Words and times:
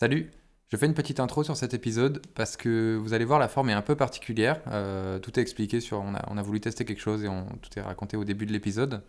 Salut, 0.00 0.30
je 0.68 0.78
fais 0.78 0.86
une 0.86 0.94
petite 0.94 1.20
intro 1.20 1.44
sur 1.44 1.58
cet 1.58 1.74
épisode 1.74 2.22
parce 2.34 2.56
que 2.56 2.96
vous 2.96 3.12
allez 3.12 3.26
voir, 3.26 3.38
la 3.38 3.48
forme 3.48 3.68
est 3.68 3.74
un 3.74 3.82
peu 3.82 3.96
particulière. 3.96 4.58
Euh, 4.68 5.18
tout 5.18 5.38
est 5.38 5.42
expliqué 5.42 5.78
sur. 5.78 6.00
On 6.00 6.14
a, 6.14 6.24
on 6.30 6.38
a 6.38 6.42
voulu 6.42 6.58
tester 6.58 6.86
quelque 6.86 7.02
chose 7.02 7.22
et 7.22 7.28
on, 7.28 7.44
tout 7.60 7.78
est 7.78 7.82
raconté 7.82 8.16
au 8.16 8.24
début 8.24 8.46
de 8.46 8.52
l'épisode. 8.52 9.02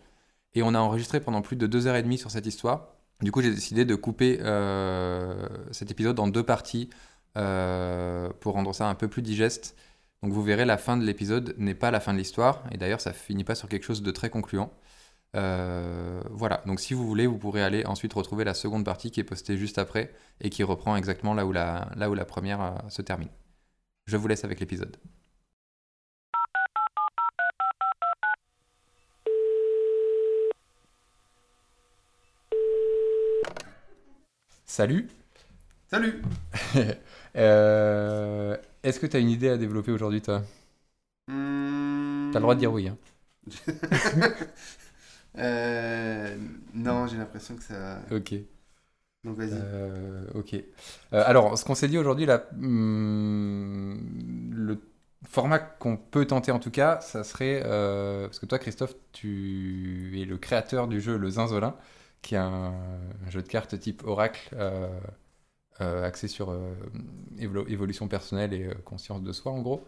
Et 0.54 0.62
on 0.62 0.74
a 0.74 0.78
enregistré 0.78 1.18
pendant 1.20 1.40
plus 1.40 1.56
de 1.56 1.66
deux 1.66 1.86
heures 1.86 1.96
et 1.96 2.02
demie 2.02 2.18
sur 2.18 2.30
cette 2.30 2.44
histoire. 2.44 2.88
Du 3.22 3.32
coup, 3.32 3.40
j'ai 3.40 3.54
décidé 3.54 3.86
de 3.86 3.94
couper 3.94 4.40
euh, 4.42 5.48
cet 5.70 5.90
épisode 5.90 6.20
en 6.20 6.28
deux 6.28 6.42
parties 6.42 6.90
euh, 7.38 8.28
pour 8.40 8.52
rendre 8.52 8.74
ça 8.74 8.86
un 8.86 8.94
peu 8.94 9.08
plus 9.08 9.22
digeste. 9.22 9.74
Donc 10.22 10.32
vous 10.32 10.42
verrez, 10.42 10.66
la 10.66 10.76
fin 10.76 10.98
de 10.98 11.06
l'épisode 11.06 11.54
n'est 11.56 11.74
pas 11.74 11.90
la 11.90 12.00
fin 12.00 12.12
de 12.12 12.18
l'histoire. 12.18 12.64
Et 12.70 12.76
d'ailleurs, 12.76 13.00
ça 13.00 13.14
finit 13.14 13.44
pas 13.44 13.54
sur 13.54 13.70
quelque 13.70 13.84
chose 13.84 14.02
de 14.02 14.10
très 14.10 14.28
concluant. 14.28 14.70
Euh, 15.34 16.22
voilà, 16.30 16.62
donc 16.66 16.80
si 16.80 16.94
vous 16.94 17.06
voulez, 17.06 17.26
vous 17.26 17.38
pourrez 17.38 17.62
aller 17.62 17.84
ensuite 17.86 18.12
retrouver 18.12 18.44
la 18.44 18.54
seconde 18.54 18.84
partie 18.84 19.10
qui 19.10 19.20
est 19.20 19.24
postée 19.24 19.56
juste 19.56 19.78
après 19.78 20.12
et 20.40 20.50
qui 20.50 20.62
reprend 20.62 20.96
exactement 20.96 21.34
là 21.34 21.46
où 21.46 21.52
la, 21.52 21.90
là 21.96 22.10
où 22.10 22.14
la 22.14 22.24
première 22.24 22.60
euh, 22.60 22.72
se 22.88 23.02
termine. 23.02 23.30
Je 24.06 24.16
vous 24.16 24.28
laisse 24.28 24.44
avec 24.44 24.60
l'épisode. 24.60 24.96
Salut 34.64 35.08
Salut 35.90 36.22
Euh, 37.36 38.56
Est-ce 38.82 39.00
que 39.00 39.06
tu 39.06 39.16
as 39.16 39.20
une 39.20 39.30
idée 39.30 39.48
à 39.48 39.56
développer 39.56 39.90
aujourd'hui, 39.90 40.20
toi? 40.20 40.42
Hmm. 41.28 42.30
T'as 42.32 42.38
le 42.38 42.42
droit 42.42 42.54
de 42.54 42.60
dire 42.60 42.72
oui. 42.72 42.88
Hein. 42.88 42.96
Euh, 45.38 46.36
non, 46.74 47.06
j'ai 47.06 47.16
l'impression 47.16 47.56
que 47.56 47.62
ça. 47.62 48.00
Ok. 48.10 48.32
Donc 49.24 49.36
vas-y. 49.36 49.64
Euh, 49.64 50.24
ok. 50.34 50.54
Euh, 50.54 50.62
alors, 51.26 51.58
ce 51.58 51.64
qu'on 51.64 51.74
s'est 51.74 51.88
dit 51.88 51.98
aujourd'hui, 51.98 52.26
là, 52.26 52.46
hum, 52.54 53.98
le 54.52 54.80
format 55.28 55.58
qu'on 55.58 55.96
peut 55.96 56.26
tenter 56.26 56.52
en 56.52 56.58
tout 56.58 56.70
cas, 56.70 57.00
ça 57.00 57.24
serait. 57.24 57.60
parce 57.62 58.38
que 58.38 58.46
toi, 58.46 58.58
Christophe, 58.58 58.94
tu 59.12 60.20
es 60.20 60.24
le 60.24 60.38
créateur 60.38 60.88
du 60.88 61.00
jeu 61.00 61.16
Le 61.16 61.30
Zinzolin, 61.30 61.76
qui 62.22 62.34
est 62.34 62.38
un, 62.38 62.72
un 63.26 63.30
jeu 63.30 63.42
de 63.42 63.48
cartes 63.48 63.78
type 63.78 64.02
Oracle, 64.04 64.54
axé 65.80 66.28
sur 66.28 66.52
évo- 67.38 67.66
évolution 67.68 68.08
personnelle 68.08 68.52
et 68.52 68.70
conscience 68.84 69.22
de 69.22 69.32
soi, 69.32 69.52
en 69.52 69.60
gros. 69.62 69.84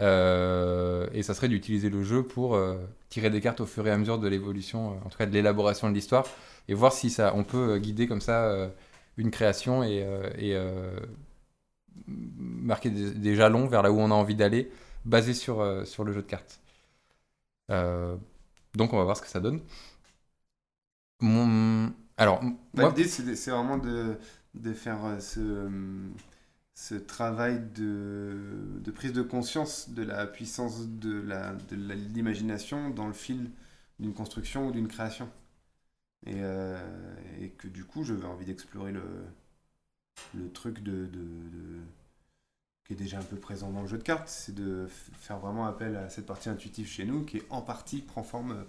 Euh, 0.00 1.08
et 1.12 1.22
ça 1.22 1.34
serait 1.34 1.48
d'utiliser 1.48 1.90
le 1.90 2.02
jeu 2.02 2.22
pour 2.22 2.54
euh, 2.54 2.76
tirer 3.10 3.30
des 3.30 3.40
cartes 3.40 3.60
au 3.60 3.66
fur 3.66 3.86
et 3.86 3.90
à 3.90 3.98
mesure 3.98 4.18
de 4.18 4.28
l'évolution, 4.28 4.92
euh, 4.92 5.06
en 5.06 5.08
tout 5.10 5.18
cas 5.18 5.26
de 5.26 5.32
l'élaboration 5.32 5.90
de 5.90 5.94
l'histoire, 5.94 6.26
et 6.68 6.74
voir 6.74 6.92
si 6.92 7.10
ça, 7.10 7.32
on 7.36 7.44
peut 7.44 7.78
guider 7.78 8.06
comme 8.06 8.20
ça 8.20 8.70
une 9.18 9.30
création 9.30 9.82
et, 9.84 10.06
et, 10.38 10.56
marquer 12.06 12.90
des, 12.90 13.12
des 13.12 13.34
jalons 13.36 13.66
vers 13.66 13.82
là 13.82 13.90
où 13.92 13.98
on 14.00 14.10
a 14.10 14.14
envie 14.14 14.34
d'aller, 14.34 14.70
basé 15.04 15.34
sur, 15.34 15.64
sur 15.86 16.04
le 16.04 16.12
jeu 16.12 16.22
de 16.22 16.26
cartes. 16.26 16.60
Donc 18.74 18.92
on 18.92 18.98
va 18.98 19.04
voir 19.04 19.16
ce 19.16 19.22
que 19.22 19.28
ça 19.28 19.40
donne. 19.40 19.60
Mon... 21.20 21.92
Alors, 22.16 22.40
Bah, 22.74 22.94
L'idée, 22.96 23.08
c'est 23.08 23.50
vraiment 23.50 23.78
de, 23.78 24.18
de 24.54 24.72
faire 24.72 25.20
ce, 25.20 25.68
ce 26.80 26.94
travail 26.94 27.60
de, 27.74 28.90
prise 28.94 29.12
de 29.12 29.22
conscience 29.22 29.90
de 29.90 30.02
la 30.02 30.26
puissance 30.26 30.88
de 30.88 31.20
la- 31.20 31.54
de 31.54 31.76
l'imagination 31.76 32.90
dans 32.90 33.06
le 33.06 33.12
fil 33.12 33.50
d'une 33.98 34.14
construction 34.14 34.68
ou 34.68 34.72
d'une 34.72 34.88
création. 34.88 35.30
Et, 36.26 36.36
euh, 36.38 36.78
et 37.40 37.50
que 37.50 37.68
du 37.68 37.84
coup, 37.84 38.04
j'avais 38.04 38.26
envie 38.26 38.46
d'explorer 38.46 38.92
le, 38.92 39.02
le 40.34 40.50
truc 40.52 40.82
de, 40.82 41.06
de- 41.06 41.80
qui 42.84 42.92
est 42.94 42.96
déjà 42.96 43.18
un 43.18 43.22
peu 43.22 43.36
présent 43.36 43.70
dans 43.70 43.82
le 43.82 43.86
jeu 43.88 43.98
de 43.98 44.02
cartes, 44.02 44.28
c'est 44.28 44.54
de 44.54 44.86
faire 44.88 45.38
vraiment 45.38 45.66
appel 45.66 45.96
à 45.96 46.08
cette 46.08 46.26
partie 46.26 46.48
intuitive 46.48 46.88
chez 46.88 47.04
nous 47.04 47.24
qui 47.24 47.42
en 47.50 47.62
partie 47.62 48.00
prend 48.02 48.22
forme 48.22 48.64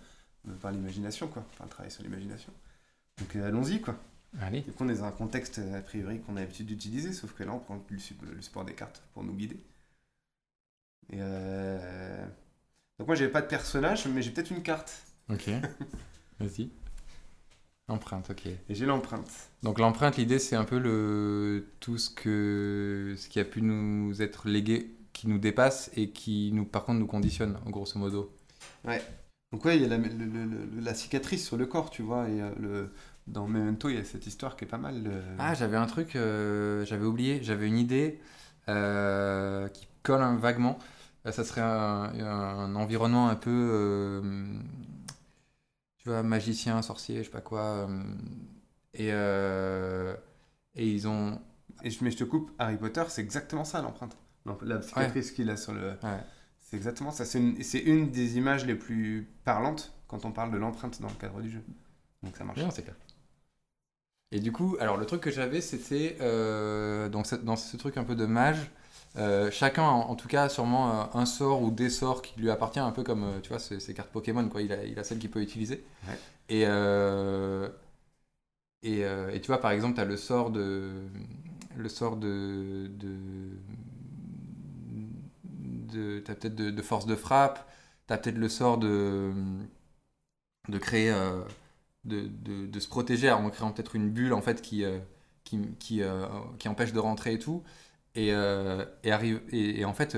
euh, 0.47 0.53
par 0.61 0.71
l'imagination, 0.71 1.27
quoi, 1.27 1.45
par 1.57 1.65
le 1.67 1.71
travail 1.71 1.91
sur 1.91 2.03
l'imagination. 2.03 2.53
Donc 3.19 3.35
euh, 3.37 3.47
allons-y, 3.47 3.81
quoi. 3.81 3.97
Allez. 4.39 4.65
Du 4.65 4.71
coup, 4.71 4.83
on 4.85 4.89
est 4.89 4.95
dans 4.95 5.03
un 5.03 5.11
contexte 5.11 5.59
a 5.59 5.81
priori 5.81 6.19
qu'on 6.21 6.35
a 6.35 6.39
l'habitude 6.39 6.65
d'utiliser, 6.65 7.13
sauf 7.13 7.33
que 7.33 7.43
là, 7.43 7.53
on 7.53 7.59
prend 7.59 7.79
le, 7.89 7.99
sup- 7.99 8.23
le 8.23 8.41
support 8.41 8.65
des 8.65 8.73
cartes 8.73 9.03
pour 9.13 9.23
nous 9.23 9.33
guider. 9.35 9.59
Et 11.11 11.17
euh, 11.19 12.25
Donc 12.99 13.07
moi, 13.07 13.15
j'avais 13.15 13.31
pas 13.31 13.41
de 13.41 13.47
personnage, 13.47 14.07
mais 14.07 14.21
j'ai 14.23 14.31
peut-être 14.31 14.51
une 14.51 14.63
carte. 14.63 14.93
Ok. 15.29 15.49
Vas-y. 16.39 16.71
Empreinte, 17.87 18.29
ok. 18.31 18.47
Et 18.69 18.73
j'ai 18.75 18.85
l'empreinte. 18.87 19.29
Donc 19.63 19.79
l'empreinte, 19.79 20.17
l'idée, 20.17 20.39
c'est 20.39 20.55
un 20.55 20.63
peu 20.65 20.79
le 20.79 21.67
tout 21.79 21.97
ce 21.97 22.09
que 22.09 23.13
ce 23.17 23.29
qui 23.29 23.39
a 23.39 23.45
pu 23.45 23.61
nous 23.61 24.21
être 24.21 24.47
légué, 24.47 24.95
qui 25.13 25.27
nous 25.27 25.37
dépasse 25.37 25.91
et 25.95 26.09
qui 26.09 26.51
nous, 26.53 26.65
par 26.65 26.83
contre, 26.85 26.99
nous 26.99 27.07
conditionne, 27.07 27.57
grosso 27.67 27.99
modo. 27.99 28.31
Donc 29.51 29.65
ouais, 29.65 29.75
il 29.75 29.81
y 29.81 29.85
a 29.85 29.87
la, 29.89 29.97
le- 29.97 30.07
le- 30.09 30.45
le- 30.45 30.79
la 30.79 30.93
cicatrice 30.93 31.45
sur 31.45 31.57
le 31.57 31.65
corps, 31.65 31.89
tu 31.89 32.01
vois, 32.03 32.29
et 32.29 32.41
euh, 32.41 32.51
le... 32.59 32.93
dans 33.27 33.47
Memento, 33.47 33.89
il 33.89 33.95
y 33.95 33.99
a 33.99 34.03
cette 34.03 34.25
histoire 34.27 34.55
qui 34.55 34.65
est 34.65 34.67
pas 34.67 34.77
mal. 34.77 35.03
euh, 35.07 35.35
Ah, 35.39 35.53
j'avais 35.53 35.77
un 35.77 35.85
truc, 35.87 36.15
euh, 36.15 36.85
j'avais 36.85 37.05
oublié, 37.05 37.41
j'avais 37.43 37.67
une 37.67 37.77
idée 37.77 38.19
euh, 38.69 39.67
qui 39.69 39.87
colle 40.03 40.21
un- 40.21 40.37
vaguement. 40.37 40.77
Euh, 41.25 41.31
ça 41.31 41.43
serait 41.43 41.61
un, 41.61 42.11
un 42.19 42.75
environnement 42.75 43.29
un 43.29 43.35
peu, 43.35 44.21
tu 45.97 46.09
vois, 46.09 46.23
magicien, 46.23 46.81
sorcier, 46.81 47.19
je 47.19 47.23
sais 47.23 47.29
pas 47.29 47.41
quoi. 47.41 47.87
et, 48.93 49.09
et 50.75 50.87
ils 50.87 51.07
ont. 51.07 51.39
Et 51.83 51.89
je, 51.89 52.03
mais 52.03 52.11
je 52.11 52.17
te 52.17 52.23
coupe, 52.23 52.51
Harry 52.59 52.77
Potter, 52.77 53.03
c'est 53.09 53.21
exactement 53.21 53.63
ça 53.63 53.81
l'empreinte. 53.81 54.17
La 54.63 54.81
cicatrice 54.81 55.31
qu'il 55.31 55.49
a 55.49 55.57
sur 55.57 55.73
le... 55.73 55.89
Ouais. 56.03 56.19
C'est 56.59 56.75
exactement 56.75 57.11
ça. 57.11 57.25
C'est 57.25 57.39
une, 57.39 57.55
une 57.85 58.11
des 58.11 58.37
images 58.37 58.65
les 58.65 58.75
plus 58.75 59.27
parlantes 59.43 59.93
quand 60.07 60.25
on 60.25 60.31
parle 60.31 60.51
de 60.51 60.57
l'empreinte 60.57 61.01
dans 61.01 61.07
le 61.09 61.13
cadre 61.15 61.41
du 61.41 61.49
jeu. 61.49 61.63
Donc 62.23 62.35
ça 62.37 62.43
marche. 62.43 62.59
C'est 62.71 62.83
clair. 62.83 62.95
Et 64.31 64.39
du 64.39 64.51
coup, 64.51 64.77
alors 64.79 64.97
le 64.97 65.05
truc 65.05 65.21
que 65.21 65.31
j'avais, 65.31 65.61
c'était 65.61 66.17
euh, 66.21 67.09
dans 67.09 67.23
ce 67.23 67.77
truc 67.77 67.97
un 67.97 68.03
peu 68.03 68.15
de 68.15 68.25
mage, 68.25 68.71
euh, 69.17 69.51
chacun 69.51 69.83
en, 69.83 70.09
en 70.09 70.15
tout 70.15 70.29
cas 70.29 70.43
a 70.43 70.49
sûrement 70.49 71.01
euh, 71.01 71.03
un 71.15 71.25
sort 71.25 71.61
ou 71.61 71.69
des 71.71 71.89
sorts 71.89 72.21
qui 72.21 72.39
lui 72.39 72.49
appartient 72.49 72.79
un 72.79 72.91
peu 72.91 73.03
comme 73.03 73.41
tu 73.43 73.49
vois 73.49 73.59
ces, 73.59 73.79
ces 73.81 73.93
cartes 73.93 74.09
Pokémon 74.11 74.47
quoi. 74.47 74.61
Il 74.61 74.71
a, 74.71 74.85
il 74.85 74.97
a 74.99 75.03
celle 75.03 75.19
qu'il 75.19 75.29
peut 75.31 75.41
utiliser. 75.41 75.83
Ouais. 76.07 76.21
Et 76.49 76.65
euh, 76.67 77.69
et, 78.83 79.01
et 79.01 79.41
tu 79.41 79.47
vois 79.47 79.59
par 79.61 79.71
exemple, 79.71 79.95
tu 79.95 80.01
as 80.01 80.05
le 80.05 80.17
sort 80.17 80.49
de 80.51 81.03
le 81.77 81.89
sort 81.89 82.17
de 82.17 82.89
de, 82.97 83.09
de 85.43 86.19
t'as 86.19 86.35
peut-être 86.35 86.55
de, 86.55 86.69
de 86.71 86.81
force 86.81 87.05
de 87.05 87.15
frappe, 87.15 87.67
tu 88.07 88.13
as 88.13 88.17
peut-être 88.17 88.37
le 88.37 88.49
sort 88.49 88.77
de 88.77 89.31
de 90.69 90.77
créer 90.77 91.11
de, 92.05 92.27
de, 92.67 92.79
se 92.79 92.87
protéger 92.87 93.31
en 93.31 93.49
créant 93.49 93.71
peut-être 93.71 93.95
une 93.95 94.09
bulle 94.09 94.33
en 94.33 94.41
fait 94.41 94.61
qui, 94.61 94.83
euh, 94.83 94.99
qui, 95.43 95.59
qui, 95.79 96.01
euh, 96.03 96.25
qui 96.59 96.67
empêche 96.69 96.93
de 96.93 96.99
rentrer 96.99 97.33
et 97.33 97.39
tout. 97.39 97.63
Et, 98.15 98.33
euh, 98.33 98.85
et, 99.03 99.11
arrive, 99.11 99.41
et, 99.51 99.85
en 99.85 99.93
fait, 99.93 100.17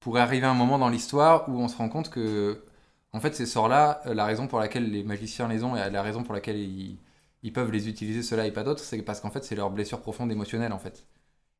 pourrait 0.00 0.20
arriver 0.20 0.46
un 0.46 0.54
moment 0.54 0.78
dans 0.78 0.88
l'histoire 0.88 1.48
où 1.48 1.52
on 1.60 1.68
se 1.68 1.76
rend 1.76 1.88
compte 1.88 2.10
que 2.10 2.64
en 3.12 3.20
fait, 3.20 3.34
ces 3.34 3.46
sorts-là, 3.46 4.02
la 4.06 4.24
raison 4.24 4.46
pour 4.48 4.58
laquelle 4.58 4.90
les 4.90 5.04
magiciens 5.04 5.48
les 5.48 5.64
ont 5.64 5.76
et 5.76 5.90
la 5.90 6.02
raison 6.02 6.22
pour 6.22 6.34
laquelle 6.34 6.56
ils, 6.58 6.98
ils 7.42 7.52
peuvent 7.52 7.70
les 7.70 7.88
utiliser, 7.88 8.22
ceux-là 8.22 8.46
et 8.46 8.52
pas 8.52 8.64
d'autres, 8.64 8.82
c'est 8.82 9.02
parce 9.02 9.20
qu'en 9.20 9.30
fait, 9.30 9.44
c'est 9.44 9.54
leur 9.56 9.70
blessure 9.70 10.00
profonde 10.00 10.32
émotionnelle 10.32 10.72
en 10.72 10.78
fait. 10.78 11.06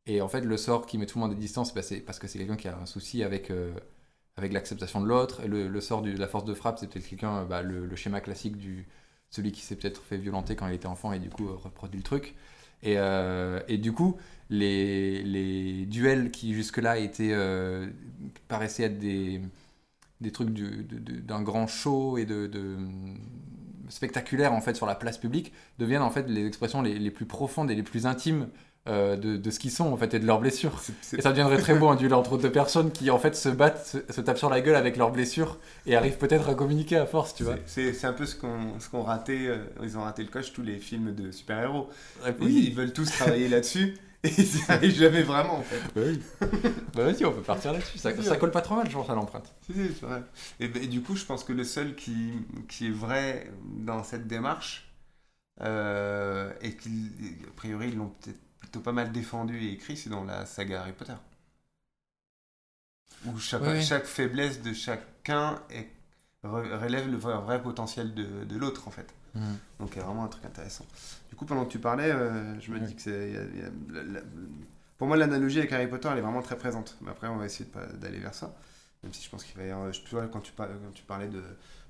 Et 0.07 0.23
en 0.23 0.29
fait, 0.29 0.43
le 0.43 0.57
sort 0.57 0.87
qui 0.87 0.99
met 0.99 1.07
tout 1.07 1.19
le 1.19 1.25
monde 1.25 1.33
à 1.33 1.37
distance, 1.37 1.75
bah, 1.75 1.83
c'est 1.83 2.01
parce 2.01 2.19
que 2.19 2.29
c'est 2.29 2.39
quelqu'un 2.39 2.57
qui 2.57 2.69
a 2.69 2.77
un 2.79 2.87
souci 2.87 3.23
avec, 3.25 3.53
avec 4.37 4.53
l'acceptation 4.53 5.01
de 5.01 5.07
l'autre. 5.07 5.43
Le, 5.47 5.69
le 5.69 5.81
sort 5.81 6.03
de 6.03 6.11
la 6.11 6.29
force 6.29 6.45
de 6.45 6.55
frappe, 6.55 6.79
c'est 6.79 6.89
peut-être 6.89 7.09
quelqu'un, 7.09 7.45
bah, 7.45 7.63
le, 7.63 7.87
le 7.87 7.97
schéma 7.97 8.21
classique 8.21 8.57
du 8.57 8.87
celui 9.33 9.51
qui 9.51 9.63
s'est 9.63 9.77
peut-être 9.77 10.03
fait 10.03 10.19
violenter 10.19 10.55
quand 10.55 10.69
il 10.69 10.75
était 10.75 10.87
enfant 10.87 11.13
et 11.13 11.19
du 11.19 11.31
coup 11.31 11.49
euh, 11.49 11.57
reproduit 11.57 11.99
le 11.99 12.05
truc. 12.05 12.35
Et, 12.85 12.95
euh, 12.99 13.61
du 13.79 13.93
coup, 13.93 14.17
les, 14.51 15.87
duels 15.87 16.31
qui 16.31 16.55
jusque-là 16.55 16.99
étaient 16.99 17.33
euh, 17.33 17.89
paraissaient 18.49 18.85
être 18.85 18.99
des, 18.99 19.41
des 20.21 20.33
trucs 20.33 20.51
d'un 20.51 21.43
grand 21.43 21.67
show 21.67 22.19
et 22.19 22.27
de, 22.27 22.79
spectaculaire 23.89 24.53
en 24.53 24.61
fait 24.61 24.75
sur 24.75 24.87
la 24.87 24.95
place 24.95 25.19
publique 25.19 25.53
deviennent 25.79 26.03
en 26.03 26.11
fait 26.11 26.29
les 26.29 26.47
expressions 26.47 26.81
les 26.83 27.11
plus 27.11 27.27
profondes 27.27 27.71
et 27.71 27.75
les 27.75 27.83
plus 27.83 28.07
intimes 28.07 28.49
euh, 28.89 29.17
de, 29.17 29.37
de 29.37 29.51
ce 29.53 29.61
qu'ils 29.61 29.71
sont 29.71 29.93
en 29.93 29.97
fait 29.97 30.13
et 30.15 30.19
de 30.19 30.27
leurs 30.27 30.41
blessures. 30.41 30.83
Et 31.17 31.21
ça 31.23 31.31
deviendrait 31.31 31.59
très 31.59 31.77
beau 31.77 31.89
un 31.91 31.95
duel 31.95 32.15
entre 32.15 32.37
deux 32.37 32.51
personnes 32.51 32.91
qui 32.91 33.13
en 33.13 33.19
fait 33.19 33.37
se 33.37 33.49
battent, 33.49 33.87
se, 33.87 33.99
se 34.13 34.21
tapent 34.21 34.39
sur 34.39 34.51
la 34.51 34.61
gueule 34.61 34.75
avec 34.75 34.97
leurs 34.97 35.13
blessures 35.13 35.59
et 35.87 35.95
arrivent 35.95 36.19
peut-être 36.19 36.49
à 36.49 36.57
communiquer 36.57 36.97
à 36.97 37.07
force, 37.07 37.33
tu 37.33 37.45
vois. 37.45 37.55
C'est 37.67 38.05
un 38.05 38.13
peu 38.13 38.27
ce 38.27 38.35
qu'on 38.35 39.03
raté, 39.03 39.47
euh, 39.47 39.59
ils 39.85 39.97
ont 39.97 40.03
raté 40.03 40.25
le 40.25 40.31
coche 40.31 40.53
tous 40.53 40.63
les 40.63 40.79
films 40.79 41.15
de 41.15 41.31
super-héros. 41.31 41.91
Oui, 42.41 42.65
ils 42.67 42.75
veulent 42.75 42.93
tous 42.93 43.09
travailler 43.09 43.49
là-dessus 43.49 43.97
et 44.25 44.31
ils 44.37 44.55
n'y 44.55 44.63
arrivent 44.69 44.97
jamais 44.97 45.23
vraiment 45.23 45.59
en 45.59 45.63
fait. 45.63 45.81
bah 45.95 46.03
oui. 46.05 46.21
bah 46.95 47.05
vas-y, 47.05 47.25
on 47.25 47.33
peut 47.33 47.41
partir 47.41 47.73
là-dessus. 47.73 47.99
Ça, 47.99 48.11
ça 48.21 48.37
colle 48.37 48.51
pas 48.51 48.63
trop 48.63 48.75
mal, 48.75 48.89
je 48.91 48.95
pense, 48.95 49.11
à 49.11 49.15
l'empreinte. 49.15 49.55
Si, 49.65 49.75
si, 49.75 49.81
c'est 49.95 50.07
vrai. 50.07 50.23
Et, 50.59 50.67
ben, 50.67 50.85
du 50.89 51.03
coup, 51.03 51.15
je 51.15 51.25
pense 51.25 51.45
que 51.45 51.53
le 51.53 51.63
seul 51.63 51.95
qui, 51.95 52.33
qui 52.69 52.89
est 52.89 52.91
vrai 52.91 53.49
dans 53.65 54.03
cette 54.03 54.27
démarche, 54.27 54.93
euh, 55.61 56.53
et 56.63 56.77
qu'ils, 56.77 57.11
a 57.47 57.53
priori, 57.55 57.89
ils 57.89 57.97
l'ont 57.97 58.09
peut-être 58.21 58.41
plutôt 58.63 58.81
pas 58.81 58.93
mal 58.93 59.13
défendu 59.13 59.59
et 59.59 59.73
écrit, 59.73 59.97
c'est 59.97 60.11
dans 60.11 60.25
la 60.25 60.47
saga 60.47 60.81
Harry 60.83 60.93
Potter. 60.93 61.15
Où 63.27 63.39
chaque, 63.39 64.05
faiblesse 64.05 64.63
de 64.63 64.73
chacun 64.73 65.61
est, 65.71 65.89
re- 66.45 66.77
relève 66.79 67.09
le 67.11 67.17
vrai, 67.17 67.63
potentiel 67.63 68.15
de, 68.15 68.45
de 68.45 68.57
l'autre, 68.57 68.89
en 68.89 68.91
fait. 68.91 69.15
Mhm. 69.35 69.59
Donc 69.81 69.91
il 69.95 69.99
y 69.99 70.01
a 70.01 70.05
vraiment 70.05 70.25
un 70.25 70.29
truc 70.29 70.45
intéressant. 70.45 70.85
Du 71.31 71.37
coup, 71.37 71.45
pendant 71.47 71.65
que 71.65 71.71
tu 71.71 71.79
parlais, 71.79 72.11
euh, 72.11 72.61
je 72.61 72.71
me 72.73 72.81
dis 72.81 72.95
que 72.95 73.03
c'est. 73.03 73.29
il 73.31 73.35
y 73.35 73.39
a- 73.39 73.45
il 73.45 73.59
y 73.59 73.63
a- 73.63 73.71
la- 74.03 74.21
la- 74.21 74.27
pour 74.99 75.07
moi, 75.09 75.17
l'analogie 75.17 75.59
avec 75.59 75.73
Harry 75.73 75.89
Potter, 75.89 76.09
elle 76.13 76.19
est 76.19 76.23
vraiment 76.23 76.43
très 76.43 76.59
présente. 76.59 76.97
Mais 77.01 77.11
après, 77.11 77.29
on 77.29 77.37
va 77.37 77.47
essayer 77.47 77.69
d'aller 77.95 78.19
vers 78.19 78.35
ça. 78.35 78.55
Même 79.03 79.13
si 79.13 79.23
je 79.25 79.31
pense 79.31 79.45
qu'il 79.45 79.57
va 79.57 79.65
y 79.65 79.71
avoir. 79.71 79.91
Tu 79.93 80.09
vois, 80.11 80.27
quand 80.29 80.41
tu 80.41 80.53
parlais 80.53 81.29
de, 81.29 81.43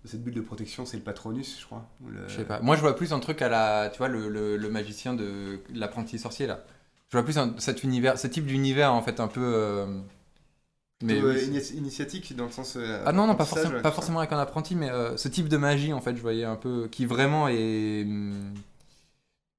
de 0.04 0.08
cette 0.08 0.22
bulle 0.22 0.34
de 0.34 0.40
protection, 0.40 0.84
c'est 0.86 0.96
le 0.96 1.02
Patronus, 1.02 1.58
je 1.60 1.66
crois. 1.66 1.88
le- 2.08 2.26
Je 2.28 2.34
sais 2.36 2.44
pas. 2.44 2.60
Moi, 2.60 2.76
je 2.76 2.80
vois 2.80 2.96
plus 2.96 3.12
un 3.12 3.20
truc 3.20 3.42
à 3.42 3.48
la. 3.48 3.90
Tu 3.92 3.98
vois, 3.98 4.08
le, 4.08 4.28
le, 4.28 4.56
le 4.56 4.68
magicien 4.70 5.14
de 5.14 5.60
l'apprenti 5.74 6.18
sorcier, 6.18 6.46
là. 6.46 6.64
Je 7.10 7.16
vois 7.16 7.24
plus 7.24 7.38
un- 7.38 7.54
cet 7.58 7.82
univers, 7.84 8.18
ce 8.18 8.26
type 8.26 8.46
d'univers, 8.46 8.92
en 8.92 9.02
fait, 9.02 9.20
un 9.20 9.28
peu. 9.28 9.40
euh, 9.42 9.86
Mais. 11.02 11.20
Euh, 11.20 11.42
initiatique 11.74 12.34
dans 12.36 12.44
le 12.46 12.50
sens. 12.52 12.76
euh, 12.76 13.02
Ah 13.06 13.12
non, 13.12 13.26
non, 13.26 13.34
pas 13.34 13.44
forcément, 13.44 13.80
pas 13.80 13.90
forcément 13.92 14.20
avec 14.20 14.32
un 14.32 14.38
apprenti, 14.38 14.74
mais 14.76 14.90
euh, 14.90 15.16
ce 15.16 15.28
type 15.28 15.48
de 15.48 15.56
magie, 15.56 15.92
en 15.92 16.00
fait, 16.00 16.14
je 16.16 16.20
voyais 16.22 16.44
un 16.44 16.56
peu. 16.56 16.88
Qui 16.90 17.06
vraiment 17.06 17.48
est. 17.48 18.02
hum, 18.04 18.54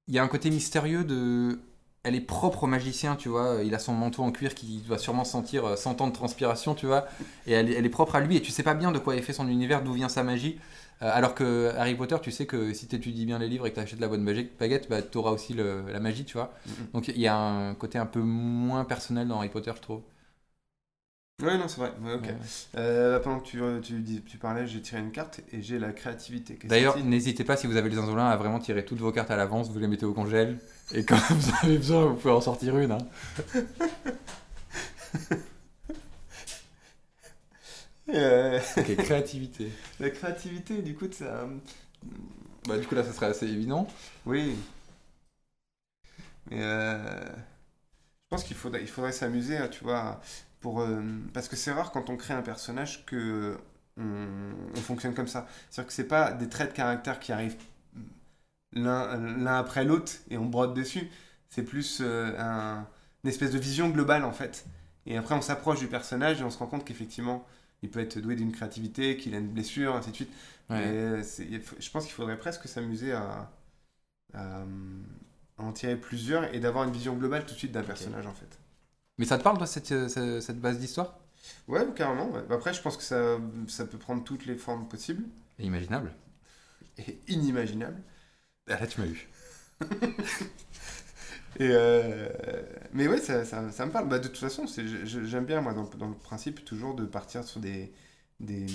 Il 0.08 0.14
y 0.14 0.18
a 0.18 0.22
un 0.22 0.28
côté 0.28 0.50
mystérieux 0.50 1.04
de. 1.04 1.58
Elle 2.04 2.14
est 2.14 2.20
propre 2.20 2.64
au 2.64 2.66
magicien, 2.66 3.16
tu 3.16 3.28
vois. 3.30 3.56
Il 3.64 3.74
a 3.74 3.78
son 3.78 3.94
manteau 3.94 4.22
en 4.22 4.30
cuir 4.30 4.54
qui 4.54 4.82
doit 4.86 4.98
sûrement 4.98 5.24
sentir 5.24 5.64
euh, 5.64 5.76
100 5.76 6.00
ans 6.02 6.06
de 6.06 6.12
transpiration, 6.12 6.74
tu 6.74 6.86
vois. 6.86 7.06
Et 7.46 7.52
elle, 7.52 7.70
est- 7.70 7.74
elle 7.74 7.86
est 7.86 7.90
propre 7.90 8.14
à 8.16 8.20
lui, 8.20 8.36
et 8.36 8.42
tu 8.42 8.50
sais 8.52 8.62
pas 8.62 8.74
bien 8.74 8.92
de 8.92 8.98
quoi 8.98 9.16
est 9.16 9.22
fait 9.22 9.32
son 9.32 9.48
univers, 9.48 9.82
d'où 9.82 9.94
vient 9.94 10.08
sa 10.10 10.22
magie. 10.22 10.58
Euh, 11.02 11.10
alors 11.12 11.34
que 11.34 11.72
Harry 11.76 11.94
Potter, 11.94 12.16
tu 12.22 12.30
sais 12.30 12.46
que 12.46 12.72
si 12.74 12.86
tu 12.86 12.96
étudies 12.96 13.24
bien 13.26 13.38
les 13.38 13.48
livres 13.48 13.66
et 13.66 13.70
que 13.70 13.74
tu 13.76 13.80
achètes 13.80 14.00
la 14.00 14.08
bonne 14.08 14.24
baguette, 14.24 14.88
bah, 14.88 15.02
tu 15.02 15.18
auras 15.18 15.30
aussi 15.32 15.54
le- 15.54 15.82
la 15.90 15.98
magie, 15.98 16.24
tu 16.24 16.34
vois. 16.34 16.52
Donc 16.92 17.08
il 17.08 17.18
y 17.20 17.26
a 17.26 17.36
un 17.36 17.74
côté 17.74 17.98
un 17.98 18.06
peu 18.06 18.20
moins 18.20 18.84
personnel 18.84 19.26
dans 19.26 19.38
Harry 19.38 19.48
Potter, 19.48 19.72
je 19.74 19.80
trouve. 19.80 20.00
Ouais, 21.42 21.58
non, 21.58 21.66
c'est 21.66 21.80
vrai. 21.80 21.92
Ouais, 22.00 22.14
ok. 22.14 22.22
Ouais. 22.26 22.36
Euh, 22.76 23.18
pendant 23.18 23.40
que 23.40 23.46
tu, 23.46 23.60
tu, 23.82 24.00
dis- 24.00 24.22
tu 24.22 24.38
parlais, 24.38 24.68
j'ai 24.68 24.80
tiré 24.80 25.00
une 25.00 25.10
carte 25.10 25.40
et 25.52 25.62
j'ai 25.62 25.80
la 25.80 25.92
créativité. 25.92 26.56
D'ailleurs, 26.64 26.96
n'hésitez 26.98 27.42
pas 27.42 27.56
si 27.56 27.66
vous 27.66 27.76
avez 27.76 27.88
les 27.90 27.98
insolins 27.98 28.28
à 28.28 28.36
vraiment 28.36 28.60
tirer 28.60 28.84
toutes 28.84 29.00
vos 29.00 29.10
cartes 29.10 29.32
à 29.32 29.36
l'avance, 29.36 29.68
vous 29.70 29.78
les 29.80 29.88
mettez 29.88 30.06
au 30.06 30.12
congèle, 30.14 30.58
et 30.92 31.04
quand 31.04 31.16
vous 31.30 31.50
avez 31.62 31.76
besoin, 31.78 32.06
vous 32.06 32.14
pouvez 32.14 32.34
en 32.34 32.40
sortir 32.40 32.78
une. 32.78 32.92
hein. 32.92 32.98
Euh, 38.08 38.60
Ok, 38.76 38.96
créativité. 38.96 39.70
la 40.00 40.10
créativité, 40.10 40.82
du 40.82 40.94
coup, 40.94 41.06
ça. 41.10 41.48
Bah, 42.66 42.78
du 42.78 42.86
coup, 42.86 42.94
là, 42.94 43.04
ça 43.04 43.12
serait 43.12 43.26
assez 43.26 43.46
évident. 43.46 43.86
Oui. 44.26 44.54
Mais 46.50 46.62
euh, 46.62 47.24
je 47.26 47.32
pense 48.30 48.44
qu'il 48.44 48.56
faudrait, 48.56 48.82
il 48.82 48.88
faudrait 48.88 49.12
s'amuser, 49.12 49.56
hein, 49.56 49.68
tu 49.68 49.84
vois, 49.84 50.20
pour, 50.64 50.80
euh, 50.80 51.02
parce 51.34 51.48
que 51.48 51.56
c'est 51.56 51.72
rare 51.72 51.92
quand 51.92 52.08
on 52.08 52.16
crée 52.16 52.32
un 52.34 52.40
personnage 52.42 53.04
que 53.04 53.58
on, 53.98 54.26
on 54.74 54.80
fonctionne 54.80 55.14
comme 55.14 55.28
ça. 55.28 55.46
C'est-à-dire 55.70 55.88
que 55.88 55.92
c'est 55.92 56.08
pas 56.08 56.32
des 56.32 56.48
traits 56.48 56.70
de 56.70 56.74
caractère 56.76 57.20
qui 57.20 57.32
arrivent 57.32 57.56
l'un 58.72 59.46
après 59.46 59.84
l'autre 59.84 60.12
et 60.30 60.38
on 60.38 60.46
brode 60.46 60.74
dessus. 60.74 61.08
C'est 61.50 61.62
plus 61.64 61.98
euh, 62.00 62.32
un- 62.38 62.86
une 63.22 63.30
espèce 63.30 63.50
de 63.52 63.58
vision 63.58 63.88
globale 63.90 64.24
en 64.24 64.32
fait. 64.32 64.66
Et 65.06 65.16
après 65.16 65.34
on 65.34 65.42
s'approche 65.42 65.80
du 65.80 65.86
personnage 65.86 66.40
et 66.40 66.44
on 66.44 66.50
se 66.50 66.58
rend 66.58 66.66
compte 66.66 66.84
qu'effectivement 66.84 67.46
il 67.82 67.90
peut 67.90 68.00
être 68.00 68.18
doué 68.18 68.34
d'une 68.34 68.52
créativité, 68.52 69.16
qu'il 69.18 69.34
a 69.34 69.38
une 69.38 69.48
blessure, 69.48 69.94
ainsi 69.94 70.10
de 70.10 70.16
suite. 70.16 70.32
Ouais. 70.70 70.82
Et 71.50 71.60
faut- 71.60 71.76
je 71.78 71.90
pense 71.90 72.04
qu'il 72.04 72.14
faudrait 72.14 72.38
presque 72.38 72.66
s'amuser 72.66 73.12
à, 73.12 73.50
à, 74.34 74.62
à 75.58 75.62
en 75.62 75.72
tirer 75.72 75.96
plusieurs 75.96 76.52
et 76.54 76.60
d'avoir 76.60 76.84
une 76.84 76.92
vision 76.92 77.14
globale 77.14 77.44
tout 77.44 77.52
de 77.54 77.58
suite 77.58 77.72
d'un 77.72 77.82
personnage 77.82 78.26
en 78.26 78.34
fait. 78.34 78.58
Mais 79.18 79.24
ça 79.24 79.38
te 79.38 79.42
parle, 79.42 79.58
toi, 79.58 79.66
cette, 79.66 79.92
euh, 79.92 80.40
cette, 80.40 80.60
base 80.60 80.78
d'histoire? 80.78 81.18
Ouais, 81.68 81.86
carrément. 81.94 82.30
ouais. 82.30 82.42
Après, 82.50 82.72
je 82.74 82.80
pense 82.82 82.96
que 82.96 83.02
ça, 83.02 83.38
ça 83.68 83.84
peut 83.86 83.98
prendre 83.98 84.24
toutes 84.24 84.46
les 84.46 84.56
formes 84.56 84.88
possibles 84.88 85.24
Et 85.58 85.64
Imaginable. 85.66 86.14
et 86.98 87.18
inimaginables. 87.28 88.02
Ah, 88.68 88.78
là, 88.80 88.86
tu 88.86 89.00
m'as 89.00 89.06
eu. 89.06 89.28
Et 91.60 91.68
euh, 91.70 92.28
mais 92.92 93.06
ouais, 93.08 93.18
ça, 93.18 93.44
ça, 93.44 93.70
ça 93.70 93.86
me 93.86 93.92
parle. 93.92 94.08
Bah, 94.08 94.18
de 94.18 94.28
toute 94.28 94.38
façon, 94.38 94.66
j'aime 95.04 95.44
bien, 95.44 95.60
moi, 95.60 95.72
dans, 95.74 95.84
dans 95.84 96.08
le 96.08 96.14
principe, 96.14 96.64
toujours 96.64 96.94
de 96.94 97.04
partir 97.04 97.44
sur 97.44 97.60
des, 97.60 97.92
des, 98.40 98.66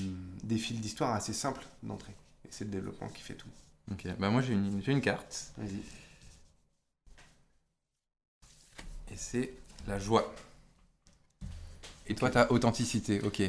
des 0.44 0.58
fils 0.58 0.80
d'histoire 0.80 1.14
assez 1.14 1.34
simples 1.34 1.66
d'entrée. 1.84 2.16
Et 2.46 2.50
c'est 2.52 2.66
le 2.66 2.72
développement 2.72 3.10
qui 3.10 3.22
fait 3.22 3.36
tout. 3.36 3.50
Ok, 3.92 4.08
bah, 4.20 4.30
moi, 4.30 4.42
j'ai 4.42 4.54
une, 4.54 4.82
j'ai 4.82 4.92
une 4.92 5.02
carte, 5.02 5.54
Vas-y. 5.58 5.84
et 9.12 9.16
c'est 9.16 9.54
la 9.88 10.00
joie. 10.00 10.34
Et 12.08 12.16
toi, 12.16 12.30
t'as 12.30 12.48
authenticité, 12.50 13.22
ok. 13.22 13.42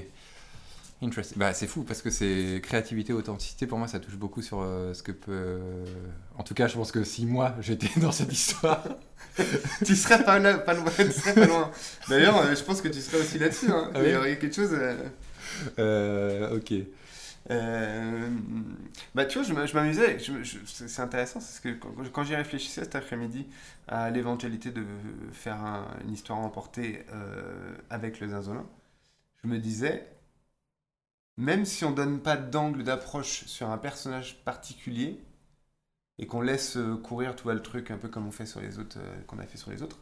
Interesting. 1.02 1.38
Bah, 1.38 1.54
c'est 1.54 1.66
fou 1.66 1.82
parce 1.84 2.02
que 2.02 2.10
c'est 2.10 2.60
créativité, 2.62 3.14
authenticité. 3.14 3.66
Pour 3.66 3.78
moi, 3.78 3.88
ça 3.88 4.00
touche 4.00 4.16
beaucoup 4.16 4.42
sur 4.42 4.60
euh, 4.60 4.92
ce 4.92 5.02
que 5.02 5.12
peut. 5.12 5.32
euh, 5.32 5.84
En 6.36 6.42
tout 6.42 6.52
cas, 6.52 6.68
je 6.68 6.74
pense 6.74 6.92
que 6.92 7.04
si 7.04 7.24
moi 7.24 7.54
j'étais 7.60 7.88
dans 8.00 8.12
cette 8.12 8.32
histoire, 8.32 8.84
tu 9.86 9.96
serais 9.96 10.22
pas, 10.24 10.38
là, 10.38 10.58
pas 10.58 10.74
loin. 10.74 10.84
D'ailleurs, 12.08 12.36
euh, 12.38 12.54
je 12.54 12.62
pense 12.62 12.82
que 12.82 12.88
tu 12.88 13.00
serais 13.00 13.18
aussi 13.22 13.38
là-dessus. 13.38 13.70
Hein. 13.72 13.90
Ah 13.94 14.00
oui 14.00 14.08
Il 14.08 14.12
y 14.12 14.16
aurait 14.16 14.38
quelque 14.38 14.54
chose. 14.56 14.76
euh, 15.78 16.56
ok. 16.56 16.72
Euh, 17.50 18.28
bah, 19.14 19.24
tu 19.24 19.38
vois, 19.38 19.46
je 19.46 19.52
m'a- 19.54 19.66
je 19.66 19.74
m'amusais. 19.74 20.18
C'est 20.66 21.00
intéressant, 21.02 21.40
c'est 21.40 21.56
ce 21.56 21.60
que 21.60 21.70
quand, 21.70 21.90
quand 22.12 22.24
j'y 22.24 22.34
réfléchissais 22.36 22.82
cet 22.84 22.94
après-midi 22.96 23.46
à 23.88 24.10
l'éventualité 24.10 24.70
de 24.70 24.84
faire 25.32 25.56
un- 25.62 25.88
une 26.04 26.12
histoire 26.12 26.38
emportée 26.38 27.04
euh, 27.12 27.74
avec 27.90 28.20
le 28.20 28.28
Zinzolin, 28.28 28.66
je 29.44 29.48
me 29.48 29.58
disais, 29.58 30.08
même 31.36 31.64
si 31.64 31.84
on 31.84 31.90
donne 31.90 32.20
pas 32.20 32.36
d'angle 32.36 32.84
d'approche 32.84 33.44
sur 33.46 33.70
un 33.70 33.78
personnage 33.78 34.44
particulier 34.44 35.20
et 36.18 36.26
qu'on 36.26 36.40
laisse 36.42 36.76
euh, 36.76 36.96
courir, 36.96 37.36
vois, 37.44 37.54
le 37.54 37.62
truc 37.62 37.90
un 37.90 37.98
peu 37.98 38.08
comme 38.08 38.26
on 38.26 38.32
fait 38.32 38.46
sur 38.46 38.60
les 38.60 38.78
autres, 38.78 38.98
euh, 39.00 39.22
qu'on 39.26 39.38
a 39.38 39.46
fait 39.46 39.58
sur 39.58 39.70
les 39.70 39.82
autres, 39.82 39.98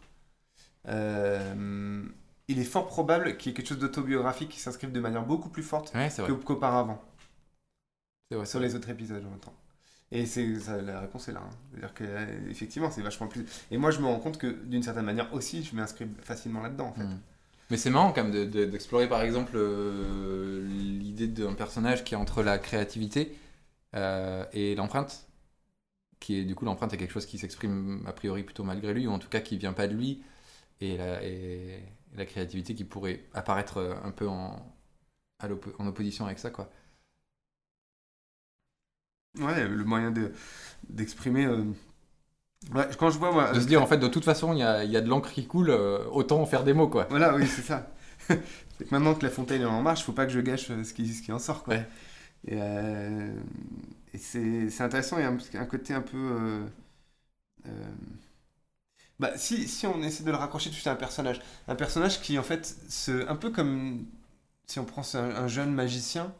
euh, 0.89 2.05
il 2.49 2.59
est 2.61 2.65
fort 2.65 2.87
probable 2.89 3.37
qu'il 3.39 3.51
y 3.51 3.55
ait 3.55 3.57
quelque 3.57 3.69
chose 3.69 3.79
d'autobiographique 3.81 4.51
qui 4.51 4.61
s'inscrive 4.61 4.93
de 4.93 5.01
manière 5.01 5.25
beaucoup 5.27 5.51
plus 5.51 5.65
forte 5.65 5.95
Ouais, 5.95 6.09
qu'auparavant 6.45 7.03
C'est 8.31 8.37
vrai, 8.37 8.47
sur 8.47 8.61
les 8.61 8.75
autres 8.75 8.91
épisodes 8.91 9.25
en 9.25 9.31
même 9.31 9.39
temps. 9.41 9.55
Et 10.11 10.27
c'est 10.27 10.47
la 10.83 11.01
réponse 11.01 11.29
est 11.29 11.33
là. 11.33 11.43
hein. 11.45 11.51
C'est-à-dire 11.71 11.95
que 11.95 12.05
euh, 12.05 12.51
effectivement, 12.51 12.91
c'est 12.91 13.03
vachement 13.03 13.27
plus. 13.29 13.45
Et 13.71 13.77
moi, 13.79 13.91
je 13.91 14.01
me 14.01 14.07
rends 14.07 14.19
compte 14.21 14.39
que 14.39 14.47
d'une 14.47 14.83
certaine 14.83 15.05
manière 15.05 15.33
aussi, 15.35 15.63
je 15.65 15.75
m'inscris 15.77 16.07
facilement 16.23 16.63
là-dedans. 16.63 16.89
En 16.89 16.93
fait. 16.95 17.05
Mm. 17.05 17.21
Mais 17.71 17.77
c'est 17.77 17.91
marrant 17.91 18.13
quand 18.13 18.25
même 18.25 18.33
de- 18.33 18.45
de- 18.47 18.65
d'explorer 18.65 19.09
par 19.09 19.21
exemple 19.23 19.53
euh, 19.57 20.67
l'idée 20.67 21.29
d'un 21.29 21.53
personnage 21.55 22.05
qui 22.05 22.15
est 22.15 22.17
entre 22.17 22.43
la 22.43 22.59
créativité 22.59 23.37
euh, 23.97 24.45
et 24.53 24.75
l'empreinte. 24.75 25.27
Qui 26.21 26.41
est 26.41 26.45
du 26.45 26.55
coup 26.55 26.65
l'empreinte 26.65 26.93
est 26.93 26.97
quelque 26.97 27.13
chose 27.13 27.27
qui 27.27 27.39
s'exprime 27.39 28.03
a 28.07 28.13
priori 28.13 28.43
plutôt 28.43 28.65
malgré 28.65 28.93
lui, 28.95 29.07
ou 29.07 29.13
en 29.13 29.19
tout 29.19 29.29
cas 29.29 29.41
qui 29.41 29.57
vient 29.57 29.73
pas 29.73 29.87
de 29.89 29.95
lui. 29.95 30.23
Et 30.81 30.97
la, 30.99 31.23
et 31.25 31.83
la 32.17 32.27
créativité 32.27 32.75
qui 32.75 32.85
pourrait 32.85 33.25
apparaître 33.35 33.99
un 34.05 34.11
peu 34.13 34.29
en, 34.29 34.57
à 35.41 35.49
en 35.79 35.87
opposition 35.87 36.27
avec 36.27 36.39
ça 36.39 36.51
quoi. 36.51 36.71
Ouais, 39.39 39.67
le 39.69 39.85
moyen 39.85 40.11
de 40.11 40.33
d'exprimer. 40.89 41.47
euh, 41.47 41.65
Ouais, 42.75 42.89
quand 42.99 43.11
je 43.11 43.19
vois 43.19 43.31
moi. 43.33 43.53
De 43.53 43.61
se 43.61 43.67
dire 43.67 43.83
en 43.83 43.87
fait 43.87 43.99
de 43.99 44.09
toute 44.09 44.25
façon 44.25 44.53
il 44.53 44.59
y 44.59 44.63
a, 44.63 44.85
y 44.85 44.97
a 44.97 45.01
de 45.01 45.09
l'encre 45.09 45.31
qui 45.31 45.47
coule, 45.47 45.71
euh, 45.71 46.05
autant 46.11 46.41
en 46.41 46.47
faire 46.47 46.65
des 46.65 46.73
mots 46.75 46.89
quoi. 46.89 47.09
Voilà, 47.09 47.35
oui, 47.35 47.47
c'est 47.47 47.63
ça. 47.63 47.91
maintenant 48.91 49.15
que 49.15 49.25
la 49.25 49.31
fontaine 49.31 49.63
est 49.63 49.65
en 49.65 49.83
marche, 49.83 50.05
faut 50.05 50.13
pas 50.13 50.27
que 50.27 50.33
je 50.33 50.41
gâche 50.41 50.71
euh, 50.71 50.85
ce 50.85 50.93
qui, 50.95 51.13
ce 51.13 51.23
qui 51.23 51.33
en 51.33 51.39
sort. 51.39 51.63
Quoi. 51.65 51.75
Ouais. 51.75 51.87
Et, 52.47 52.59
euh, 52.61 53.33
et 54.15 54.19
c'est 54.19 54.83
intéressant, 54.83 55.19
il 55.19 55.23
y 55.23 55.27
a 55.27 55.31
un, 55.31 55.39
un 55.63 55.67
côté 55.67 55.95
un 55.95 56.03
peu. 56.03 56.17
euh, 56.19 56.67
euh, 57.67 57.71
Bah, 59.19 59.33
si, 59.37 59.67
si 59.67 59.87
on 59.87 60.01
essaie 60.03 60.23
de 60.23 60.31
le 60.31 60.37
raccrocher 60.37 60.67
tout 60.71 60.75
de 60.75 60.75
suite 60.77 60.87
à 60.87 60.93
un 60.93 60.97
personnage, 60.97 61.41
un 61.67 61.75
personnage 61.75 62.21
qui 62.21 62.39
en 62.39 62.43
fait, 62.43 62.77
se, 62.89 63.29
un 63.29 63.35
peu 63.37 63.51
comme 63.51 64.07
si 64.67 64.79
on 64.81 64.85
prend 64.85 65.03
un, 65.15 65.19
un 65.37 65.49
jeune 65.49 65.73
magicien 65.75 66.35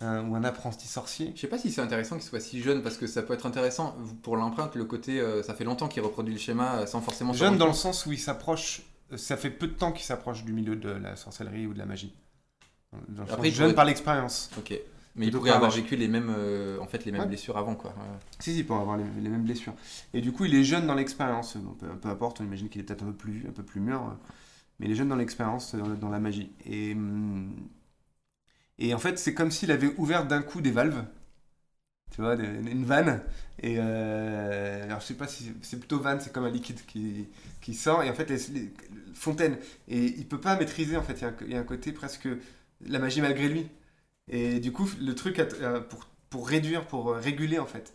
un- 0.00 0.28
ou 0.28 0.34
un 0.36 0.44
apprenti 0.44 0.86
sorcier. 0.86 1.32
Je 1.34 1.40
sais 1.40 1.46
pas 1.46 1.58
si 1.58 1.70
c'est 1.72 1.80
intéressant 1.80 2.16
qu'il 2.16 2.24
soit 2.26 2.40
si 2.40 2.60
jeune 2.60 2.82
parce 2.82 2.96
que 2.98 3.06
ça 3.06 3.22
peut 3.22 3.32
être 3.34 3.46
intéressant 3.46 3.96
pour 4.22 4.36
l'empreinte 4.36 4.74
le 4.76 4.84
côté 4.84 5.20
euh, 5.20 5.42
ça 5.42 5.54
fait 5.54 5.64
longtemps 5.64 5.88
qu'il 5.88 6.02
reproduit 6.02 6.34
le 6.34 6.40
schéma 6.40 6.80
euh, 6.80 6.86
sans 6.86 7.00
forcément 7.00 7.32
Jeune 7.32 7.56
dans 7.56 7.66
le 7.66 7.72
sens 7.72 8.04
où 8.06 8.12
il 8.12 8.18
s'approche, 8.18 8.82
euh, 9.12 9.16
ça 9.16 9.36
fait 9.36 9.50
peu 9.50 9.66
de 9.66 9.72
temps 9.72 9.92
qu'il 9.92 10.04
s'approche 10.04 10.44
du 10.44 10.52
milieu 10.52 10.76
de 10.76 10.90
la 10.90 11.16
sorcellerie 11.16 11.66
ou 11.66 11.72
de 11.72 11.78
la 11.78 11.86
magie. 11.86 12.14
Dans 13.08 13.22
le 13.24 13.30
Après, 13.32 13.36
sens 13.36 13.46
il 13.46 13.54
jeune 13.54 13.64
pourrait- 13.66 13.74
par 13.74 13.84
l'expérience. 13.86 14.50
Ok. 14.58 14.78
Mais 15.18 15.28
il 15.28 15.32
pourrait 15.32 15.50
avoir 15.50 15.70
vécu 15.70 15.96
les 15.96 16.08
mêmes, 16.08 16.30
euh, 16.36 16.78
en 16.78 16.86
fait, 16.86 17.06
les 17.06 17.10
mêmes 17.12 17.22
Ouais. 17.22 17.26
blessures 17.26 17.56
avant, 17.56 17.74
quoi. 17.74 17.90
Ouais. 17.92 18.04
Si, 18.38 18.54
si, 18.54 18.62
pour 18.64 18.76
avoir 18.76 18.98
les, 18.98 19.04
les 19.22 19.30
mêmes 19.30 19.44
blessures. 19.44 19.72
Et 20.12 20.20
du 20.20 20.30
coup, 20.30 20.44
il 20.44 20.54
est 20.54 20.62
jeune 20.62 20.86
dans 20.86 20.94
l'expérience. 20.94 21.56
Bon, 21.56 21.72
peu, 21.72 21.86
peu 21.86 22.08
importe, 22.10 22.42
on 22.42 22.44
imagine 22.44 22.68
qu'il 22.68 22.82
est 22.82 22.84
peut-être 22.84 23.02
un 23.02 23.06
peu 23.06 23.12
plus, 23.14 23.46
un 23.48 23.52
peu 23.52 23.62
plus 23.62 23.80
mûr, 23.80 23.96
euh, 24.02 24.10
mais 24.78 24.84
il 24.86 24.92
est 24.92 24.94
jeune 24.94 25.08
dans 25.08 25.16
l'expérience, 25.16 25.74
euh, 25.74 25.78
dans, 25.78 25.88
dans 25.94 26.08
la 26.10 26.18
magie. 26.20 26.52
Et, 26.66 26.92
hum, 26.92 27.50
et 28.78 28.94
en 28.94 28.98
fait, 28.98 29.18
c'est 29.18 29.34
comme 29.34 29.50
s'il 29.50 29.70
avait 29.72 29.94
ouvert 29.96 30.26
d'un 30.26 30.42
coup 30.42 30.60
des 30.60 30.70
valves 30.70 31.04
tu 32.10 32.22
vois, 32.22 32.34
une 32.34 32.84
vanne. 32.84 33.22
Et 33.62 33.78
alors 33.78 35.00
je 35.00 35.06
sais 35.06 35.14
pas 35.14 35.28
si 35.28 35.52
c'est 35.62 35.78
plutôt 35.78 35.98
vanne, 35.98 36.20
c'est 36.20 36.32
comme 36.32 36.44
un 36.44 36.50
liquide 36.50 36.84
qui, 36.86 37.28
qui 37.60 37.74
sort. 37.74 38.02
Et 38.02 38.10
en 38.10 38.14
fait, 38.14 38.30
les, 38.30 38.72
fontaine. 39.14 39.58
Et 39.88 40.04
il 40.04 40.26
peut 40.26 40.40
pas 40.40 40.56
maîtriser, 40.56 40.96
en 40.96 41.02
fait. 41.02 41.20
Il 41.42 41.52
y, 41.52 41.54
a 41.56 41.60
un, 41.60 41.64
côté 41.64 41.92
presque 41.92 42.28
la 42.80 42.98
magie 42.98 43.20
malgré 43.20 43.48
lui. 43.48 43.68
Et 44.30 44.60
du 44.60 44.72
coup, 44.72 44.88
le 45.00 45.14
truc 45.14 45.42
pour, 45.90 46.06
pour 46.30 46.48
réduire, 46.48 46.86
pour 46.86 47.14
réguler, 47.14 47.58
en 47.58 47.66
fait, 47.66 47.92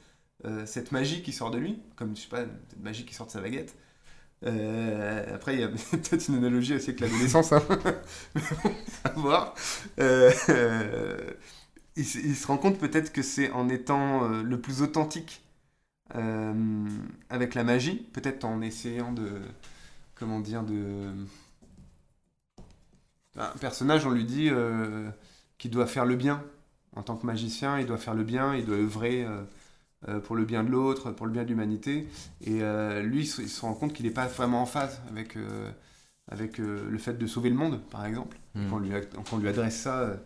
cette 0.65 0.91
magie 0.91 1.23
qui 1.23 1.31
sort 1.31 1.51
de 1.51 1.57
lui, 1.57 1.81
comme 1.95 2.15
je 2.15 2.21
sais 2.21 2.29
pas, 2.29 2.45
cette 2.69 2.79
magie 2.81 3.05
qui 3.05 3.13
sort 3.13 3.27
de 3.27 3.31
sa 3.31 3.41
baguette, 3.41 3.75
euh, 4.45 5.35
après, 5.35 5.55
il 5.55 5.61
y 5.61 5.63
a 5.63 5.67
peut-être 5.91 6.27
une 6.27 6.35
analogie 6.35 6.75
aussi 6.75 6.89
avec 6.89 6.99
l'adolescence, 7.01 7.51
hein. 7.53 7.61
à 9.03 9.09
voir. 9.11 9.55
Euh, 9.99 10.31
il, 11.95 12.05
se 12.05 12.47
rend 12.47 12.57
compte 12.57 12.79
peut-être 12.79 13.11
que 13.11 13.21
c'est 13.21 13.51
en 13.51 13.69
étant 13.69 14.23
euh, 14.23 14.43
le 14.43 14.59
plus 14.59 14.81
authentique 14.81 15.43
avec 17.29 17.55
la 17.55 17.63
magie, 17.63 17.95
peut-être 18.11 18.43
en 18.43 18.61
essayant 18.61 19.13
de. 19.13 19.29
Comment 20.15 20.41
dire 20.41 20.63
de. 20.63 21.09
Un 23.37 23.47
personnage, 23.61 24.05
on 24.05 24.11
lui 24.11 24.25
dit 24.25 24.51
qu'il 25.57 25.71
doit 25.71 25.87
faire 25.87 26.05
le 26.05 26.17
bien. 26.17 26.43
En 26.97 27.01
tant 27.01 27.15
que 27.15 27.25
magicien, 27.25 27.79
il 27.79 27.85
doit 27.85 27.97
faire 27.97 28.13
le 28.13 28.25
bien, 28.25 28.55
il 28.55 28.65
doit 28.65 28.75
œuvrer 28.75 29.25
pour 30.23 30.35
le 30.35 30.45
bien 30.45 30.63
de 30.63 30.69
l'autre, 30.69 31.11
pour 31.11 31.25
le 31.25 31.31
bien 31.31 31.43
de 31.43 31.49
l'humanité. 31.49 32.07
Et 32.41 32.63
euh, 32.63 33.01
lui, 33.01 33.21
il 33.21 33.49
se, 33.49 33.61
rend 33.61 33.73
compte 33.73 33.93
qu'il 33.93 34.05
n'est 34.05 34.11
pas 34.11 34.27
vraiment 34.27 34.63
en 34.63 34.65
phase 34.65 35.01
avec, 35.09 35.35
euh, 35.35 35.69
avec 36.27 36.57
le 36.57 36.97
fait 36.97 37.17
de 37.17 37.27
sauver 37.27 37.49
le 37.49 37.55
monde, 37.55 37.81
par 37.91 38.05
exemple. 38.05 38.37
Hmm. 38.55 38.69
Quand, 38.69 38.77
on 39.33 39.37
lui, 39.37 39.47
adresse 39.47 39.81
ça 39.81 40.19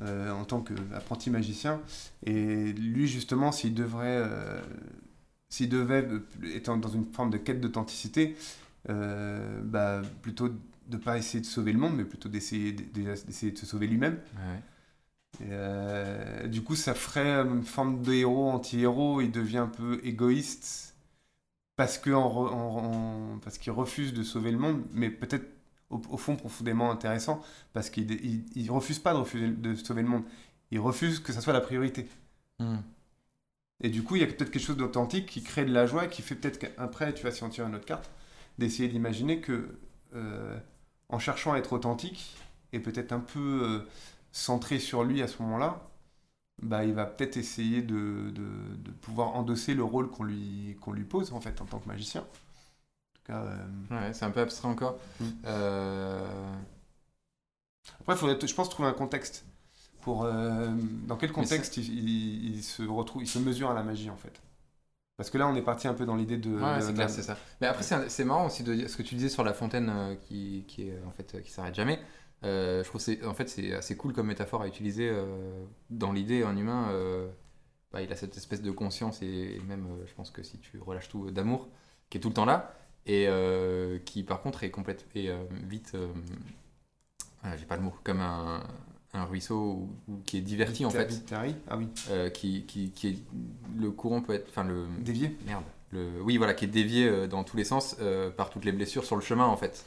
en 0.00 0.44
tant 0.44 0.62
qu'apprenti 0.62 1.30
magicien. 1.30 1.80
Et 2.24 2.72
lui, 2.72 3.06
justement, 3.08 3.52
s'il 3.52 3.74
devrait, 3.74 4.24
s'il 5.50 5.68
devait 5.68 6.08
être 6.54 6.74
dans 6.78 6.88
une 6.88 7.12
forme 7.12 7.30
de 7.30 7.38
quête 7.38 7.60
d'authenticité, 7.60 8.36
bah, 8.88 10.00
plutôt 10.22 10.48
de 10.48 10.56
ne 10.90 10.96
pas 10.96 11.18
essayer 11.18 11.40
de 11.40 11.46
sauver 11.46 11.72
le 11.72 11.78
monde, 11.78 11.94
mais 11.96 12.04
plutôt 12.04 12.28
d'essayer, 12.28 12.72
d'essayer 12.72 13.52
de 13.52 13.58
se 13.58 13.66
sauver 13.66 13.86
lui-même. 13.86 14.18
Euh, 15.42 16.46
du 16.46 16.62
coup, 16.62 16.76
ça 16.76 16.94
ferait 16.94 17.40
une 17.42 17.62
forme 17.62 18.02
de 18.02 18.12
héros 18.12 18.50
anti-héros. 18.50 19.20
Il 19.20 19.30
devient 19.30 19.58
un 19.58 19.68
peu 19.68 20.00
égoïste 20.04 20.94
parce 21.76 21.98
que 21.98 22.10
parce 23.40 23.58
qu'il 23.58 23.72
refuse 23.72 24.12
de 24.12 24.22
sauver 24.22 24.50
le 24.50 24.58
monde, 24.58 24.82
mais 24.92 25.10
peut-être 25.10 25.46
au, 25.90 26.16
fond 26.16 26.36
profondément 26.36 26.90
intéressant 26.90 27.42
parce 27.72 27.90
qu'il 27.90 28.10
il, 28.54 28.70
refuse 28.70 28.98
pas 28.98 29.12
de 29.12 29.18
refuser 29.18 29.48
de 29.48 29.74
sauver 29.74 30.02
le 30.02 30.08
monde. 30.08 30.24
Il 30.70 30.80
refuse 30.80 31.20
que 31.20 31.32
ça 31.32 31.40
soit 31.40 31.52
la 31.52 31.60
priorité. 31.60 32.08
Hmm. 32.58 32.78
Et 33.82 33.88
du 33.88 34.02
coup, 34.02 34.16
il 34.16 34.20
y 34.20 34.24
a 34.24 34.26
peut-être 34.26 34.50
quelque 34.50 34.62
chose 34.62 34.76
d'authentique 34.76 35.26
qui 35.26 35.42
crée 35.42 35.64
de 35.64 35.72
la 35.72 35.86
joie, 35.86 36.06
qui 36.06 36.22
fait 36.22 36.34
peut-être 36.34 36.58
qu'après, 36.58 37.14
tu 37.14 37.24
vas 37.24 37.30
si 37.30 37.42
on 37.42 37.48
tire 37.48 37.66
une 37.66 37.74
autre 37.74 37.86
carte, 37.86 38.10
d'essayer 38.58 38.88
d'imaginer 38.88 39.40
que 39.40 39.78
euh, 40.14 40.58
en 41.08 41.18
cherchant 41.18 41.52
à 41.54 41.58
être 41.58 41.72
authentique 41.72 42.36
et 42.72 42.80
peut-être 42.80 43.12
un 43.12 43.20
peu 43.20 43.62
euh, 43.64 43.88
centré 44.32 44.78
sur 44.78 45.04
lui 45.04 45.22
à 45.22 45.28
ce 45.28 45.42
moment-là, 45.42 45.90
bah, 46.62 46.84
il 46.84 46.92
va 46.92 47.06
peut-être 47.06 47.36
essayer 47.36 47.82
de, 47.82 48.30
de, 48.30 48.90
pouvoir 49.00 49.34
endosser 49.34 49.74
le 49.74 49.82
rôle 49.82 50.10
qu'on 50.10 50.24
lui, 50.24 50.76
qu'on 50.80 50.92
lui 50.92 51.04
pose 51.04 51.32
en 51.32 51.40
fait 51.40 51.60
en 51.60 51.64
tant 51.64 51.78
que 51.78 51.88
magicien. 51.88 52.20
En 52.20 53.14
tout 53.14 53.22
cas, 53.26 53.38
euh, 53.38 53.66
ouais, 53.90 54.12
c'est 54.12 54.24
un 54.24 54.30
peu 54.30 54.40
abstrait 54.40 54.68
encore. 54.68 54.98
Mm. 55.20 55.24
Euh, 55.46 56.52
Après, 58.00 58.14
il 58.14 58.18
faudrait, 58.18 58.46
je 58.46 58.54
pense, 58.54 58.68
trouver 58.68 58.88
un 58.88 58.92
contexte. 58.92 59.46
Pour, 60.02 60.24
euh, 60.24 60.70
dans 61.06 61.16
quel 61.16 61.30
contexte 61.30 61.76
il, 61.76 62.54
il, 62.54 62.62
se 62.62 62.82
retrouve, 62.82 63.22
il 63.22 63.26
se 63.26 63.38
mesure 63.38 63.70
à 63.70 63.74
la 63.74 63.82
magie 63.82 64.08
en 64.08 64.16
fait 64.16 64.40
parce 65.18 65.28
que 65.28 65.36
là, 65.36 65.46
on 65.46 65.54
est 65.54 65.60
parti 65.60 65.86
un 65.86 65.92
peu 65.92 66.06
dans 66.06 66.16
l'idée 66.16 66.38
de. 66.38 66.48
Ouais, 66.48 66.80
c'est 66.80 66.94
clair, 66.94 67.10
c'est 67.10 67.20
ça. 67.20 67.36
Mais 67.60 67.66
après, 67.66 67.82
c'est 67.82 68.24
marrant 68.24 68.46
aussi 68.46 68.62
de 68.62 68.74
dire 68.74 68.88
ce 68.88 68.96
que 68.96 69.02
tu 69.02 69.16
disais 69.16 69.28
sur 69.28 69.44
la 69.44 69.52
fontaine 69.52 70.16
qui, 70.22 70.64
qui 70.66 70.88
est 70.88 70.98
en 71.06 71.10
fait 71.10 71.42
qui 71.42 71.50
s'arrête 71.50 71.74
jamais. 71.74 72.00
Euh, 72.42 72.82
je 72.82 72.88
trouve 72.88 73.00
c'est 73.00 73.22
en 73.26 73.34
fait 73.34 73.48
c'est 73.50 73.74
assez 73.74 73.96
cool 73.96 74.14
comme 74.14 74.28
métaphore 74.28 74.62
à 74.62 74.66
utiliser 74.66 75.10
euh, 75.10 75.62
dans 75.90 76.10
l'idée 76.10 76.42
un 76.42 76.56
humain 76.56 76.88
euh, 76.88 77.28
bah, 77.92 78.00
il 78.00 78.10
a 78.10 78.16
cette 78.16 78.34
espèce 78.34 78.62
de 78.62 78.70
conscience 78.70 79.20
et, 79.20 79.60
même 79.68 79.86
je 80.06 80.14
pense 80.14 80.30
que 80.30 80.42
si 80.42 80.58
tu 80.58 80.78
relâches 80.78 81.10
tout 81.10 81.30
d'amour 81.30 81.68
qui 82.08 82.16
est 82.16 82.20
tout 82.20 82.28
le 82.28 82.34
temps 82.34 82.46
là 82.46 82.74
et 83.04 83.28
qui 84.06 84.22
par 84.22 84.40
contre 84.40 84.64
est 84.64 84.70
complète 84.70 85.06
et 85.14 85.30
vite 85.68 85.94
j'ai 87.56 87.66
pas 87.66 87.76
le 87.76 87.82
mot 87.82 87.92
comme 88.04 88.20
un, 88.20 88.62
un 89.12 89.24
ruisseau 89.24 89.88
ou, 90.08 90.22
qui 90.24 90.38
est 90.38 90.42
diverti 90.42 90.86
en 90.86 90.90
fait. 90.90 91.08
ah 91.68 91.76
oui. 91.76 91.88
Qui, 92.32 92.64
qui, 92.66 92.92
qui, 92.92 93.08
est 93.08 93.18
le 93.76 93.90
courant 93.90 94.22
peut 94.22 94.34
être 94.34 94.48
enfin 94.48 94.64
le 94.64 94.86
dévié. 95.00 95.36
Merde 95.46 95.64
le 95.92 96.22
oui 96.22 96.36
voilà 96.36 96.54
qui 96.54 96.66
est 96.66 96.68
dévié 96.68 97.26
dans 97.28 97.44
tous 97.44 97.56
les 97.56 97.64
sens 97.64 97.96
par 98.36 98.50
toutes 98.50 98.64
les 98.64 98.72
blessures 98.72 99.04
sur 99.04 99.16
le 99.16 99.22
chemin 99.22 99.46
en 99.46 99.56
fait 99.56 99.84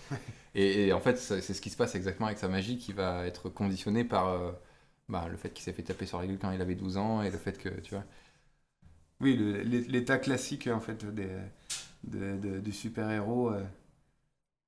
Et, 0.56 0.94
en 0.94 1.00
fait, 1.00 1.18
c'est 1.18 1.42
ce 1.42 1.62
qui 1.62 1.70
se 1.70 1.78
passe 1.78 1.96
exactement 1.96 2.28
avec 2.28 2.38
sa 2.38 2.48
magie 2.48 2.78
qui 2.78 2.94
va 2.94 3.26
être 3.26 3.50
conditionnée 3.50 4.04
par 4.04 4.28
euh, 4.28 4.52
bah, 5.10 5.28
le 5.30 5.38
fait 5.38 5.50
qu'il 5.50 5.64
s'est 5.64 5.74
fait 5.74 5.84
taper 5.84 6.06
sur 6.06 6.20
la 6.20 6.28
gueule 6.28 6.38
quand 6.40 6.52
il 6.52 6.62
avait 6.62 6.76
12 6.76 6.98
ans 6.98 7.24
et 7.24 7.32
le 7.32 7.38
fait 7.38 7.58
que, 7.58 7.70
tu 7.82 7.96
vois. 7.96 8.04
Oui, 9.20 9.36
l'état 9.36 10.18
classique 10.18 10.68
en 10.68 10.80
fait 10.80 11.06
des, 11.06 11.30
de, 12.04 12.60
du 12.60 12.72
super-héros 12.72 13.52
euh, 13.52 13.64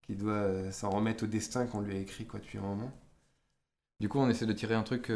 qui 0.04 0.16
doit 0.16 0.34
euh, 0.34 0.72
s'en 0.72 0.90
remettre 0.90 1.26
au 1.26 1.28
destin 1.28 1.66
qu'on 1.66 1.82
lui 1.82 1.96
a 1.96 2.00
écrit 2.00 2.26
quoi, 2.26 2.40
depuis 2.40 2.58
un 2.58 2.62
moment. 2.62 2.92
Du 4.00 4.10
coup, 4.10 4.20
on 4.20 4.30
essaie 4.30 4.46
de 4.46 4.54
tirer 4.54 4.76
un 4.76 4.84
truc 4.84 5.12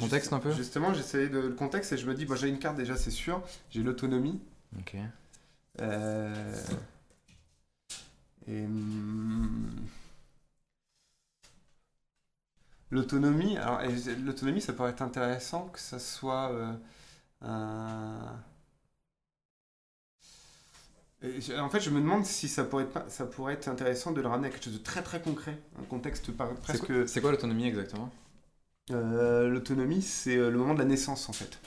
contexte 0.00 0.32
un 0.32 0.38
peu? 0.38 0.52
Justement, 0.52 0.92
j'essayais 0.92 1.28
de 1.28 1.38
le 1.38 1.54
contexte 1.54 1.92
et 1.92 1.96
je 1.96 2.06
me 2.06 2.14
dis, 2.14 2.26
bon, 2.26 2.34
j'ai 2.34 2.48
une 2.48 2.58
carte 2.58 2.76
déjà, 2.76 2.96
c'est 2.96 3.10
sûr, 3.10 3.42
j'ai 3.70 3.82
l'autonomie. 3.82 4.40
Ok. 4.78 4.96
Et. 8.46 8.64
Hum, 8.64 9.88
L'autonomie, 12.90 13.58
alors 13.58 13.80
l'autonomie, 14.24 14.62
ça 14.62 14.72
pourrait 14.72 14.90
être 14.90 15.02
intéressant 15.02 15.66
que 15.68 15.78
ça 15.78 15.98
soit 15.98 16.50
euh, 16.52 16.72
un... 17.42 18.42
En 21.58 21.68
fait, 21.68 21.80
je 21.80 21.90
me 21.90 22.00
demande 22.00 22.24
si 22.24 22.48
ça 22.48 22.64
pourrait, 22.64 22.84
être, 22.84 23.10
ça 23.10 23.26
pourrait 23.26 23.54
être 23.54 23.68
intéressant 23.68 24.12
de 24.12 24.20
le 24.20 24.28
ramener 24.28 24.48
à 24.48 24.50
quelque 24.50 24.64
chose 24.64 24.78
de 24.78 24.82
très 24.82 25.02
très 25.02 25.20
concret, 25.20 25.58
un 25.78 25.82
contexte 25.84 26.30
presque. 26.62 27.08
C'est 27.08 27.20
quoi, 27.20 27.32
l'autonomie 27.32 27.66
exactement? 27.66 28.10
Euh, 28.90 29.48
L'autonomie, 29.48 30.00
c'est 30.00 30.36
euh, 30.36 30.50
le 30.50 30.58
moment 30.58 30.74
de 30.74 30.78
la 30.78 30.84
naissance 30.86 31.28
en 31.28 31.32
fait. 31.32 31.58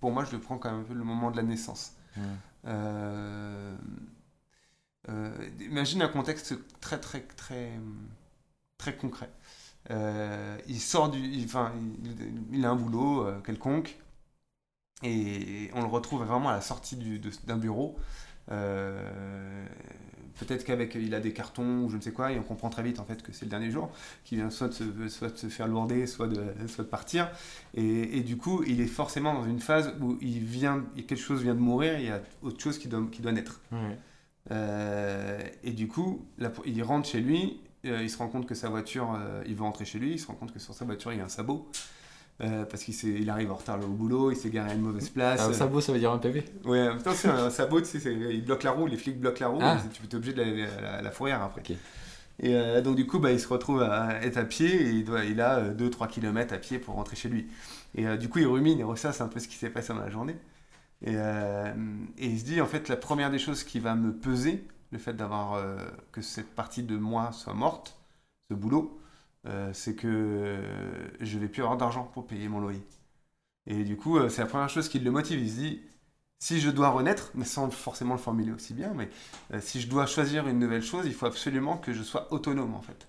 Pour 0.00 0.12
moi, 0.12 0.24
je 0.24 0.32
le 0.32 0.38
prends 0.40 0.58
quand 0.58 0.70
même 0.70 0.82
un 0.82 0.84
peu 0.84 0.94
le 0.94 1.02
moment 1.02 1.30
de 1.32 1.36
la 1.36 1.42
naissance. 1.42 1.95
Imagine 5.60 6.02
un 6.02 6.08
contexte 6.08 6.54
très 6.80 6.98
très 6.98 7.20
très 7.20 7.70
très 8.78 8.96
concret. 8.96 9.30
Euh, 9.90 10.58
il 10.66 10.80
sort 10.80 11.10
du. 11.10 11.44
Enfin, 11.44 11.72
il, 12.52 12.64
a 12.64 12.70
un 12.70 12.76
boulot 12.76 13.26
euh, 13.26 13.40
quelconque. 13.40 13.98
Et 15.02 15.70
on 15.74 15.82
le 15.82 15.88
retrouve 15.88 16.24
vraiment 16.24 16.48
à 16.48 16.52
la 16.52 16.60
sortie 16.62 16.96
d'un 17.44 17.56
bureau. 17.58 17.98
Euh, 20.36 20.44
peut-être 20.44 20.64
qu'avec 20.64 20.94
il 20.94 21.14
a 21.14 21.20
des 21.20 21.32
cartons 21.32 21.84
ou 21.84 21.90
je 21.90 21.96
ne 21.96 22.00
sais 22.00 22.12
quoi, 22.12 22.32
et 22.32 22.38
on 22.38 22.42
comprend 22.42 22.70
très 22.70 22.82
vite 22.82 23.00
en 23.00 23.04
fait 23.04 23.22
que 23.22 23.32
c'est 23.32 23.44
le 23.44 23.50
dernier 23.50 23.70
jour, 23.70 23.90
qu'il 24.24 24.38
vient 24.38 24.50
soit 24.50 24.68
de 24.68 24.74
se, 24.74 25.08
soit 25.08 25.30
de 25.30 25.36
se 25.36 25.48
faire 25.48 25.68
lourder, 25.68 26.06
soit 26.06 26.28
de, 26.28 26.42
soit 26.68 26.84
de 26.84 26.88
partir. 26.88 27.30
Et, 27.74 28.18
et, 28.18 28.20
du 28.22 28.36
coup, 28.36 28.62
il 28.66 28.80
est 28.80 28.86
forcément 28.86 29.34
dans 29.34 29.44
une 29.44 29.60
phase 29.60 29.94
où 30.00 30.18
il 30.20 30.40
vient, 30.40 30.84
quelque 30.96 31.16
chose 31.16 31.42
vient 31.42 31.54
de 31.54 31.60
mourir, 31.60 31.98
il 31.98 32.06
y 32.06 32.10
a 32.10 32.20
autre 32.42 32.60
chose 32.60 32.78
qui 32.78 32.88
doit, 32.88 33.06
qui 33.10 33.22
doit 33.22 33.32
naître. 33.32 33.60
et 34.50 35.72
du 35.72 35.88
coup, 35.88 36.24
il 36.66 36.82
rentre 36.82 37.08
chez 37.08 37.20
lui, 37.20 37.60
euh, 37.86 38.02
il 38.02 38.10
se 38.10 38.18
rend 38.18 38.28
compte 38.28 38.46
que 38.46 38.54
sa 38.54 38.68
voiture, 38.68 39.14
euh, 39.18 39.42
il 39.46 39.54
veut 39.54 39.62
rentrer 39.62 39.84
chez 39.84 39.98
lui, 39.98 40.12
il 40.12 40.18
se 40.18 40.26
rend 40.26 40.34
compte 40.34 40.52
que 40.52 40.58
sur 40.58 40.74
sa 40.74 40.84
voiture, 40.84 41.12
il 41.12 41.18
y 41.18 41.20
a 41.20 41.24
un 41.24 41.28
sabot. 41.28 41.68
Euh, 42.42 42.66
parce 42.66 42.84
qu'il 42.84 42.94
il 43.18 43.30
arrive 43.30 43.50
en 43.50 43.54
retard 43.54 43.82
au 43.82 43.88
boulot, 43.88 44.30
il 44.30 44.36
s'est 44.36 44.50
garé 44.50 44.70
à 44.70 44.74
une 44.74 44.82
mauvaise 44.82 45.08
place. 45.08 45.40
Un 45.40 45.54
sabot, 45.54 45.80
ça 45.80 45.92
veut 45.92 45.98
dire 45.98 46.12
un 46.12 46.18
PV 46.18 46.44
Ouais, 46.64 46.90
c'est 47.14 47.28
un 47.28 47.48
sabot, 47.48 47.80
tu 47.80 47.98
sais, 47.98 48.12
il 48.12 48.44
bloque 48.44 48.62
la 48.62 48.72
roue, 48.72 48.86
les 48.86 48.98
flics 48.98 49.18
bloquent 49.18 49.40
la 49.40 49.48
roue, 49.48 49.58
ah. 49.62 49.78
tu 49.90 50.02
es 50.02 50.14
obligé 50.14 50.34
de 50.34 50.42
la, 50.82 51.00
la, 51.00 51.10
fourrière 51.10 51.42
après. 51.42 51.62
Et 52.38 52.82
donc 52.82 52.96
du 52.96 53.06
coup, 53.06 53.20
bah, 53.20 53.32
il 53.32 53.40
se 53.40 53.48
retrouve 53.48 53.82
à 53.82 54.22
être 54.22 54.36
à 54.36 54.44
pied 54.44 54.66
et 54.68 54.90
il, 54.90 55.04
doit, 55.04 55.24
il 55.24 55.40
a 55.40 55.70
2-3 55.70 56.08
km 56.08 56.52
à 56.52 56.58
pied 56.58 56.78
pour 56.78 56.96
rentrer 56.96 57.16
chez 57.16 57.30
lui. 57.30 57.46
Et 57.94 58.04
du 58.18 58.28
coup, 58.28 58.38
il 58.38 58.46
rumine 58.46 58.78
et 58.80 58.84
ressasse 58.84 59.22
un 59.22 59.28
peu 59.28 59.40
ce 59.40 59.48
qui 59.48 59.56
s'est 59.56 59.70
passé 59.70 59.94
dans 59.94 60.00
la 60.00 60.10
journée. 60.10 60.36
Et, 61.06 61.14
et, 61.14 62.26
il 62.26 62.38
se 62.38 62.44
dit, 62.44 62.60
en 62.60 62.66
fait, 62.66 62.90
la 62.90 62.96
première 62.96 63.30
des 63.30 63.38
choses 63.38 63.64
qui 63.64 63.80
va 63.80 63.94
me 63.94 64.12
peser, 64.12 64.66
le 64.90 64.98
fait 64.98 65.14
d'avoir 65.14 65.54
euh, 65.54 65.76
que 66.12 66.20
cette 66.20 66.54
partie 66.54 66.82
de 66.82 66.96
moi 66.96 67.32
soit 67.32 67.54
morte, 67.54 67.96
ce 68.50 68.54
boulot, 68.54 68.98
euh, 69.46 69.72
c'est 69.72 69.94
que 69.94 70.58
je 71.20 71.38
vais 71.38 71.48
plus 71.48 71.62
avoir 71.62 71.76
d'argent 71.78 72.04
pour 72.04 72.26
payer 72.26 72.48
mon 72.48 72.60
loyer. 72.60 72.82
Et 73.66 73.84
du 73.84 73.96
coup, 73.96 74.18
euh, 74.18 74.28
c'est 74.28 74.42
la 74.42 74.48
première 74.48 74.68
chose 74.70 74.88
qui 74.88 74.98
le 75.00 75.10
motive. 75.10 75.40
Il 75.40 75.50
se 75.50 75.56
dit, 75.56 75.82
si 76.38 76.60
je 76.60 76.70
dois 76.70 76.90
renaître, 76.90 77.30
mais 77.34 77.44
sans 77.44 77.70
forcément 77.70 78.14
le 78.14 78.20
formuler 78.20 78.52
aussi 78.52 78.74
bien, 78.74 78.94
mais 78.94 79.10
si 79.60 79.80
je 79.80 79.88
dois 79.88 80.06
choisir 80.06 80.48
une 80.48 80.58
nouvelle 80.58 80.82
chose, 80.82 81.06
il 81.06 81.14
faut 81.14 81.26
absolument 81.26 81.78
que 81.78 81.92
je 81.92 82.02
sois 82.02 82.32
autonome 82.32 82.74
en 82.74 82.82
fait. 82.82 83.08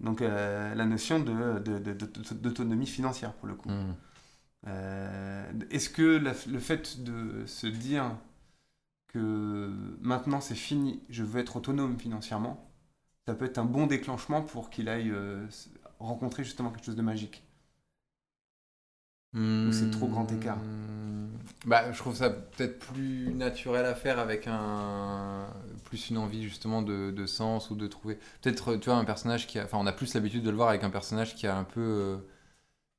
Donc 0.00 0.20
la 0.20 0.84
notion 0.84 1.20
d'autonomie 1.20 1.82
de, 1.94 2.34
d'autonomie 2.34 2.86
financière 2.86 3.32
pour 3.34 3.48
le 3.48 3.54
coup. 3.54 3.68
Mmh. 3.70 3.94
Euh, 4.68 5.52
Est-ce 5.70 5.90
que 5.90 6.02
la- 6.02 6.34
le 6.48 6.58
fait 6.58 7.02
de 7.02 7.46
se 7.46 7.66
dire 7.66 8.10
que 9.08 9.70
maintenant 10.00 10.40
c'est 10.40 10.54
fini, 10.54 11.02
je 11.08 11.22
veux 11.24 11.40
être 11.40 11.56
autonome 11.56 11.98
financièrement, 11.98 12.71
ça 13.26 13.34
peut 13.34 13.46
être 13.46 13.58
un 13.58 13.64
bon 13.64 13.86
déclenchement 13.88 14.42
pour 14.42 14.70
qu'il 14.70 14.88
aille 14.88 15.10
euh, 15.10 15.44
rencontrer 15.98 16.44
justement 16.44 16.70
quelque 16.70 16.84
chose 16.84 16.94
de 16.96 17.02
magique 17.02 17.42
Ou 19.64 19.72
c'est 19.72 19.90
trop 19.90 20.08
grand 20.08 20.30
écart 20.30 20.62
Hmm, 20.62 21.28
Bah, 21.66 21.90
je 21.92 21.98
trouve 21.98 22.14
ça 22.16 22.30
peut-être 22.30 22.78
plus 22.78 23.32
naturel 23.34 23.86
à 23.86 23.94
faire 23.94 24.18
avec 24.18 24.46
un 24.46 25.46
plus 25.84 26.10
une 26.10 26.18
envie 26.18 26.42
justement 26.44 26.82
de, 26.82 27.26
sens 27.26 27.70
ou 27.70 27.74
de 27.76 27.86
trouver. 27.86 28.18
Peut-être, 28.42 28.76
tu 28.76 28.86
vois, 28.90 28.98
un 28.98 29.04
personnage 29.04 29.46
qui 29.46 29.58
a. 29.58 29.64
Enfin, 29.64 29.78
on 29.80 29.86
a 29.86 29.92
plus 29.92 30.14
l'habitude 30.14 30.42
de 30.42 30.50
le 30.50 30.56
voir 30.56 30.68
avec 30.68 30.84
un 30.84 30.90
personnage 30.90 31.34
qui 31.34 31.46
a 31.46 31.56
un 31.56 31.64
peu. 31.64 31.80
euh, 31.80 32.16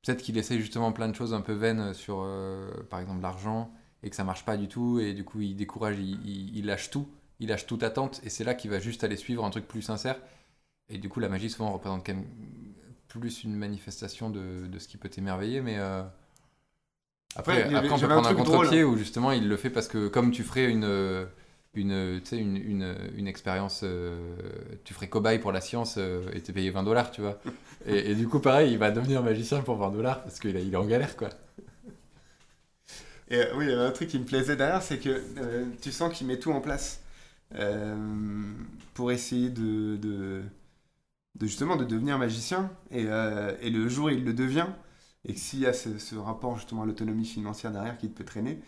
Peut-être 0.04 0.22
qu'il 0.22 0.38
essaye 0.38 0.60
justement 0.60 0.92
plein 0.92 1.08
de 1.08 1.14
choses 1.16 1.34
un 1.34 1.42
peu 1.42 1.52
vaines 1.54 1.94
sur, 1.94 2.22
euh, 2.24 2.70
par 2.90 3.00
exemple, 3.00 3.22
l'argent 3.22 3.72
et 4.02 4.10
que 4.10 4.16
ça 4.16 4.24
marche 4.24 4.44
pas 4.44 4.56
du 4.56 4.68
tout 4.68 5.00
et 5.00 5.14
du 5.14 5.24
coup 5.24 5.40
il 5.42 5.56
décourage, 5.56 5.98
il 6.00 6.66
lâche 6.66 6.90
tout, 6.90 7.08
il 7.40 7.48
lâche 7.48 7.66
toute 7.66 7.82
attente 7.82 8.20
et 8.24 8.30
c'est 8.30 8.44
là 8.44 8.54
qu'il 8.54 8.70
va 8.70 8.80
juste 8.80 9.04
aller 9.04 9.16
suivre 9.16 9.44
un 9.44 9.50
truc 9.50 9.66
plus 9.68 9.82
sincère. 9.82 10.16
Et 10.90 10.98
du 10.98 11.08
coup, 11.10 11.20
la 11.20 11.28
magie 11.30 11.50
souvent 11.50 11.72
représente 11.72 12.06
quand 12.06 12.14
même 12.14 12.26
plus 13.08 13.44
une 13.44 13.56
manifestation 13.56 14.30
de, 14.30 14.66
de 14.68 14.78
ce 14.80 14.88
qui 14.88 14.98
peut 14.98 15.08
t'émerveiller, 15.10 15.60
mais. 15.62 15.78
euh, 15.78 16.02
après, 17.36 17.62
Ouais, 17.62 17.72
après, 17.74 17.94
on 17.94 17.98
peut 18.00 18.08
un 18.12 18.22
prendre 18.22 18.28
un, 18.28 18.34
drôle. 18.34 18.68
contre-pied 18.72 18.84
où 18.84 18.96
justement 18.96 19.32
il 19.32 19.48
le 19.48 19.56
fait 19.56 19.70
parce 19.70 19.88
que 19.88 20.06
comme 20.08 20.30
tu 20.30 20.44
ferais 20.44 20.70
une, 20.70 20.84
euh, 20.84 21.26
une, 21.74 22.20
sais, 22.24 22.38
une, 22.38 22.56
une, 22.56 22.94
une 23.16 23.26
expérience, 23.26 23.80
euh, 23.82 24.36
tu 24.84 24.94
ferais 24.94 25.08
cobaye 25.08 25.38
pour 25.40 25.50
la 25.52 25.60
science 25.60 25.96
euh, 25.98 26.30
et 26.32 26.40
t'es 26.42 26.52
payé 26.52 26.70
20 26.70 26.84
dollars, 26.84 27.10
tu 27.10 27.20
vois. 27.22 27.40
Et, 27.86 28.12
et 28.12 28.14
du 28.14 28.28
coup, 28.28 28.38
pareil, 28.40 28.72
il 28.72 28.78
va 28.78 28.90
devenir 28.90 29.22
magicien 29.22 29.60
pour 29.62 29.76
20 29.76 29.90
dollars 29.90 30.22
parce 30.22 30.38
qu'il 30.40 30.56
est- 30.56 30.64
il 30.64 30.72
est 30.72 30.76
en 30.76 30.86
galère, 30.86 31.16
quoi. 31.16 31.28
Et 33.30 33.36
euh, 33.38 33.54
oui, 33.56 33.64
il 33.66 33.70
y 33.70 33.72
avait 33.72 33.82
un 33.82 33.90
truc 33.90 34.08
qui 34.08 34.18
me 34.18 34.24
plaisait 34.24 34.56
derrière, 34.56 34.82
c'est 34.82 34.98
que 34.98 35.08
euh, 35.38 35.64
tu 35.80 35.92
sens 35.92 36.12
qu'il 36.12 36.26
met 36.26 36.38
tout 36.38 36.52
en 36.52 36.60
place 36.60 37.00
euh, 37.54 37.96
pour 38.94 39.12
essayer 39.12 39.50
de, 39.50 39.96
de, 39.96 40.42
de 41.36 41.46
justement 41.46 41.76
de 41.76 41.84
devenir 41.84 42.18
magicien. 42.18 42.70
Et, 42.90 43.06
euh, 43.08 43.56
et 43.60 43.70
le 43.70 43.88
jour 43.88 44.06
où 44.06 44.10
il 44.10 44.24
le 44.24 44.32
devient, 44.34 44.66
et 45.24 45.34
que 45.34 45.40
s'il 45.40 45.60
y 45.60 45.66
a 45.66 45.72
ce, 45.72 45.98
ce 45.98 46.16
rapport 46.16 46.56
justement 46.56 46.82
à 46.82 46.86
l'autonomie 46.86 47.26
financière 47.26 47.72
derrière 47.72 47.98
qui 47.98 48.08
peut 48.08 48.24
traîner, 48.24 48.60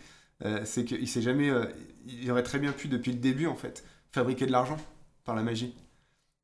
euh, 0.45 0.61
c'est 0.65 0.85
qu'il 0.85 1.07
s'est 1.07 1.21
jamais, 1.21 1.51
il 2.07 2.29
aurait 2.31 2.43
très 2.43 2.59
bien 2.59 2.71
pu 2.73 2.87
depuis 2.87 3.11
le 3.13 3.19
début 3.19 3.47
en 3.47 3.55
fait 3.55 3.85
fabriquer 4.11 4.45
de 4.45 4.51
l'argent 4.51 4.77
par 5.25 5.35
la 5.35 5.43
magie. 5.43 5.75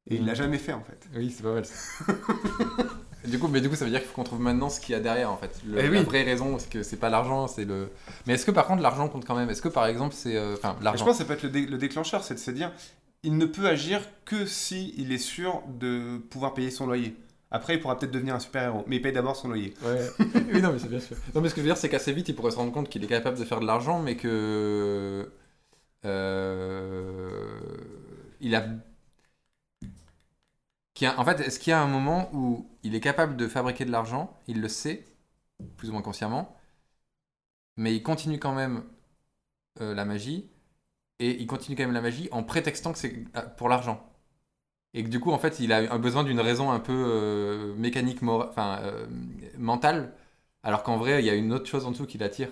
Et 0.10 0.18
il 0.18 0.26
Mhm. 0.26 0.28
l'a 0.28 0.36
jamais 0.36 0.58
fait 0.60 0.74
en 0.74 0.84
fait. 0.84 1.08
Oui, 1.16 1.32
c'est 1.32 1.44
pas 1.44 1.54
mal 1.54 1.66
ça. 1.66 1.76
du 3.26 3.40
coup, 3.40 3.48
mais 3.48 3.62
du 3.62 3.70
coup, 3.70 3.76
ça 3.76 3.86
veut 3.86 3.92
dire 3.92 4.00
qu'il 4.00 4.10
faut 4.10 4.16
qu'on 4.16 4.24
trouve 4.24 4.40
maintenant 4.42 4.70
ce 4.70 4.80
qu'il 4.80 4.94
y 4.94 4.96
a 4.96 5.00
derrière, 5.00 5.32
en 5.32 5.38
fait. 5.38 5.52
Le- 5.66 5.80
Eh 5.80 5.90
La 5.90 6.02
vraie 6.04 6.24
raison, 6.24 6.58
c'est 6.60 6.70
que 6.70 6.84
c'est 6.84 6.98
pas 6.98 7.10
l'argent, 7.10 7.48
c'est 7.48 7.66
le. 7.66 7.90
Mais 8.28 8.34
est-ce 8.34 8.46
que 8.46 8.52
par 8.52 8.66
contre 8.68 8.82
l'argent 8.82 9.08
compte 9.10 9.26
quand 9.26 9.36
même? 9.36 9.50
Est-ce 9.50 9.62
que 9.62 9.70
par 9.70 9.86
exemple 9.88 10.14
c'est, 10.16 10.36
euh, 10.36 10.54
enfin, 10.54 10.76
Et 10.80 10.80
je 10.80 10.84
l'argent? 10.84 11.06
pense 11.06 11.14
que 11.18 11.24
ça 11.24 11.26
peut 11.26 11.34
être 11.34 11.44
le, 11.44 11.50
dé- 11.50 11.66
le 11.66 11.78
déclencheur, 11.78 12.24
c'est 12.24 12.34
de 12.36 12.40
se 12.40 12.52
dire, 12.52 12.72
il 13.24 13.38
ne 13.38 13.46
peut 13.46 13.68
agir 13.68 14.02
que 14.26 14.46
si 14.46 14.94
il 14.98 15.12
est 15.12 15.18
sûr 15.18 15.62
de 15.80 16.18
pouvoir 16.30 16.54
payer 16.54 16.72
son 16.72 16.86
loyer. 16.88 17.16
Après, 17.52 17.76
il 17.76 17.80
pourra 17.80 17.98
peut-être 18.00 18.12
devenir 18.12 18.34
un 18.36 18.40
super-héros, 18.40 18.84
mais 18.88 18.96
il 18.96 19.02
paye 19.02 19.12
d'abord 19.14 19.36
son 19.36 19.48
loyer. 19.48 19.74
Ouais. 19.84 20.10
oui, 20.54 20.62
non, 20.62 20.74
mais 20.74 20.80
c'est 20.80 20.90
bien 20.90 21.00
sûr. 21.00 21.16
Non, 21.36 21.42
mais 21.42 21.50
ce 21.50 21.54
que 21.54 21.62
je 21.62 21.66
veux 21.68 21.70
dire, 21.70 21.78
c'est 21.78 21.88
qu'assez 21.90 22.12
vite, 22.12 22.28
il 22.30 22.36
pourrait 22.36 22.52
se 22.52 22.58
rendre 22.58 22.72
compte 22.72 22.90
qu'il 22.90 23.04
est 23.04 23.08
capable 23.08 23.38
de 23.38 23.44
faire 23.46 23.60
de 23.60 23.66
l'argent, 23.68 24.00
mais 24.02 24.16
que. 24.16 25.30
euh, 26.06 27.60
Il 28.42 28.56
a. 28.56 28.66
y 31.02 31.06
a- 31.06 31.20
En 31.20 31.26
fait, 31.26 31.40
est-ce 31.42 31.60
qu'il 31.60 31.72
y 31.72 31.74
a 31.74 31.82
un 31.82 31.88
moment 31.88 32.30
où 32.34 32.66
il 32.84 32.96
est 32.96 33.00
capable 33.02 33.38
de 33.38 33.48
fabriquer 33.48 33.86
de 33.86 33.92
l'argent, 33.92 34.38
il 34.48 34.62
le 34.62 34.68
sait, 34.70 35.06
plus 35.78 35.90
ou 35.90 35.94
moins 35.94 36.02
consciemment, 36.02 36.56
mais 37.78 37.96
il 37.96 38.04
continue 38.04 38.40
quand 38.40 38.54
même 38.54 38.84
euh, 39.82 39.94
la 39.96 40.06
magie, 40.06 40.50
et 41.20 41.42
il 41.42 41.48
continue 41.48 41.78
quand 41.78 41.84
même 41.84 41.94
la 41.94 42.02
magie 42.02 42.30
en 42.32 42.44
prétextant 42.44 42.94
que 42.94 43.00
c'est 43.00 43.26
euh, 43.38 43.42
pour 43.58 43.70
l'argent. 43.70 44.06
Et 44.94 45.04
que 45.04 45.10
du 45.10 45.20
coup, 45.20 45.32
en 45.32 45.40
fait, 45.40 45.60
il 45.60 45.74
a 45.74 45.98
besoin 45.98 46.24
d'une 46.24 46.40
raison 46.40 46.72
un 46.72 46.80
peu 46.80 46.94
euh, 46.94 47.76
mécanique, 47.76 48.20
enfin, 48.24 48.80
euh, 48.84 49.08
mentale, 49.58 50.14
alors 50.64 50.84
qu'en 50.84 50.98
vrai, 50.98 51.22
il 51.24 51.26
y 51.26 51.30
a 51.30 51.36
une 51.36 51.54
autre 51.54 51.68
chose 51.68 51.86
en 51.86 51.92
dessous 51.92 52.06
qui 52.08 52.18
l'attire. 52.18 52.50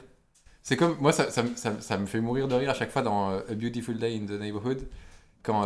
C'est 0.64 0.78
comme, 0.78 0.98
moi, 1.00 1.14
ça, 1.14 1.32
ça, 1.32 1.44
me- 1.44 1.56
ça, 1.56 1.80
ça 1.82 1.98
me 1.98 2.06
fait 2.08 2.22
mourir 2.22 2.48
de 2.48 2.56
rire 2.56 2.72
à 2.72 2.74
chaque 2.76 2.92
fois 2.92 3.04
dans 3.04 3.30
A 3.32 3.56
Beautiful 3.56 3.98
Day 3.98 4.18
in 4.18 4.26
the 4.28 4.40
Neighborhood, 4.40 4.88
quand, 5.44 5.64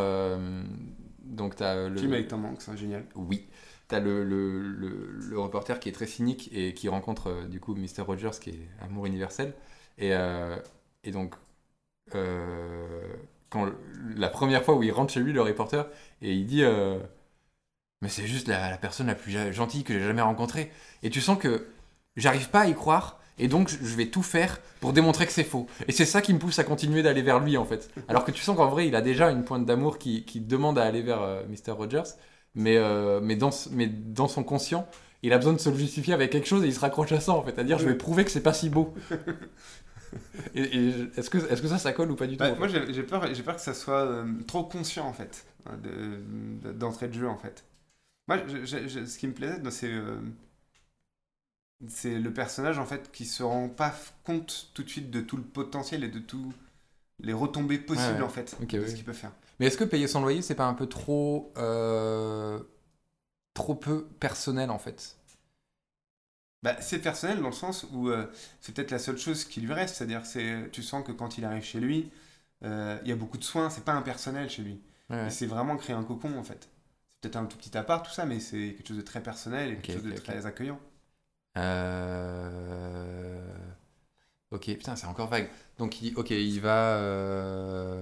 donc, 1.24 1.56
t'as 1.56 1.90
le... 1.90 1.98
Film 1.98 2.14
avec 2.14 2.28
Tom 2.28 2.46
Hanks, 2.46 2.62
c'est 2.62 2.78
génial. 2.78 3.06
Oui. 3.16 3.48
T'as 3.88 4.00
le, 4.00 4.24
le, 4.24 4.62
le, 4.62 5.40
reporter 5.40 5.80
qui 5.80 5.90
est 5.90 5.92
très 5.92 6.08
cynique 6.08 6.50
et 6.52 6.74
qui 6.74 6.90
rencontre 6.90 7.28
euh, 7.30 7.46
du 7.46 7.60
coup 7.60 7.76
Mr. 7.76 8.02
Rogers 8.02 8.32
qui 8.42 8.50
est 8.50 8.70
amour 8.82 9.06
universel. 9.06 9.54
Et, 10.00 10.14
euh, 10.14 10.58
et 11.04 11.12
donc, 11.12 11.36
euh, 12.16 13.14
quand 13.50 13.70
la 14.16 14.30
première 14.30 14.64
fois 14.64 14.76
où 14.76 14.82
il 14.82 14.92
rentre 14.92 15.14
chez 15.14 15.20
lui, 15.20 15.34
le 15.34 15.42
reporter, 15.42 15.88
et 16.24 16.34
il 16.34 16.48
dit 16.48 16.64
Mais 18.02 18.10
c'est 18.10 18.26
juste 18.26 18.48
la, 18.48 18.78
personne 18.78 19.08
la 19.08 19.16
plus 19.16 19.32
gentille 19.54 19.84
que 19.84 19.94
j'ai 19.94 20.06
jamais 20.06 20.22
rencontrée. 20.22 20.72
Et 21.04 21.10
tu 21.12 21.22
sens 21.22 21.38
que 21.38 21.68
j'arrive 22.16 22.50
pas 22.50 22.62
à 22.62 22.68
y 22.68 22.74
croire. 22.74 23.20
Et 23.38 23.48
donc, 23.50 23.70
je 23.70 23.96
vais 23.96 24.08
tout 24.08 24.24
faire 24.24 24.62
pour 24.80 24.94
démontrer 24.94 25.26
que 25.26 25.32
c'est 25.32 25.44
faux. 25.44 25.68
Et 25.88 25.92
c'est 25.92 26.06
ça 26.06 26.22
qui 26.22 26.34
me 26.34 26.40
pousse 26.40 26.58
à 26.58 26.64
continuer 26.64 27.04
d'aller 27.04 27.22
vers 27.22 27.40
lui, 27.40 27.58
en 27.58 27.66
fait. 27.66 27.92
Alors 28.08 28.24
que 28.26 28.32
tu 28.32 28.42
sens 28.42 28.56
qu'en 28.56 28.70
vrai, 28.70 28.88
il 28.88 28.96
a 28.96 29.02
déjà 29.02 29.30
une 29.30 29.44
pointe 29.44 29.66
d'amour 29.66 30.00
qui, 30.00 30.24
qui 30.24 30.40
demande 30.40 30.80
à 30.80 30.84
aller 30.86 31.02
vers 31.02 31.44
Mr. 31.50 31.72
Rogers. 31.72 32.16
Mais, 32.56 32.78
euh, 32.78 33.20
mais, 33.22 33.36
dans, 33.36 33.52
mais 33.72 33.88
dans 33.88 34.28
son 34.28 34.44
conscient, 34.44 34.88
il 35.24 35.34
a 35.34 35.38
besoin 35.38 35.54
de 35.54 35.60
se 35.60 35.70
le 35.70 35.78
justifier 35.78 36.14
avec 36.14 36.32
quelque 36.32 36.48
chose 36.48 36.64
et 36.64 36.68
il 36.68 36.74
se 36.74 36.80
raccroche 36.80 37.12
à 37.12 37.20
ça, 37.20 37.34
en 37.34 37.44
fait. 37.44 37.58
À 37.60 37.64
dire, 37.64 37.80
je 37.80 37.86
vais 37.86 37.96
prouver 37.96 38.24
que 38.26 38.32
c'est 38.32 38.42
pas 38.44 38.54
si 38.54 38.70
beau. 38.70 38.94
et, 40.56 40.62
et 40.62 40.92
je- 40.92 41.20
est-ce 41.20 41.30
que, 41.30 41.38
est 41.38 41.62
que 41.62 41.68
ça, 41.68 41.78
ça 41.78 41.94
colle 41.94 42.12
ou 42.12 42.16
pas 42.16 42.28
du 42.28 42.38
tout 42.38 42.44
en 42.44 42.56
fait 42.56 42.60
moi, 42.60 42.68
j'ai 42.68 43.04
peur, 43.04 43.22
que 43.56 43.62
ça 43.62 43.74
soit 43.74 44.06
euh, 44.06 44.26
trop 44.48 44.64
conscient, 44.64 45.06
en 45.08 45.14
fait, 45.14 45.46
de- 45.84 46.22
de- 46.64 46.72
d'entrée 46.74 47.08
de, 47.08 47.14
jeu, 47.14 47.28
en 47.28 47.38
fait. 47.38 47.66
Moi, 48.28 48.40
je- 48.48 48.66
je- 48.66 48.88
je- 48.88 49.06
ce 49.06 49.18
qui 49.20 49.28
me 49.28 49.34
plaisait, 49.34 49.62
c'est 49.72 49.92
euh, 49.92 50.20
c'est 51.88 52.20
le 52.20 52.34
personnage, 52.34 52.80
en 52.80 52.86
fait, 52.86 53.12
qui 53.12 53.26
se 53.26 53.44
rend 53.44 53.70
pas 53.70 53.94
compte 54.24 54.72
tout 54.74 54.84
de 54.84 54.90
suite 54.90 55.12
de 55.12 55.22
tout 55.22 55.38
le 55.38 55.44
potentiel 55.44 56.04
et 56.04 56.10
de 56.10 56.20
tous 56.20 56.54
les 57.20 57.34
retombées 57.34 57.80
possibles, 57.80 58.22
Ouais, 58.22 58.22
ouais. 58.22 58.24
en 58.24 58.30
fait, 58.30 58.58
de 58.80 58.86
oui. 58.86 58.90
ce 58.90 58.96
qu'il 58.96 59.06
peut 59.06 59.14
faire. 59.14 59.32
Mais 59.60 59.68
est-ce 59.68 59.78
que 59.78 59.84
payer 59.84 60.08
son 60.08 60.22
loyer, 60.22 60.42
c'est 60.42 60.56
pas 60.56 60.68
un 60.68 60.74
peu 60.74 60.88
trop, 60.88 61.54
euh, 61.58 62.60
trop 63.54 63.76
peu 63.76 64.06
personnel, 64.20 64.70
en 64.70 64.80
fait? 64.80 65.18
Bah, 66.64 66.76
c'est 66.82 67.00
personnel 67.00 67.42
dans 67.42 67.50
le 67.50 67.54
sens 67.54 67.86
où 67.92 68.10
euh, 68.10 68.26
c'est 68.60 68.74
peut-être 68.74 68.92
la 68.92 69.00
seule 69.00 69.18
chose 69.18 69.46
qui 69.46 69.62
lui 69.62 69.72
reste, 69.72 69.96
c'est-à-dire 69.96 70.24
que 70.24 70.68
tu 70.68 70.82
sens 70.82 71.06
que 71.06 71.12
quand 71.12 71.38
il 71.38 71.46
arrive 71.46 71.64
chez 71.64 71.80
lui, 71.80 72.12
euh, 72.64 72.98
il 73.04 73.10
y 73.10 73.12
a 73.12 73.16
beaucoup 73.16 73.38
de 73.38 73.44
soins, 73.44 73.70
c'est 73.70 73.86
pas 73.86 73.94
impersonnel 73.94 74.50
chez 74.50 74.64
lui. 74.64 74.82
Ouais. 75.12 75.30
C'est 75.30 75.46
vraiment 75.46 75.78
créer 75.78 75.96
un 75.96 76.04
cocon 76.04 76.36
en 76.38 76.44
fait. 76.44 76.68
C'est 77.14 77.22
peut-être 77.22 77.36
un 77.36 77.46
tout 77.46 77.58
petit 77.58 77.78
appart, 77.78 78.04
tout 78.04 78.12
ça, 78.12 78.26
mais 78.26 78.40
c'est 78.40 78.74
quelque 78.76 78.88
chose 78.88 78.98
de 78.98 79.04
très 79.04 79.22
personnel 79.22 79.74
et 79.74 79.78
quelque 79.78 80.02
chose 80.02 80.12
de 80.12 80.18
très 80.18 80.46
accueillant. 80.48 80.80
Euh... 81.58 83.40
Ok, 84.56 84.66
putain, 84.66 84.96
c'est 84.96 85.08
encore 85.08 85.28
vague. 85.28 85.50
Donc, 85.78 86.02
il, 86.02 86.16
ok, 86.16 86.30
il 86.32 86.60
va. 86.62 86.96
euh, 86.96 88.02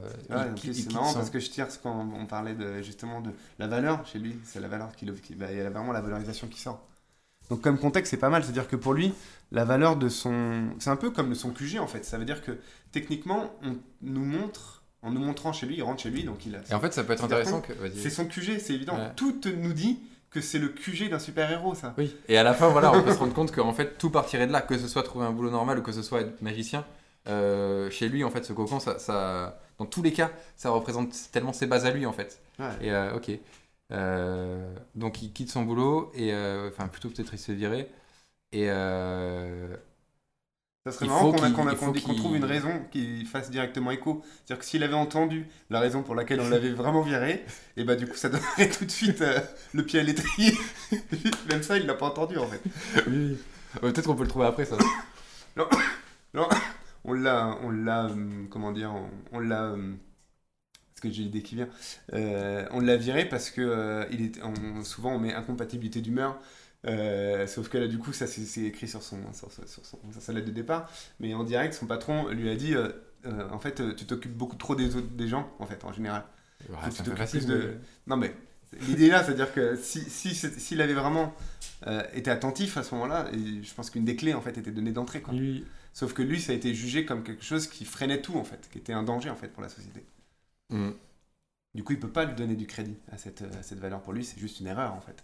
il 0.64 0.76
c'est 0.76 0.94
marrant 0.94 1.10
son- 1.10 1.16
parce 1.20 1.30
que 1.30 1.40
je 1.40 1.50
tire 1.50 1.68
quand 1.82 2.08
on 2.16 2.26
parlait 2.26 2.54
de, 2.54 2.82
justement 2.82 3.22
de 3.22 3.32
la 3.60 3.68
valeur 3.68 4.06
chez 4.08 4.20
lui, 4.20 4.36
c'est 4.44 4.60
la 4.60 4.68
valeur 4.68 4.96
qui, 4.96 5.06
qui- 5.22 5.36
bah, 5.36 5.48
il 5.52 5.58
y 5.58 5.62
a 5.62 5.70
vraiment 5.70 5.92
la 5.92 6.02
valorisation 6.02 6.48
qui 6.48 6.60
sort. 6.60 6.82
Donc 7.50 7.62
comme 7.62 7.78
contexte, 7.78 8.12
c'est 8.12 8.18
pas 8.18 8.30
mal, 8.30 8.44
c'est-à-dire 8.44 8.68
que 8.68 8.76
pour 8.76 8.94
lui, 8.94 9.14
la 9.52 9.66
valeur 9.66 9.96
de 9.98 10.08
son... 10.10 10.70
C'est 10.80 10.90
un 10.90 10.96
peu 10.96 11.12
comme 11.12 11.36
son 11.36 11.50
QG 11.52 11.78
en 11.80 11.88
fait, 11.88 12.06
ça 12.06 12.18
veut 12.18 12.26
dire 12.26 12.42
que 12.42 12.58
techniquement, 12.92 13.54
on 13.64 13.76
nous 14.02 14.24
montre, 14.26 14.84
en 15.02 15.12
nous 15.12 15.20
montrant 15.20 15.52
chez 15.52 15.66
lui, 15.66 15.76
il 15.78 15.84
rentre 15.84 16.02
chez 16.04 16.10
lui, 16.10 16.24
donc 16.24 16.46
il 16.46 16.56
a... 16.56 16.60
Et 16.70 16.74
en 16.74 16.80
fait, 16.80 16.94
ça 16.94 17.04
peut 17.04 17.14
être 17.14 17.24
intéressant 17.24 17.60
que. 17.62 17.74
C'est 17.96 18.10
son 18.10 18.26
QG, 18.26 18.60
c'est 18.60 18.74
évident. 18.74 18.96
Ouais. 18.98 19.12
Tout 19.16 19.42
nous 19.58 19.74
dit 19.74 20.00
que 20.34 20.42
c'est 20.42 20.60
le 20.60 20.70
QG 20.70 21.10
d'un 21.10 21.20
super-héros, 21.20 21.76
ça. 21.76 21.94
Oui. 21.98 22.16
Et 22.28 22.38
à 22.38 22.44
la 22.44 22.54
fin, 22.54 22.70
voilà, 22.70 22.92
on 22.92 23.04
peut 23.04 23.14
se 23.14 23.20
rendre 23.20 23.34
compte 23.34 23.52
qu'en 23.52 23.74
fait, 23.74 23.98
tout 23.98 24.10
partirait 24.10 24.48
de 24.48 24.52
là, 24.52 24.62
que 24.62 24.78
ce 24.78 24.88
soit 24.88 25.04
trouver 25.04 25.26
un 25.26 25.32
boulot 25.32 25.52
normal 25.52 25.80
ou 25.80 25.82
que 25.82 25.92
ce 25.92 26.02
soit 26.02 26.22
être 26.22 26.42
magicien. 26.42 26.86
Euh, 27.28 27.90
chez 27.90 28.10
lui, 28.10 28.24
en 28.24 28.32
fait, 28.32 28.44
ce 28.44 28.52
cocon, 28.52 28.80
ça, 28.80 29.00
ça, 29.00 29.60
dans 29.78 29.86
tous 29.86 30.02
les 30.02 30.12
cas, 30.12 30.32
ça 30.56 30.72
représente 30.72 31.14
tellement 31.32 31.54
ses 31.54 31.68
bases 31.68 31.86
à 31.86 31.92
lui, 31.92 32.06
en 32.06 32.14
fait. 32.14 32.42
Ouais. 32.60 32.66
Et 32.82 32.92
euh, 32.92 33.16
ok. 33.16 33.32
Euh, 33.92 34.74
donc 34.96 35.22
il 35.22 35.34
quitte 35.34 35.52
son 35.52 35.64
boulot 35.64 36.12
et 36.16 36.34
enfin 36.68 36.88
plutôt 36.88 37.10
peut-être 37.10 37.34
il 37.34 37.38
se 37.38 37.48
fait 37.48 37.54
virer 37.54 37.92
et 38.54 38.70
Ça 40.86 40.92
serait 40.92 41.06
Il 41.06 41.10
marrant 41.10 41.32
qu'on 41.32 41.94
trouve 42.14 42.36
une 42.36 42.44
raison 42.44 42.82
qui 42.92 43.24
fasse 43.26 43.50
directement 43.50 43.92
écho. 43.92 44.22
C'est-à-dire 44.46 44.60
que 44.60 44.66
s'il 44.66 44.84
avait 44.84 44.94
entendu 44.94 45.48
la 45.70 45.80
raison 45.80 46.04
pour 46.04 46.14
laquelle 46.14 46.42
on 46.42 46.50
l'avait 46.50 46.72
vraiment 46.72 47.02
viré, 47.02 47.46
et 47.78 47.86
bah 47.86 47.96
du 47.96 48.06
coup 48.06 48.16
ça 48.16 48.28
donnerait 48.30 48.70
tout 48.70 48.84
de 48.86 48.92
suite 48.92 49.22
euh, 49.22 49.40
le 49.74 49.84
pied 49.86 50.00
à 50.02 50.04
l'étrier. 50.04 50.54
Même 51.50 51.64
ça, 51.64 51.78
il 51.78 51.86
l'a 51.86 51.94
pas 51.94 52.08
entendu 52.08 52.38
en 52.38 52.48
fait. 52.48 52.62
oui, 53.08 53.38
peut-être 53.80 54.08
qu'on 54.08 54.16
peut 54.16 54.24
le 54.24 54.30
trouver 54.30 54.46
après 54.48 54.66
ça. 54.66 54.76
On 57.06 57.14
l'a, 57.14 57.58
on 57.64 57.70
l'a, 57.70 58.06
hum, 58.06 58.48
comment 58.50 58.72
dire, 58.72 58.94
on, 58.94 59.10
on 59.34 59.40
l'a, 59.40 59.72
hum, 59.74 59.98
parce 60.94 61.02
que 61.02 61.12
j'ai 61.12 61.24
l'idée 61.24 61.44
qui 61.44 61.56
vient, 61.56 61.70
Euh, 62.14 62.68
on 62.72 62.80
l'a 62.82 62.98
viré 62.98 63.26
parce 63.28 63.52
que 63.52 63.62
euh, 63.62 64.06
il 64.12 64.24
est, 64.26 64.44
on- 64.44 64.84
souvent 64.84 65.14
on 65.16 65.20
met 65.20 65.34
incompatibilité 65.34 66.02
d'humeur. 66.02 66.40
Euh, 66.86 67.48
sauf 67.48 67.70
que 67.70 67.78
là, 67.78 67.88
du 67.88 67.98
coup, 67.98 68.12
ça 68.14 68.28
c'est 68.28 68.62
écrit 68.62 68.88
sur, 68.88 69.02
son, 69.02 69.18
sur, 69.34 69.50
son, 69.52 70.00
sa 70.20 70.34
lettre 70.34 70.48
de 70.48 70.52
départ. 70.52 70.90
Mais 71.20 71.34
en 71.34 71.44
direct, 71.44 71.74
son 71.74 71.88
patron 71.88 72.30
lui 72.30 72.50
a 72.50 72.56
dit 72.56 72.76
euh, 72.76 72.90
euh, 73.26 73.50
En 73.52 73.60
fait, 73.60 73.96
tu 73.96 74.06
t'occupes 74.06 74.36
beaucoup 74.36 74.58
trop 74.58 74.76
des, 74.76 74.96
autres, 74.96 75.10
des 75.10 75.28
gens, 75.28 75.52
en 75.60 75.66
fait, 75.66 75.84
en 75.86 75.94
général. 75.94 76.24
c'est 76.92 77.16
facile 77.16 77.46
de... 77.46 77.76
Non, 78.08 78.18
mais 78.18 78.36
l'idée 78.88 79.10
là, 79.10 79.24
c'est-à-dire 79.24 79.54
que 79.54 79.76
s'il 79.76 80.04
si, 80.04 80.36
s'il 80.36 80.82
avait 80.82 80.94
vraiment 80.94 81.34
été 82.14 82.30
attentif 82.32 82.78
à 82.78 82.84
ce 82.84 82.94
moment-là, 82.96 83.30
je 83.34 83.74
pense 83.74 83.90
qu'une 83.90 84.06
des 84.06 84.16
clés, 84.16 84.34
en 84.34 84.42
fait, 84.42 84.58
était 84.58 84.72
donnée 84.72 84.92
d'entrée. 84.92 85.22
Quoi. 85.22 85.34
Sauf 85.94 86.14
que 86.14 86.24
lui, 86.24 86.42
ça 86.42 86.54
a 86.54 86.56
été 86.56 86.74
jugé 86.74 87.06
comme 87.06 87.24
quelque 87.24 87.44
chose 87.44 87.68
qui 87.68 87.86
freinait 87.86 88.22
tout, 88.22 88.36
en 88.36 88.44
fait, 88.44 88.68
qui 88.72 88.80
était 88.80 88.94
un 88.94 89.04
danger, 89.04 89.30
en 89.30 89.36
fait, 89.36 89.50
pour 89.50 89.62
la 89.62 89.70
société. 89.70 90.04
Mm. 90.70 90.90
Du 91.76 91.84
coup, 91.84 91.94
il 91.94 92.00
peut 92.00 92.10
pas 92.10 92.26
lui 92.26 92.36
donner 92.36 92.56
du 92.56 92.68
crédit 92.68 92.98
à 93.12 93.18
cette, 93.18 93.44
à 93.44 93.64
cette 93.64 93.80
valeur. 93.80 94.02
Pour 94.02 94.14
lui, 94.14 94.26
c'est 94.26 94.40
juste 94.40 94.60
une 94.60 94.68
erreur, 94.68 94.94
en 94.94 95.02
fait. 95.02 95.24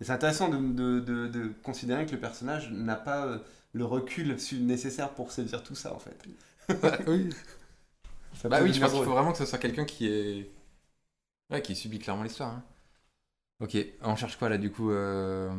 C'est 0.00 0.12
intéressant 0.12 0.48
de, 0.48 1.00
de, 1.00 1.26
de, 1.26 1.52
considérer 1.62 2.06
que 2.06 2.12
le 2.12 2.20
personnage 2.20 2.70
n'a 2.70 2.94
pas 2.94 3.26
euh, 3.26 3.38
le 3.72 3.84
recul 3.84 4.36
nécessaire 4.60 5.10
pour 5.10 5.32
saisir 5.32 5.62
tout 5.62 5.74
ça, 5.74 5.92
en 5.92 5.98
fait. 5.98 6.16
oui. 7.08 7.30
bah 8.44 8.60
oui, 8.62 8.72
je 8.72 8.80
pense 8.80 8.92
qu'il 8.92 9.04
faut 9.04 9.10
vraiment 9.10 9.32
que 9.32 9.38
ce 9.38 9.46
soit 9.46 9.58
quelqu'un 9.58 9.84
qui 9.84 10.06
est... 10.06 10.50
Ouais, 11.50 11.62
qui 11.62 11.74
subit 11.74 11.98
clairement 11.98 12.22
l'histoire. 12.22 12.50
Hein. 12.50 12.62
Ok, 13.60 13.76
on 14.02 14.14
cherche 14.14 14.36
quoi 14.36 14.48
là 14.48 14.56
du 14.56 14.70
coup 14.70 14.92
euh... 14.92 15.50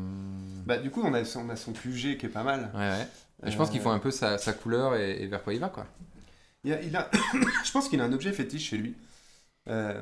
Bah 0.65 0.77
du 0.77 0.89
coup 0.89 1.01
on 1.03 1.13
a, 1.13 1.25
son, 1.25 1.41
on 1.41 1.49
a 1.49 1.57
son 1.57 1.73
QG 1.73 2.17
qui 2.17 2.27
est 2.27 2.29
pas 2.29 2.43
mal. 2.43 2.71
Ouais 2.73 2.79
ouais. 2.79 3.51
Je 3.51 3.57
pense 3.57 3.69
qu'il 3.69 3.81
faut 3.81 3.89
un 3.89 3.99
peu 3.99 4.11
sa, 4.11 4.37
sa 4.37 4.53
couleur 4.53 4.95
et, 4.95 5.27
vers 5.27 5.43
quoi 5.43 5.53
il 5.53 5.59
va 5.59 5.67
quoi. 5.67 5.85
Il 6.63 6.71
a, 6.71 6.81
il 6.81 6.95
a... 6.95 7.09
je 7.65 7.71
pense 7.71 7.89
qu'il 7.89 7.99
a 7.99 8.05
un 8.05 8.13
objet 8.13 8.31
fétiche 8.31 8.69
chez 8.69 8.77
lui. 8.77 8.95
Euh, 9.67 10.01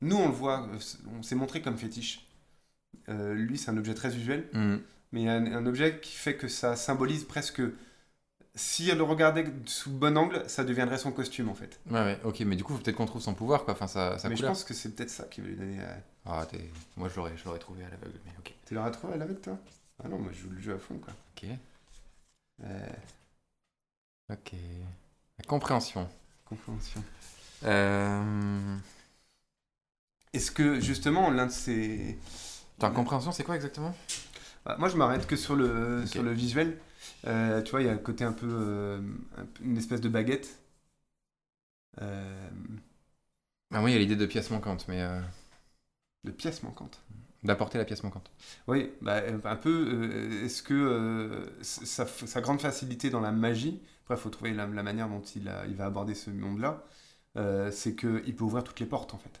nous 0.00 0.16
on 0.16 0.26
le 0.26 0.34
voit, 0.34 0.68
on 1.16 1.22
s'est 1.22 1.36
montré 1.36 1.62
comme 1.62 1.78
fétiche. 1.78 2.25
Euh, 3.08 3.34
lui, 3.34 3.58
c'est 3.58 3.70
un 3.70 3.76
objet 3.76 3.94
très 3.94 4.08
visuel, 4.08 4.48
mm. 4.52 4.76
mais 5.12 5.22
il 5.22 5.24
y 5.24 5.28
a 5.28 5.34
un, 5.34 5.66
objet 5.66 6.00
qui 6.00 6.12
fait 6.12 6.36
que 6.36 6.48
ça 6.48 6.76
symbolise 6.76 7.24
presque. 7.24 7.62
Si 8.54 8.88
elle 8.88 8.98
le 8.98 9.04
regardait 9.04 9.44
sous 9.66 9.90
bon 9.90 10.16
angle, 10.16 10.42
ça 10.46 10.64
deviendrait 10.64 10.96
son 10.96 11.12
costume 11.12 11.50
en 11.50 11.54
fait. 11.54 11.78
Ouais, 11.90 12.00
ouais, 12.00 12.18
ok, 12.24 12.40
mais 12.40 12.56
du 12.56 12.64
coup, 12.64 12.74
peut-être 12.78 12.96
qu'on 12.96 13.04
trouve 13.04 13.20
son 13.20 13.34
pouvoir, 13.34 13.64
quoi. 13.64 13.74
Enfin, 13.74 13.86
ça, 13.86 14.16
mais 14.28 14.36
je 14.36 14.46
pense 14.46 14.64
que 14.64 14.72
c'est 14.72 14.94
peut-être 14.94 15.10
ça 15.10 15.24
qui 15.24 15.42
va 15.42 15.48
lui 15.48 15.56
donner. 15.56 15.78
Euh, 15.80 15.96
ah, 16.24 16.46
moi, 16.96 17.08
je 17.10 17.16
l'aurais, 17.16 17.36
je 17.36 17.44
l'aurais 17.44 17.58
trouvé 17.58 17.84
à 17.84 17.90
l'aveugle, 17.90 18.18
mais 18.24 18.32
ok. 18.38 18.54
Tu 18.66 18.74
l'aurais 18.74 18.90
trouvé 18.90 19.14
à 19.14 19.16
l'aveugle, 19.18 19.40
toi? 19.40 19.58
Ah 20.02 20.08
non, 20.08 20.18
moi, 20.18 20.30
je 20.32 20.40
joue 20.40 20.50
le 20.50 20.60
jeu 20.60 20.74
à 20.74 20.78
fond, 20.78 20.98
quoi. 20.98 21.12
Ok. 21.36 21.48
Euh... 22.64 22.88
Ok. 24.32 24.52
La 25.38 25.44
compréhension. 25.44 26.08
Compréhension. 26.46 27.02
Est-ce 30.36 30.50
que 30.50 30.80
justement 30.80 31.30
l'un 31.30 31.46
de 31.46 31.50
ces 31.50 32.18
ta 32.78 32.90
compréhension, 32.90 33.32
c'est 33.32 33.44
quoi 33.44 33.56
exactement? 33.56 33.94
Bah, 34.64 34.76
Moi, 34.78 34.88
je 34.88 34.96
m'arrête 34.96 35.26
que 35.26 35.36
sur 35.36 35.56
le, 35.56 36.06
sur 36.06 36.22
le 36.22 36.32
visuel. 36.32 36.78
Euh, 37.26 37.62
tu 37.62 37.70
vois, 37.70 37.80
il 37.80 37.86
y 37.86 37.88
a 37.88 37.92
le 37.92 37.98
côté 37.98 38.24
un 38.24 38.32
peu. 38.32 38.48
Euh, 38.48 39.00
une 39.62 39.78
espèce 39.78 40.00
de 40.00 40.08
baguette. 40.08 40.58
Euh... 42.02 42.48
Ah 43.72 43.82
oui, 43.82 43.92
il 43.92 43.94
y 43.94 43.96
a 43.96 44.00
l'idée 44.00 44.16
de 44.16 44.26
pièce 44.26 44.50
manquante, 44.50 44.86
mais. 44.88 45.06
De 46.24 46.30
pièce 46.30 46.62
manquante 46.62 47.00
D'apporter 47.42 47.78
la 47.78 47.84
pièce 47.84 48.02
manquante. 48.02 48.30
Oui, 48.66 48.92
bah, 49.00 49.22
un 49.44 49.56
peu. 49.56 50.42
Est-ce 50.44 50.62
que 50.62 51.48
sa, 51.62 52.06
sa, 52.06 52.40
grande 52.40 52.60
facilité 52.60 53.08
dans 53.08 53.20
la 53.20 53.32
magie, 53.32 53.80
après, 54.02 54.16
il 54.16 54.20
faut 54.20 54.30
trouver 54.30 54.52
la, 54.52 54.66
la, 54.66 54.82
manière 54.82 55.08
dont 55.08 55.22
il, 55.22 55.48
a, 55.48 55.64
il 55.66 55.76
va 55.76 55.86
aborder 55.86 56.14
ce 56.14 56.30
monde-là, 56.30 56.84
c'est 57.70 57.94
qu'il 57.94 58.36
peut 58.36 58.44
ouvrir 58.44 58.64
toutes 58.64 58.80
les 58.80 58.86
portes, 58.86 59.14
en 59.14 59.18
fait 59.18 59.40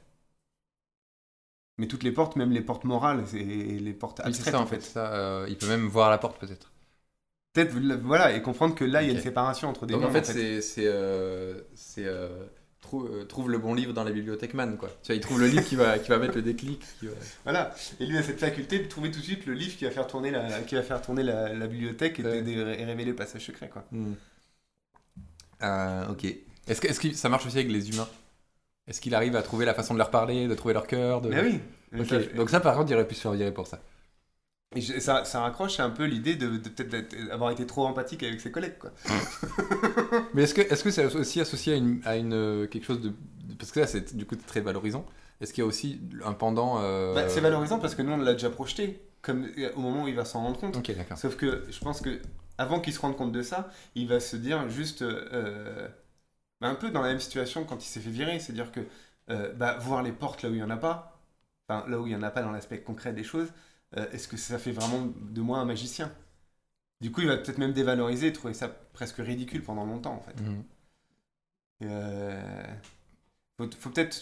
mais 1.78 1.86
toutes 1.86 2.02
les 2.02 2.12
portes, 2.12 2.36
même 2.36 2.52
les 2.52 2.60
portes 2.60 2.84
morales 2.84 3.24
et 3.34 3.78
les 3.78 3.92
portes 3.92 4.20
abstraites. 4.20 4.54
ça, 4.54 4.60
en 4.60 4.66
fait. 4.66 4.82
Ça, 4.82 5.12
euh, 5.12 5.46
il 5.48 5.56
peut 5.56 5.68
même 5.68 5.86
voir 5.88 6.10
la 6.10 6.18
porte 6.18 6.38
peut-être. 6.38 6.72
Peut-être, 7.52 7.74
voilà, 8.02 8.34
et 8.34 8.42
comprendre 8.42 8.74
que 8.74 8.84
là, 8.84 9.02
il 9.02 9.08
y 9.08 9.10
a 9.10 9.14
une 9.14 9.20
séparation 9.20 9.68
entre 9.68 9.86
des 9.86 9.94
Donc 9.94 10.04
en 10.04 10.10
fait, 10.10 10.24
c'est. 10.24 10.86
Euh, 10.86 11.60
euh, 11.98 13.24
trouve, 13.28 13.50
le 13.50 13.58
bon 13.58 13.74
livre 13.74 13.92
dans 13.92 14.04
la 14.04 14.12
bibliothèque 14.12 14.54
man, 14.54 14.76
quoi. 14.76 14.90
Tu 15.02 15.08
vois, 15.08 15.16
il 15.16 15.20
trouve 15.20 15.40
le 15.40 15.48
livre 15.48 15.64
qui 15.64 15.76
va, 15.76 15.98
qui 15.98 16.08
va 16.08 16.18
mettre 16.18 16.36
le 16.36 16.42
déclic. 16.42 16.82
Voilà, 17.44 17.74
et 17.98 18.06
lui 18.06 18.16
a 18.16 18.22
cette 18.22 18.40
faculté 18.40 18.78
de 18.78 18.84
trouver 18.84 19.10
tout 19.10 19.20
de 19.20 19.24
suite 19.24 19.46
le 19.46 19.54
livre 19.54 19.76
qui 19.76 19.84
va 19.84 19.90
faire 19.90 20.06
tourner 20.06 20.30
la, 20.30 20.60
qui 20.62 20.76
va 20.76 20.82
faire 20.82 21.02
tourner 21.02 21.22
la, 21.22 21.66
bibliothèque 21.66 22.20
et, 22.20 22.22
de, 22.22 22.62
révéler 22.62 23.10
le 23.10 23.16
passage 23.16 23.44
secret, 23.44 23.68
quoi. 23.68 23.84
Hmm. 23.90 24.14
ok. 26.10 26.24
Est-ce 26.68 26.80
que, 26.80 26.88
est 26.88 26.98
que 26.98 27.14
ça 27.14 27.28
marche 27.28 27.46
aussi 27.46 27.58
avec 27.58 27.70
les 27.70 27.90
humains? 27.90 28.08
Est-ce 28.88 29.00
qu'il 29.00 29.14
arrive 29.14 29.36
à 29.36 29.42
trouver 29.42 29.64
la 29.64 29.74
façon 29.74 29.94
de 29.94 29.98
leur 29.98 30.10
parler, 30.10 30.46
de 30.46 30.54
trouver 30.54 30.74
leur 30.74 30.86
cœur 30.86 31.20
de... 31.20 31.28
Mais 31.28 31.42
oui. 31.42 31.60
Donc 32.36 32.50
ça, 32.50 32.60
par 32.60 32.76
contre, 32.76 32.90
il 32.90 32.94
aurait 32.94 33.08
pu 33.08 33.14
se 33.14 33.20
faire 33.20 33.32
virer 33.32 33.52
pour 33.52 33.66
ça. 33.66 33.80
Et 34.74 34.80
ça, 34.80 35.24
ça, 35.24 35.40
raccroche 35.40 35.80
un 35.80 35.90
peu 35.90 36.04
l'idée 36.04 36.34
de, 36.34 36.58
peut-être 36.58 37.14
avoir 37.30 37.50
été 37.50 37.66
trop 37.66 37.86
empathique 37.86 38.22
avec 38.22 38.40
ses 38.40 38.50
collègues. 38.50 38.78
Quoi. 38.78 38.90
Mais 40.34 40.42
est-ce 40.42 40.54
que 40.54 40.60
est-ce 40.60 40.82
que 40.82 40.90
c'est 40.90 41.04
aussi 41.14 41.40
associé 41.40 41.74
à, 41.74 41.76
une, 41.76 42.00
à 42.04 42.16
une, 42.16 42.34
euh, 42.34 42.66
quelque 42.66 42.84
chose 42.84 43.00
de... 43.00 43.12
Parce 43.58 43.70
que 43.70 43.80
là, 43.80 43.86
c'est 43.86 44.14
du 44.16 44.26
coup 44.26 44.36
très 44.36 44.60
valorisant. 44.60 45.06
Est-ce 45.40 45.52
qu'il 45.52 45.62
y 45.62 45.64
a 45.64 45.68
aussi 45.68 46.00
un 46.24 46.32
pendant... 46.32 46.82
Euh, 46.82 47.14
bah, 47.14 47.28
c'est 47.28 47.40
valorisant 47.40 47.78
parce 47.78 47.94
que 47.94 48.02
nous, 48.02 48.12
on 48.12 48.16
l'a 48.16 48.32
déjà 48.32 48.50
projeté, 48.50 49.00
comme 49.22 49.46
au 49.76 49.80
moment 49.80 50.04
où 50.04 50.08
il 50.08 50.16
va 50.16 50.24
s'en 50.24 50.42
rendre 50.42 50.58
compte. 50.58 50.76
Sauf 51.16 51.36
que 51.36 51.64
je 51.70 51.78
pense 51.78 52.00
que 52.00 52.20
avant 52.58 52.80
qu'il 52.80 52.92
se 52.92 53.00
rende 53.00 53.16
compte 53.16 53.32
de 53.32 53.42
ça, 53.42 53.70
il 53.94 54.08
va 54.08 54.20
se 54.20 54.36
dire 54.36 54.68
juste... 54.68 55.02
Euh, 55.02 55.88
un 56.60 56.74
peu 56.74 56.90
dans 56.90 57.02
la 57.02 57.08
même 57.08 57.20
situation 57.20 57.64
quand 57.64 57.84
il 57.84 57.88
s'est 57.88 58.00
fait 58.00 58.10
virer, 58.10 58.38
c'est-à-dire 58.38 58.72
que 58.72 58.80
euh, 59.30 59.52
bah, 59.52 59.76
voir 59.78 60.02
les 60.02 60.12
portes 60.12 60.42
là 60.42 60.48
où 60.48 60.52
il 60.52 60.56
n'y 60.56 60.62
en 60.62 60.70
a 60.70 60.76
pas, 60.76 61.20
enfin 61.68 61.88
là 61.88 62.00
où 62.00 62.06
il 62.06 62.10
n'y 62.10 62.16
en 62.16 62.22
a 62.22 62.30
pas 62.30 62.42
dans 62.42 62.52
l'aspect 62.52 62.80
concret 62.80 63.12
des 63.12 63.24
choses, 63.24 63.52
euh, 63.96 64.10
est-ce 64.12 64.28
que 64.28 64.36
ça 64.36 64.58
fait 64.58 64.72
vraiment 64.72 65.06
de 65.20 65.40
moi 65.40 65.58
un 65.58 65.64
magicien? 65.64 66.12
Du 67.00 67.12
coup, 67.12 67.20
il 67.20 67.26
va 67.26 67.36
peut-être 67.36 67.58
même 67.58 67.72
dévaloriser 67.72 68.28
et 68.28 68.32
trouver 68.32 68.54
ça 68.54 68.68
presque 68.68 69.18
ridicule 69.18 69.62
pendant 69.62 69.84
longtemps 69.84 70.14
en 70.14 70.20
fait. 70.20 70.40
Mmh. 70.40 70.64
Euh, 71.82 72.64
faut, 73.58 73.90
peut-être 73.90 74.16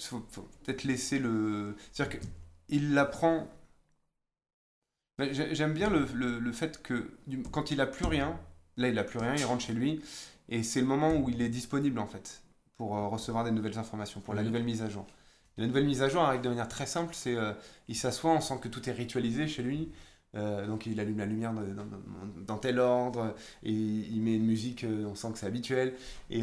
peut 0.64 0.76
laisser 0.84 1.18
le. 1.18 1.76
C'est-à-dire 1.92 2.20
qu'il 2.68 2.94
l'apprend. 2.94 3.48
J'aime 5.18 5.74
bien 5.74 5.90
le, 5.90 6.06
le, 6.40 6.52
fait 6.52 6.82
que 6.82 7.16
quand 7.52 7.70
il 7.70 7.80
a 7.80 7.86
plus 7.86 8.04
rien, 8.04 8.36
là 8.76 8.88
il 8.88 8.98
a 8.98 9.04
plus 9.04 9.20
rien, 9.20 9.36
il 9.36 9.44
rentre 9.44 9.64
chez 9.64 9.72
lui, 9.72 10.02
et 10.48 10.62
c'est 10.62 10.80
le 10.80 10.86
moment 10.86 11.14
où 11.14 11.28
il 11.28 11.40
est 11.42 11.48
disponible 11.48 11.98
en 11.98 12.06
fait 12.06 12.42
pour 12.76 12.96
euh, 12.96 13.08
recevoir 13.08 13.44
des 13.44 13.50
nouvelles 13.50 13.78
informations, 13.78 14.20
pour 14.20 14.34
la 14.34 14.42
nouvelle 14.42 14.64
mise 14.64 14.82
à 14.82 14.88
jour. 14.88 15.06
la 15.56 15.66
nouvelle 15.66 15.86
mise 15.86 16.02
à 16.02 16.08
jour 16.08 16.22
arrive 16.22 16.40
de 16.40 16.48
manière 16.48 16.68
très 16.68 16.86
simple, 16.86 17.14
c'est 17.14 17.36
euh, 17.36 17.52
il 17.88 17.96
s'assoit, 17.96 18.32
on 18.32 18.40
sent 18.40 18.58
que 18.60 18.68
tout 18.68 18.88
est 18.88 18.92
ritualisé 18.92 19.46
chez 19.46 19.62
lui, 19.62 19.92
euh, 20.34 20.66
donc 20.66 20.86
il 20.86 20.98
allume 20.98 21.18
la 21.18 21.26
lumière 21.26 21.52
dans, 22.46 22.58
tel 22.58 22.80
ordre, 22.80 23.36
et 23.62 23.70
il 23.70 24.20
met 24.22 24.34
une 24.34 24.44
musique, 24.44 24.84
on 24.84 25.14
sent 25.14 25.28
que 25.32 25.38
c'est 25.38 25.46
habituel, 25.46 25.94
et, 26.30 26.42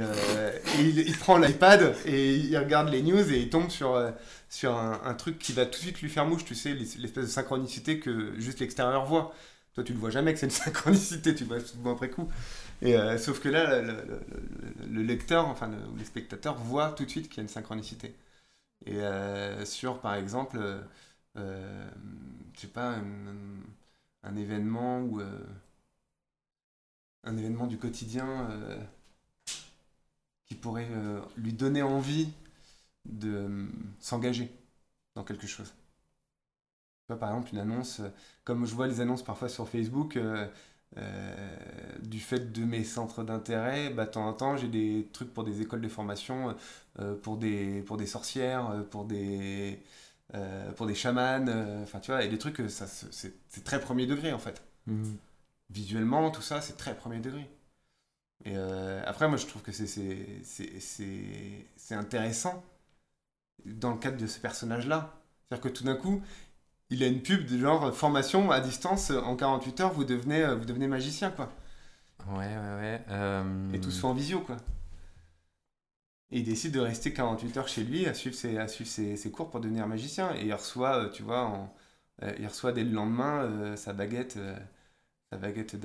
il, 0.80 1.18
prend 1.18 1.38
l'iPad 1.38 1.94
et 2.06 2.38
il 2.38 2.58
regarde 2.58 2.88
les 2.88 3.02
news 3.02 3.30
et 3.30 3.42
il 3.42 3.50
tombe 3.50 3.70
sur, 3.70 4.02
sur 4.48 4.78
un, 4.78 5.02
un, 5.04 5.14
truc 5.14 5.38
qui 5.38 5.52
va 5.52 5.66
tout 5.66 5.72
de 5.80 5.84
suite 5.84 6.02
lui 6.02 6.10
faire 6.10 6.26
mouche, 6.26 6.46
tu 6.46 6.56
sais, 6.56 6.74
l'espèce 6.74 7.26
de 7.26 7.30
synchronicité 7.30 8.00
que 8.00 8.40
juste 8.40 8.62
l'extérieur 8.62 9.04
voit. 9.06 9.34
Toi, 9.74 9.86
tu 9.86 9.94
le 9.94 10.00
vois 10.00 10.10
jamais 10.10 10.34
que 10.34 10.40
c'est 10.40 10.48
une 10.48 10.52
synchronicité, 10.52 11.34
tu 11.34 11.46
vois 11.46 11.60
souvent 11.60 11.94
après 11.94 12.10
coup. 12.10 12.28
Et, 12.82 12.96
euh, 12.98 13.18
sauf 13.18 13.40
que 13.40 13.50
là, 13.50 13.82
le, 13.82 15.04
lecteur, 15.04 15.48
enfin 15.48 15.68
le, 15.68 15.78
les 15.98 16.06
spectateurs 16.06 16.56
voient 16.58 16.92
tout 16.92 17.06
de 17.06 17.10
suite 17.10 17.30
qu'il 17.30 17.38
y 17.38 17.40
a 17.42 17.44
une 17.44 17.50
synchronicité. 17.50 18.16
Et 18.86 18.98
euh, 19.02 19.66
sur, 19.66 20.02
par 20.02 20.16
exemple, 20.16 20.60
euh, 21.38 21.92
je 22.56 22.62
sais 22.62 22.68
pas, 22.68 22.96
un, 24.24 24.36
événement 24.36 25.02
ou 25.02 25.22
un 27.24 27.38
événement 27.38 27.68
du 27.68 27.78
quotidien 27.78 28.50
qui 30.46 30.56
pourrait 30.56 30.90
lui 31.38 31.54
donner 31.54 31.82
envie 31.82 32.30
de 33.06 33.68
s'engager 34.00 34.52
dans 35.16 35.24
quelque 35.24 35.48
chose. 35.48 35.74
Par 37.08 37.30
exemple, 37.30 37.50
une 37.54 37.60
annonce, 37.60 38.02
comme 38.44 38.66
je 38.66 38.74
vois 38.74 38.88
les 38.88 39.02
annonces 39.02 39.24
parfois 39.24 39.50
sur 39.50 39.68
Facebook, 39.68 40.18
euh, 40.98 41.56
du 42.02 42.20
fait 42.20 42.52
de 42.52 42.66
mes 42.66 42.84
centres 42.84 43.24
d'intérêt, 43.24 43.92
bah, 43.92 44.06
de 44.06 44.12
temps 44.12 44.28
en 44.28 44.34
temps, 44.34 44.58
j'ai 44.58 44.68
des 44.68 45.08
trucs 45.14 45.34
pour 45.34 45.44
des 45.46 45.62
écoles 45.62 45.82
de 45.82 45.88
formation, 45.88 46.56
euh, 47.00 47.16
pour, 47.16 47.38
des, 47.38 47.82
pour 47.84 47.98
des 47.98 48.08
sorcières, 48.08 48.70
euh, 48.72 48.84
pour 48.84 49.06
des, 49.06 49.82
pour 50.76 50.88
des 50.88 50.96
chamans, 50.96 51.46
enfin 51.84 52.00
tu 52.00 52.12
vois, 52.12 52.24
et 52.24 52.30
des 52.30 52.38
trucs, 52.38 52.70
ça, 52.70 52.88
c'est 52.88 53.64
très 53.64 53.80
premier 53.80 54.06
degré 54.06 54.34
en 54.34 54.40
fait. 54.40 54.62
Mmh. 54.88 55.14
Visuellement, 55.70 56.32
tout 56.32 56.42
ça, 56.42 56.62
c'est 56.62 56.78
très 56.78 56.96
premier 56.96 57.20
degré. 57.20 57.50
Et 58.46 58.56
après, 58.56 59.28
moi, 59.28 59.38
je 59.38 59.46
trouve 59.46 59.62
que 59.62 59.72
c'est 59.72 61.66
intéressant 61.92 62.64
dans 63.66 63.92
le 63.92 63.98
cadre 63.98 64.18
de 64.18 64.28
ce 64.28 64.40
personnage-là. 64.40 65.14
C'est-à-dire 65.50 65.64
que 65.64 65.70
tout 65.70 65.84
d'un 65.84 65.96
coup, 65.96 66.22
il 66.92 67.04
a 67.04 67.08
une 67.08 67.22
pub 67.22 67.46
de 67.48 67.58
genre 67.58 67.94
formation 67.96 68.52
à 68.52 68.60
distance 68.60 69.10
en 69.10 69.36
48 69.36 69.80
heures, 69.82 69.94
vous 69.94 70.04
devenez, 70.04 70.44
euh, 70.44 70.56
vous 70.56 70.66
devenez 70.66 70.88
magicien, 70.88 71.32
quoi. 71.32 71.52
Ouais, 72.28 72.56
ouais, 72.56 73.02
ouais. 73.10 73.74
Et 73.74 73.80
tout 73.80 73.90
se 73.90 74.00
fait 74.00 74.08
en 74.08 74.14
visio, 74.14 74.42
quoi. 74.42 74.58
Et 76.32 76.40
il 76.40 76.44
décide 76.44 76.74
de 76.74 76.80
rester 76.80 77.14
48 77.14 77.58
heures 77.58 77.68
chez 77.68 77.84
lui 77.84 78.06
à 78.06 78.14
suivre 78.14 78.36
ses, 78.36 78.58
à 78.58 78.68
suivre 78.68 78.90
ses, 78.90 79.32
cours 79.32 79.50
pour 79.50 79.60
devenir 79.60 79.88
magicien. 79.88 80.34
Et 80.36 80.46
il 80.46 80.54
reçoit, 80.54 81.06
euh, 81.06 81.10
tu 81.10 81.24
vois, 81.24 81.44
en, 81.44 81.74
euh, 82.24 82.34
il 82.40 82.48
reçoit 82.48 82.72
dès 82.72 82.84
le 82.84 82.92
lendemain 82.92 83.44
euh, 83.44 83.76
sa 83.76 83.94
baguette, 83.94 84.38
euh, 84.38 84.58
sa 85.32 85.38
baguette 85.38 85.76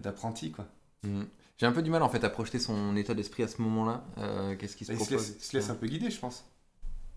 d'apprenti, 0.00 0.52
quoi. 0.52 0.66
Mm. 1.02 1.22
J'ai 1.58 1.64
un 1.64 1.72
peu 1.72 1.82
du 1.82 1.90
mal 1.90 2.02
en 2.02 2.10
fait 2.10 2.22
à 2.22 2.28
projeter 2.28 2.58
son 2.58 2.94
état 2.96 3.14
d'esprit 3.14 3.42
à 3.42 3.48
ce 3.48 3.62
moment-là. 3.62 4.04
Euh, 4.18 4.56
Qu'est-ce 4.56 4.76
qui 4.76 4.84
se 4.84 4.92
Bah, 4.92 4.98
il 4.98 5.02
se 5.02 5.06
propose 5.06 5.28
laisse, 5.28 5.36
il 5.38 5.44
se 5.44 5.56
laisse 5.56 5.70
un 5.70 5.74
peu 5.74 5.86
guider, 5.86 6.10
je 6.10 6.20
pense. 6.20 6.44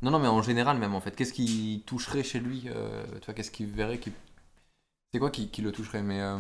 Non, 0.02 0.12
non, 0.12 0.20
mais 0.20 0.28
en 0.28 0.42
général 0.42 0.78
même 0.78 0.96
en 0.96 1.02
fait. 1.02 1.16
Qu'est-ce 1.16 1.34
qui 1.34 1.84
toucherait 1.86 2.24
chez 2.24 2.40
lui 2.40 2.64
euh, 2.68 3.04
Tu 3.20 3.26
vois, 3.26 3.34
qu'est-ce 3.34 3.52
qu'il 3.52 3.68
verrait 3.68 4.00
qui... 4.00 4.12
C'est 5.14 5.20
quoi 5.20 5.30
qui, 5.32 5.50
qui 5.50 5.62
le 5.62 5.72
toucherait? 5.72 6.02
Mais 6.04 6.22
euh, 6.22 6.40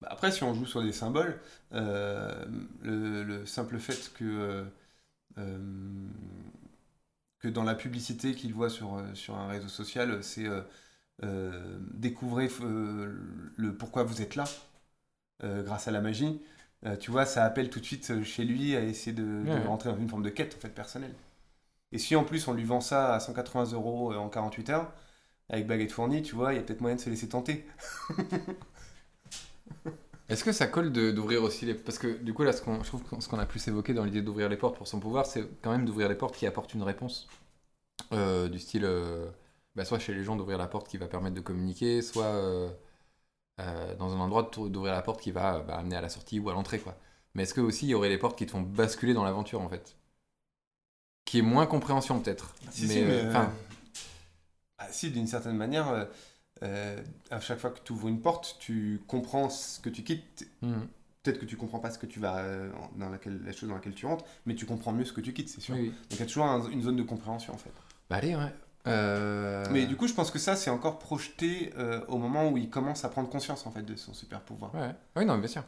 Bah, 0.00 0.08
Après, 0.10 0.30
si 0.30 0.42
on 0.44 0.54
joue 0.54 0.66
sur 0.66 0.82
des 0.82 0.92
symboles, 0.92 1.40
euh, 1.72 2.44
le, 2.82 3.22
le 3.24 3.46
simple 3.46 3.78
fait 3.78 4.12
que, 4.14 4.64
que 7.40 7.48
dans 7.48 7.64
la 7.64 7.74
publicité 7.74 8.34
qu'il 8.34 8.54
voit 8.54 8.70
sur, 8.70 9.02
sur 9.14 9.36
un 9.36 9.48
réseau 9.48 9.68
social, 9.68 10.22
c'est 10.22 10.46
découvrez 11.94 12.48
le 12.60 13.74
pourquoi 13.76 14.04
vous 14.04 14.22
êtes 14.22 14.36
là 14.36 14.44
grâce 15.42 15.88
à 15.88 15.90
la 15.90 16.00
magie. 16.00 16.40
Euh, 16.86 16.96
tu 16.96 17.10
vois, 17.10 17.26
ça 17.26 17.44
appelle 17.44 17.70
tout 17.70 17.80
de 17.80 17.84
suite 17.84 18.08
euh, 18.10 18.22
chez 18.22 18.44
lui 18.44 18.76
à 18.76 18.82
essayer 18.82 19.12
de, 19.12 19.44
rentrer 19.66 19.90
dans 19.90 19.98
une 19.98 20.08
forme 20.08 20.22
de 20.22 20.30
quête 20.30 20.54
en 20.56 20.60
fait, 20.60 20.68
personnelle. 20.68 21.14
Et 21.90 21.98
si 21.98 22.14
en 22.14 22.24
plus 22.24 22.46
on 22.48 22.52
lui 22.52 22.64
vend 22.64 22.80
ça 22.80 23.14
à 23.14 23.20
180 23.20 23.72
euros 23.72 24.12
euh, 24.12 24.16
en 24.16 24.28
48 24.28 24.70
heures, 24.70 24.92
avec 25.48 25.66
baguette 25.66 25.90
fournie, 25.92 26.22
tu 26.22 26.34
vois, 26.34 26.52
il 26.52 26.56
y 26.56 26.58
a 26.58 26.62
peut-être 26.62 26.80
moyen 26.80 26.96
de 26.96 27.00
se 27.00 27.10
laisser 27.10 27.28
tenter. 27.28 27.66
Est-ce 30.28 30.44
que 30.44 30.52
ça 30.52 30.66
colle 30.66 30.92
d'ouvrir 30.92 31.42
aussi 31.42 31.64
les... 31.64 31.74
Parce 31.74 31.98
que 31.98 32.18
du 32.18 32.34
coup 32.34 32.42
là, 32.42 32.52
ce 32.52 32.60
qu'on, 32.60 32.82
je 32.82 32.88
trouve 32.88 33.02
que 33.02 33.20
ce 33.20 33.28
qu'on 33.28 33.38
a 33.38 33.46
plus 33.46 33.66
évoqué 33.66 33.94
dans 33.94 34.04
l'idée 34.04 34.20
d'ouvrir 34.20 34.50
les 34.50 34.58
portes 34.58 34.76
pour 34.76 34.86
son 34.86 35.00
pouvoir, 35.00 35.24
c'est 35.24 35.48
quand 35.62 35.72
même 35.72 35.86
d'ouvrir 35.86 36.08
les 36.08 36.14
portes 36.14 36.36
qui 36.36 36.46
apportent 36.46 36.74
une 36.74 36.82
réponse. 36.82 37.28
Euh, 38.12 38.48
du 38.48 38.58
style, 38.58 38.84
euh, 38.84 39.26
bah, 39.74 39.86
soit 39.86 39.98
chez 39.98 40.14
les 40.14 40.22
gens 40.24 40.36
d'ouvrir 40.36 40.58
la 40.58 40.66
porte 40.66 40.86
qui 40.88 40.98
va 40.98 41.08
permettre 41.08 41.34
de 41.34 41.40
communiquer, 41.40 42.02
soit 42.02 42.70
euh, 43.60 43.62
euh, 43.62 43.94
dans 43.96 44.14
un 44.14 44.20
endroit 44.20 44.50
d'ouvrir 44.54 44.92
la 44.94 45.02
porte 45.02 45.20
qui 45.20 45.30
va 45.32 45.60
bah, 45.60 45.76
amener 45.78 45.96
à 45.96 46.00
la 46.00 46.08
sortie 46.08 46.38
ou 46.40 46.50
à 46.50 46.52
l'entrée. 46.54 46.78
quoi. 46.80 46.96
Mais 47.34 47.42
est-ce 47.44 47.54
que 47.54 47.60
aussi 47.60 47.86
il 47.86 47.90
y 47.90 47.94
aurait 47.94 48.08
des 48.08 48.18
portes 48.18 48.38
qui 48.38 48.46
te 48.46 48.50
font 48.52 48.62
basculer 48.62 49.14
dans 49.14 49.24
l'aventure 49.24 49.60
en 49.60 49.68
fait? 49.68 49.96
Qui 51.24 51.38
est 51.38 51.42
moins 51.42 51.66
compréhension 51.66 52.18
peut-être. 52.20 52.56
Si, 52.70 52.88
si, 52.88 52.98
mais. 52.98 53.04
euh, 53.04 53.24
euh, 53.24 53.46
ah, 54.78 54.88
si, 54.90 55.10
d'une 55.10 55.26
certaine 55.26 55.56
manière, 55.56 55.88
euh, 55.88 56.04
euh, 56.62 57.02
à 57.30 57.40
chaque 57.40 57.58
fois 57.58 57.70
que 57.70 57.80
tu 57.84 57.92
ouvres 57.92 58.08
une 58.08 58.20
porte, 58.20 58.56
tu 58.60 59.00
comprends 59.06 59.50
ce 59.50 59.80
que 59.80 59.90
tu 59.90 60.04
quittes. 60.04 60.48
mhm. 60.62 60.88
Peut-être 61.22 61.40
que 61.40 61.46
tu 61.46 61.56
comprends 61.56 61.80
pas 61.80 61.90
ce 61.90 61.98
que 61.98 62.06
tu 62.06 62.20
vas. 62.20 62.38
euh, 62.40 62.70
dans 62.96 63.10
laquelle, 63.10 63.42
la 63.44 63.52
chose 63.52 63.68
dans 63.70 63.76
laquelle 63.76 63.94
tu 63.94 64.06
rentres, 64.06 64.24
mais 64.46 64.54
tu 64.54 64.66
comprends 64.66 64.92
mieux 64.92 65.04
ce 65.06 65.12
que 65.12 65.20
tu 65.22 65.32
quittes, 65.34 65.50
c'est 65.50 65.60
sûr. 65.62 65.74
oui, 65.74 65.80
oui. 65.80 65.88
Donc 66.10 66.12
il 66.12 66.20
y 66.20 66.22
a 66.22 66.26
toujours 66.26 66.46
un- 66.46 66.70
une 66.70 66.82
zone 66.82 66.96
de 66.96 67.02
compréhension 67.02 67.54
en 67.54 67.58
fait. 67.58 67.72
Bah 68.10 68.16
allez, 68.16 68.34
ouais. 68.36 68.52
Euh, 68.88 69.66
Mais 69.70 69.86
du 69.86 69.96
coup, 69.96 70.06
je 70.06 70.14
pense 70.14 70.30
que 70.30 70.38
ça, 70.38 70.56
c'est 70.56 70.70
encore 70.70 70.98
projeté 70.98 71.72
euh, 71.78 72.00
au 72.08 72.18
moment 72.18 72.48
où 72.48 72.56
il 72.56 72.70
commence 72.70 73.04
à 73.04 73.08
prendre 73.08 73.28
conscience 73.28 73.66
en 73.66 73.70
fait 73.70 73.82
de 73.82 73.96
son 73.96 74.14
super 74.14 74.40
pouvoir. 74.40 74.74
Ouais. 74.74 74.94
Oui, 75.16 75.24
non, 75.24 75.34
mais 75.34 75.40
bien 75.40 75.48
sûr. 75.48 75.64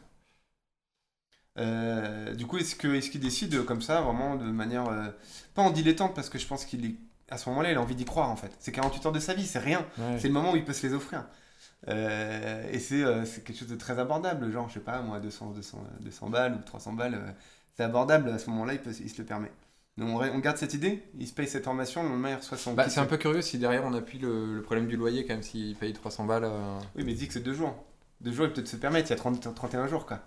Euh, 1.57 2.33
du 2.33 2.45
coup, 2.45 2.57
est-ce 2.57 2.75
que 2.75 2.87
est-ce 2.87 3.09
qu'il 3.09 3.21
décide 3.21 3.65
comme 3.65 3.81
ça, 3.81 4.01
vraiment 4.01 4.35
de 4.35 4.45
manière 4.45 4.85
pas 5.53 5.61
en 5.61 5.71
dilettante, 5.71 6.15
parce 6.15 6.29
que 6.29 6.39
je 6.39 6.47
pense 6.47 6.65
qu'il 6.65 6.85
est 6.85 6.95
à 7.29 7.37
ce 7.37 7.47
moment-là, 7.49 7.71
il 7.71 7.77
a 7.77 7.81
envie 7.81 7.95
d'y 7.95 8.03
croire 8.03 8.29
en 8.29 8.35
fait. 8.35 8.51
C'est 8.59 8.73
48 8.73 9.05
heures 9.05 9.11
de 9.13 9.19
sa 9.19 9.33
vie, 9.33 9.45
c'est 9.45 9.59
rien. 9.59 9.85
Ouais. 9.97 10.19
C'est 10.19 10.27
le 10.27 10.33
moment 10.33 10.51
où 10.51 10.55
il 10.57 10.65
peut 10.65 10.73
se 10.73 10.85
les 10.85 10.93
offrir. 10.93 11.25
Et 11.87 12.79
c'est 12.79 13.03
quelque 13.43 13.57
chose 13.57 13.69
de 13.69 13.75
très 13.75 13.99
abordable, 13.99 14.51
genre, 14.51 14.67
je 14.69 14.75
sais 14.75 14.79
pas, 14.79 15.01
moi, 15.01 15.19
200, 15.19 15.51
200, 15.51 15.83
200 16.01 16.29
balles 16.29 16.55
ou 16.55 16.61
300 16.65 16.93
balles, 16.93 17.35
c'est 17.75 17.83
abordable, 17.83 18.29
à 18.29 18.37
ce 18.37 18.49
moment-là, 18.49 18.73
il, 18.73 18.79
peut, 18.79 18.91
il 18.99 19.09
se 19.09 19.17
le 19.17 19.25
permet. 19.25 19.51
Donc 19.97 20.09
on, 20.09 20.21
on 20.23 20.39
garde 20.39 20.57
cette 20.57 20.73
idée, 20.73 21.03
il 21.19 21.27
se 21.27 21.33
paye 21.33 21.47
cette 21.47 21.65
formation, 21.65 22.01
le 22.03 22.09
lendemain 22.09 22.29
il 22.31 22.35
reçoit 22.35 22.57
son 22.57 22.73
Bah, 22.73 22.89
c'est 22.89 22.99
un 23.01 23.05
peu 23.05 23.17
curieux 23.17 23.41
si 23.41 23.57
derrière 23.57 23.83
on 23.85 23.93
appuie 23.93 24.19
le, 24.19 24.55
le 24.55 24.61
problème 24.61 24.87
du 24.87 24.95
loyer, 24.97 25.25
quand 25.25 25.33
même, 25.33 25.43
s'il 25.43 25.75
paye 25.75 25.93
300 25.93 26.25
balles. 26.25 26.45
euh, 26.45 26.79
Oui, 26.95 27.03
mais 27.03 27.11
il 27.11 27.17
dit 27.17 27.27
que 27.27 27.33
c'est 27.33 27.41
deux 27.41 27.53
jours. 27.53 27.75
Deux 28.21 28.31
jours, 28.31 28.45
il 28.45 28.53
peut 28.53 28.65
se 28.65 28.75
permettre, 28.77 29.07
il 29.07 29.11
y 29.11 29.13
a 29.13 29.17
30, 29.17 29.53
31 29.53 29.87
jours, 29.87 30.05
quoi. 30.05 30.19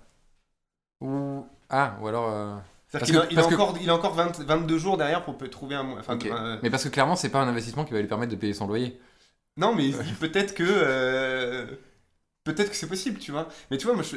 Ou... 1.01 1.47
Ah, 1.71 1.97
ou 2.01 2.09
alors. 2.09 2.29
euh, 2.31 2.57
C'est-à-dire 2.89 3.01
Parce 3.01 3.11
qu'il 3.11 3.15
que- 3.15 3.21
a, 3.21 3.27
il 3.31 3.39
a 3.39 3.43
parce 3.43 3.55
que- 3.55 3.61
encore, 3.61 3.79
il 3.81 3.91
a 3.91 3.95
encore 3.95 4.15
20 4.15 4.41
22 4.41 4.79
jours 4.79 4.97
derrière 4.97 5.25
pour 5.25 5.37
trouver 5.51 5.77
un. 5.77 5.99
Enfin, 5.99 6.19
euh, 6.25 6.59
Mais 6.63 6.71
parce 6.71 6.85
que 6.85 6.89
clairement, 6.89 7.17
c'est 7.17 7.31
pas 7.31 7.41
un 7.43 7.49
investissement 7.49 7.85
qui 7.85 7.93
va 7.93 8.01
lui 8.01 8.09
permettre 8.09 8.33
de 8.33 8.37
payer 8.37 8.53
son 8.55 8.67
loyer. 8.67 9.01
Non, 9.57 9.75
mais 9.75 9.87
il 9.89 9.95
peut-être 10.21 10.55
que. 10.55 10.65
euh, 10.67 11.67
peut-être 12.45 12.71
que 12.71 12.77
c'est 12.77 12.89
possible, 12.89 13.19
tu 13.19 13.33
vois. 13.33 13.49
Mais 13.71 13.79
tu 13.79 13.87
vois, 13.87 13.95
moi, 13.95 14.03
je- 14.03 14.17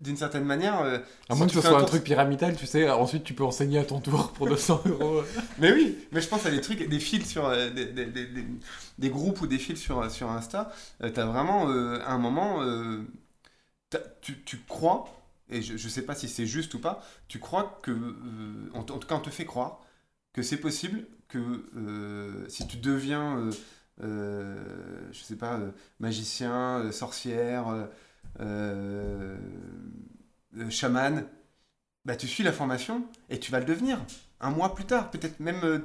d'une 0.00 0.16
certaine 0.16 0.44
manière. 0.44 0.80
euh, 0.82 0.98
À 1.28 1.34
si 1.34 1.38
moins 1.38 1.46
que 1.46 1.52
ce 1.52 1.60
soit 1.60 1.70
un 1.76 1.80
tour- 1.80 1.88
truc 1.90 2.04
pyramidal, 2.04 2.56
tu 2.56 2.66
sais, 2.66 2.88
ensuite 2.90 3.24
tu 3.24 3.34
peux 3.34 3.44
enseigner 3.44 3.78
à 3.78 3.84
ton 3.84 4.00
tour 4.00 4.32
pour 4.32 4.46
200 4.48 4.82
euros. 4.86 5.22
Mais 5.58 5.72
oui, 5.72 5.96
mais 6.12 6.20
je 6.20 6.28
pense 6.28 6.44
à 6.46 6.50
des 6.50 6.60
trucs, 6.60 6.86
des 6.88 7.00
fils 7.00 7.28
sur. 7.30 7.46
euh, 7.46 7.70
des, 7.70 7.86
des- 7.86 8.06
des- 8.06 9.10
groupes 9.10 9.40
ou 9.40 9.46
des 9.46 9.58
fils 9.58 9.80
sur, 9.80 10.10
sur 10.10 10.30
Insta. 10.30 10.72
euh, 11.02 11.10
T'as 11.10 11.24
vraiment 11.26 11.68
euh, 11.70 12.00
un 12.06 12.18
moment. 12.18 12.62
euh, 12.62 13.02
tu, 14.20 14.42
tu 14.44 14.58
crois, 14.68 15.04
et 15.50 15.62
je, 15.62 15.76
je 15.76 15.88
sais 15.88 16.02
pas 16.02 16.14
si 16.14 16.28
c'est 16.28 16.46
juste 16.46 16.74
ou 16.74 16.80
pas, 16.80 17.02
tu 17.28 17.38
crois 17.38 17.78
que. 17.82 17.90
euh, 17.90 18.70
en, 18.74 18.80
en 18.80 18.82
tout 18.82 19.06
cas, 19.06 19.16
on 19.16 19.20
te 19.20 19.30
fait 19.30 19.44
croire 19.44 19.80
que 20.32 20.42
c'est 20.42 20.56
possible 20.58 21.06
que 21.28 21.38
euh, 21.76 22.48
si 22.48 22.66
tu 22.66 22.76
deviens. 22.78 23.38
euh, 23.38 23.50
euh, 24.02 25.08
je 25.12 25.22
sais 25.22 25.36
pas, 25.36 25.54
euh, 25.54 25.70
magicien, 26.00 26.80
euh, 26.80 26.90
sorcière, 26.92 27.68
euh, 28.40 29.36
euh, 30.56 30.70
chaman, 30.70 31.24
bah 32.04 32.16
tu 32.16 32.28
suis 32.28 32.44
la 32.44 32.52
formation 32.52 33.04
et 33.30 33.40
tu 33.40 33.52
vas 33.52 33.60
le 33.60 33.66
devenir 33.66 33.98
un 34.40 34.50
mois 34.50 34.74
plus 34.74 34.84
tard, 34.86 35.10
peut-être 35.10 35.40
même 35.40 35.60
euh, 35.64 35.80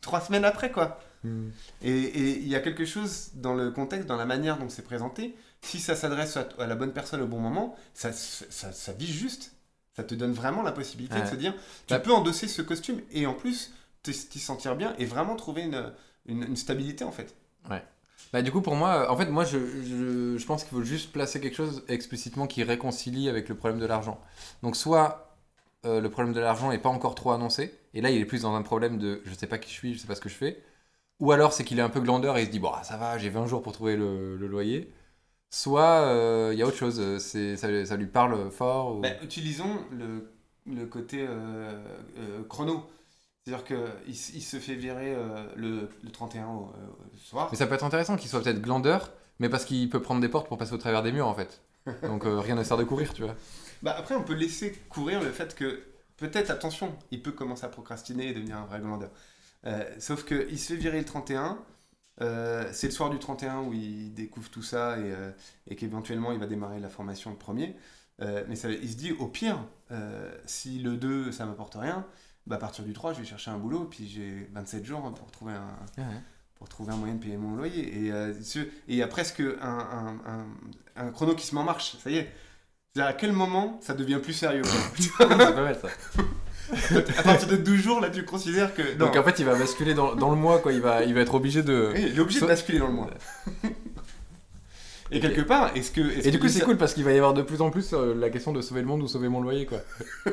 trois 0.00 0.20
semaines 0.22 0.44
après, 0.44 0.72
quoi. 0.72 1.00
Et 1.82 1.90
et 1.92 2.38
il 2.40 2.48
y 2.48 2.56
a 2.56 2.60
quelque 2.60 2.84
chose 2.86 3.30
dans 3.34 3.54
le 3.54 3.70
contexte, 3.70 4.08
dans 4.08 4.16
la 4.16 4.26
manière 4.26 4.58
dont 4.58 4.68
c'est 4.68 4.82
présenté. 4.84 5.36
Si 5.62 5.80
ça 5.80 5.96
s'adresse 5.96 6.36
à, 6.36 6.48
à 6.58 6.66
la 6.66 6.76
bonne 6.76 6.92
personne 6.92 7.22
au 7.22 7.26
bon 7.26 7.40
moment, 7.40 7.76
ça, 7.94 8.12
ça, 8.12 8.72
ça 8.72 8.92
vise 8.92 9.10
juste. 9.10 9.52
Ça 9.96 10.04
te 10.04 10.14
donne 10.14 10.32
vraiment 10.32 10.62
la 10.62 10.72
possibilité 10.72 11.22
de 11.22 11.26
se 11.26 11.36
dire, 11.36 11.54
tu 11.86 11.94
Bah- 11.94 12.00
peux 12.00 12.12
endosser 12.12 12.48
ce 12.48 12.62
costume 12.62 13.00
et 13.12 13.26
en 13.26 13.34
plus 13.34 13.72
te- 14.02 14.10
t'y 14.10 14.40
sentir 14.40 14.76
bien 14.76 14.94
et 14.98 15.06
vraiment 15.06 15.36
trouver 15.36 15.62
une, 15.62 15.92
une, 16.26 16.44
une 16.44 16.56
stabilité 16.56 17.04
en 17.04 17.12
fait. 17.12 17.34
Bah, 18.32 18.42
du 18.42 18.50
coup, 18.50 18.60
pour 18.60 18.74
moi, 18.74 19.10
en 19.10 19.16
fait, 19.16 19.26
moi, 19.26 19.44
je, 19.44 19.58
je, 20.38 20.46
pense 20.46 20.64
qu'il 20.64 20.76
faut 20.76 20.82
juste 20.82 21.12
placer 21.12 21.40
quelque 21.40 21.54
chose 21.54 21.84
explicitement 21.88 22.46
qui 22.46 22.64
réconcilie 22.64 23.28
avec 23.28 23.48
le 23.48 23.54
problème 23.54 23.80
de 23.80 23.86
l'argent. 23.86 24.20
Donc, 24.62 24.76
soit 24.76 25.36
euh, 25.84 26.00
le 26.00 26.10
problème 26.10 26.34
de 26.34 26.40
l'argent 26.40 26.70
n'est 26.70 26.78
pas 26.78 26.88
encore 26.88 27.14
trop 27.14 27.32
annoncé, 27.32 27.72
et 27.94 28.00
là, 28.00 28.10
il 28.10 28.20
est 28.20 28.24
plus 28.24 28.42
dans 28.42 28.54
un 28.54 28.62
problème 28.62 28.98
de 28.98 29.22
je 29.24 29.34
sais 29.34 29.46
pas 29.46 29.58
qui 29.58 29.70
je 29.70 29.74
suis, 29.74 29.94
je 29.94 30.00
sais 30.00 30.06
pas 30.06 30.16
ce 30.16 30.20
que 30.20 30.28
je 30.28 30.34
fais. 30.34 30.62
Ou 31.20 31.32
alors, 31.32 31.52
c'est 31.52 31.64
qu'il 31.64 31.78
est 31.78 31.82
un 31.82 31.88
peu 31.88 32.00
glandeur 32.00 32.36
et 32.36 32.42
il 32.42 32.46
se 32.46 32.50
dit, 32.50 32.58
bon, 32.58 32.72
ah, 32.74 32.82
ça 32.82 32.96
va, 32.96 33.18
j'ai 33.18 33.30
20 33.30 33.46
jours 33.46 33.62
pour 33.62 33.72
trouver 33.72 33.96
le, 33.96 34.36
loyer. 34.36 34.92
Soit 35.50 36.02
euh, 36.02 36.50
il 36.52 36.58
y 36.58 36.62
a 36.62 36.66
autre 36.66 36.76
chose, 36.76 36.98
euh, 37.00 37.18
c'est, 37.20 37.56
ça, 37.56 37.96
lui 37.96 38.06
parle 38.06 38.50
fort. 38.50 39.00
Bah, 39.00 39.10
utilisons 39.22 39.78
le, 39.92 40.34
le 40.66 40.86
côté 40.86 41.24
euh, 41.26 41.72
euh, 42.18 42.42
chrono. 42.48 42.86
C'est-à-dire 43.44 43.64
qu'il 43.64 44.14
il 44.34 44.42
se 44.42 44.58
fait 44.58 44.74
virer 44.74 45.14
euh, 45.14 45.46
le, 45.56 45.90
le 46.02 46.10
31 46.10 46.46
au, 46.46 46.48
euh, 46.48 46.86
au 47.14 47.16
soir. 47.18 47.48
Mais 47.52 47.58
ça 47.58 47.66
peut 47.66 47.74
être 47.74 47.84
intéressant 47.84 48.16
qu'il 48.16 48.30
soit 48.30 48.42
peut-être 48.42 48.62
glandeur, 48.62 49.12
mais 49.38 49.48
parce 49.48 49.64
qu'il 49.64 49.88
peut 49.90 50.00
prendre 50.00 50.20
des 50.20 50.28
portes 50.28 50.48
pour 50.48 50.56
passer 50.58 50.72
au 50.72 50.78
travers 50.78 51.02
des 51.02 51.12
murs, 51.12 51.26
en 51.26 51.34
fait. 51.34 51.60
Donc, 52.02 52.24
euh, 52.24 52.40
rien 52.40 52.54
ne 52.54 52.64
sert 52.64 52.76
de 52.78 52.84
courir, 52.84 53.12
tu 53.12 53.22
vois. 53.22 53.34
Bah 53.82 53.94
après, 53.98 54.14
on 54.14 54.22
peut 54.22 54.34
laisser 54.34 54.72
courir 54.88 55.20
le 55.20 55.30
fait 55.30 55.54
que, 55.54 55.82
peut-être, 56.16 56.50
attention, 56.50 56.96
il 57.10 57.22
peut 57.22 57.32
commencer 57.32 57.64
à 57.66 57.68
procrastiner 57.68 58.28
et 58.28 58.32
devenir 58.34 58.56
un 58.56 58.64
vrai 58.66 58.80
glandeur. 58.80 59.10
Sauf 59.98 60.24
qu'il 60.26 60.58
se 60.58 60.74
fait 60.74 60.76
virer 60.78 60.98
le 60.98 61.04
31. 61.06 61.58
euh, 62.20 62.68
c'est 62.72 62.88
le 62.88 62.92
soir 62.92 63.10
du 63.10 63.18
31 63.18 63.60
où 63.62 63.72
il 63.72 64.12
découvre 64.14 64.50
tout 64.50 64.62
ça 64.62 64.98
et, 64.98 65.12
et 65.68 65.76
qu'éventuellement 65.76 66.32
il 66.32 66.38
va 66.38 66.46
démarrer 66.46 66.80
la 66.80 66.88
formation 66.90 67.30
le 67.30 67.36
premier. 67.36 67.74
Mais 68.20 68.56
ça, 68.56 68.70
il 68.70 68.90
se 68.90 68.96
dit, 68.96 69.12
au 69.12 69.26
pire, 69.26 69.58
si 70.46 70.78
le 70.80 70.96
2 70.96 71.32
ça 71.32 71.46
m'apporte 71.46 71.74
rien, 71.74 72.06
bah 72.46 72.56
à 72.56 72.58
partir 72.58 72.84
du 72.84 72.92
3 72.92 73.14
je 73.14 73.20
vais 73.20 73.26
chercher 73.26 73.50
un 73.50 73.58
boulot 73.58 73.84
puis 73.90 74.06
j'ai 74.06 74.48
27 74.52 74.84
jours 74.84 75.00
pour 75.14 75.30
trouver 75.30 75.52
un, 75.54 76.04
pour 76.56 76.68
trouver 76.68 76.92
un 76.92 76.96
moyen 76.96 77.14
de 77.14 77.20
payer 77.22 77.36
mon 77.36 77.56
loyer. 77.56 78.04
Et 78.06 78.12
euh, 78.12 78.32
il 78.88 78.96
y 78.96 79.02
a 79.02 79.06
presque 79.08 79.40
un, 79.40 79.78
un, 79.78 80.16
un, 80.26 80.46
un 81.06 81.10
chrono 81.10 81.34
qui 81.34 81.46
se 81.46 81.54
met 81.54 81.60
en 81.60 81.64
marche, 81.64 81.96
ça 82.02 82.10
y 82.10 82.16
est. 82.18 82.32
C'est-à-dire 82.92 83.10
à 83.10 83.14
quel 83.14 83.32
moment 83.32 83.78
ça 83.82 83.94
devient 83.94 84.20
plus 84.22 84.32
sérieux? 84.34 84.62
C'est 84.98 85.10
pas 85.16 85.26
mal, 85.36 85.76
ça. 85.80 85.88
À 87.18 87.22
partir 87.22 87.48
de 87.48 87.56
12 87.56 87.76
jours, 87.80 88.00
là, 88.00 88.08
tu 88.08 88.24
considères 88.24 88.72
que. 88.74 88.82
Non. 88.96 89.06
Donc 89.06 89.16
en 89.16 89.22
fait, 89.24 89.38
il 89.38 89.44
va 89.44 89.54
basculer 89.54 89.94
dans, 89.94 90.14
dans 90.14 90.30
le 90.30 90.36
mois, 90.36 90.60
quoi. 90.60 90.72
Il 90.72 90.80
va, 90.80 91.02
il 91.04 91.12
va 91.12 91.20
être 91.20 91.34
obligé 91.34 91.62
de. 91.62 91.90
Oui, 91.94 92.04
il 92.10 92.16
est 92.16 92.20
obligé 92.20 92.38
So- 92.40 92.46
de 92.46 92.50
basculer 92.50 92.78
dans 92.78 92.86
le 92.86 92.92
mois. 92.94 93.10
Et 95.10 95.20
quelque 95.20 95.42
part, 95.42 95.76
est-ce 95.76 95.90
que. 95.90 96.00
Et 96.00 96.30
du 96.30 96.38
que 96.38 96.42
coup, 96.42 96.48
c'est 96.48 96.60
ça- 96.60 96.64
cool 96.64 96.76
parce 96.78 96.94
qu'il 96.94 97.04
va 97.04 97.12
y 97.12 97.16
avoir 97.16 97.34
de 97.34 97.42
plus 97.42 97.60
en 97.60 97.70
plus 97.70 97.92
euh, 97.92 98.14
la 98.14 98.30
question 98.30 98.52
de 98.52 98.60
sauver 98.62 98.80
le 98.80 98.86
monde 98.86 99.02
ou 99.02 99.08
sauver 99.08 99.28
mon 99.28 99.40
loyer, 99.40 99.66
quoi. 99.66 99.78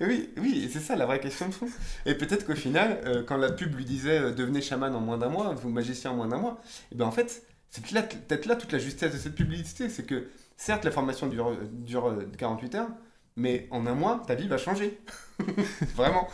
Oui, 0.00 0.30
oui, 0.36 0.68
c'est 0.72 0.80
ça 0.80 0.94
la 0.94 1.06
vraie 1.06 1.20
question 1.20 1.48
de 1.48 1.54
fond. 1.54 1.68
Et 2.04 2.14
peut-être 2.14 2.46
qu'au 2.46 2.54
final, 2.54 3.00
euh, 3.06 3.22
quand 3.26 3.36
la 3.38 3.50
pub 3.50 3.74
lui 3.74 3.84
disait 3.84 4.18
euh, 4.18 4.30
devenez 4.32 4.60
chaman 4.60 4.94
en 4.94 5.00
moins 5.00 5.16
d'un 5.18 5.28
mois, 5.30 5.54
vous 5.54 5.70
magicien 5.70 6.10
en 6.10 6.16
moins 6.16 6.28
d'un 6.28 6.38
mois, 6.38 6.60
et 6.92 6.94
ben 6.94 7.06
en 7.06 7.10
fait, 7.10 7.42
c'est 7.70 7.82
peut-être 7.82 7.92
là, 7.94 8.02
peut-être 8.02 8.46
là 8.46 8.56
toute 8.56 8.72
la 8.72 8.78
justesse 8.78 9.12
de 9.12 9.18
cette 9.18 9.34
publicité, 9.34 9.88
c'est 9.88 10.04
que 10.04 10.28
certes 10.56 10.84
la 10.84 10.90
formation 10.90 11.26
dure, 11.28 11.56
dure 11.72 12.08
euh, 12.08 12.30
48 12.38 12.74
heures, 12.76 12.88
mais 13.36 13.66
en 13.70 13.86
un 13.86 13.94
mois, 13.94 14.22
ta 14.26 14.34
vie 14.34 14.48
va 14.48 14.58
changer. 14.58 14.98
Vraiment. 15.96 16.28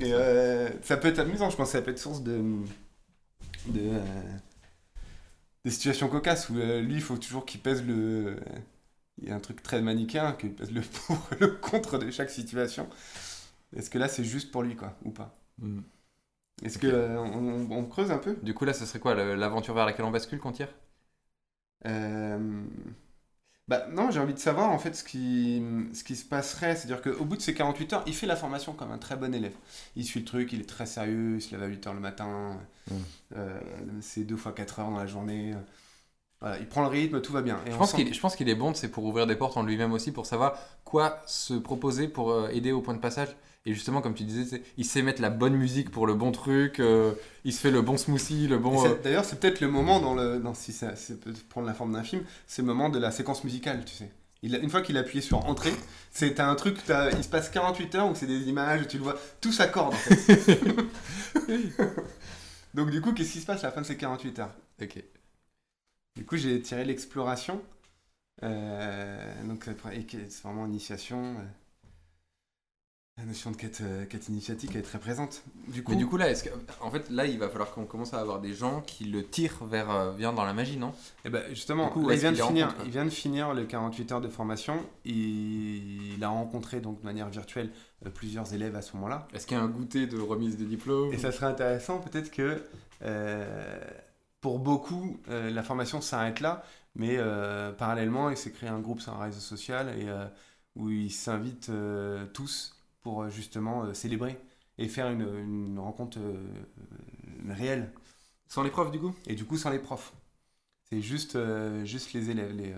Et 0.00 0.12
ça 0.82 0.96
peut 0.96 1.08
être 1.08 1.18
amusant, 1.18 1.50
je 1.50 1.56
pense 1.56 1.68
que 1.68 1.72
ça 1.78 1.82
peut 1.82 1.90
être 1.90 1.98
source 1.98 2.22
de, 2.22 2.40
de 3.66 3.80
des 5.64 5.70
situations 5.70 6.08
cocasses 6.08 6.50
où 6.50 6.58
euh, 6.58 6.80
lui, 6.80 6.94
il 6.96 7.02
faut 7.02 7.16
toujours 7.18 7.46
qu'il 7.46 7.60
pèse 7.60 7.84
le. 7.84 8.36
Il 9.22 9.28
y 9.28 9.32
a 9.32 9.36
un 9.36 9.40
truc 9.40 9.62
très 9.62 9.82
manichéen, 9.82 10.32
qu'il 10.34 10.54
pèse 10.54 10.72
le 10.72 10.82
pour 11.06 11.18
le 11.40 11.48
contre 11.48 11.98
de 11.98 12.10
chaque 12.10 12.30
situation. 12.30 12.88
Est-ce 13.76 13.90
que 13.90 13.98
là, 13.98 14.08
c'est 14.08 14.24
juste 14.24 14.50
pour 14.52 14.62
lui, 14.62 14.76
quoi, 14.76 14.98
ou 15.04 15.10
pas? 15.12 15.36
Mm. 15.58 15.80
Est-ce 16.64 16.78
que 16.78 16.86
euh, 16.88 17.18
on, 17.20 17.70
on 17.70 17.84
creuse 17.86 18.10
un 18.10 18.18
peu? 18.18 18.36
Du 18.42 18.54
coup, 18.54 18.64
là, 18.64 18.74
ce 18.74 18.86
serait 18.86 19.00
quoi 19.00 19.14
l'aventure 19.14 19.74
vers 19.74 19.86
laquelle 19.86 20.06
on 20.06 20.10
bascule 20.10 20.38
qu'on 20.40 20.52
tire? 20.52 20.68
Euh, 21.86 22.64
Bah 23.66 23.86
non, 23.90 24.10
j'ai 24.10 24.20
envie 24.20 24.34
de 24.34 24.38
savoir 24.38 24.70
en 24.70 24.78
fait 24.78 24.94
ce 24.94 25.02
qui, 25.02 25.62
ce 25.94 26.04
qui 26.04 26.16
se 26.16 26.24
passerait. 26.24 26.76
C'est-à-dire 26.76 27.00
qu'au 27.00 27.24
bout 27.24 27.36
de 27.36 27.42
ces 27.42 27.54
48 27.54 27.92
heures, 27.94 28.02
il 28.06 28.14
fait 28.14 28.26
la 28.26 28.36
formation 28.36 28.74
comme 28.74 28.90
un 28.92 28.98
très 28.98 29.16
bon 29.16 29.34
élève. 29.34 29.54
Il 29.96 30.04
suit 30.04 30.20
le 30.20 30.26
truc, 30.26 30.52
il 30.52 30.60
est 30.60 30.68
très 30.68 30.84
sérieux, 30.86 31.36
il 31.36 31.42
se 31.42 31.50
lève 31.52 31.62
à 31.62 31.66
8 31.66 31.86
heures 31.86 31.94
le 31.94 32.00
matin, 32.00 32.58
Mm. 32.90 32.94
euh, 33.36 33.60
c'est 34.02 34.24
deux 34.24 34.36
fois 34.36 34.52
4 34.52 34.80
heures 34.80 34.90
dans 34.90 34.98
la 34.98 35.06
journée. 35.06 35.54
Voilà, 36.40 36.58
il 36.58 36.68
prend 36.68 36.82
le 36.82 36.88
rythme, 36.88 37.20
tout 37.22 37.32
va 37.32 37.42
bien. 37.42 37.58
Et 37.66 37.70
Je 37.72 37.76
pense 37.76 37.92
sent- 37.92 37.96
qu'il 38.04 38.14
je 38.14 38.20
pense 38.20 38.36
qu'il 38.36 38.48
est 38.48 38.54
bon, 38.54 38.74
c'est 38.74 38.90
pour 38.90 39.04
ouvrir 39.04 39.26
des 39.26 39.36
portes 39.36 39.56
en 39.56 39.62
lui-même 39.62 39.92
aussi, 39.92 40.12
pour 40.12 40.26
savoir 40.26 40.58
quoi 40.84 41.22
se 41.26 41.54
proposer 41.54 42.08
pour 42.08 42.32
euh, 42.32 42.48
aider 42.50 42.72
au 42.72 42.82
point 42.82 42.94
de 42.94 43.00
passage. 43.00 43.36
Et 43.66 43.72
justement, 43.72 44.02
comme 44.02 44.14
tu 44.14 44.24
disais, 44.24 44.62
il 44.76 44.84
sait 44.84 45.00
mettre 45.02 45.22
la 45.22 45.30
bonne 45.30 45.54
musique 45.56 45.90
pour 45.90 46.06
le 46.06 46.14
bon 46.14 46.32
truc, 46.32 46.80
euh, 46.80 47.14
il 47.44 47.52
se 47.52 47.60
fait 47.60 47.70
le 47.70 47.80
bon 47.80 47.96
smoothie, 47.96 48.46
le 48.46 48.58
bon... 48.58 48.84
euh, 48.84 48.94
D'ailleurs, 49.02 49.24
c'est 49.24 49.40
peut-être 49.40 49.60
le 49.60 49.68
moment, 49.68 50.00
dans 50.00 50.14
le, 50.14 50.38
dans, 50.38 50.52
si 50.52 50.72
ça, 50.72 50.96
ça 50.96 51.14
peut 51.14 51.32
prendre 51.48 51.66
la 51.66 51.72
forme 51.74 51.92
d'un 51.94 52.02
film, 52.02 52.24
c'est 52.46 52.60
le 52.60 52.68
moment 52.68 52.90
de 52.90 52.98
la 52.98 53.10
séquence 53.10 53.42
musicale, 53.42 53.82
tu 53.86 53.94
sais. 53.94 54.10
Il 54.42 54.54
a- 54.54 54.58
une 54.58 54.68
fois 54.68 54.82
qu'il 54.82 54.98
a 54.98 55.00
appuyé 55.00 55.22
sur 55.22 55.46
entrée, 55.46 55.72
c'est 56.10 56.40
un 56.40 56.54
truc, 56.54 56.76
il 57.16 57.24
se 57.24 57.28
passe 57.30 57.48
48 57.48 57.94
heures 57.94 58.10
où 58.10 58.14
c'est 58.14 58.26
des 58.26 58.42
images, 58.50 58.86
tu 58.88 58.98
le 58.98 59.02
vois, 59.04 59.16
tout 59.40 59.52
s'accorde 59.52 59.94
en 59.94 59.96
fait. 59.96 60.58
Donc 62.74 62.90
du 62.90 63.00
coup, 63.00 63.12
qu'est-ce 63.12 63.32
qui 63.32 63.40
se 63.40 63.46
passe 63.46 63.64
à 63.64 63.68
la 63.68 63.72
fin 63.72 63.80
de 63.82 63.86
ces 63.86 63.96
48 63.96 64.38
heures? 64.38 64.54
Ok. 64.82 65.02
Du 66.16 66.24
coup, 66.24 66.36
j'ai 66.36 66.60
tiré 66.62 66.84
l'exploration. 66.84 67.62
Euh, 68.42 69.44
donc 69.44 69.64
c'est 69.66 70.42
vraiment 70.44 70.66
initiation. 70.66 71.36
La 73.16 73.24
notion 73.24 73.52
de 73.52 73.56
quête, 73.56 73.80
euh, 73.82 74.06
quête 74.06 74.28
initiatique 74.28 74.74
est 74.74 74.82
très 74.82 74.98
présente. 74.98 75.44
Du 75.68 75.84
coup, 75.84 75.92
Mais 75.92 75.98
du 75.98 76.06
coup, 76.06 76.16
là, 76.16 76.28
est-ce 76.30 76.42
que... 76.42 76.50
en 76.80 76.90
fait, 76.90 77.10
là, 77.10 77.26
il 77.26 77.38
va 77.38 77.48
falloir 77.48 77.70
qu'on 77.70 77.84
commence 77.84 78.12
à 78.12 78.20
avoir 78.20 78.40
des 78.40 78.54
gens 78.54 78.80
qui 78.80 79.04
le 79.04 79.24
tirent 79.24 79.64
vers, 79.64 79.90
euh, 79.90 80.32
dans 80.32 80.44
la 80.44 80.52
magie, 80.52 80.76
non? 80.76 80.92
Eh 81.24 81.30
ben, 81.30 81.42
justement, 81.50 81.88
coup, 81.88 82.08
là, 82.08 82.14
il, 82.14 82.20
vient 82.20 82.32
de 82.32 82.36
les 82.36 82.42
finir, 82.42 82.74
il 82.84 82.90
vient 82.90 83.04
de 83.04 83.10
finir 83.10 83.54
le 83.54 83.64
48 83.64 84.12
heures 84.12 84.20
de 84.20 84.28
formation. 84.28 84.84
Il, 85.04 86.14
il 86.14 86.24
a 86.24 86.28
rencontré 86.28 86.80
donc 86.80 87.00
de 87.00 87.04
manière 87.04 87.28
virtuelle 87.28 87.70
euh, 88.04 88.10
plusieurs 88.10 88.52
élèves 88.52 88.74
à 88.74 88.82
ce 88.82 88.94
moment-là. 88.96 89.28
Est-ce 89.32 89.46
qu'il 89.46 89.56
y 89.56 89.60
a 89.60 89.62
un 89.62 89.68
goûter 89.68 90.06
de 90.06 90.18
remise 90.18 90.56
de 90.56 90.64
diplôme 90.64 91.12
Et 91.12 91.18
ça 91.18 91.30
serait 91.30 91.46
intéressant 91.46 91.98
peut-être 91.98 92.30
que 92.32 92.62
euh, 93.02 93.80
pour 94.40 94.58
beaucoup, 94.58 95.18
euh, 95.28 95.50
la 95.50 95.62
formation 95.62 96.00
s'arrête 96.00 96.40
là, 96.40 96.64
mais 96.94 97.16
euh, 97.16 97.72
parallèlement, 97.72 98.30
il 98.30 98.36
s'est 98.36 98.52
créé 98.52 98.68
un 98.68 98.80
groupe 98.80 99.00
sur 99.00 99.14
un 99.14 99.22
réseau 99.24 99.40
social 99.40 99.88
et, 99.98 100.08
euh, 100.08 100.26
où 100.76 100.90
ils 100.90 101.10
s'invitent 101.10 101.70
euh, 101.70 102.26
tous 102.34 102.73
pour 103.04 103.22
euh, 103.24 103.30
justement 103.30 103.84
euh, 103.84 103.94
célébrer 103.94 104.40
et 104.78 104.88
faire 104.88 105.10
une, 105.10 105.22
une 105.22 105.80
rencontre 105.80 106.18
euh, 106.20 106.36
réelle. 107.50 107.92
Sans 108.48 108.64
les 108.64 108.70
profs, 108.70 108.90
du 108.92 109.00
coup? 109.00 109.14
Et 109.26 109.36
du 109.36 109.44
coup, 109.44 109.58
sans 109.58 109.70
les 109.70 109.80
profs. 109.80 110.14
C'est 110.90 111.00
juste, 111.02 111.38
juste 111.84 112.12
les 112.14 112.30
élèves, 112.30 112.52
les, 112.52 112.74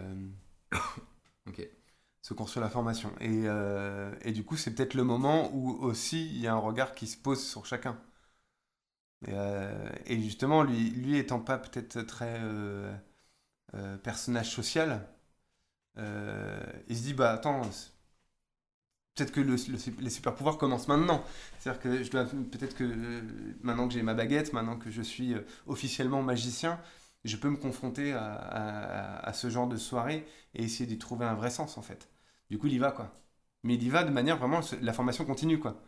Ok. 1.49 1.69
ceux 2.23 2.35
qui 2.35 2.41
ont 2.43 2.45
reçu 2.45 2.61
la 2.61 2.71
formation. 2.71 3.13
Et, 3.21 3.45
et 4.23 4.33
du 4.33 4.45
coup, 4.45 4.57
c'est 4.57 4.75
peut-être 4.75 4.95
le 4.95 5.05
moment 5.05 5.51
où 5.55 5.71
aussi 5.85 6.27
il 6.27 6.39
y 6.41 6.47
a 6.47 6.55
un 6.55 6.59
regard 6.59 6.95
qui 6.95 7.07
se 7.07 7.17
pose 7.17 7.43
sur 7.45 7.67
chacun. 7.67 7.99
Et, 9.27 9.31
euh, 9.33 9.89
et 10.07 10.21
justement, 10.21 10.63
lui, 10.63 10.91
lui 10.91 11.17
étant 11.19 11.41
pas 11.41 11.59
peut-être 11.59 12.03
très 12.03 12.39
euh, 12.43 12.95
euh, 13.75 13.99
personnage 13.99 14.51
social, 14.53 15.09
il 16.89 16.97
se 16.97 17.03
dit 17.03 17.15
bah 17.15 17.33
attends, 17.33 17.63
peut-être 19.17 19.33
que 19.33 19.41
le- 19.41 19.57
le- 19.57 20.03
les 20.03 20.11
super 20.11 20.35
pouvoirs 20.35 20.59
commencent 20.59 20.89
maintenant. 20.89 21.25
C'est-à-dire 21.59 21.83
que 21.83 22.03
je 22.05 22.11
dois 22.11 22.25
peut-être 22.27 22.77
que 22.77 22.85
maintenant 23.63 23.89
que 23.89 23.95
j'ai 23.95 24.03
ma 24.03 24.15
baguette, 24.15 24.53
maintenant 24.53 24.77
que 24.79 24.91
je 24.91 25.03
suis 25.03 25.35
euh, 25.35 25.41
officiellement 25.67 26.23
magicien, 26.23 26.81
je 27.25 27.37
peux 27.37 27.51
me 27.51 27.57
confronter 27.57 28.13
à, 28.13 28.35
à- 28.35 29.29
à 29.29 29.33
ce 29.33 29.51
genre 29.51 29.69
de 29.69 29.77
soirée 29.77 30.27
et 30.55 30.65
essayer 30.65 30.87
d'y 30.87 30.99
trouver 30.99 31.25
un 31.27 31.35
vrai 31.35 31.51
sens 31.51 31.79
en 31.79 31.83
fait. 31.83 32.09
Du 32.51 32.59
coup, 32.59 32.67
il 32.69 32.75
y 32.75 32.79
va 32.79 32.93
quoi. 32.93 33.13
Mais 33.65 33.75
il 33.75 33.83
y 33.83 33.89
va 33.91 34.05
de 34.05 34.11
manière 34.11 34.37
vraiment 34.39 34.61
la 34.83 34.93
formation 34.93 35.25
continue 35.25 35.59
quoi. 35.59 35.83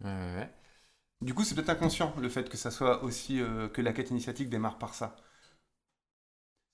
Ouais, 0.00 0.08
ouais, 0.10 0.34
ouais. 0.36 0.50
Du 1.22 1.34
coup, 1.34 1.44
c'est 1.44 1.54
peut-être 1.56 1.70
inconscient 1.70 2.14
le 2.20 2.28
fait 2.30 2.48
que 2.50 2.56
ça 2.58 2.70
soit 2.72 3.02
aussi 3.04 3.40
euh, 3.40 3.68
que 3.68 3.82
la 3.82 3.92
quête 3.94 4.10
initiatique 4.10 4.50
démarre 4.50 4.78
par 4.78 4.94
ça. 4.94 5.16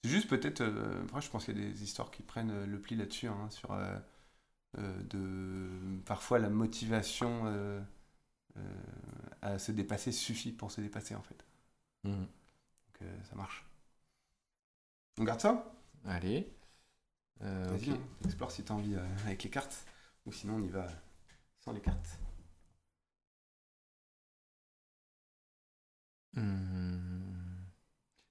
C'est 0.03 0.11
juste 0.11 0.29
peut-être. 0.29 0.61
euh, 0.61 1.03
après, 1.05 1.21
je 1.21 1.31
pense 1.31 1.45
qu'il 1.45 1.59
y 1.59 1.65
a 1.65 1.69
des 1.71 1.83
histoires 1.83 2.11
qui 2.11 2.23
prennent 2.23 2.51
euh, 2.51 2.67
le 2.67 2.81
pli 2.81 2.97
là-dessus, 2.97 3.29
hein, 3.29 3.49
sur 3.51 3.73
euh, 3.73 3.99
de 5.05 6.01
parfois 6.07 6.39
la 6.39 6.49
motivation 6.51 7.47
à 9.43 9.59
se 9.59 9.73
dépasser 9.73 10.13
suffit 10.13 10.53
pour 10.53 10.71
se 10.71 10.81
dépasser 10.81 11.15
en 11.15 11.23
fait. 11.23 11.45
Mhm. 12.05 12.29
Donc 13.01 13.09
ça 13.25 13.37
marche. 13.37 13.65
On 15.19 15.25
garde 15.25 15.41
ça? 15.41 15.73
Allez. 16.05 16.53
Euh, 17.43 17.65
Vas-y, 17.69 17.91
hein, 17.91 17.99
explore 18.25 18.51
si 18.51 18.63
t'as 18.65 18.75
envie 18.75 18.95
euh, 18.95 19.05
avec 19.27 19.43
les 19.45 19.51
cartes. 19.51 19.87
Ou 20.27 20.33
sinon, 20.33 20.57
on 20.57 20.63
y 20.63 20.69
va 20.69 20.87
sans 21.61 21.73
les 21.73 21.81
cartes. 21.81 22.19
Hmm. 26.35 27.12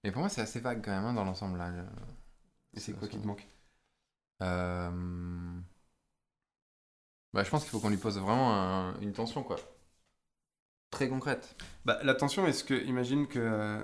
Mais 0.03 0.11
pour 0.11 0.21
moi, 0.21 0.29
c'est 0.29 0.41
assez 0.41 0.59
vague 0.59 0.83
quand 0.83 0.91
même 0.91 1.05
hein, 1.05 1.13
dans 1.13 1.23
l'ensemble 1.25 1.57
là. 1.57 1.71
Et 2.73 2.79
c'est 2.81 2.93
quoi 2.93 3.07
qui 3.07 3.19
te 3.19 3.27
manque? 3.27 3.47
Euh, 4.41 5.61
Bah, 7.33 7.43
je 7.43 7.49
pense 7.49 7.63
qu'il 7.63 7.71
faut 7.71 7.79
qu'on 7.81 7.89
lui 7.89 7.97
pose 7.97 8.17
vraiment 8.19 8.53
un- 8.55 8.97
une 9.01 9.11
tension 9.13 9.43
quoi. 9.43 9.57
Très 10.89 11.07
concrète. 11.07 11.55
Bah, 11.85 11.99
la 12.03 12.13
tension, 12.13 12.45
est-ce 12.47 12.63
que, 12.63 12.73
imagine 12.85 13.27
que 13.27 13.39
euh, 13.39 13.81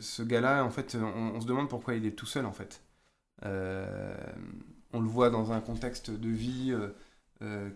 ce 0.00 0.22
gars-là, 0.22 0.64
en 0.64 0.70
fait, 0.70 0.94
on, 1.00 1.04
on 1.34 1.40
se 1.40 1.46
demande 1.46 1.68
pourquoi 1.68 1.94
il 1.94 2.06
est 2.06 2.12
tout 2.12 2.26
seul, 2.26 2.46
en 2.46 2.52
fait. 2.52 2.80
Euh, 3.44 4.16
on 4.92 5.00
le 5.00 5.08
voit 5.08 5.30
dans 5.30 5.52
un 5.52 5.60
contexte 5.60 6.10
de 6.10 6.30
vie 6.30 6.74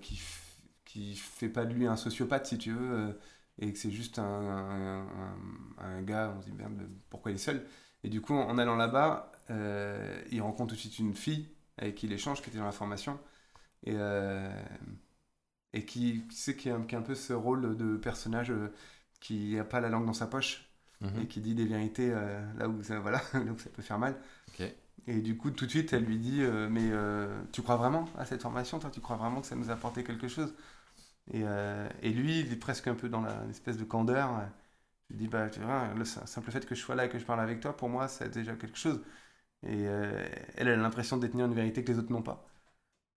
qui, 0.01 0.15
f- 0.17 0.61
qui 0.85 1.15
fait 1.17 1.49
pas 1.49 1.65
de 1.65 1.75
lui 1.75 1.87
un 1.87 1.97
sociopathe, 1.97 2.47
si 2.47 2.59
tu 2.59 2.73
veux, 2.73 3.19
et 3.59 3.73
que 3.73 3.79
c'est 3.79 3.91
juste 3.91 4.19
un, 4.19 4.25
un- 4.25 5.07
un- 5.09 5.85
un 5.99 6.03
gars, 6.03 6.35
on 6.37 6.41
se 6.43 6.47
dit, 6.47 6.53
merde, 6.53 6.89
pourquoi 7.11 7.31
il 7.33 7.35
est 7.37 7.39
seul? 7.39 7.67
Et 8.05 8.09
du 8.09 8.21
coup, 8.21 8.35
en 8.35 8.59
allant 8.59 8.77
là-bas, 8.77 9.33
euh, 9.51 10.23
il 10.31 10.41
rencontre 10.43 10.71
tout 10.71 10.77
de 10.77 10.81
suite 10.81 10.99
une 10.99 11.15
fille 11.15 11.49
avec 11.79 11.95
qui 11.97 12.07
il 12.07 12.13
échange, 12.13 12.43
qui 12.43 12.51
était 12.51 12.59
dans 12.59 12.65
la 12.65 12.73
formation, 12.73 13.19
et, 13.85 13.95
euh, 13.97 14.51
et 15.73 15.85
qui, 15.85 16.27
qui 16.29 16.37
sait 16.37 16.57
qui 16.57 16.71
a, 16.71 16.77
un- 16.77 16.83
qui 16.83 16.95
a 16.95 16.99
un 16.99 17.03
peu 17.03 17.15
ce 17.15 17.33
rôle 17.33 17.77
de 17.77 17.97
personnage 17.97 18.51
euh, 18.51 18.73
qui 19.21 19.55
n'a 19.57 19.65
pas 19.65 19.81
la 19.81 19.89
langue 19.89 20.07
dans 20.07 20.13
sa 20.15 20.27
poche 20.27 20.65
Mhm. 21.01 21.23
et 21.23 21.27
qui 21.29 21.41
dit 21.41 21.55
des 21.55 21.65
vérités 21.67 22.11
euh, 22.13 22.41
là, 22.59 22.69
où 22.69 22.83
ça, 22.83 22.99
voilà, 23.01 23.21
là 23.35 23.53
où 23.53 23.59
ça 23.59 23.71
peut 23.71 23.83
faire 23.83 23.99
mal. 23.99 24.17
Et 25.07 25.21
du 25.23 25.37
coup, 25.37 25.51
tout 25.51 25.67
de 25.67 25.71
suite, 25.71 25.93
elle 25.93 26.05
lui 26.05 26.19
dit 26.19 26.43
Mais 26.71 26.91
tu 27.53 27.63
crois 27.63 27.77
vraiment 27.77 28.09
à 28.19 28.27
cette 28.27 28.43
formation 28.43 28.79
Toi, 28.79 28.91
tu 28.91 29.01
crois 29.01 29.17
vraiment 29.17 29.41
que 29.41 29.47
ça 29.47 29.57
nous 29.57 29.71
a 29.71 29.75
apporté 29.75 30.05
quelque 30.05 30.29
chose? 30.29 30.55
Et, 31.33 31.43
euh, 31.45 31.89
et 32.03 32.11
lui, 32.13 32.41
il 32.41 32.53
est 32.53 32.57
presque 32.57 32.89
un 32.89 32.95
peu 32.95 33.09
dans 33.09 33.21
la 33.21 33.43
une 33.45 33.51
espèce 33.51 33.77
de 33.79 33.85
candeur. 33.85 34.31
euh, 34.39 34.47
Il 35.11 35.17
dit 35.19 35.29
Bah, 35.29 35.51
tu 35.51 35.61
vois, 35.61 35.95
le 35.95 36.05
sim- 36.05 36.27
simple 36.27 36.51
fait 36.53 36.67
que 36.67 36.75
je 36.75 36.81
sois 36.83 36.95
là 36.97 37.07
et 37.07 37.09
que 37.11 37.19
je 37.19 37.25
parle 37.27 37.41
avec 37.41 37.61
toi, 37.61 37.77
pour 37.77 37.89
moi, 37.91 38.09
c'est 38.09 38.31
déjà 38.31 38.57
quelque 38.57 38.79
chose. 38.79 39.03
Et 39.65 39.87
euh, 39.89 40.27
elle, 40.57 40.69
elle 40.69 40.81
a 40.81 40.83
l'impression 40.83 41.17
de 41.19 41.23
détenir 41.27 41.47
une 41.47 41.55
vérité 41.55 41.85
que 41.85 41.93
les 41.93 41.99
autres 41.99 42.13
n'ont 42.13 42.23
pas. 42.23 42.47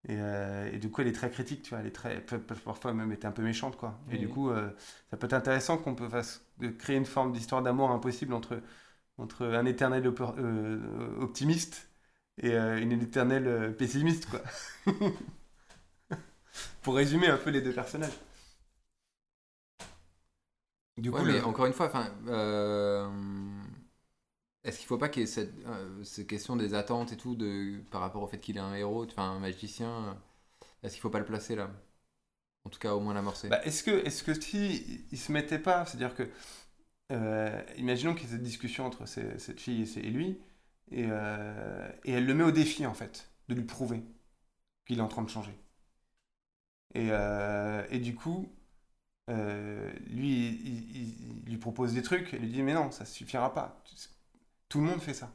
Et, 0.08 0.18
euh, 0.20 0.72
et 0.74 0.80
du 0.80 0.90
coup, 0.92 1.02
elle 1.02 1.08
est 1.08 1.12
très 1.14 1.30
critique, 1.30 1.62
tu 1.64 1.70
vois, 1.72 1.80
elle 1.80 1.88
est 1.88 1.92
très, 1.92 2.22
parfois 2.66 2.94
même 2.94 3.12
était 3.12 3.28
un 3.28 3.32
peu 3.32 3.44
méchante, 3.44 3.78
quoi. 3.78 4.00
Et 4.10 4.18
Oui, 4.18 4.20
du 4.20 4.30
coup, 4.30 4.52
ça 5.12 5.18
peut 5.18 5.26
être 5.28 5.34
intéressant 5.34 5.78
qu'on 5.78 5.96
peut 5.96 6.10
fasse, 6.10 6.46
créer 6.80 6.98
une 6.98 7.06
forme 7.06 7.32
d'histoire 7.34 7.62
d'amour 7.64 7.92
impossible 7.92 8.34
entre, 8.34 8.62
entre 9.20 9.46
un 9.48 9.66
éternel 9.66 10.08
optimiste 11.20 11.90
et 12.40 12.56
une 12.58 12.92
éternelle 12.94 13.76
pessimiste, 13.78 14.28
quoi. 14.30 14.42
Pour 16.84 16.96
résumer 16.96 17.28
un 17.28 17.38
peu 17.38 17.50
les 17.50 17.62
deux 17.62 17.74
personnages. 17.74 18.14
Du 20.98 21.12
Ouais, 21.12 21.22
coup, 21.22 21.26
mais 21.26 21.42
le- 21.42 21.42
encore 21.42 21.66
une 21.66 21.74
fois, 21.74 21.88
enfin, 21.88 22.12
euh, 22.28 23.08
est-ce 24.64 24.78
qu'il 24.80 24.88
faut 24.88 24.98
pas 24.98 25.10
qu'il 25.10 25.22
y 25.22 25.24
ait 25.24 25.28
cette, 25.28 25.54
euh, 25.66 26.04
cette 26.04 26.28
question 26.28 26.56
des 26.56 26.74
attentes 26.74 27.12
et 27.14 27.18
tout 27.18 27.36
de, 27.36 27.82
par 27.92 28.02
rapport 28.02 28.22
au 28.24 28.28
fait 28.28 28.40
qu'il 28.40 28.58
est 28.58 28.60
un 28.60 28.74
héros, 28.76 29.06
enfin 29.06 29.24
un 29.32 29.40
magicien, 29.40 29.90
euh, 29.90 30.14
est-ce 30.84 30.94
qu'il 30.96 31.02
faut 31.02 31.10
pas 31.10 31.20
le 31.20 31.26
placer 31.26 31.56
là? 31.56 31.72
En 32.66 32.70
tout 32.72 32.80
cas, 32.80 32.94
au 32.96 33.00
moins 33.02 33.14
l'amorcer. 33.16 33.50
Bah, 33.50 33.62
est-ce 33.66 33.84
que, 33.84 33.92
est-ce 34.06 34.24
que 34.24 34.34
si 34.40 35.06
il 35.12 35.18
se 35.18 35.32
mettait 35.32 35.60
pas, 35.60 35.86
c'est-à-dire 35.86 36.16
que, 36.16 36.30
euh, 37.12 37.62
imaginons 37.78 38.14
qu'il 38.16 38.26
y 38.26 38.28
ait 38.30 38.34
cette 38.36 38.44
discussion 38.44 38.86
entre 38.86 39.08
ces- 39.08 39.40
cette 39.40 39.62
fille 39.62 39.84
et, 40.00 40.10
lui, 40.12 40.40
et, 40.92 41.04
et 42.06 42.12
elle 42.14 42.26
le 42.26 42.34
met 42.34 42.44
au 42.44 42.52
défi 42.52 42.86
en 42.86 42.94
fait, 42.94 43.30
de 43.50 43.56
lui 43.56 43.64
prouver 43.64 44.04
qu'il 44.88 45.00
est 45.00 45.02
en 45.04 45.10
train 45.10 45.24
de 45.24 45.30
changer. 45.30 45.54
Et, 46.96 47.10
euh, 47.12 47.84
et 47.92 48.00
du 48.00 48.16
coup, 48.16 48.50
euh, 49.30 49.92
lui, 50.10 50.48
il, 50.50 50.98
il- 50.98 51.40
il 51.46 51.52
lui 51.52 51.58
propose 51.58 51.94
des 51.94 52.02
trucs, 52.04 52.34
et 52.34 52.40
lui 52.40 52.50
dit 52.50 52.64
mais 52.64 52.74
non, 52.74 52.92
ça 52.92 53.06
suffira 53.06 53.54
pas. 53.54 53.84
Tout 54.70 54.80
le 54.80 54.86
monde 54.88 55.02
fait 55.02 55.14
ça. 55.14 55.32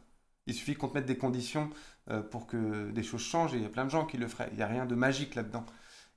Il 0.47 0.55
suffit 0.55 0.75
qu'on 0.75 0.89
te 0.89 0.95
mette 0.95 1.07
des 1.07 1.19
conditions 1.19 1.71
euh, 2.11 2.23
pour 2.23 2.47
que 2.47 2.91
des 2.91 3.03
choses 3.03 3.23
changent, 3.23 3.55
et 3.55 3.59
il 3.59 3.63
y 3.63 3.67
a 3.67 3.71
plein 3.71 3.85
de 3.85 3.91
gens 3.91 4.07
qui 4.07 4.17
le 4.19 4.29
feraient. 4.29 4.49
Il 4.53 4.57
n'y 4.57 4.63
a 4.63 4.67
rien 4.69 4.87
de 4.87 4.95
magique 4.95 5.35
là-dedans. 5.35 5.67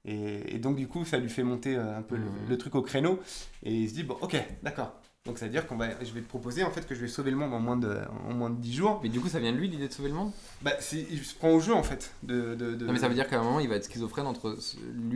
Et, 0.05 0.55
et 0.55 0.59
donc 0.59 0.77
du 0.77 0.87
coup, 0.87 1.05
ça 1.05 1.17
lui 1.17 1.29
fait 1.29 1.43
monter 1.43 1.75
un 1.75 2.01
peu 2.03 2.17
le, 2.17 2.29
Mhm. 2.29 2.45
le 2.47 2.57
truc 2.57 2.75
au 2.75 2.81
créneau, 2.83 3.19
et 3.63 3.73
il 3.75 3.89
se 3.89 3.95
dit 3.95 4.03
bon, 4.03 4.17
ok, 4.21 4.37
d'accord. 4.63 4.99
Donc 5.29 5.37
ça 5.37 5.45
veut 5.45 5.51
dire 5.51 5.67
qu'on 5.67 5.77
va, 5.77 5.89
je 6.03 6.11
vais 6.11 6.21
te 6.21 6.27
proposer 6.27 6.63
en 6.63 6.71
fait 6.71 6.87
que 6.87 6.95
je 6.95 7.01
vais 7.01 7.07
sauver 7.07 7.29
le 7.29 7.37
monde 7.37 7.53
en 7.53 7.59
moins 7.59 7.77
de, 7.77 7.99
en 8.27 8.33
moins 8.33 8.49
de 8.49 8.55
10 8.59 8.73
jours. 8.73 8.99
Mais 9.03 9.09
du 9.09 9.19
coup, 9.19 9.29
ça 9.29 9.39
vient 9.39 9.51
de 9.53 9.57
lui 9.57 9.69
l'idée 9.69 9.87
de 9.87 9.93
sauver 9.93 10.09
le 10.09 10.15
monde? 10.15 10.31
Bah, 10.63 10.73
c'est- 10.79 11.05
il 11.11 11.23
se 11.23 11.35
prend 11.35 11.51
au 11.51 11.59
jeu 11.59 11.73
en 11.73 11.83
fait. 11.83 12.11
De, 12.23 12.55
de, 12.55 12.73
de- 12.73 12.85
Non, 12.87 12.93
mais 12.93 12.99
ça 12.99 13.07
veut 13.07 13.13
dire 13.13 13.27
qu'à 13.29 13.39
un 13.39 13.43
moment, 13.43 13.59
il 13.59 13.69
va 13.69 13.75
être 13.75 13.85
schizophrène 13.85 14.25
entre 14.25 14.57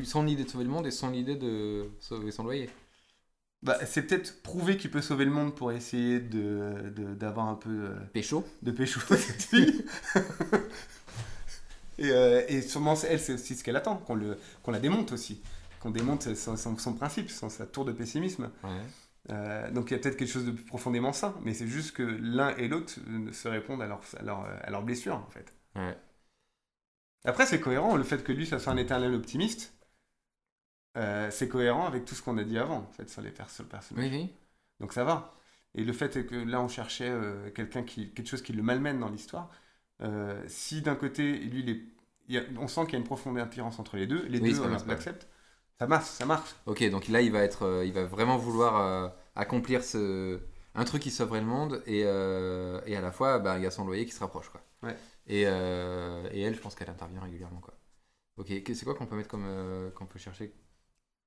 son 0.03 0.28
idée 0.28 0.43
de 0.43 0.49
sauver 0.49 0.66
le 0.66 0.70
monde 0.70 0.86
et 0.86 0.91
son 0.91 1.11
idée 1.14 1.36
de 1.36 1.89
sauver 1.99 2.32
son 2.32 2.43
loyer. 2.43 2.70
Bah, 3.64 3.78
c'est 3.86 4.03
peut-être 4.03 4.43
prouver 4.43 4.78
qu'il 4.78 4.91
peut 4.91 5.01
sauver 5.01 5.26
le 5.26 5.32
monde 5.32 5.55
pour 5.55 5.72
essayer 5.72 6.20
de 6.20 6.91
d'avoir 7.18 7.47
un 7.47 7.55
peu 7.55 7.70
euh, 7.72 7.95
Pécho 8.14 8.45
de 8.61 8.72
pécho 8.72 8.99
cette 9.16 9.41
fille. 9.41 9.86
et, 11.97 12.09
euh, 12.11 12.41
et 12.47 12.61
sûrement, 12.61 12.95
elle, 13.07 13.20
c'est 13.20 13.34
aussi 13.34 13.55
ce 13.55 13.64
qu'elle 13.64 13.76
attend, 13.76 13.95
qu'on 13.97 14.16
le- 14.16 14.38
qu'on 14.64 14.72
la 14.72 14.80
démonte 14.80 15.11
aussi. 15.11 15.41
Qu'on 15.80 15.91
démonte 15.91 16.34
son, 16.36 16.55
son- 16.57 16.78
son 16.78 16.93
principe, 16.93 17.30
son- 17.30 17.49
sa 17.49 17.66
tour 17.66 17.86
de 17.86 17.91
pessimisme. 17.91 18.49
Ouais. 18.64 18.70
Euh, 19.32 19.71
donc 19.71 19.89
il 19.89 19.93
y 19.93 19.95
a 19.95 19.99
peut-être 19.99 20.17
quelque 20.17 20.32
chose 20.32 20.45
de 20.45 20.51
plus 20.51 20.65
profondément 20.65 21.13
sain, 21.13 21.34
mais 21.43 21.53
c'est 21.53 21.67
juste 21.67 21.95
que 21.95 22.03
l'un 22.03 22.55
et 22.57 22.67
l'autre 22.67 22.93
se 23.32 23.47
répondent 23.47 23.82
à 23.82 23.88
leur, 23.88 24.01
à 24.19 24.69
leurs 24.69 24.84
blessures, 24.84 25.15
en 25.15 25.30
fait. 25.30 25.53
Ouais. 25.76 25.97
Après, 27.26 27.45
c'est 27.45 27.61
cohérent, 27.61 27.95
le 27.95 28.03
fait 28.03 28.24
que 28.24 28.34
lui, 28.34 28.45
ça 28.45 28.59
soit 28.59 28.74
un 28.74 28.78
éternel 28.78 29.13
optimiste, 29.13 29.74
euh, 30.97 31.32
c'est 31.32 31.47
cohérent 31.47 31.88
avec 31.88 32.05
tout 32.05 32.15
ce 32.15 32.21
qu'on 32.21 32.38
a 32.38 32.43
dit 32.43 32.57
avant, 32.57 32.78
en 32.80 32.91
fait, 32.91 33.09
sur 33.09 33.21
les 33.21 33.32
pers- 33.32 33.49
sur 33.49 33.63
le 33.63 33.69
personnage. 33.69 34.03
Oui, 34.11 34.11
oui. 34.11 34.30
Donc 34.80 34.93
ça 34.93 35.03
va. 35.03 35.34
Et 35.74 35.84
le 35.84 35.93
fait 35.93 36.15
est 36.17 36.26
que 36.26 36.36
là, 36.36 36.61
on 36.61 36.67
cherchait 36.67 37.09
euh, 37.09 37.49
quelqu'un 37.49 37.84
qui, 37.84 38.11
quelque 38.11 38.28
chose 38.28 38.43
qui 38.43 38.53
le 38.53 38.61
malmène 38.61 38.99
dans 38.99 39.09
l'histoire. 39.09 39.49
Si 40.47 40.82
d'un 40.82 40.95
côté, 40.95 41.38
lui, 41.39 41.61
il 41.61 41.69
est- 41.69 41.82
il 42.28 42.36
y 42.36 42.38
a- 42.38 42.43
on 42.59 42.67
sent 42.67 42.82
qu'il 42.86 42.93
y 42.93 42.95
a 42.95 42.99
une 42.99 43.05
profonde 43.05 43.38
attirance 43.39 43.80
entre 43.80 43.95
les 43.95 44.05
deux, 44.05 44.26
les 44.28 44.39
Oui, 44.39 44.51
deux 44.51 44.67
l'acceptent. 44.86 45.28
Ça 45.80 45.88
marche, 45.88 46.07
ça 46.09 46.26
marche. 46.26 46.55
Ok, 46.65 46.88
donc 46.89 47.07
là, 47.07 47.21
il 47.21 47.32
va, 47.32 47.43
être, 47.43 47.63
euh, 47.63 47.86
il 47.86 47.93
va 47.93 48.05
vraiment 48.05 48.38
vouloir 48.38 48.78
euh, 48.80 49.09
accomplir 49.36 49.84
ce... 49.84 50.39
un 50.76 50.84
truc 50.86 51.01
qui 51.01 51.11
sauverait 51.11 51.41
le 51.41 51.45
monde 51.47 51.84
et, 51.86 52.03
euh, 52.05 52.80
et 52.86 52.95
à 52.95 53.01
la 53.01 53.11
fois, 53.11 53.39
bah, 53.39 53.57
il 53.57 53.63
y 53.63 53.67
a 53.67 53.71
son 53.71 53.86
loyer 53.86 54.05
qui 54.05 54.11
se 54.13 54.19
rapproche. 54.19 54.49
Quoi. 54.49 54.61
Ouais. 54.82 54.97
Et, 55.28 55.41
et 55.41 56.41
elle, 56.41 56.55
je 56.55 56.59
pense 56.59 56.76
qu'elle 56.76 56.89
intervient 56.89 57.21
régulièrement. 57.21 57.59
Quoi. 57.59 57.74
Ok, 58.38 58.51
c'est 58.65 58.84
quoi 58.84 58.95
qu'on 58.95 59.05
peut 59.05 59.15
mettre 59.15 59.30
comme. 59.30 59.91
qu'on 59.95 60.05
peut 60.05 60.19
chercher? 60.19 60.53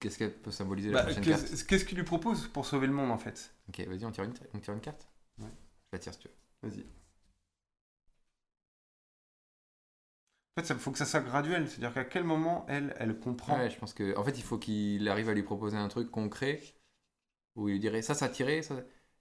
Qu'est-ce 0.01 0.19
qu'elle 0.19 0.33
peut 0.35 0.51
symboliser 0.51 0.91
la 0.91 0.97
Bah, 0.97 1.05
prochaine 1.05 1.25
carte? 1.25 1.43
Qu'est-ce 1.43 1.65
qu'est-ce 1.65 1.85
qu'il 1.85 1.97
lui 1.97 2.05
propose 2.05 2.49
pour 2.49 2.67
sauver 2.67 2.87
le 2.87 2.93
monde, 2.93 3.11
en 3.11 3.19
fait? 3.19 3.55
Ok, 3.69 3.81
vas-y, 3.87 4.05
on 4.05 4.11
tire 4.13 4.25
une, 4.25 4.35
on 4.55 4.59
tire 4.59 4.75
une 4.75 4.81
carte? 4.81 5.07
Ouais. 5.39 5.49
Je 5.93 5.97
la 5.97 5.99
tire 5.99 6.13
si 6.15 6.21
tu 6.21 6.29
veux. 6.29 6.69
Vas-y. 6.69 6.85
En 10.57 10.63
fait, 10.63 10.73
il 10.75 10.79
faut 10.81 10.91
que 10.91 10.99
ça 10.99 11.05
soit 11.07 11.21
graduel. 11.21 11.69
C'est-à-dire 11.69 11.93
qu'à 11.95 12.05
quel 12.05 12.25
moment, 12.25 12.65
elle, 12.69 12.95
elle 12.99 13.19
comprend 13.19 13.57
Ouais, 13.59 13.71
je 13.71 13.79
pense 13.79 13.93
que. 13.95 14.17
En 14.17 14.25
fait, 14.25 14.39
il 14.39 14.43
faut 14.43 14.59
qu'il 14.59 15.07
arrive 15.09 15.29
à 15.29 15.35
lui 15.35 15.43
proposer 15.43 15.77
un 15.77 15.89
truc 15.89 16.11
concret 16.11 16.63
où 17.57 17.69
il 17.69 17.73
lui 17.75 17.81
dirait 17.81 18.03
ça, 18.03 18.15
ça 18.15 18.29
tirait. 18.29 18.63
Ça... 18.63 18.77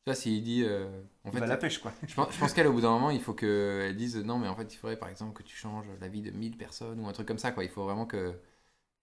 Vois, 0.05 0.15
s'il 0.15 0.43
dit. 0.43 0.63
euh, 0.65 0.88
en 1.25 1.31
fait, 1.31 1.41
à 1.41 1.47
la 1.47 1.57
pêche, 1.57 1.79
quoi. 1.79 1.93
Je 2.07 2.13
pense, 2.15 2.33
je 2.33 2.39
pense 2.39 2.53
qu'elle, 2.53 2.67
au 2.67 2.73
bout 2.73 2.81
d'un 2.81 2.91
moment, 2.91 3.09
il 3.11 3.21
faut 3.21 3.33
qu'elle 3.33 3.95
dise 3.97 4.17
non, 4.17 4.38
mais 4.39 4.47
en 4.47 4.55
fait, 4.55 4.73
il 4.73 4.77
faudrait 4.77 4.97
par 4.99 5.09
exemple 5.09 5.33
que 5.33 5.43
tu 5.43 5.55
changes 5.55 5.88
la 5.99 6.07
vie 6.07 6.21
de 6.21 6.31
1000 6.31 6.57
personnes 6.57 6.99
ou 6.99 7.07
un 7.07 7.13
truc 7.13 7.27
comme 7.27 7.39
ça. 7.39 7.51
Quoi. 7.51 7.63
Il 7.63 7.69
faut 7.69 7.83
vraiment 7.86 8.05
que. 8.05 8.39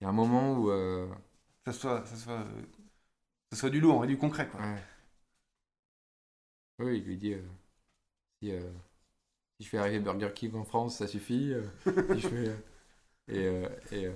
Il 0.01 0.05
y 0.05 0.07
a 0.07 0.09
un 0.09 0.13
moment 0.13 0.53
où. 0.55 0.71
euh, 0.71 1.07
Ça 1.65 1.73
soit, 1.73 2.05
ça 2.05 2.15
soit, 2.15 2.45
ça 3.51 3.57
soit 3.57 3.69
du 3.69 3.79
lourd 3.79 4.03
et 4.03 4.07
du 4.07 4.17
concret, 4.17 4.47
quoi. 4.49 4.59
ouais. 4.59 4.83
Oui, 6.79 6.97
il 6.99 7.03
lui 7.05 7.17
dit 7.17 7.33
euh, 7.33 7.41
si, 8.41 8.51
si 9.57 9.63
je 9.65 9.69
fais 9.69 9.77
arriver 9.77 9.99
Burger 9.99 10.31
King 10.33 10.55
en 10.55 10.63
France, 10.63 10.97
ça 10.97 11.07
suffit. 11.07 11.53
si 12.11 12.19
je 12.21 12.27
fais, 12.27 12.51
et. 13.29 13.45
et 13.91 14.11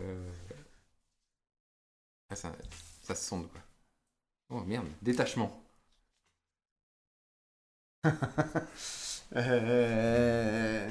ah, 2.30 2.36
ça, 2.36 2.56
ça 3.02 3.16
se 3.16 3.26
sonde, 3.28 3.50
quoi. 3.52 3.62
Oh 4.50 4.62
merde, 4.66 4.88
détachement. 5.02 5.64
Euh, 9.36 10.90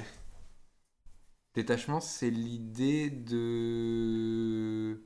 Détachement, 1.54 2.00
c'est 2.00 2.30
l'idée 2.30 3.10
de. 3.10 5.00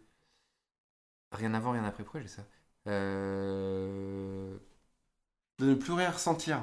Rien 1.33 1.55
avant, 1.55 1.73
rien 1.73 1.85
après. 1.85 2.03
Pourquoi 2.05 2.21
j'ai 2.21 2.29
ça? 2.29 2.43
Euh, 2.89 4.57
De 5.61 5.67
ne 5.67 5.75
plus 5.77 5.93
rien 5.93 6.11
ressentir. 6.11 6.61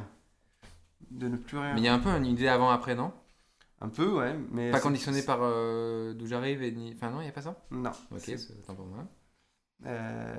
De 1.11 1.27
ne 1.27 1.37
plus 1.37 1.57
rien. 1.57 1.73
Mais 1.73 1.81
il 1.81 1.85
y 1.85 1.87
a 1.87 1.93
un 1.93 1.99
peu 1.99 2.09
une 2.09 2.25
idée 2.25 2.47
avant-après, 2.47 2.95
non? 2.95 3.11
Un 3.81 3.89
peu, 3.89 4.07
ouais. 4.11 4.35
Mais 4.51 4.71
Pas 4.71 4.79
conditionné 4.79 5.21
par 5.21 5.39
euh, 5.41 6.13
d'où 6.13 6.25
j'arrive 6.27 6.63
et 6.63 6.71
ni. 6.71 6.93
Enfin, 6.95 7.09
non, 7.11 7.19
il 7.21 7.23
n'y 7.25 7.29
a 7.29 7.33
pas 7.33 7.41
ça? 7.41 7.55
Non. 7.71 7.91
Ok, 8.11 8.19
C'est- 8.19 8.65
pour 8.65 8.85
moi. 8.85 9.05
euh, 9.85 10.35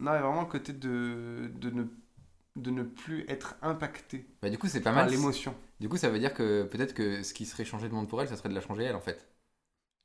Non, 0.00 0.12
il 0.12 0.14
y 0.14 0.18
a 0.18 0.22
vraiment 0.22 0.40
le 0.42 0.46
côté 0.48 0.72
de, 0.72 1.50
de, 1.54 1.70
ne, 1.70 1.84
de 2.56 2.70
ne 2.70 2.82
plus 2.82 3.24
être 3.28 3.56
impacté 3.62 4.26
Bah, 4.42 4.50
du 4.50 4.58
coup, 4.58 4.68
c'est 4.68 4.80
pas 4.80 4.92
mal. 4.92 5.10
l'émotion. 5.10 5.54
Du 5.80 5.88
coup, 5.88 5.96
ça 5.96 6.08
veut 6.10 6.18
dire 6.18 6.32
que 6.34 6.64
peut-être 6.64 6.94
que 6.94 7.22
ce 7.22 7.34
qui 7.34 7.44
serait 7.46 7.64
changé 7.64 7.88
de 7.88 7.94
monde 7.94 8.08
pour 8.08 8.22
elle, 8.22 8.28
ça 8.28 8.36
serait 8.36 8.48
de 8.48 8.54
la 8.54 8.60
changer 8.60 8.84
elle, 8.84 8.96
en 8.96 9.00
fait. 9.00 9.28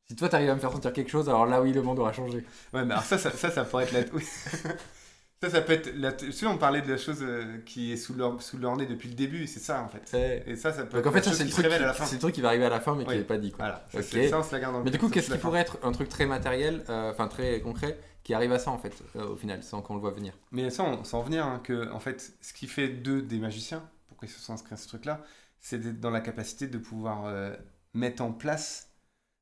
Si 0.10 0.16
toi, 0.16 0.30
t'arrives 0.30 0.50
à 0.50 0.56
me 0.56 0.60
faire 0.60 0.72
sentir 0.72 0.94
quelque 0.94 1.10
chose, 1.10 1.28
alors 1.30 1.46
là, 1.46 1.62
oui, 1.62 1.74
le 1.74 1.82
monde 1.82 2.00
aura 2.00 2.14
changé. 2.14 2.38
Ouais, 2.74 2.86
mais 2.86 2.92
alors 2.94 3.04
ça, 3.04 3.18
ça, 3.18 3.32
ça, 3.32 3.52
ça 3.52 3.66
pourrait 3.66 3.84
être 3.86 3.92
la... 3.94 4.02
ça, 5.42 5.50
ça 5.50 5.62
peut 5.62 5.74
être... 5.74 5.94
La... 5.96 6.14
Tu 6.14 6.32
sais, 6.32 6.46
on 6.48 6.58
parlait 6.58 6.82
de 6.82 6.90
la 6.90 6.98
chose 6.98 7.20
euh, 7.22 7.60
qui 7.66 7.92
est 7.92 7.98
sous 7.98 8.14
leur, 8.16 8.42
sous 8.42 8.58
leur 8.58 8.76
nez 8.76 8.86
depuis 8.86 9.10
le 9.10 9.16
début, 9.16 9.46
c'est 9.48 9.60
ça, 9.60 9.82
en 9.82 9.88
fait. 9.88 10.44
Et 10.48 10.56
ça, 10.56 10.74
ça 10.74 10.86
peut 10.86 10.98
Donc 10.98 11.08
en 11.08 11.12
fait, 11.12 11.24
ça, 11.24 11.34
c'est 11.34 11.44
le, 11.44 11.50
truc 11.50 11.68
qui- 11.68 11.74
à 11.74 11.80
la 11.80 11.94
fin. 11.94 12.06
c'est 12.06 12.16
le 12.16 12.22
truc 12.22 12.34
qui 12.36 12.42
va 12.42 12.50
arriver 12.50 12.66
à 12.66 12.70
la 12.70 12.80
fin, 12.80 12.96
mais 12.96 13.06
qui 13.06 13.12
n'est 13.12 13.24
pas 13.24 13.38
dit. 13.38 13.52
Quoi. 13.52 13.66
Voilà, 13.66 13.86
ça, 13.92 14.02
ça, 14.30 14.40
on 14.40 14.44
se 14.44 14.52
la 14.52 14.60
garde 14.60 14.78
le 14.78 14.84
Mais 14.84 14.92
du 14.92 14.98
coup, 14.98 15.10
qu'est-ce 15.10 15.32
qui 15.32 15.38
pourrait 15.38 15.62
être 15.62 15.78
un 15.84 15.92
truc 15.92 16.10
très 16.10 16.26
matériel, 16.26 16.84
euh, 16.90 17.12
enfin 17.12 17.28
très 17.28 17.62
concret, 17.62 18.00
qui 18.24 18.34
arrive 18.34 18.52
à 18.52 18.60
ça 18.60 18.72
en 18.72 18.78
fait, 18.78 18.94
euh, 19.16 19.28
au 19.30 19.36
final, 19.36 19.64
sans 19.64 19.82
qu'on 19.82 19.96
le 19.96 20.02
voit 20.02 20.12
venir? 20.12 20.34
Mais 20.52 20.70
ça, 20.70 20.84
on 20.84 21.04
s'en 21.04 21.22
venir, 21.22 21.46
hein, 21.46 21.62
que, 21.64 21.92
en 21.92 22.00
fait, 22.00 22.34
ce 22.42 22.54
qui 22.54 22.68
fait 22.68 22.88
d'eux 22.90 23.22
des 23.22 23.38
magiciens, 23.38 23.88
pourquoi 24.08 24.28
ils 24.28 24.32
se 24.32 24.40
sont 24.40 24.54
inscrits 24.54 24.74
à 24.74 24.78
ce 24.78 24.88
truc-là, 24.88 25.22
c'est 25.60 25.80
d'être 25.80 26.00
dans 26.00 26.12
la 26.12 26.22
capacité 26.22 26.68
de 26.68 26.78
pouvoir 26.78 27.26
euh, 27.26 27.56
mettre 27.94 28.24
en 28.24 28.32
place 28.32 28.90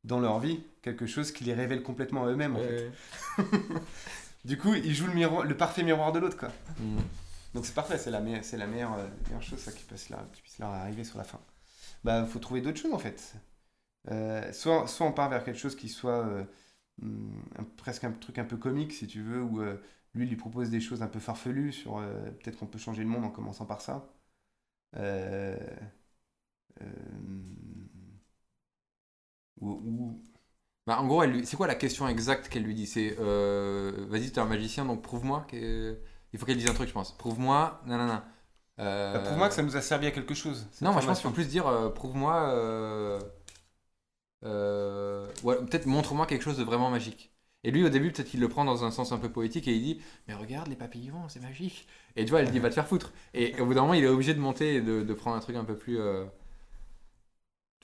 dans 0.04 0.20
leur 0.20 0.40
vie 0.40 0.64
quelque 0.82 1.08
chose 1.08 1.32
qui 1.32 1.44
les 1.46 1.54
révèle 1.54 1.82
complètement 1.82 2.26
à 2.26 2.28
eux-mêmes, 2.30 2.56
en 2.56 2.60
fait. 2.60 2.92
Du 4.46 4.58
coup, 4.58 4.74
ils 4.76 4.94
jouent 4.94 5.08
le, 5.08 5.14
miroir, 5.14 5.44
le 5.44 5.58
parfait 5.58 5.84
miroir 5.84 6.12
de 6.12 6.20
l'autre, 6.20 6.38
quoi. 6.38 6.50
Mm. 6.80 7.00
Donc 7.54 7.66
c'est 7.66 7.74
parfait, 7.74 7.98
c'est 7.98 8.12
la, 8.12 8.20
meilleure, 8.20 8.44
c'est 8.44 8.58
la 8.58 8.68
meilleure, 8.68 8.94
euh, 8.96 9.08
meilleure 9.28 9.42
chose 9.42 9.60
ça, 9.60 9.72
qui, 9.72 9.84
puisse 9.86 10.10
leur, 10.10 10.30
qui 10.32 10.42
puisse 10.42 10.60
leur 10.60 10.70
arriver 10.70 11.04
sur 11.04 11.18
la 11.18 11.24
fin. 11.24 11.40
Bah, 12.04 12.26
faut 12.26 12.40
trouver 12.40 12.62
d'autres 12.62 12.80
choses 12.80 12.94
en 12.94 13.00
fait. 13.00 13.36
Euh, 14.12 14.52
soit, 14.54 14.88
soit 14.88 15.08
on 15.08 15.14
part 15.14 15.30
vers 15.30 15.44
quelque 15.44 15.60
chose 15.60 15.76
qui 15.76 15.90
soit 15.90 16.26
euh, 16.26 16.44
un- 17.04 17.66
presque 17.78 18.04
un 18.06 18.12
truc 18.12 18.40
un 18.40 18.46
peu 18.46 18.58
comique 18.58 18.94
si 18.94 19.08
tu 19.08 19.22
veux, 19.22 19.42
où 19.44 19.62
lui 20.16 20.26
il 20.26 20.30
lui 20.30 20.36
propose 20.38 20.70
des 20.70 20.82
choses 20.82 21.02
un 21.04 21.08
peu 21.08 21.20
farfelues 21.20 21.74
sur 21.74 21.98
peut-être 22.44 22.58
qu'on 22.58 22.68
peut 22.68 22.80
changer 22.80 23.04
le 23.04 23.10
monde 23.10 23.26
en 23.26 23.32
commençant 23.32 23.66
par 23.66 23.82
ça. 23.82 24.08
Ou- 29.62 30.22
Bah, 30.88 31.00
en 31.00 31.08
gros, 31.08 31.24
lui- 31.26 31.46
c'est 31.46 31.58
quoi 31.58 31.66
la 31.68 31.76
question 31.76 32.08
exacte 32.08 32.48
qu'elle 32.50 32.64
lui 32.64 32.76
dit? 32.76 32.86
C'est 32.86 33.16
euh, 33.20 33.92
vas-y, 34.10 34.32
t'es 34.32 34.40
un 34.40 34.46
magicien, 34.46 34.86
donc 34.86 35.02
prouve-moi. 35.02 35.46
que- 35.50 35.98
Il 36.34 36.40
faut 36.40 36.46
qu'elle 36.46 36.58
dise 36.58 36.70
un 36.70 36.74
truc, 36.74 36.90
je 36.90 36.94
pense. 36.94 37.18
Prouve-moi, 37.18 37.82
nanana. 37.86 38.26
Euh, 38.80 39.14
bah, 39.14 39.20
prouve-moi 39.22 39.48
que 39.50 39.56
ça 39.56 39.64
nous 39.64 39.78
a 39.78 39.82
servi 39.82 40.08
à 40.08 40.12
quelque 40.12 40.34
chose. 40.36 40.68
Non, 40.82 40.92
moi 40.92 41.02
je 41.02 41.08
pense 41.08 41.20
qu'il 41.20 41.30
faut 41.30 41.34
plus 41.34 41.48
dire 41.48 41.66
euh, 41.68 41.90
prouve-moi. 41.90 42.50
euh, 42.54 43.20
euh, 44.44 45.28
ouais, 45.44 45.56
peut-être 45.58 45.86
montre-moi 45.86 46.26
quelque 46.28 46.44
chose 46.44 46.58
de 46.58 46.64
vraiment 46.64 46.90
magique. 46.90 47.32
Et 47.64 47.72
lui, 47.72 47.84
au 47.84 47.90
début, 47.90 48.12
peut-être 48.12 48.28
qu'il 48.30 48.40
le 48.42 48.48
prend 48.50 48.64
dans 48.64 48.86
un 48.86 48.92
sens 48.92 49.12
un 49.12 49.18
peu 49.18 49.30
poétique 49.32 49.68
et 49.68 49.74
il 49.76 49.82
dit 49.82 50.02
Mais 50.28 50.36
regarde 50.36 50.68
les 50.68 50.76
papillons, 50.76 51.28
c'est 51.30 51.40
magique. 51.42 51.88
Et 52.16 52.24
tu 52.26 52.30
vois, 52.30 52.42
elle 52.42 52.52
dit 52.52 52.60
Va 52.60 52.70
te 52.70 52.76
faire 52.76 52.88
foutre. 52.88 53.12
Et 53.34 53.60
au 53.60 53.66
bout 53.66 53.74
d'un 53.74 53.82
moment, 53.82 53.96
il 53.96 54.04
est 54.04 54.08
obligé 54.08 54.34
de 54.36 54.40
monter 54.40 54.76
et 54.76 54.82
de, 54.82 55.02
de 55.02 55.14
prendre 55.14 55.36
un 55.36 55.40
truc 55.40 55.56
un 55.56 55.64
peu 55.66 55.76
plus. 55.76 56.00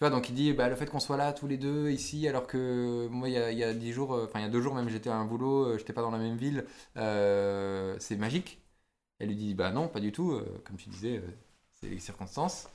Donc 0.09 0.29
il 0.29 0.35
dit 0.35 0.53
bah, 0.53 0.67
Le 0.69 0.75
fait 0.75 0.87
qu'on 0.87 0.99
soit 0.99 1.17
là 1.17 1.33
tous 1.33 1.47
les 1.47 1.57
deux 1.57 1.91
ici, 1.91 2.27
alors 2.27 2.47
que 2.47 3.07
moi, 3.09 3.29
il 3.29 3.33
y 3.33 3.37
a, 3.37 3.51
il 3.51 3.57
y 3.57 3.63
a 3.63 3.73
10 3.73 3.91
jours, 3.93 4.13
euh, 4.13 4.25
enfin, 4.25 4.39
il 4.39 4.43
y 4.43 4.45
a 4.45 4.49
deux 4.49 4.61
jours 4.61 4.73
même, 4.75 4.89
j'étais 4.89 5.09
à 5.09 5.15
un 5.15 5.25
boulot, 5.25 5.65
euh, 5.65 5.77
j'étais 5.77 5.93
pas 5.93 6.01
dans 6.01 6.11
la 6.11 6.17
même 6.17 6.37
ville, 6.37 6.65
euh, 6.97 7.95
c'est 7.99 8.17
magique. 8.17 8.59
Elle 9.19 9.29
lui 9.29 9.35
dit 9.37 9.53
Bah 9.55 9.71
non, 9.71 9.87
pas 9.89 9.99
du 10.01 10.11
tout, 10.11 10.41
comme 10.65 10.77
tu 10.77 10.89
disais, 10.89 11.21
c'est 11.73 11.89
les 11.89 11.99
circonstances. 11.99 12.69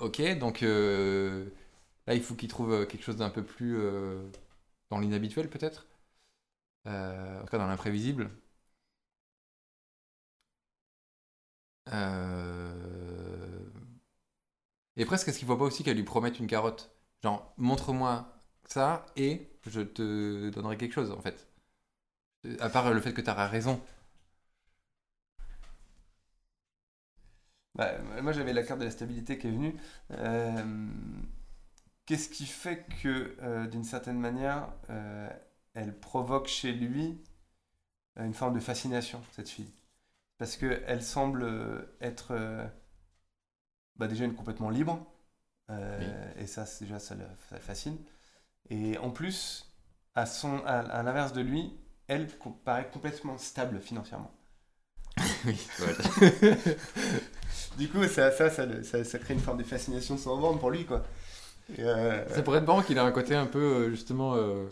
Ok, 0.00 0.22
donc 0.38 0.60
là, 0.62 2.14
il 2.14 2.22
faut 2.22 2.34
qu'il 2.34 2.48
trouve 2.48 2.86
quelque 2.86 3.02
chose 3.04 3.16
d'un 3.16 3.30
peu 3.30 3.42
plus 3.44 3.78
dans 4.90 4.98
l'inhabituel, 5.00 5.48
peut-être. 5.48 5.86
En 6.86 7.40
tout 7.44 7.50
cas, 7.50 7.58
dans 7.58 7.66
l'imprévisible. 7.68 8.30
Et 14.98 15.06
presque, 15.06 15.28
est-ce 15.28 15.38
qu'il 15.38 15.46
ne 15.46 15.54
voit 15.54 15.58
pas 15.58 15.64
aussi 15.64 15.82
qu'elle 15.82 15.96
lui 15.96 16.04
promette 16.04 16.38
une 16.38 16.46
carotte? 16.46 16.90
Genre, 17.22 17.54
montre-moi 17.56 18.34
ça 18.66 19.06
et 19.16 19.48
je 19.66 19.80
te 19.80 20.50
donnerai 20.50 20.76
quelque 20.76 20.92
chose, 20.92 21.10
en 21.10 21.20
fait. 21.22 21.48
Euh, 22.46 22.56
à 22.60 22.68
part 22.70 22.92
le 22.92 23.00
fait 23.00 23.12
que 23.14 23.20
tu 23.22 23.30
auras 23.30 23.46
raison. 23.48 23.80
Bah, 27.74 27.98
moi, 28.22 28.32
j'avais 28.32 28.52
la 28.52 28.62
carte 28.62 28.80
de 28.80 28.84
la 28.84 28.90
stabilité 28.90 29.38
qui 29.38 29.46
est 29.46 29.50
venue. 29.50 29.76
Euh, 30.12 30.88
qu'est-ce 32.06 32.28
qui 32.28 32.46
fait 32.46 32.86
que, 33.02 33.36
euh, 33.42 33.66
d'une 33.66 33.84
certaine 33.84 34.18
manière, 34.18 34.68
elle 35.74 35.98
provoque 35.98 36.48
chez 36.48 36.72
lui 36.72 37.22
une 38.16 38.34
forme 38.34 38.54
de 38.54 38.60
fascination, 38.60 39.22
cette 39.32 39.48
fille? 39.48 39.72
Parce 40.38 40.56
qu'elle 40.56 41.02
semble 41.02 41.88
être 42.00 42.70
bah, 43.98 44.08
déjà 44.08 44.24
une 44.24 44.34
complètement 44.34 44.70
libre. 44.70 45.06
euh, 45.70 46.32
Et 46.38 46.46
ça, 46.46 46.66
c'est- 46.66 46.84
déjà, 46.86 46.98
ça 47.00 47.14
le, 47.16 47.24
ça 47.50 47.56
le 47.56 47.62
fascine. 47.62 47.98
Et 48.70 48.98
en 48.98 49.10
plus, 49.10 49.70
à, 50.16 50.26
son, 50.26 50.58
à, 50.66 50.80
à 50.80 51.02
l'inverse 51.04 51.32
de 51.34 51.42
lui, 51.42 51.72
elle 52.08 52.28
paraît 52.64 52.90
complètement 52.90 53.38
stable 53.38 53.80
financièrement. 53.80 54.32
oui, 55.46 55.58
voilà. 55.78 55.96
Du 57.78 57.88
coup, 57.88 58.04
ça, 58.04 58.30
ça, 58.32 58.50
ça, 58.50 58.66
le- 58.66 58.82
ça- 58.82 59.04
ça 59.04 59.18
crée 59.18 59.34
une 59.34 59.40
forme 59.40 59.58
de 59.58 59.64
fascination 59.64 60.16
sans 60.16 60.36
borne 60.38 60.58
pour 60.58 60.70
lui, 60.70 60.84
quoi. 60.84 61.04
Et, 61.78 61.82
euh, 61.82 62.24
Ça 62.26 62.42
pourrait 62.42 62.58
être 62.58 62.66
marrant 62.66 62.82
qu'il 62.82 62.98
a 62.98 63.04
un 63.04 63.12
côté 63.12 63.34
un 63.34 63.46
peu, 63.46 63.58
euh, 63.58 63.90
justement, 63.90 64.34
euh, 64.36 64.66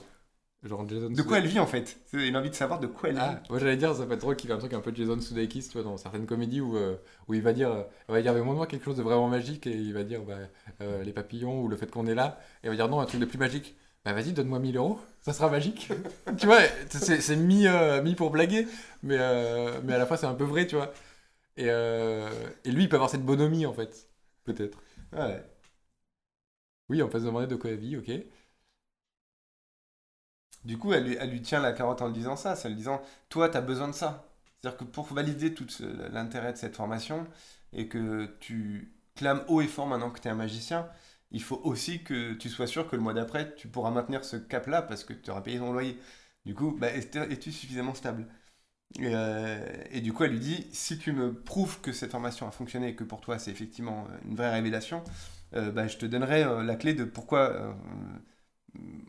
genre 0.66 0.88
Jason 0.88 1.10
de 1.10 1.22
quoi 1.22 1.38
elle 1.38 1.46
vit 1.46 1.58
en 1.58 1.66
fait 1.66 1.98
Il 2.12 2.34
a 2.36 2.38
envie 2.38 2.50
de 2.50 2.54
savoir 2.54 2.80
de 2.80 2.86
quoi 2.86 3.08
elle 3.10 3.18
Ah, 3.18 3.40
vit. 3.42 3.50
moi 3.50 3.58
j'allais 3.58 3.76
dire, 3.76 3.94
ça 3.94 4.04
peut 4.06 4.12
être 4.12 4.20
drôle 4.20 4.36
qu'il 4.36 4.50
ait 4.50 4.52
un 4.52 4.58
truc 4.58 4.72
un 4.74 4.80
peu 4.80 4.92
Jason 4.94 5.20
Sudeikis, 5.20 5.68
tu 5.68 5.72
vois, 5.74 5.82
dans 5.82 5.96
certaines 5.96 6.26
comédies 6.26 6.60
où, 6.60 6.76
euh, 6.76 6.96
où 7.28 7.34
il 7.34 7.42
va 7.42 7.52
dire, 7.52 7.70
euh, 7.70 7.82
il 8.08 8.12
va 8.12 8.20
dire, 8.22 8.34
mais 8.34 8.40
montre-moi 8.42 8.66
quelque 8.66 8.84
chose 8.84 8.96
de 8.96 9.02
vraiment 9.02 9.28
magique, 9.28 9.66
et 9.66 9.74
il 9.74 9.94
va 9.94 10.04
dire, 10.04 10.22
bah, 10.22 10.36
euh, 10.82 11.02
les 11.02 11.12
papillons 11.12 11.62
ou 11.62 11.68
le 11.68 11.76
fait 11.76 11.90
qu'on 11.90 12.06
est 12.06 12.14
là, 12.14 12.38
et 12.62 12.66
il 12.66 12.70
va 12.70 12.76
dire, 12.76 12.88
non, 12.88 13.00
un 13.00 13.06
truc 13.06 13.20
de 13.20 13.26
plus 13.26 13.38
magique. 13.38 13.76
Bah 14.04 14.12
vas-y, 14.12 14.32
donne-moi 14.32 14.60
1000 14.60 14.76
euros, 14.76 15.00
ça 15.20 15.32
sera 15.32 15.50
magique. 15.50 15.88
tu 16.38 16.46
vois, 16.46 16.60
c'est 16.90 17.20
c'est 17.20 17.34
mis, 17.36 17.66
mis 18.04 18.14
pour 18.14 18.30
blaguer, 18.30 18.68
mais, 19.02 19.18
mais 19.82 19.94
à 19.94 19.98
la 19.98 20.06
fois 20.06 20.16
c'est 20.16 20.26
un 20.26 20.34
peu 20.34 20.44
vrai, 20.44 20.66
tu 20.68 20.76
vois. 20.76 20.92
Et, 21.56 21.66
et 21.66 22.70
lui, 22.72 22.84
il 22.84 22.88
peut 22.88 22.96
avoir 22.96 23.10
cette 23.10 23.24
bonhomie, 23.24 23.66
en 23.66 23.72
fait, 23.74 24.08
peut-être. 24.44 24.78
Ouais. 25.12 25.42
Oui, 26.88 27.02
on 27.02 27.08
peut 27.08 27.18
se 27.20 27.24
demander 27.24 27.46
de 27.46 27.56
quoi 27.56 27.70
elle 27.70 27.78
vit, 27.78 27.96
ok. 27.96 28.10
Du 30.66 30.78
coup, 30.78 30.92
elle, 30.92 31.04
lui- 31.30 31.42
tient 31.42 31.60
la 31.60 31.72
carotte 31.72 32.02
en 32.02 32.08
lui 32.08 32.14
disant 32.14 32.36
ça, 32.36 32.56
c'est 32.56 32.68
en 32.68 32.70
lui 32.70 32.76
disant 32.76 33.00
Toi, 33.28 33.48
tu 33.48 33.56
as 33.56 33.60
besoin 33.60 33.88
de 33.88 33.92
ça. 33.94 34.26
C'est-à-dire 34.60 34.78
que 34.78 34.84
pour 34.84 35.06
valider 35.06 35.54
tout 35.54 35.66
l'intérêt 36.12 36.52
de 36.52 36.58
cette 36.58 36.76
formation 36.76 37.26
et 37.72 37.88
que 37.88 38.26
tu 38.40 38.92
clames 39.14 39.44
haut 39.48 39.60
et 39.60 39.66
fort 39.68 39.86
maintenant 39.86 40.10
que 40.10 40.20
tu 40.20 40.28
es 40.28 40.30
un 40.30 40.34
magicien, 40.34 40.88
il 41.30 41.42
faut 41.42 41.60
aussi 41.64 42.02
que 42.02 42.34
tu 42.34 42.48
sois 42.48 42.66
sûr 42.66 42.88
que 42.88 42.96
le 42.96 43.02
mois 43.02 43.14
d'après, 43.14 43.54
tu 43.56 43.68
pourras 43.68 43.90
maintenir 43.90 44.24
ce 44.24 44.36
cap-là 44.36 44.82
parce 44.82 45.04
que 45.04 45.12
tu 45.12 45.30
auras 45.30 45.40
payé 45.42 45.58
ton 45.58 45.72
loyer. 45.72 45.98
Du 46.44 46.54
coup, 46.54 46.72
bah, 46.78 46.90
est- 46.92 47.16
es-tu 47.16 47.52
suffisamment 47.52 47.94
stable? 47.94 48.26
Et, 48.98 49.08
euh, 49.14 49.58
et 49.90 50.00
du 50.00 50.12
coup, 50.12 50.24
elle 50.24 50.32
lui 50.32 50.40
dit 50.40 50.66
Si 50.72 50.98
tu 50.98 51.12
me 51.12 51.32
prouves 51.34 51.80
que 51.80 51.92
cette 51.92 52.12
formation 52.12 52.48
a 52.48 52.50
fonctionné 52.52 52.88
et 52.90 52.96
que 52.96 53.04
pour 53.04 53.20
toi 53.20 53.38
c'est 53.38 53.50
effectivement 53.50 54.06
une 54.24 54.36
vraie 54.36 54.52
révélation, 54.52 55.02
euh, 55.54 55.70
bah, 55.72 55.86
je 55.88 55.96
te 55.98 56.06
donnerai 56.06 56.44
euh, 56.44 56.62
la 56.62 56.76
clé 56.76 56.94
de 56.94 57.04
pourquoi. 57.04 57.76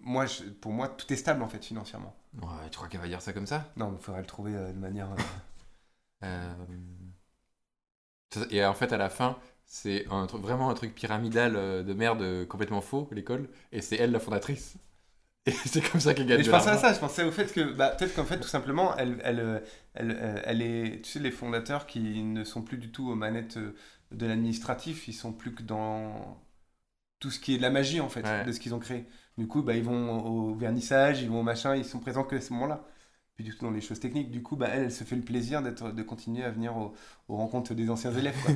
Moi, 0.01 0.25
je- 0.25 0.43
pour 0.43 0.71
moi, 0.71 0.87
tout 0.89 1.11
est 1.13 1.15
stable 1.17 1.41
en 1.43 1.49
fait 1.49 1.63
financièrement. 1.63 2.15
Ouais, 2.41 2.69
tu 2.71 2.77
crois 2.77 2.87
qu'elle 2.87 3.01
va 3.01 3.07
dire 3.07 3.21
ça 3.21 3.33
comme 3.33 3.47
ça? 3.47 3.69
Non, 3.77 3.93
il 3.97 4.03
faudrait 4.03 4.19
le 4.21 4.27
trouver 4.27 4.55
euh, 4.55 4.73
de 4.73 4.77
manière. 4.77 5.09
euh, 5.11 5.15
Euh, 6.23 6.53
Et 8.51 8.63
en 8.65 8.73
fait, 8.73 8.91
à 8.93 8.97
la 8.97 9.09
fin, 9.09 9.37
c'est 9.65 10.05
un 10.09 10.25
vraiment 10.27 10.69
un 10.69 10.73
truc 10.73 10.93
pyramidal 10.95 11.53
de 11.85 11.93
merde 11.93 12.45
complètement 12.47 12.81
faux, 12.81 13.07
l'école, 13.11 13.49
et 13.71 13.81
c'est 13.81 13.95
elle 13.97 14.11
la 14.11 14.19
fondatrice. 14.19 14.77
Et 15.47 15.51
c'est 15.51 15.81
comme 15.81 16.01
ça 16.01 16.13
qu'elle 16.13 16.27
gagne 16.27 16.39
Mais 16.39 16.43
je 16.43 16.49
pensais 16.49 16.69
à 16.69 16.77
ça, 16.77 16.93
je 16.93 16.99
pensais 16.99 17.23
au 17.23 17.31
fait 17.31 17.51
que 17.53 17.73
bah, 17.73 17.89
peut-être 17.89 18.13
qu'en 18.15 18.25
fait, 18.25 18.39
tout 18.39 18.47
simplement, 18.47 18.95
elle, 18.97 19.19
elle, 19.23 19.63
elle, 19.93 20.41
elle 20.45 20.61
est. 20.61 21.01
Tu 21.03 21.11
sais, 21.11 21.19
les 21.19 21.31
fondateurs 21.31 21.87
qui 21.87 22.21
ne 22.23 22.43
sont 22.43 22.61
plus 22.61 22.77
du 22.77 22.91
tout 22.91 23.09
aux 23.09 23.15
manettes 23.15 23.57
de 24.11 24.25
l'administratif, 24.25 25.07
ils 25.07 25.13
sont 25.13 25.33
plus 25.33 25.53
que 25.53 25.63
dans 25.63 26.41
tout 27.19 27.31
ce 27.31 27.39
qui 27.39 27.55
est 27.55 27.57
de 27.57 27.63
la 27.63 27.71
magie 27.71 28.01
en 28.01 28.09
fait, 28.09 28.23
Ouais. 28.23 28.43
de 28.43 28.51
ce 28.51 28.59
qu'ils 28.59 28.75
ont 28.75 28.79
créé. 28.79 29.07
Du 29.37 29.47
coup, 29.47 29.61
bah, 29.63 29.75
ils 29.75 29.83
vont 29.83 30.25
au 30.25 30.55
vernissage, 30.55 31.21
ils 31.21 31.29
vont 31.29 31.41
au 31.41 31.43
machin, 31.43 31.75
ils 31.75 31.85
sont 31.85 31.99
présents 31.99 32.23
que 32.23 32.35
à 32.37 32.41
ce 32.41 32.53
moment-là. 32.53 32.85
Puis 33.35 33.43
du 33.45 33.55
coup, 33.55 33.65
dans 33.65 33.71
les 33.71 33.81
choses 33.81 33.99
techniques, 33.99 34.31
du 34.31 34.41
coup, 34.43 34.55
bah, 34.55 34.67
elle, 34.71 34.85
elle 34.85 34.91
se 34.91 35.03
fait 35.03 35.15
le 35.15 35.21
plaisir 35.23 35.61
d'être, 35.61 35.91
de 35.91 36.03
continuer 36.03 36.43
à 36.43 36.51
venir 36.51 36.75
au- 36.77 36.93
aux 37.27 37.37
rencontres 37.37 37.73
des 37.75 37.89
anciens 37.91 38.13
élèves. 38.13 38.39
Quoi. 38.41 38.53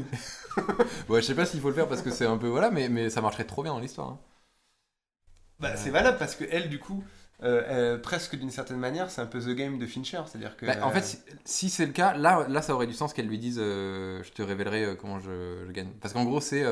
Ouais, 1.09 1.21
je 1.21 1.27
sais 1.27 1.35
pas 1.35 1.45
s'il 1.45 1.59
faut 1.59 1.69
le 1.69 1.73
faire 1.75 1.87
parce 1.87 2.01
que 2.01 2.11
c'est 2.11 2.25
un 2.25 2.37
peu. 2.37 2.47
Voilà, 2.47 2.71
mais, 2.71 2.89
mais 2.89 3.09
ça 3.09 3.21
marcherait 3.21 3.45
trop 3.45 3.63
bien 3.63 3.73
dans 3.73 3.79
l'histoire. 3.79 4.09
hein. 4.09 4.19
Bah, 5.59 5.75
c'est 5.77 5.91
valable 5.91 6.17
parce 6.17 6.35
que 6.35 6.43
elle, 6.49 6.69
du 6.69 6.79
coup, 6.79 7.03
euh, 7.43 7.63
euh, 7.95 7.97
presque 7.99 8.35
d'une 8.35 8.49
certaine 8.49 8.77
manière, 8.79 9.11
c'est 9.11 9.21
un 9.21 9.25
peu 9.27 9.39
the 9.39 9.55
game 9.55 9.77
de 9.77 9.85
Fincher, 9.85 10.21
c'est-à-dire 10.25 10.57
que. 10.57 10.65
Bah, 10.65 10.77
en 10.83 10.91
euh, 10.91 10.93
fait, 10.93 11.01
si, 11.03 11.17
si 11.45 11.69
c'est 11.69 11.85
le 11.87 11.91
cas, 11.93 12.13
là, 12.15 12.47
là, 12.47 12.61
ça 12.61 12.75
aurait 12.75 12.85
du 12.87 12.93
sens 12.93 13.13
qu'elle 13.13 13.27
lui 13.27 13.39
dise 13.39 13.57
euh, 13.59 14.21
Je 14.23 14.31
te 14.31 14.41
révélerai 14.43 14.85
euh, 14.85 14.95
comment 14.95 15.19
je, 15.19 15.65
je 15.65 15.71
gagne. 15.71 15.89
Parce 16.01 16.13
qu'en 16.13 16.23
gros, 16.25 16.39
c'est. 16.41 16.63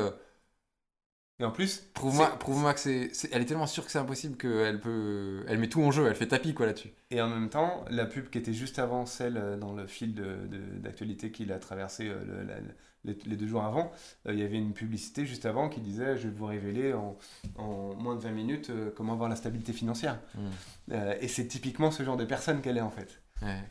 Et 1.40 1.44
en 1.44 1.50
plus, 1.50 1.88
Prouve-moi 1.94 2.28
c'est- 2.32 2.38
prouve 2.38 2.74
que 2.74 2.80
c'est, 2.80 3.28
Elle 3.32 3.42
est 3.42 3.46
tellement 3.46 3.66
sûre 3.66 3.84
que 3.84 3.90
c'est 3.90 3.98
impossible 3.98 4.36
qu'elle 4.36 4.78
peut. 4.78 5.44
Elle 5.48 5.58
met 5.58 5.68
tout 5.68 5.82
en 5.82 5.90
jeu, 5.90 6.06
elle 6.06 6.14
fait 6.14 6.28
tapis 6.28 6.54
quoi 6.54 6.66
là-dessus. 6.66 6.90
Et 7.10 7.20
en 7.20 7.28
même 7.28 7.48
temps, 7.48 7.84
la 7.90 8.06
pub 8.06 8.28
qui 8.30 8.38
était 8.38 8.52
juste 8.52 8.78
avant 8.78 9.06
celle 9.06 9.36
euh, 9.36 9.56
dans 9.56 9.72
le 9.72 9.86
fil 9.86 10.14
de- 10.14 10.46
de- 10.46 10.78
d'actualité 10.78 11.32
qu'il 11.32 11.50
a 11.52 11.58
traversé 11.58 12.08
euh, 12.08 12.22
le- 12.24 12.42
la- 12.44 12.60
les, 13.04 13.16
les 13.24 13.36
deux 13.36 13.46
jours 13.46 13.64
avant, 13.64 13.90
euh, 14.28 14.34
il 14.34 14.38
y 14.38 14.42
avait 14.42 14.58
une 14.58 14.74
publicité 14.74 15.24
juste 15.24 15.46
avant 15.46 15.70
qui 15.70 15.80
disait 15.80 16.18
Je 16.18 16.28
vais 16.28 16.34
vous 16.34 16.44
révéler 16.44 16.92
en, 16.92 17.16
en 17.56 17.94
moins 17.94 18.14
de 18.14 18.20
20 18.20 18.30
minutes 18.32 18.68
euh, 18.68 18.90
comment 18.94 19.14
avoir 19.14 19.30
la 19.30 19.36
stabilité 19.36 19.72
financière. 19.72 20.20
Euh, 20.92 21.14
et 21.20 21.26
c'est 21.28 21.46
typiquement 21.46 21.90
ce 21.90 22.02
genre 22.02 22.18
de 22.18 22.26
personne 22.26 22.60
qu'elle 22.60 22.76
est 22.76 22.82
en 22.82 22.90
fait. 22.90 23.22
Ouais. 23.42 23.62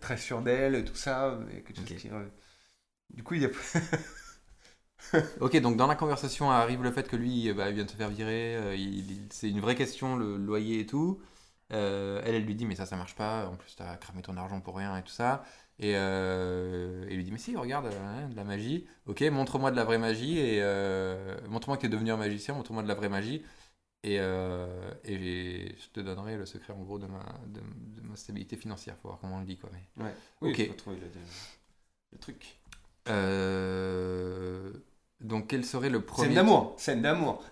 Très 0.00 0.16
sûre 0.18 0.42
d'elle, 0.42 0.84
tout 0.84 0.94
ça. 0.94 1.38
Et 1.52 1.62
quelque 1.62 1.76
chose 1.76 1.90
Ok. 1.90 1.96
qui, 1.96 2.10
Du 3.14 3.22
coup, 3.22 3.34
il 3.34 3.42
y 3.42 3.46
a. 3.46 3.48
Ok, 5.40 5.56
donc 5.60 5.76
dans 5.76 5.86
la 5.86 5.94
conversation 5.94 6.50
arrive 6.50 6.82
le 6.82 6.90
fait 6.90 7.08
que 7.08 7.16
lui, 7.16 7.52
bah, 7.52 7.68
il 7.68 7.74
vient 7.74 7.84
de 7.84 7.90
se 7.90 7.96
faire 7.96 8.10
virer, 8.10 8.56
euh, 8.56 8.74
il- 8.76 9.10
il- 9.10 9.28
c'est 9.30 9.48
une 9.48 9.60
vraie 9.60 9.74
question, 9.76 10.16
le 10.16 10.36
loyer 10.36 10.80
et 10.80 10.86
tout. 10.86 11.20
Euh, 11.72 12.20
elle, 12.24 12.34
elle 12.34 12.44
lui 12.44 12.54
dit, 12.54 12.66
mais 12.66 12.74
ça, 12.74 12.86
ça 12.86 12.96
marche 12.96 13.14
pas, 13.14 13.46
en 13.46 13.56
plus, 13.56 13.74
t'as 13.76 13.96
cramé 13.96 14.22
ton 14.22 14.36
argent 14.36 14.60
pour 14.60 14.76
rien 14.76 14.96
et 14.96 15.02
tout 15.02 15.10
ça. 15.12 15.44
Et 15.78 15.92
euh, 15.96 17.06
il 17.10 17.16
lui 17.16 17.24
dit, 17.24 17.30
mais 17.32 17.38
si, 17.38 17.56
regarde, 17.56 17.86
euh, 17.86 17.90
hein, 18.24 18.28
de 18.28 18.36
la 18.36 18.44
magie. 18.44 18.86
Ok, 19.06 19.20
montre-moi 19.22 19.70
de 19.70 19.76
la 19.76 19.84
vraie 19.84 19.98
magie, 19.98 20.38
et 20.38 20.60
montre-moi 21.48 21.76
que 21.76 21.82
t'es 21.82 21.88
devenu 21.88 22.10
un 22.10 22.16
magicien, 22.16 22.54
montre-moi 22.54 22.82
de 22.82 22.88
la 22.88 22.94
vraie 22.94 23.08
magie. 23.08 23.42
Et, 24.04 24.16
et 24.16 25.76
je 25.78 25.88
te 25.92 26.00
donnerai 26.00 26.36
le 26.36 26.46
secret, 26.46 26.72
en 26.72 26.82
gros, 26.82 26.98
de 26.98 27.06
ma, 27.06 27.20
de, 27.46 27.60
de 28.00 28.06
ma 28.06 28.16
stabilité 28.16 28.56
financière. 28.56 28.96
Faut 29.02 29.08
voir 29.08 29.20
comment 29.20 29.36
on 29.36 29.40
le 29.40 29.46
dit, 29.46 29.58
quoi. 29.58 29.70
Mais... 29.72 30.04
Ouais. 30.04 30.14
Oui, 30.40 30.50
Ok. 30.52 30.66
faut 30.68 30.74
trouver 30.74 30.96
le, 30.96 31.06
le 32.12 32.18
truc. 32.18 32.58
Euh, 33.08 34.72
donc, 35.20 35.48
quel 35.48 35.64
serait 35.64 35.90
le 35.90 36.00
premier... 36.00 36.28
Scène 36.28 36.34
d'amour, 36.36 36.74
scène 36.78 37.02
d'amour. 37.02 37.44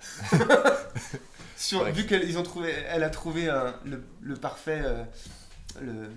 Sur, 1.57 1.83
Ouais. 1.83 1.93
Vu 1.93 2.07
qu'elle 2.07 2.29
ils 2.29 2.39
ont 2.39 2.43
trouvé, 2.43 2.71
elle 2.89 3.03
a 3.03 3.11
trouvé 3.11 3.49
un- 3.49 3.75
le, 3.85 4.03
le 4.21 4.35
parfait, 4.37 4.83
euh, 4.85 5.03
le, 5.81 6.09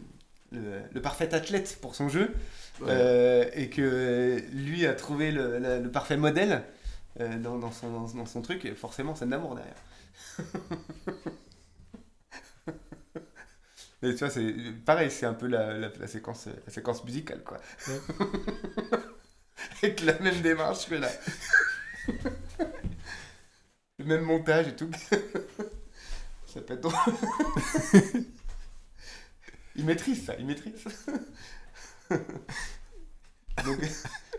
le, 0.51 0.81
le 0.91 1.01
parfait 1.01 1.33
athlète 1.33 1.77
pour 1.81 1.95
son 1.95 2.09
jeu, 2.09 2.33
Ouais. 2.81 2.87
euh, 2.91 3.45
et 3.53 3.69
que 3.69 4.41
lui 4.53 4.85
a 4.85 4.93
trouvé 4.93 5.31
le, 5.31 5.59
le- 5.59 5.79
le 5.81 5.91
parfait 5.91 6.17
modèle 6.17 6.63
euh, 7.19 7.37
dans, 7.39 7.57
dans 7.57 7.71
son, 7.71 7.89
dans, 7.91 8.07
dans 8.13 8.25
son 8.25 8.41
truc, 8.41 8.65
et 8.65 8.73
forcément 8.75 9.15
scène 9.15 9.29
d'amour 9.29 9.55
derrière. 9.55 9.75
Mais 14.01 14.13
tu 14.13 14.19
vois, 14.19 14.29
c'est 14.29 14.53
pareil, 14.85 15.11
c'est 15.11 15.25
un 15.25 15.33
peu 15.33 15.47
la, 15.47 15.73
la, 15.77 15.89
la 15.99 16.07
séquence, 16.07 16.47
la 16.65 16.71
séquence 16.71 17.03
musicale, 17.03 17.43
quoi. 17.43 17.57
Avec 19.83 20.01
la 20.01 20.17
même 20.19 20.41
démarche 20.41 20.87
que 20.87 20.95
là. 20.95 21.11
Le 23.97 24.05
même 24.05 24.21
montage 24.21 24.67
et 24.69 24.75
tout. 24.75 24.89
ça 26.45 26.61
peut 26.61 26.73
être 26.73 26.81
drôle. 26.81 26.95
il 29.75 29.85
maîtrise 29.85 30.25
ça, 30.25 30.35
il 30.37 30.45
maîtrise. 30.45 30.83
Donc, 33.63 33.79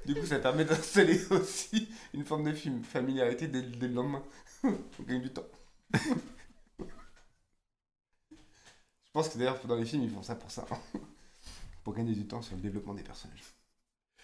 du 0.06 0.14
coup, 0.14 0.26
ça 0.26 0.38
permet 0.38 0.64
d'installer 0.64 1.20
aussi 1.30 1.88
une 2.14 2.24
forme 2.24 2.44
de 2.44 2.52
film, 2.52 2.82
familiarité 2.82 3.48
dès, 3.48 3.62
le 3.62 3.94
lendemain. 3.94 4.22
On 4.64 5.02
gagne 5.06 5.20
du 5.20 5.30
temps. 5.30 5.46
Je 9.10 9.12
pense 9.12 9.28
que 9.28 9.38
d'ailleurs, 9.38 9.60
dans 9.66 9.76
les 9.76 9.84
films, 9.84 10.04
ils 10.04 10.10
font 10.10 10.22
ça 10.22 10.36
pour 10.36 10.50
ça. 10.50 10.66
Pour 11.84 11.94
gagner 11.94 12.14
du 12.14 12.26
temps 12.26 12.42
sur 12.42 12.56
le 12.56 12.62
développement 12.62 12.94
des 12.94 13.02
personnages. 13.02 13.42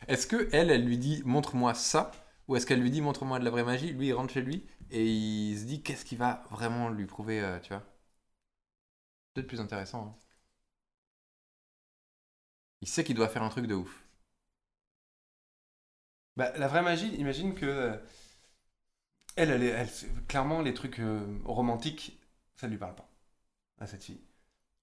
Est-ce 0.08 0.26
que 0.26 0.48
elle, 0.52 0.84
lui 0.84 0.98
dit 0.98 1.22
montre-moi 1.24 1.74
ça 1.74 2.10
Ou 2.48 2.56
est-ce 2.56 2.66
qu'elle 2.66 2.80
lui 2.80 2.90
dit 2.90 3.00
montre-moi 3.02 3.38
de 3.38 3.44
la 3.44 3.50
vraie 3.50 3.64
magie 3.64 3.92
Lui, 3.92 4.08
il 4.08 4.12
rentre 4.14 4.32
chez 4.34 4.42
lui 4.42 4.66
et 4.90 5.04
il 5.04 5.58
se 5.58 5.64
dit 5.64 5.82
qu'est-ce 5.82 6.04
qui 6.04 6.16
va 6.16 6.44
vraiment 6.50 6.88
lui 6.90 7.06
prouver, 7.06 7.40
euh, 7.40 7.58
tu 7.60 7.70
vois? 7.70 7.82
Peut-être 9.34 9.46
plus 9.46 9.60
intéressant. 9.60 10.02
hein. 10.04 10.16
Il 12.80 12.88
sait 12.88 13.04
qu'il 13.04 13.16
doit 13.16 13.28
faire 13.28 13.42
un 13.42 13.50
truc 13.50 13.66
de 13.66 13.74
ouf. 13.74 14.06
Bah, 16.36 16.52
la 16.56 16.68
vraie 16.68 16.82
magie, 16.82 17.14
imagine 17.16 17.54
que. 17.54 17.66
euh, 17.66 17.96
Elle, 19.36 19.50
elle, 19.62 19.88
clairement, 20.28 20.60
les 20.62 20.74
trucs 20.74 20.98
euh, 21.00 21.38
romantiques, 21.44 22.20
ça 22.56 22.66
ne 22.66 22.72
lui 22.72 22.78
parle 22.78 22.94
pas, 22.94 23.08
à 23.80 23.86
cette 23.86 24.04
fille. 24.04 24.20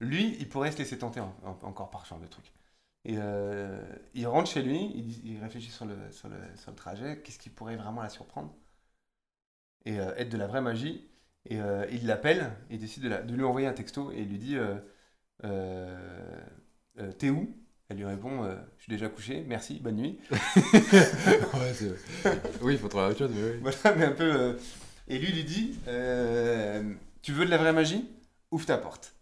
Lui, 0.01 0.37
il 0.39 0.49
pourrait 0.49 0.71
se 0.71 0.77
laisser 0.79 0.97
tenter 0.99 1.19
en- 1.21 1.35
en- 1.43 1.59
encore 1.67 1.89
par 1.91 2.05
ce 2.05 2.11
genre 2.11 2.19
de 2.21 2.27
trucs. 2.27 2.51
Et 3.05 3.15
euh, 3.17 3.81
il 4.13 4.27
rentre 4.27 4.49
chez 4.49 4.61
lui, 4.61 4.91
il, 4.95 5.25
il 5.33 5.39
réfléchit 5.41 5.71
sur 5.71 5.85
le, 5.85 5.95
sur 6.11 6.29
le, 6.29 6.37
sur 6.55 6.71
le 6.71 6.77
trajet, 6.77 7.21
qu'est-ce 7.21 7.39
qui 7.39 7.49
pourrait 7.49 7.75
vraiment 7.77 8.01
la 8.01 8.09
surprendre? 8.09 8.53
Et 9.85 9.99
euh, 9.99 10.13
être 10.17 10.29
de 10.29 10.37
la 10.37 10.47
vraie 10.47 10.61
magie. 10.61 11.09
Et 11.45 11.59
euh, 11.59 11.85
il 11.91 12.05
l'appelle, 12.07 12.51
il 12.69 12.79
décide 12.79 13.03
de, 13.03 13.09
la- 13.09 13.21
de 13.21 13.33
lui 13.35 13.43
envoyer 13.43 13.67
un 13.67 13.73
texto 13.73 14.11
et 14.11 14.19
il 14.21 14.29
lui 14.29 14.37
dit 14.39 14.57
T'es 17.19 17.29
où? 17.29 17.55
Elle 17.89 17.97
lui 17.97 18.05
répond 18.05 18.43
Je 18.77 18.83
suis 18.83 18.89
déjà 18.91 19.09
couché, 19.09 19.43
merci, 19.47 19.79
bonne 19.79 19.97
nuit. 19.97 20.19
ouais. 20.31 21.73
Oui, 22.61 22.73
il 22.73 22.79
faut 22.79 22.87
trouver 22.87 23.05
autre 23.05 23.19
chose, 23.19 23.31
mais 23.35 23.51
oui. 23.51 23.59
Voilà, 23.61 23.95
mais 23.97 24.05
un 24.05 24.11
peu. 24.11 24.57
Et 25.07 25.19
lui 25.19 25.31
lui 25.31 25.43
dit 25.43 25.77
Tu 27.21 27.31
veux 27.33 27.45
de 27.45 27.49
la 27.49 27.57
vraie 27.57 27.73
magie? 27.73 28.09
Ouvre 28.51 28.65
ta 28.65 28.77
porte. 28.77 29.15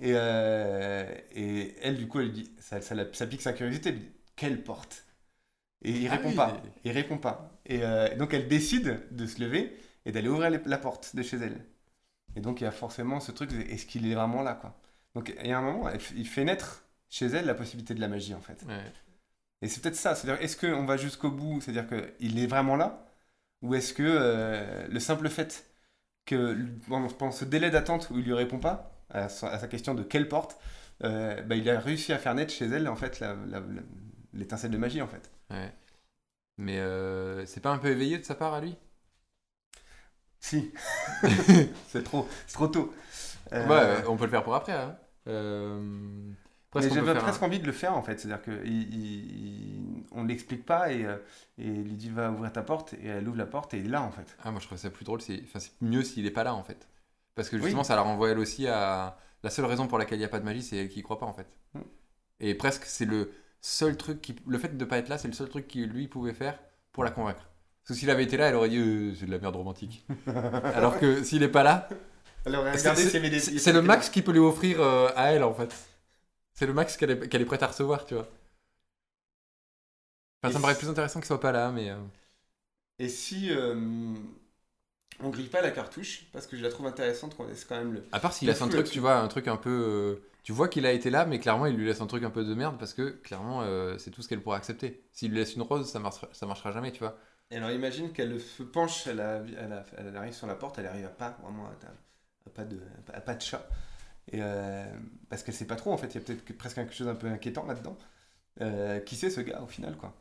Et, 0.00 0.12
euh, 0.14 1.06
et 1.34 1.74
elle, 1.82 1.96
du 1.96 2.08
coup, 2.08 2.20
elle 2.20 2.32
dit 2.32 2.50
ça, 2.58 2.80
ça, 2.80 2.94
pique 3.26 3.42
sa 3.42 3.52
curiosité. 3.52 3.90
Elle 3.90 3.98
dit 4.00 4.10
Quelle 4.36 4.62
porte? 4.62 5.04
Et 5.82 5.92
il 5.92 6.08
Ah 6.08 6.18
répond 6.18 6.28
oui. 6.28 6.34
pas. 6.34 6.62
Il 6.84 6.92
répond 6.92 7.18
pas. 7.18 7.52
Et 7.66 7.82
euh, 7.84 8.14
donc, 8.16 8.34
elle 8.34 8.48
décide 8.48 9.02
de 9.12 9.26
se 9.26 9.40
lever 9.42 9.76
et 10.06 10.12
d'aller 10.12 10.28
ouvrir 10.28 10.50
les- 10.50 10.60
la 10.66 10.78
porte 10.78 11.16
de 11.16 11.22
chez 11.22 11.38
elle. 11.38 11.64
Et 12.36 12.40
donc, 12.40 12.60
il 12.60 12.64
y 12.64 12.66
a 12.66 12.72
forcément 12.72 13.20
ce 13.20 13.32
truc 13.32 13.52
est-ce 13.52 13.86
qu'il 13.86 14.10
est 14.10 14.14
vraiment 14.14 14.42
là 14.42 14.54
quoi? 14.54 14.78
Donc, 15.14 15.34
il 15.42 15.48
y 15.48 15.52
a 15.52 15.58
un 15.58 15.62
moment, 15.62 15.88
elle 15.90 16.00
il 16.16 16.28
fait 16.28 16.44
naître 16.44 16.84
chez 17.10 17.26
elle 17.26 17.46
la 17.46 17.54
possibilité 17.54 17.94
de 17.94 18.00
la 18.00 18.08
magie 18.08 18.34
en 18.34 18.40
fait. 18.42 18.66
Ouais. 18.66 18.92
Et 19.62 19.68
c'est 19.68 19.80
peut-être 19.82 19.96
ça, 19.96 20.14
c'est-à-dire 20.14 20.42
est-ce 20.42 20.56
qu'on 20.56 20.84
va 20.84 20.96
jusqu'au 20.96 21.30
bout, 21.30 21.60
c'est-à-dire 21.60 21.86
qu'il 21.88 22.38
est 22.38 22.46
vraiment 22.46 22.76
là? 22.76 23.06
Ou 23.62 23.74
est-ce 23.76 23.94
que 23.94 24.02
euh, 24.04 24.88
le 24.88 25.00
simple 25.00 25.28
fait 25.30 25.66
que 26.26 26.56
pendant, 26.88 27.08
pendant 27.10 27.32
ce 27.32 27.44
délai 27.46 27.70
d'attente 27.70 28.10
où 28.10 28.18
il 28.18 28.24
lui 28.26 28.34
répond 28.34 28.58
pas 28.60 28.95
à 29.10 29.28
sa, 29.28 29.66
question 29.68 29.94
de 29.94 30.02
quelle 30.02 30.28
porte, 30.28 30.58
euh, 31.04 31.40
bah, 31.42 31.56
il 31.56 31.68
a 31.70 31.78
réussi 31.78 32.12
à 32.12 32.18
faire 32.18 32.34
naître 32.34 32.52
chez 32.52 32.66
elle 32.66 32.88
en 32.88 32.96
fait 32.96 33.22
l'étincelle 34.34 34.70
de 34.70 34.78
magie 34.78 35.02
en 35.02 35.06
fait. 35.08 35.30
Ouais. 35.50 35.72
Mais 36.58 36.78
euh, 36.80 37.46
c'est 37.46 37.60
pas 37.60 37.70
un 37.72 37.78
peu 37.78 37.88
éveillé 37.88 38.18
de 38.18 38.24
sa 38.24 38.34
part 38.34 38.54
à 38.54 38.60
lui? 38.60 38.76
Si, 40.40 40.70
c'est 41.88 42.04
trop, 42.04 42.28
trop 42.52 42.68
tôt. 42.68 42.92
Euh, 43.52 43.66
Ouais, 43.68 44.04
on 44.08 44.16
peut 44.16 44.24
le 44.24 44.30
faire 44.30 44.42
pour 44.44 44.54
après. 44.54 44.72
Hein. 44.72 44.96
Mais 46.74 46.90
j'avais 46.90 47.14
presque 47.14 47.42
un- 47.42 47.46
envie 47.46 47.58
de 47.58 47.66
le 47.66 47.72
faire 47.72 47.96
en 47.96 48.02
fait, 48.02 48.20
c'est-à-dire 48.20 48.42
qu'on 48.42 48.62
il, 48.64 50.04
on 50.12 50.24
l'explique 50.24 50.64
pas 50.66 50.92
et, 50.92 51.00
et 51.02 51.66
il 51.66 51.82
lui 51.84 51.96
dit 51.96 52.10
va 52.10 52.30
ouvrir 52.30 52.52
ta 52.52 52.62
porte 52.62 52.92
et 52.94 53.06
elle 53.06 53.26
ouvre 53.28 53.38
la 53.38 53.46
porte 53.46 53.72
et 53.74 53.78
il 53.78 53.86
est 53.86 53.88
là 53.88 54.02
en 54.02 54.10
fait. 54.10 54.36
Ah, 54.42 54.50
moi 54.50 54.60
je 54.60 54.66
trouve 54.66 54.78
ça 54.78 54.88
plus 54.90 55.04
drôle, 55.04 55.20
c'est 55.20 55.42
enfin, 55.44 55.58
mieux 55.82 56.02
s'il 56.02 56.24
est 56.26 56.30
pas 56.30 56.44
là 56.44 56.54
en 56.54 56.62
fait. 56.64 56.88
Parce 57.36 57.50
que 57.50 57.56
Oui. 57.56 57.62
justement, 57.62 57.84
ça 57.84 57.96
la 57.96 58.02
renvoie 58.02 58.30
elle 58.30 58.40
aussi 58.40 58.68
à. 58.68 59.18
La 59.44 59.50
seule 59.50 59.66
raison 59.66 59.88
pour 59.88 59.98
laquelle 59.98 60.18
il 60.18 60.22
n'y 60.22 60.26
a 60.26 60.30
pas 60.30 60.40
de 60.40 60.46
magie, 60.46 60.62
c'est 60.64 60.76
elle 60.78 60.90
qui 60.90 61.00
y 61.00 61.04
croit 61.04 61.18
pas 61.20 61.26
en 61.26 61.34
fait. 61.34 61.46
Mm. 61.74 61.80
Et 62.40 62.54
presque, 62.56 62.84
c'est 62.86 63.06
le 63.06 63.32
seul 63.62 63.96
truc 63.96 64.22
qui. 64.22 64.36
Le 64.46 64.58
fait 64.58 64.76
de 64.76 64.84
pas 64.86 64.98
être 64.98 65.08
là, 65.10 65.18
c'est 65.18 65.28
le 65.28 65.34
seul 65.34 65.48
truc 65.48 65.68
qu'il 65.68 65.88
lui 65.90 66.08
pouvait 66.08 66.34
faire 66.34 66.58
pour 66.92 67.04
la 67.04 67.12
convaincre. 67.12 67.48
Parce 67.84 67.90
que 67.90 68.00
s'il 68.00 68.10
avait 68.10 68.24
été 68.24 68.38
là, 68.38 68.48
elle 68.48 68.56
aurait 68.56 68.70
dit 68.70 68.78
euh, 68.78 69.14
c'est 69.14 69.26
de 69.26 69.32
la 69.32 69.38
merde 69.38 69.56
romantique. 69.56 70.06
Alors 70.74 70.98
que 70.98 71.22
s'il 71.22 71.42
est 71.44 71.48
pas 71.48 71.62
là, 71.62 71.88
c'est 72.44 73.72
le 73.72 73.82
max 73.82 74.10
qu'il 74.10 74.24
peut 74.24 74.32
lui 74.32 74.38
offrir 74.40 74.80
euh, 74.80 75.10
à 75.16 75.32
elle 75.32 75.44
en 75.44 75.54
fait. 75.54 75.74
C'est 76.54 76.66
le 76.66 76.72
max 76.74 76.96
qu'elle 76.96 77.10
est, 77.12 77.34
est 77.34 77.44
prête 77.44 77.62
à 77.62 77.68
recevoir, 77.68 78.04
tu 78.06 78.14
vois. 78.14 78.28
Enfin, 80.42 80.52
ça 80.52 80.58
me 80.58 80.62
paraît 80.62 80.76
plus 80.78 80.88
intéressant 80.88 81.20
qu'il 81.20 81.26
soit 81.26 81.40
pas 81.40 81.52
là, 81.52 81.70
mais. 81.70 81.90
euh, 81.90 81.96
Et 82.98 83.08
si 83.08 83.50
on 85.22 85.30
grille 85.30 85.48
pas 85.48 85.62
la 85.62 85.70
cartouche, 85.70 86.26
parce 86.32 86.46
que 86.46 86.56
je 86.56 86.62
la 86.62 86.68
trouve 86.70 86.86
intéressante, 86.86 87.36
qu'on 87.36 87.46
laisse 87.46 87.64
quand 87.64 87.76
même 87.76 87.92
le. 87.94 88.02
À 88.12 88.20
part 88.20 88.32
s'il 88.32 88.48
laisse 88.48 88.62
un 88.62 88.68
truc, 88.68 88.86
tu 88.90 89.00
vois, 89.00 89.16
un 89.18 89.28
truc 89.28 89.48
un 89.48 89.56
peu. 89.56 89.70
euh, 89.70 90.16
tu 90.42 90.52
vois 90.52 90.68
qu'il 90.68 90.86
a 90.86 90.92
été 90.92 91.10
là, 91.10 91.26
mais 91.26 91.38
clairement, 91.38 91.66
il 91.66 91.74
lui 91.76 91.86
laisse 91.86 92.00
un 92.00 92.06
truc 92.06 92.22
un 92.22 92.30
peu 92.30 92.44
de 92.44 92.54
merde 92.54 92.76
parce 92.78 92.94
que 92.94 93.10
clairement, 93.10 93.62
euh, 93.62 93.98
c'est 93.98 94.10
tout 94.10 94.22
ce 94.22 94.28
qu'elle 94.28 94.42
pourra 94.42 94.56
accepter. 94.56 95.02
S'il 95.12 95.30
lui 95.30 95.38
laisse 95.38 95.54
une 95.54 95.62
rose, 95.62 95.88
ça 95.90 95.98
marchera, 95.98 96.28
ça 96.32 96.46
marchera 96.46 96.70
jamais, 96.72 96.92
tu 96.92 97.00
vois. 97.00 97.18
Et 97.50 97.56
alors 97.56 97.70
imagine 97.70 98.12
qu'elle 98.12 98.40
se 98.40 98.62
penche, 98.62 99.06
elle, 99.06 99.20
a- 99.20 99.42
elle, 99.58 99.72
a- 99.72 99.84
elle 99.98 100.16
arrive 100.16 100.32
sur 100.34 100.46
la 100.46 100.54
porte, 100.54 100.78
elle 100.78 100.86
arrive 100.86 101.06
à 101.06 101.10
pas, 101.10 101.36
vraiment, 101.42 101.66
à, 101.66 101.70
à 102.46 102.50
pas, 102.50 102.64
de, 102.64 102.80
à 103.12 103.20
pas 103.20 103.34
de 103.34 103.42
chat. 103.42 103.68
Et 104.32 104.38
euh, 104.42 104.84
parce 105.30 105.42
qu'elle 105.42 105.54
sait 105.54 105.66
pas 105.66 105.76
trop, 105.76 105.92
en 105.92 105.98
fait, 105.98 106.08
il 106.08 106.14
y 106.16 106.18
a 106.18 106.20
peut-être 106.22 106.44
que- 106.44 106.52
presque 106.54 106.76
quelque 106.76 106.94
chose 106.94 107.08
un 107.08 107.14
peu 107.16 107.28
inquiétant 107.28 107.66
là-dedans. 107.66 107.98
Qui 109.06 109.16
c'est 109.16 109.30
ce 109.30 109.40
gars 109.40 109.62
au 109.62 109.66
final, 109.66 109.96
quoi 109.96 110.14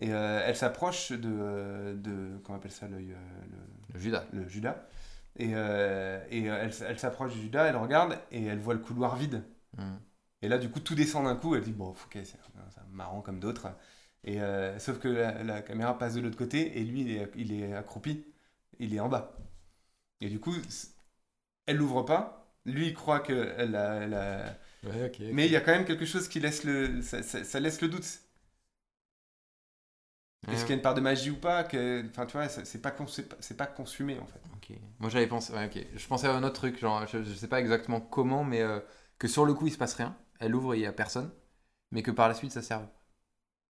Et 0.00 0.12
euh, 0.12 0.42
elle 0.44 0.56
s'approche 0.56 1.12
de, 1.12 1.94
de. 1.96 2.38
Comment 2.44 2.56
on 2.56 2.60
appelle 2.60 2.72
ça, 2.72 2.88
l'œil 2.88 3.12
euh, 3.12 3.16
le- 3.50 3.94
Le 3.94 4.00
Judas. 4.00 4.24
le 4.32 4.48
Judas. 4.48 4.86
Et, 5.36 5.50
euh, 5.54 6.24
et 6.30 6.44
elle, 6.44 6.72
elle 6.86 6.98
s'approche 6.98 7.32
du 7.34 7.40
Judas, 7.40 7.64
elle 7.66 7.76
regarde 7.76 8.18
et 8.30 8.44
elle 8.44 8.58
voit 8.60 8.74
le 8.74 8.80
couloir 8.80 9.16
vide. 9.16 9.42
Mm. 9.76 9.96
Et 10.42 10.48
là, 10.48 10.58
du 10.58 10.68
coup, 10.70 10.80
tout 10.80 10.94
descend 10.94 11.24
d'un 11.24 11.36
coup. 11.36 11.54
Elle 11.54 11.62
dit 11.62 11.72
Bon, 11.72 11.90
ok, 11.90 12.18
c'est 12.24 12.38
marrant 12.92 13.20
comme 13.20 13.40
d'autres. 13.40 13.68
Et 14.24 14.40
euh, 14.40 14.78
sauf 14.78 14.98
que 14.98 15.08
la, 15.08 15.42
la 15.44 15.62
caméra 15.62 15.96
passe 15.98 16.14
de 16.14 16.20
l'autre 16.20 16.36
côté 16.38 16.78
et 16.78 16.84
lui, 16.84 17.02
il 17.02 17.10
est, 17.16 17.30
il 17.36 17.52
est 17.52 17.74
accroupi. 17.74 18.24
Il 18.80 18.94
est 18.94 19.00
en 19.00 19.08
bas. 19.08 19.36
Et 20.20 20.28
du 20.30 20.40
coup, 20.40 20.54
elle 21.66 21.76
l'ouvre 21.76 22.02
pas. 22.02 22.52
Lui, 22.66 22.88
il 22.88 22.94
croit 22.94 23.20
qu'elle 23.20 23.74
a. 23.76 23.94
elle 24.02 24.14
a- 24.14 24.58
Ouais, 24.84 25.06
ok. 25.06 25.18
Mais 25.32 25.46
il 25.46 25.52
y 25.52 25.56
a 25.56 25.60
quand 25.60 25.72
même 25.72 25.84
quelque 25.86 26.04
chose 26.04 26.28
qui 26.28 26.40
laisse 26.40 26.64
le. 26.64 27.00
Ça, 27.02 27.22
ça- 27.22 27.44
ça 27.44 27.60
laisse 27.60 27.80
le 27.80 27.88
doute. 27.88 28.06
Est-ce 30.48 30.62
qu'il 30.62 30.70
y 30.70 30.72
a 30.72 30.76
une 30.76 30.82
part 30.82 30.94
de 30.94 31.00
magie 31.00 31.30
ou 31.30 31.36
pas 31.36 31.64
que... 31.64 32.04
Enfin, 32.10 32.26
tu 32.26 32.36
vois, 32.36 32.48
c'est 32.48 32.82
pas, 32.82 32.94
c'est 33.40 33.56
pas, 33.56 33.66
consumé 33.66 34.18
en 34.18 34.26
fait. 34.26 34.40
Ok. 34.54 34.76
Moi 34.98 35.10
j'avais 35.10 35.26
pensé. 35.26 35.52
Ouais, 35.52 35.66
ok. 35.66 35.86
Je 35.94 36.06
pensais 36.06 36.26
à 36.26 36.34
un 36.34 36.42
autre 36.42 36.54
truc, 36.54 36.78
genre, 36.78 37.06
je, 37.06 37.22
je 37.22 37.34
sais 37.34 37.48
pas 37.48 37.60
exactement 37.60 38.00
comment, 38.00 38.44
mais 38.44 38.60
euh, 38.60 38.80
que 39.18 39.28
sur 39.28 39.44
le 39.44 39.54
coup 39.54 39.66
il 39.66 39.72
se 39.72 39.78
passe 39.78 39.94
rien. 39.94 40.16
Elle 40.40 40.54
ouvre 40.54 40.74
et 40.74 40.78
il 40.78 40.82
y 40.82 40.86
a 40.86 40.92
personne, 40.92 41.30
mais 41.90 42.02
que 42.02 42.10
par 42.10 42.28
la 42.28 42.34
suite 42.34 42.52
ça 42.52 42.62
serve. 42.62 42.86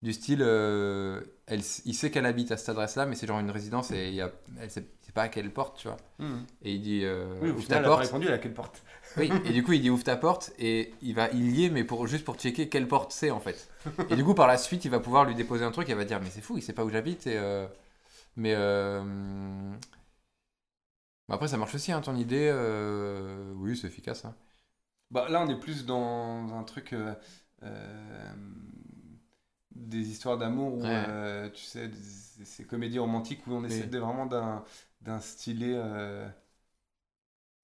Du 0.01 0.13
style, 0.13 0.41
euh, 0.41 1.21
elle, 1.47 1.61
il 1.85 1.93
sait 1.93 2.11
qu'elle 2.11 2.25
habite 2.25 2.51
à 2.51 2.57
cette 2.57 2.69
adresse-là, 2.69 3.05
mais 3.05 3.15
c'est 3.15 3.27
genre 3.27 3.39
une 3.39 3.51
résidence 3.51 3.91
et 3.91 4.07
il 4.09 4.15
y 4.15 4.21
a, 4.21 4.31
elle 4.59 4.71
sait, 4.71 4.85
sait 5.01 5.11
pas 5.13 5.23
à 5.23 5.29
quelle 5.29 5.51
porte, 5.51 5.77
tu 5.79 5.87
vois. 5.87 5.97
Et 6.63 6.73
il 6.73 6.81
dit, 6.81 7.01
euh, 7.03 7.25
Oui, 7.41 7.49
au 7.49 7.55
ouvre 7.55 7.63
final, 7.63 7.67
ta 7.67 7.79
elle 7.79 7.85
a 7.85 7.89
porte. 7.89 8.05
répondu 8.05 8.27
à 8.29 8.37
quelle 8.37 8.53
porte 8.53 8.83
Oui, 9.17 9.31
et 9.45 9.53
du 9.53 9.63
coup, 9.63 9.73
il 9.73 9.81
dit 9.81 9.89
ouvre 9.89 10.03
ta 10.03 10.17
porte 10.17 10.51
et 10.59 10.93
il 11.01 11.13
va 11.15 11.29
il 11.31 11.55
y 11.55 11.65
est, 11.65 11.69
mais 11.69 11.83
pour, 11.85 12.07
juste 12.07 12.25
pour 12.25 12.35
checker 12.35 12.67
quelle 12.69 12.87
porte 12.87 13.11
c'est 13.13 13.31
en 13.31 13.39
fait. 13.39 13.69
Et 14.09 14.15
du 14.15 14.23
coup, 14.25 14.33
par 14.33 14.47
la 14.47 14.57
suite, 14.57 14.83
il 14.85 14.91
va 14.91 14.99
pouvoir 14.99 15.25
lui 15.25 15.35
déposer 15.35 15.63
un 15.65 15.71
truc 15.71 15.87
et 15.89 15.93
elle 15.93 15.97
va 15.97 16.05
dire 16.05 16.19
mais 16.21 16.29
c'est 16.29 16.41
fou, 16.41 16.57
il 16.57 16.61
sait 16.61 16.73
pas 16.73 16.83
où 16.83 16.89
j'habite. 16.89 17.25
Et, 17.27 17.37
euh, 17.37 17.65
Mais 18.37 18.53
euh, 18.55 19.01
bon, 21.27 21.35
après, 21.35 21.47
ça 21.47 21.57
marche 21.57 21.75
aussi, 21.75 21.91
hein, 21.91 22.01
ton 22.01 22.15
idée. 22.15 22.49
euh, 22.51 23.53
Oui, 23.55 23.77
c'est 23.77 23.87
efficace. 23.87 24.25
hein. 24.25 24.35
Bah, 25.11 25.27
là, 25.29 25.41
on 25.41 25.49
est 25.49 25.59
plus 25.59 25.85
dans 25.85 26.53
un 26.53 26.63
truc. 26.63 26.93
Des 29.75 30.09
histoires 30.09 30.37
d'amour 30.37 30.73
ou 30.75 30.85
Ouais. 30.85 31.05
euh, 31.07 31.49
tu 31.51 31.63
sais, 31.63 31.87
des- 31.89 32.45
ces 32.45 32.65
comédies 32.65 32.99
romantiques 32.99 33.45
où 33.47 33.53
on 33.53 33.63
essaie 33.65 33.87
de 33.87 33.99
vraiment 33.99 34.25
d'un 34.25 34.63
d'instiller 35.01 35.73
euh, 35.75 36.27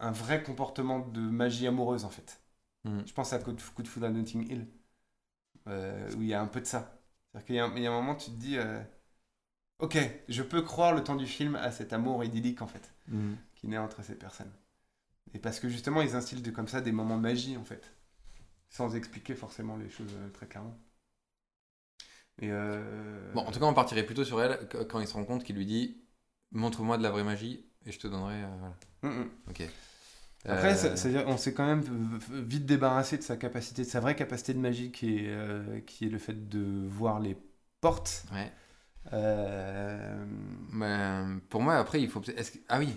un 0.02 0.12
vrai 0.12 0.44
comportement 0.44 1.00
de 1.00 1.22
magie 1.22 1.66
amoureuse 1.68 2.04
en 2.06 2.10
fait. 2.10 2.42
Mhm. 2.84 3.06
Je 3.06 3.14
pense 3.14 3.34
à 3.34 3.40
Coup 3.40 3.54
de, 3.54 3.62
Coup 3.62 3.84
de 3.84 3.88
foudre 3.90 4.08
à 4.08 4.10
Notting 4.12 4.50
Hill, 4.52 4.68
euh, 5.68 6.12
où 6.16 6.22
il 6.22 6.28
y 6.30 6.34
a 6.34 6.42
un 6.42 6.48
peu 6.48 6.62
de 6.62 6.66
ça. 6.66 7.00
C'est-à-dire 7.32 7.46
qu'il 7.46 7.56
y, 7.56 7.60
a 7.60 7.66
un- 7.66 7.76
il 7.76 7.84
y 7.84 7.88
a 7.88 7.92
un 7.92 7.96
moment, 8.02 8.16
tu 8.16 8.32
te 8.32 8.36
dis, 8.36 8.58
ok, 9.80 9.98
je 10.30 10.44
peux 10.44 10.62
croire 10.62 10.94
le 10.94 11.04
temps 11.04 11.16
du 11.18 11.26
film 11.28 11.56
à 11.56 11.72
cet 11.72 11.92
amour 11.94 12.24
idyllique 12.24 12.62
en 12.62 12.68
fait. 12.68 12.94
qui 13.56 13.68
naît 13.70 13.78
entre 13.80 14.04
ces 14.04 14.16
personnes. 14.16 14.52
Et 15.34 15.40
parce 15.40 15.60
que 15.60 15.70
justement, 15.70 16.02
ils 16.04 16.16
instillent 16.16 16.42
de, 16.44 16.52
comme 16.52 16.68
ça 16.70 16.82
des 16.82 16.92
moments 16.94 17.18
de 17.18 17.22
magie, 17.24 17.58
en 17.58 17.66
fait. 17.66 17.94
Sans 18.70 18.96
expliquer 18.96 19.36
forcément 19.36 19.78
les 19.78 19.90
choses 19.90 20.16
très 20.34 20.48
clairement. 20.48 20.78
Et 22.42 22.50
euh, 22.52 23.34
Bon, 23.34 23.42
en 23.42 23.52
tout 23.52 23.60
cas, 23.60 23.66
on 23.66 23.74
partirait 23.74 24.04
plutôt 24.06 24.24
sur 24.24 24.42
elle 24.42 24.68
qu- 24.68 24.86
quand 24.86 25.00
il 25.00 25.08
se 25.08 25.14
rend 25.14 25.26
compte 25.26 25.44
qu'il 25.44 25.56
lui 25.56 25.66
dit 25.66 25.98
montre-moi 26.52 26.98
de 26.98 27.04
la 27.04 27.12
vraie 27.12 27.24
magie 27.24 27.66
et 27.86 27.92
je 27.92 28.00
te 28.00 28.08
donnerai. 28.08 28.44
euh, 28.44 28.48
voilà. 28.60 28.76
mm, 29.04 29.22
mm. 29.22 29.30
Ok. 29.50 29.62
Après, 30.46 30.72
Euh, 30.72 30.76
ça- 30.76 30.96
c'est-à-dire, 30.98 31.24
on 31.28 31.38
s'est 31.38 31.54
quand 31.54 31.66
même 31.68 31.84
vite 32.32 32.66
débarrassé 32.66 33.18
de 33.18 33.22
sa 33.24 33.38
capacité, 33.38 33.84
de 33.84 33.88
sa 33.88 34.00
vraie 34.00 34.16
capacité 34.16 34.54
de 34.54 34.60
magie, 34.60 34.92
qui 34.92 35.18
est, 35.20 35.30
euh, 35.30 35.80
qui 35.82 36.06
est 36.06 36.10
le 36.10 36.18
fait 36.18 36.50
de 36.50 36.88
voir 36.88 37.20
les 37.20 37.38
portes. 37.80 38.26
Ouais. 38.34 38.52
Euh, 39.14 40.26
Ben, 40.74 41.40
pour 41.50 41.62
moi, 41.62 41.76
après, 41.78 42.02
il 42.02 42.10
faut. 42.10 42.22
que- 42.22 42.32
Ah 42.70 42.80
oui. 42.80 42.90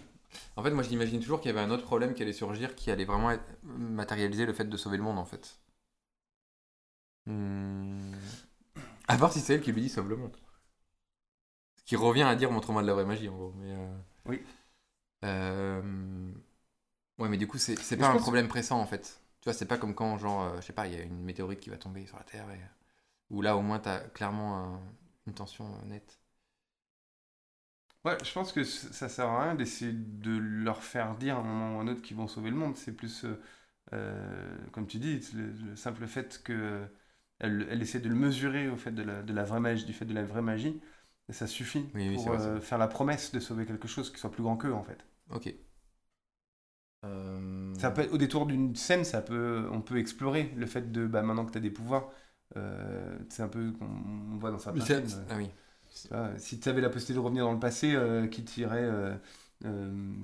En 0.57 0.62
fait, 0.62 0.70
moi, 0.70 0.82
je 0.82 0.90
l'imagine 0.90 1.20
toujours 1.20 1.40
qu'il 1.40 1.51
y 1.51 1.55
avait 1.57 1.64
un 1.66 1.70
autre 1.70 1.84
problème 1.84 2.14
qui 2.14 2.22
allait 2.22 2.32
surgir, 2.32 2.74
qui 2.74 2.90
allait 2.90 3.05
vraiment 3.05 3.30
être- 3.32 3.45
matérialiser 3.64 4.47
le 4.47 4.53
fait 4.53 4.64
de 4.64 4.76
sauver 4.76 4.97
le 4.97 5.03
monde, 5.05 5.18
en 5.18 5.24
fait. 5.24 5.59
Hmm. 7.26 8.12
À 9.09 9.16
part 9.16 9.32
si 9.32 9.40
c'est 9.40 9.55
elle 9.55 9.62
qui 9.62 9.72
lui 9.72 9.80
dit 9.80 9.88
sauve 9.88 10.11
le 10.11 10.16
monde. 10.16 10.36
Ce 11.76 11.84
qui 11.84 11.94
revient 11.94 12.22
à 12.24 12.34
dire 12.34 12.50
montre-moi 12.50 12.82
de 12.82 12.88
la 12.88 12.94
vraie 12.94 13.05
magie, 13.05 13.28
en 13.28 13.36
gros. 13.36 13.52
Mais, 13.59 13.70
euh, 13.70 13.96
Oui. 14.26 14.44
Euh, 15.24 16.32
Ouais, 17.18 17.28
mais 17.28 17.38
du 17.38 17.46
coup, 17.48 17.59
c'est 17.59 17.98
pas 17.98 18.09
un 18.11 18.16
problème 18.16 18.48
pressant, 18.48 18.80
en 18.80 18.86
fait. 18.86 19.20
Tu 19.40 19.46
vois, 19.46 19.55
c'est 19.55 19.66
pas 19.66 19.78
comme 19.78 19.94
quand, 19.94 20.18
genre, 20.18 20.42
euh, 20.44 20.57
je 20.61 20.66
sais 20.66 20.72
pas, 20.74 20.86
il 20.88 20.94
y 20.94 20.96
a 20.96 21.02
une 21.02 21.22
météorite 21.22 21.61
qui 21.61 21.70
va 21.70 21.78
tomber 21.78 22.07
sur 22.07 22.16
la 22.18 22.24
Terre, 22.24 22.50
et... 22.52 22.61
où 23.30 23.42
là, 23.42 23.57
au 23.57 23.62
moins, 23.62 23.80
t'as 23.80 24.00
clairement 24.00 24.59
un- 24.59 24.82
une 25.26 25.34
tension 25.34 25.66
nette. 25.86 26.20
Ouais, 28.05 28.16
je 28.22 28.32
pense 28.32 28.52
que 28.52 28.62
ça 28.64 29.09
sert 29.09 29.26
à 29.28 29.44
rien 29.44 29.55
d'essayer 29.55 29.92
de 29.92 30.30
leur 30.36 30.82
faire 30.84 31.16
dire 31.16 31.36
à 31.36 31.40
un 31.40 31.42
moment 31.42 31.76
ou 31.76 31.78
à 31.80 31.82
un 31.82 31.88
autre 31.88 32.02
qu'ils 32.02 32.16
vont 32.16 32.28
sauver 32.28 32.50
le 32.50 32.57
monde. 32.57 32.76
C'est 32.76 32.92
plus, 32.92 33.24
comme 34.72 34.86
tu 34.86 34.98
dis, 34.98 35.20
le 35.34 35.76
simple 35.76 36.07
fait 36.07 36.42
que 36.42 36.86
elle, 37.39 37.66
elle 37.70 37.82
essaie 37.82 38.01
de 38.01 38.09
le 38.09 38.14
mesurer 38.14 38.68
au 38.68 38.76
fait 38.76 38.93
de 38.93 39.03
la, 39.03 39.22
de 39.22 39.32
la 39.32 39.45
vraie 39.45 39.61
magie, 39.61 39.85
du 39.85 39.93
fait 39.93 40.05
de 40.05 40.14
la 40.14 40.24
vraie 40.24 40.43
magie. 40.43 40.80
Et 41.28 41.32
ça 41.32 41.47
suffit 41.47 41.87
Oui, 41.95 42.09
oui, 42.11 42.14
pour 42.16 42.28
vrai, 42.28 42.39
euh, 42.41 42.61
faire 42.61 42.78
la 42.78 42.89
promesse 42.89 43.32
de 43.32 43.41
sauver 43.41 43.64
quelque 43.66 43.89
chose 43.89 44.12
qui 44.12 44.18
soit 44.18 44.30
plus 44.30 44.43
grand 44.43 44.57
qu'eux, 44.57 44.72
en 44.72 44.82
fait. 44.82 44.99
Ok. 45.30 45.55
Euh, 47.05 47.74
Ça 47.78 47.91
peut 47.91 48.03
être- 48.03 48.12
au 48.12 48.18
détour 48.18 48.47
d'une 48.47 48.74
scène, 48.76 49.05
ça 49.05 49.20
peut, 49.20 49.68
on 49.70 49.80
peut 49.80 49.99
explorer 49.99 50.53
le 50.57 50.66
fait 50.66 50.91
de, 50.91 51.07
bah, 51.07 51.22
maintenant 51.22 51.45
que 51.45 51.53
tu 51.53 51.59
as 51.59 51.61
des 51.61 51.70
pouvoirs, 51.70 52.09
euh, 52.57 53.18
c'est 53.28 53.43
un 53.43 53.49
peu 53.49 53.72
qu'on 53.72 53.85
on 53.87 54.37
voit 54.39 54.51
dans 54.51 54.59
films. 54.59 55.07
euh, 55.12 55.24
Ah 55.28 55.37
oui. 55.37 55.51
si 56.39 56.61
tu 56.61 56.68
avais 56.68 56.80
la 56.80 56.89
possibilité 56.89 57.14
de 57.14 57.18
revenir 57.24 57.45
dans 57.45 57.53
le 57.53 57.59
passé, 57.59 57.97
qui 58.30 58.45
t'irait 58.45 58.89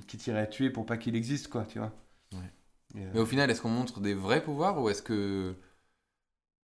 qui 0.07 0.17
t'irait 0.19 0.49
tuer 0.49 0.71
pour 0.71 0.87
pas 0.87 0.97
qu'il 0.97 1.17
existe, 1.17 1.49
quoi, 1.49 1.65
tu 1.65 1.79
vois. 1.79 1.93
Ouais. 2.33 3.01
Et, 3.01 3.05
Mais 3.15 3.21
au 3.21 3.27
final, 3.27 3.51
est-ce 3.51 3.61
qu'on 3.63 3.69
montre 3.69 4.01
des 4.01 4.15
vrais 4.15 4.43
pouvoirs 4.43 4.81
ou 4.81 4.89
est-ce 4.91 5.03
que 5.03 5.55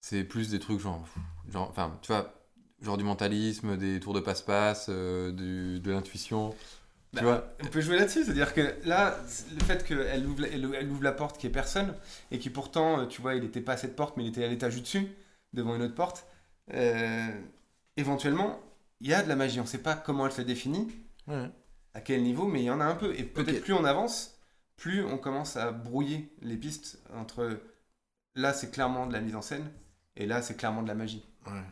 c'est 0.02 0.24
plus 0.24 0.50
des 0.50 0.60
trucs 0.60 0.80
genre, 0.80 1.06
genre, 1.52 1.70
enfin, 1.70 1.98
tu 2.02 2.08
vois, 2.12 2.34
genre 2.82 2.98
du 2.98 3.04
mentalisme, 3.04 3.78
des 3.78 4.00
tours 4.00 4.14
de 4.14 4.20
passe-passe, 4.20 4.88
euh, 4.90 5.32
du- 5.32 5.80
de 5.80 5.92
l'intuition, 5.92 6.56
Bah, 7.14 7.20
tu 7.22 7.24
vois 7.26 7.56
On 7.64 7.68
peut 7.68 7.82
jouer 7.82 7.98
là-dessus, 7.98 8.26
c'est-à-dire 8.26 8.54
que 8.54 8.76
là, 8.86 9.18
le 9.58 9.64
fait 9.66 9.84
qu'elle 9.86 10.26
ouvre, 10.28 10.42
la- 10.42 10.50
elle, 10.50 10.70
elle 10.76 10.90
ouvre 10.90 11.04
la 11.04 11.14
porte 11.14 11.38
qui 11.40 11.48
est 11.48 11.52
personne, 11.52 11.96
et 12.32 12.40
qui 12.40 12.50
pourtant, 12.50 13.02
euh, 13.02 13.06
tu 13.08 13.22
vois, 13.22 13.36
il 13.36 13.44
n'était 13.44 13.62
pas 13.62 13.74
à 13.74 13.78
cette 13.78 13.96
porte, 13.96 14.18
mais 14.18 14.26
il 14.26 14.30
était 14.30 14.44
à 14.44 14.48
l'étage 14.50 14.76
du 14.76 14.82
dessus, 14.82 15.08
devant 15.54 15.76
une 15.76 15.82
autre 15.84 15.96
porte, 15.96 16.26
euh, 16.74 17.30
éventuellement, 17.96 18.60
il 19.02 19.08
y 19.08 19.14
a 19.14 19.24
de 19.24 19.30
la 19.30 19.36
magie. 19.36 19.60
On 19.60 19.64
ne 19.64 19.68
sait 19.68 19.78
pas 19.82 19.96
comment 19.96 20.26
elle 20.26 20.32
se 20.34 20.42
définit, 20.42 20.88
Ouais. 21.28 21.50
à 21.94 22.02
quel 22.02 22.24
niveau, 22.24 22.46
mais 22.48 22.62
il 22.62 22.66
y 22.66 22.70
en 22.72 22.80
a 22.82 22.86
un 22.86 22.96
peu. 22.96 23.14
Et 23.18 23.24
peut-être 23.24 23.62
plus 23.64 23.74
on 23.74 23.86
avance, 23.86 24.38
plus 24.76 25.04
on 25.04 25.18
commence 25.18 25.56
à 25.58 25.72
brouiller 25.72 26.32
les 26.42 26.58
pistes 26.58 27.00
entre 27.16 27.60
là, 28.36 28.54
c'est 28.54 28.72
clairement 28.72 29.08
de 29.08 29.14
la 29.14 29.22
mise 29.22 29.36
en 29.36 29.42
scène, 29.42 29.70
et 30.18 30.26
là, 30.26 30.42
c'est 30.42 30.56
clairement 30.58 30.84
de 30.84 30.88
la 30.90 30.96
magie. 30.96 31.24
Ouais. 31.46 31.64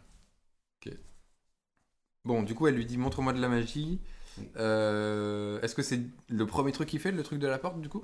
Ok. 0.86 0.98
Bon, 2.26 2.44
du 2.44 2.56
coup, 2.56 2.68
elle 2.68 2.76
lui 2.76 2.86
dit 2.86 2.98
montre-moi 2.98 3.34
de 3.34 3.40
la 3.42 3.48
magie. 3.50 4.02
Oui. 4.38 4.50
Euh, 4.58 5.62
Est-ce 5.62 5.76
que 5.76 5.84
c'est 5.84 6.02
le 6.30 6.46
premier 6.48 6.72
truc 6.72 6.90
qu'il 6.90 7.00
fait, 7.00 7.12
le 7.12 7.24
truc 7.24 7.40
de 7.40 7.48
la 7.48 7.58
porte, 7.60 7.80
du 7.82 7.90
coup? 7.90 8.04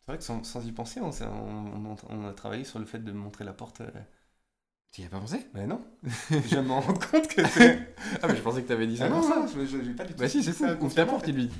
C'est 0.00 0.08
vrai 0.12 0.18
que 0.18 0.24
sans, 0.24 0.42
sans 0.44 0.66
y 0.66 0.72
penser, 0.72 1.00
on, 1.00 2.26
a 2.28 2.32
travaillé 2.32 2.64
sur 2.64 2.78
le 2.78 2.84
fait 2.86 2.98
de 2.98 3.12
montrer 3.12 3.44
la 3.44 3.52
porte. 3.52 3.82
euh, 3.82 3.90
Tu 4.92 5.02
y 5.02 5.04
as 5.04 5.08
pas 5.08 5.20
pensé? 5.20 5.46
Mais 5.54 5.66
non, 5.66 5.80
je 6.30 6.58
me 6.58 6.72
rendre 6.72 6.98
compte 7.10 7.28
que 7.28 7.46
c'est. 7.46 7.94
Ah, 8.22 8.28
mais 8.28 8.36
je 8.36 8.42
pensais 8.42 8.62
que 8.62 8.68
t'avais 8.68 8.86
dit 8.86 8.96
ça 8.98 9.06
Ah 9.06 9.08
non, 9.10 9.22
ça. 9.22 9.36
non, 9.36 9.46
je- 9.46 9.64
je- 9.64 9.82
j'ai 9.84 9.94
pas 9.94 10.04
du 10.04 10.12
tout. 10.14 10.18
Bah 10.20 10.28
si, 10.28 10.42
c'est 10.42 10.52
ça. 10.52 10.74
Ouvre 10.80 10.94
ta 10.94 11.06
porte, 11.06 11.26
il 11.28 11.34
lui 11.36 11.46
dit. 11.46 11.54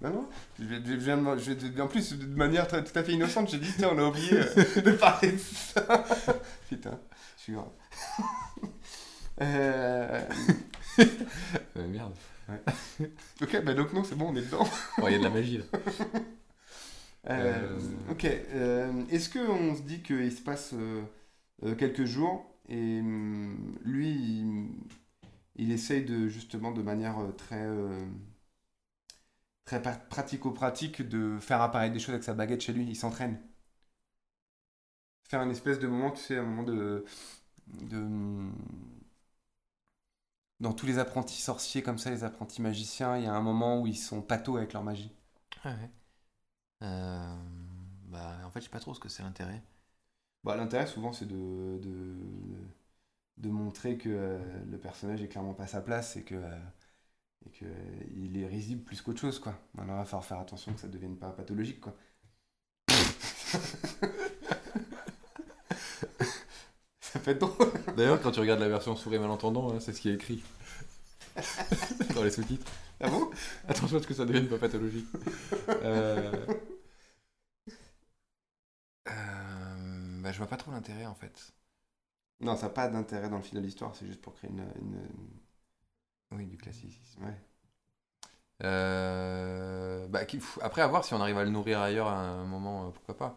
Non, 0.00 0.10
non. 0.10 0.28
Je, 0.60 0.64
je 0.64 1.80
en 1.80 1.88
plus, 1.88 2.12
de 2.12 2.26
manière 2.36 2.68
très- 2.68 2.84
tout 2.84 2.96
à 2.98 3.02
fait 3.02 3.12
innocente, 3.12 3.50
j'ai 3.50 3.58
dit 3.58 3.72
tiens, 3.76 3.90
on 3.92 3.98
a 3.98 4.04
oublié 4.08 4.32
euh, 4.34 4.80
de 4.82 4.92
parler 4.92 5.32
de 5.32 5.38
ça. 5.38 6.04
Putain, 6.68 6.98
je 7.36 7.42
suis 7.42 7.52
grave. 7.52 7.70
Euh, 9.40 10.20
Euh, 11.76 11.86
merde. 11.86 12.12
ok, 13.40 13.62
bah 13.64 13.72
donc 13.74 13.92
non, 13.92 14.02
c'est 14.02 14.16
bon, 14.16 14.30
on 14.30 14.36
est 14.36 14.42
dedans. 14.42 14.68
Oh, 15.00 15.04
Il 15.06 15.12
y 15.12 15.14
a 15.14 15.18
de 15.18 15.22
la 15.22 15.30
magie 15.30 15.58
là. 15.58 15.64
Euh, 17.30 17.78
Euh. 17.78 17.78
Ok, 18.10 18.24
est-ce 18.24 19.28
qu'on 19.30 19.76
se 19.76 19.82
dit 19.82 20.02
qu'il 20.02 20.32
se 20.32 20.40
passe 20.42 20.74
quelques 21.78 22.04
jours 22.04 22.46
et 22.68 22.98
hum, 23.00 23.76
lui, 23.84 24.10
il, 24.10 24.70
il 25.56 25.70
essaye 25.72 26.04
de 26.04 26.26
justement 26.28 26.72
de 26.72 26.82
manière 26.82 27.16
très, 27.36 27.64
très 29.68 29.82
pratico-pratique 30.08 31.02
de 31.08 31.38
faire 31.40 31.60
apparaître 31.62 31.92
des 31.92 32.00
choses 32.00 32.14
avec 32.14 32.24
sa 32.24 32.34
baguette 32.34 32.60
chez 32.62 32.72
lui, 32.72 32.84
il 32.88 32.96
s'entraîne. 32.96 33.38
Faire 35.28 35.42
une 35.42 35.50
espèce 35.50 35.78
de 35.78 35.86
moment, 35.86 36.10
tu 36.10 36.20
sais, 36.22 36.38
un 36.38 36.42
moment 36.42 36.62
de... 36.64 37.04
de 37.68 37.98
dans 40.60 40.72
tous 40.72 40.86
les 40.86 41.00
apprentis 41.00 41.42
sorciers 41.42 41.82
comme 41.82 41.98
ça, 41.98 42.10
les 42.10 42.22
apprentis 42.22 42.62
magiciens, 42.62 43.16
il 43.16 43.24
y 43.24 43.26
a 43.26 43.34
un 43.34 43.42
moment 43.42 43.80
où 43.80 43.88
ils 43.88 43.98
sont 43.98 44.22
patos 44.22 44.56
avec 44.56 44.72
leur 44.72 44.84
magie. 44.84 45.10
Ah 45.64 45.68
ouais. 45.70 45.90
Euh, 46.82 47.36
bah, 48.06 48.38
en 48.44 48.50
fait, 48.50 48.60
je 48.60 48.64
sais 48.66 48.70
pas 48.70 48.80
trop 48.80 48.94
ce 48.94 49.00
que 49.00 49.08
c'est 49.08 49.22
l'intérêt. 49.22 49.62
Bah, 50.44 50.56
L'intérêt, 50.56 50.86
souvent, 50.86 51.12
c'est 51.12 51.26
de, 51.26 51.78
de, 51.80 52.16
de 53.38 53.48
montrer 53.50 53.96
que 53.98 54.08
euh, 54.10 54.64
le 54.70 54.78
personnage 54.78 55.22
est 55.22 55.28
clairement 55.28 55.54
pas 55.54 55.64
à 55.64 55.66
sa 55.68 55.80
place 55.80 56.16
et 56.16 56.24
que, 56.24 56.34
euh, 56.34 56.56
et 57.46 57.50
que 57.50 57.64
euh, 57.64 58.00
il 58.16 58.36
est 58.38 58.46
risible 58.46 58.82
plus 58.84 59.00
qu'autre 59.02 59.20
chose. 59.20 59.38
Quoi. 59.38 59.54
Maintenant, 59.74 59.94
il 59.94 59.98
va 59.98 60.04
falloir 60.04 60.24
faire 60.24 60.38
attention 60.40 60.72
que 60.72 60.80
ça 60.80 60.86
ne 60.88 60.92
devienne 60.92 61.16
pas 61.16 61.30
pathologique. 61.30 61.80
Quoi. 61.80 61.94
ça 67.00 67.18
peut 67.20 67.30
être 67.30 67.38
drôle. 67.40 67.72
D'ailleurs, 67.96 68.20
quand 68.20 68.30
tu 68.32 68.40
regardes 68.40 68.60
la 68.60 68.68
version 68.68 68.96
souris 68.96 69.18
malentendant, 69.18 69.72
hein, 69.72 69.80
c'est 69.80 69.92
ce 69.92 70.00
qui 70.00 70.10
est 70.10 70.14
écrit. 70.14 70.42
Dans 72.14 72.24
les 72.24 72.30
sous-titres. 72.30 72.66
Ah 73.00 73.08
bon? 73.10 73.30
Attention 73.68 73.98
à 73.98 74.02
ce 74.02 74.06
que 74.06 74.14
ça 74.14 74.24
devienne 74.24 74.48
pas 74.48 74.58
pathologique. 74.58 75.06
Euh... 75.68 76.32
euh, 79.08 80.20
Bah, 80.22 80.32
je 80.32 80.38
vois 80.38 80.46
pas 80.46 80.56
trop 80.56 80.70
l'intérêt 80.72 81.06
en 81.06 81.14
fait. 81.14 81.52
Non, 82.40 82.56
ça 82.56 82.68
n'a 82.68 82.72
pas 82.74 82.88
d'intérêt 82.88 83.28
dans 83.30 83.36
le 83.38 83.42
fil 83.42 83.58
de 83.58 83.64
l'histoire, 83.64 83.94
c'est 83.96 84.06
juste 84.06 84.20
pour 84.22 84.34
créer 84.34 84.50
une. 84.50 84.60
une- 84.80 85.10
Oui, 86.30 86.46
du 86.46 86.56
classicisme. 86.56 87.22
Ouais. 87.24 87.36
Euh, 88.64 90.06
Bah, 90.08 90.20
après, 90.62 90.82
à 90.82 90.86
voir 90.86 91.04
si 91.04 91.14
on 91.14 91.20
arrive 91.20 91.38
à 91.38 91.44
le 91.44 91.50
nourrir 91.50 91.80
ailleurs 91.80 92.08
à 92.08 92.16
un 92.18 92.44
moment, 92.44 92.86
euh, 92.88 92.90
pourquoi 92.90 93.16
pas. 93.16 93.36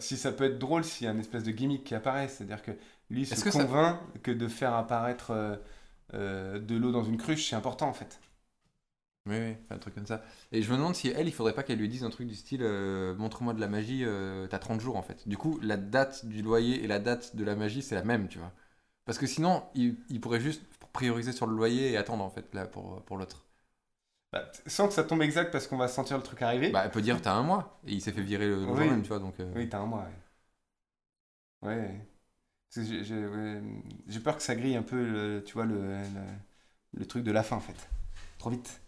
Si 0.00 0.16
ça 0.16 0.32
peut 0.32 0.44
être 0.44 0.58
drôle 0.58 0.82
s'il 0.84 1.04
y 1.06 1.08
a 1.08 1.12
une 1.12 1.20
espèce 1.20 1.44
de 1.44 1.50
gimmick 1.52 1.84
qui 1.84 1.94
apparaît, 1.94 2.26
c'est-à-dire 2.28 2.62
que 2.62 2.72
lui 3.10 3.26
se 3.26 3.34
Est-ce 3.34 3.44
que 3.44 3.50
ça- 3.50 3.66
convainc 3.66 3.98
que 4.22 4.30
de 4.32 4.46
faire 4.48 4.74
apparaître 4.74 5.30
euh, 5.32 5.56
euh, 6.14 6.58
de 6.60 6.76
l'eau 6.76 6.92
dans 6.92 7.04
une 7.04 7.16
cruche, 7.16 7.48
c'est 7.50 7.56
important 7.56 7.88
en 7.88 7.92
fait. 7.92 8.20
Oui, 9.26 9.36
oui, 9.38 9.56
un 9.70 9.78
truc 9.78 9.94
comme 9.94 10.06
ça. 10.06 10.22
Et 10.50 10.62
je 10.62 10.70
me 10.72 10.76
demande 10.76 10.96
si 10.96 11.08
elle, 11.08 11.28
il 11.28 11.32
faudrait 11.32 11.54
pas 11.54 11.62
qu'elle 11.62 11.78
lui 11.78 11.88
dise 11.88 12.02
un 12.02 12.10
truc 12.10 12.26
du 12.26 12.34
style 12.34 12.62
montre-moi 13.18 13.54
de 13.54 13.60
la 13.60 13.68
magie, 13.68 14.04
t'as 14.50 14.58
30 14.58 14.80
jours 14.80 14.96
en 14.96 15.02
fait. 15.02 15.28
Du 15.28 15.36
coup, 15.36 15.60
la 15.62 15.76
date 15.76 16.26
du 16.26 16.42
loyer 16.42 16.82
et 16.82 16.88
la 16.88 16.98
date 16.98 17.36
de 17.36 17.44
la 17.44 17.54
magie, 17.54 17.82
c'est 17.82 17.94
la 17.94 18.02
même, 18.04 18.26
tu 18.28 18.38
vois. 18.38 18.52
Parce 19.04 19.18
que 19.18 19.26
sinon, 19.26 19.62
il, 19.74 19.96
il 20.10 20.20
pourrait 20.20 20.40
juste 20.40 20.62
prioriser 20.92 21.32
sur 21.32 21.46
le 21.46 21.54
loyer 21.56 21.92
et 21.92 21.96
attendre 21.96 22.24
en 22.24 22.30
fait 22.30 22.52
là 22.54 22.66
pour, 22.66 23.02
pour 23.02 23.16
l'autre. 23.16 23.44
Bah, 24.32 24.50
sans 24.66 24.88
que 24.88 24.94
ça 24.94 25.04
tombe 25.04 25.22
exact 25.22 25.50
parce 25.52 25.66
qu'on 25.66 25.76
va 25.76 25.88
sentir 25.88 26.16
le 26.16 26.22
truc 26.22 26.40
arriver. 26.42 26.70
Bah, 26.72 26.82
elle 26.84 26.90
peut 26.90 27.02
dire 27.02 27.20
t'as 27.20 27.32
un 27.34 27.42
mois 27.42 27.78
et 27.86 27.92
il 27.92 28.00
s'est 28.00 28.12
fait 28.12 28.22
virer 28.22 28.46
le, 28.48 28.56
le 28.56 28.66
jour 28.66 28.76
Oui. 28.76 28.88
même, 28.88 29.02
tu 29.02 29.08
vois. 29.08 29.18
Donc, 29.18 29.38
euh, 29.40 29.52
Oui, 29.54 29.68
t'as 29.68 29.78
un 29.78 29.86
mois, 29.86 30.06
ouais. 31.62 31.68
Ouais. 31.74 32.06
J'ai 32.76 33.26
ouais, 33.26 33.62
peur 34.24 34.36
que 34.36 34.42
ça 34.42 34.54
grille 34.54 34.76
un 34.76 34.82
peu, 34.82 34.96
le, 35.04 35.44
tu 35.44 35.54
vois, 35.54 35.66
le, 35.66 35.80
le, 35.80 37.00
le 37.00 37.06
truc 37.06 37.24
de 37.24 37.32
la 37.32 37.42
fin, 37.42 37.56
en 37.56 37.60
fait. 37.60 37.88
Trop 38.38 38.50
vite. 38.50 38.80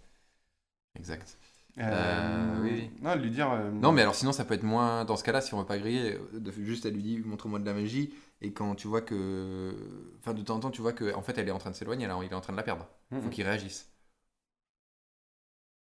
Exact. 0.96 1.36
Euh, 1.78 1.82
Euh, 1.82 2.62
oui. 2.62 2.90
Non, 3.02 3.14
lui 3.16 3.30
dire... 3.30 3.50
Non, 3.82 3.92
mais 3.92 4.02
alors 4.02 4.14
sinon, 4.14 4.32
ça 4.32 4.44
peut 4.44 4.54
être 4.54 4.62
moins. 4.62 5.04
Dans 5.04 5.16
ce 5.16 5.24
cas-là, 5.24 5.40
si 5.40 5.54
on 5.54 5.58
veut 5.60 5.66
pas 5.66 5.78
griller, 5.78 6.18
juste 6.60 6.86
elle 6.86 6.94
lui 6.94 7.02
dit 7.02 7.18
montre-moi 7.18 7.58
de 7.58 7.64
la 7.66 7.74
magie. 7.74 8.14
Et 8.44 8.52
quand 8.52 8.74
tu 8.76 8.86
vois 8.88 9.02
que. 9.02 9.74
Enfin, 10.20 10.34
de 10.34 10.42
temps 10.42 10.56
en 10.56 10.60
temps, 10.60 10.70
tu 10.70 10.80
vois 10.82 10.92
que 10.92 11.14
en 11.14 11.22
fait, 11.22 11.36
elle 11.38 11.48
est 11.48 11.52
en 11.52 11.58
train 11.58 11.70
de 11.70 11.76
s'éloigner, 11.76 12.06
là, 12.06 12.18
il 12.22 12.30
est 12.30 12.34
en 12.34 12.40
train 12.40 12.52
de 12.52 12.56
la 12.58 12.62
perdre. 12.62 12.88
mhm. 13.10 13.20
faut 13.20 13.30
qu'il 13.30 13.44
réagisse. 13.44 13.90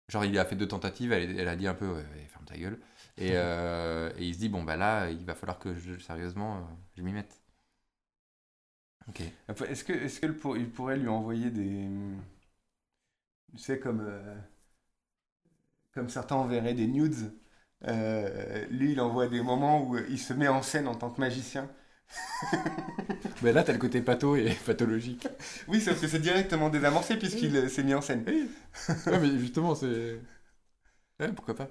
Genre, 0.08 0.24
il 0.24 0.36
a 0.38 0.44
fait 0.44 0.56
deux 0.56 0.66
tentatives, 0.68 1.12
elle, 1.12 1.38
elle 1.38 1.48
a 1.48 1.56
dit 1.56 1.66
un 1.66 1.74
peu, 1.74 1.86
ouais, 1.88 1.94
ouais, 2.14 2.26
ferme 2.28 2.44
ta 2.44 2.56
gueule. 2.56 2.78
Et, 3.18 3.30
euh, 3.34 4.12
et 4.18 4.24
il 4.26 4.34
se 4.34 4.38
dit, 4.38 4.48
bon, 4.48 4.62
bah 4.62 4.76
là, 4.76 5.10
il 5.10 5.24
va 5.24 5.34
falloir 5.34 5.58
que 5.58 5.74
je, 5.74 5.98
sérieusement, 5.98 6.58
euh, 6.58 6.60
je 6.96 7.02
m'y 7.02 7.12
mette. 7.12 7.40
Ok. 9.08 9.20
Est-ce 9.48 9.82
que, 9.84 9.92
est-ce 9.92 10.20
que 10.20 10.26
pour- 10.28 10.56
il 10.56 10.70
pourrait 10.70 10.96
lui 10.96 11.08
envoyer 11.08 11.50
des... 11.50 11.88
Tu 13.52 13.58
sais, 13.58 13.78
comme... 13.80 14.00
euh, 14.06 14.36
Comme 15.92 16.08
certains 16.08 16.36
enverraient 16.36 16.74
des 16.74 16.86
nudes. 16.86 17.32
euh, 17.88 18.66
lui, 18.70 18.92
il 18.92 19.00
envoie 19.00 19.26
des 19.28 19.42
moments 19.42 19.82
où 19.86 19.96
il 19.98 20.18
se 20.18 20.32
met 20.32 20.48
en 20.48 20.62
scène 20.62 20.86
en 20.88 20.94
tant 20.94 21.10
que 21.10 21.20
magicien. 21.20 21.68
Mais 23.42 23.52
là, 23.52 23.62
t'as 23.62 23.72
le 23.72 23.78
côté 23.78 24.00
patho 24.02 24.36
et 24.36 24.54
pathologique. 24.66 25.28
Oui, 25.68 25.80
sauf 25.80 26.00
que 26.00 26.06
c'est 26.08 26.18
directement 26.20 26.68
désamorcé 26.70 27.16
puisqu'il 27.16 27.56
euh, 27.56 27.68
s'est 27.68 27.82
mis 27.82 27.94
en 27.94 28.00
scène. 28.00 28.24
ouais, 29.06 29.18
mais 29.18 29.38
justement, 29.38 29.74
c'est. 29.74 30.20
Ouais, 31.20 31.32
pourquoi 31.32 31.54
pas. 31.56 31.68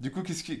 Du 0.00 0.10
coup, 0.10 0.22
qu'est-ce 0.22 0.42
qui... 0.42 0.56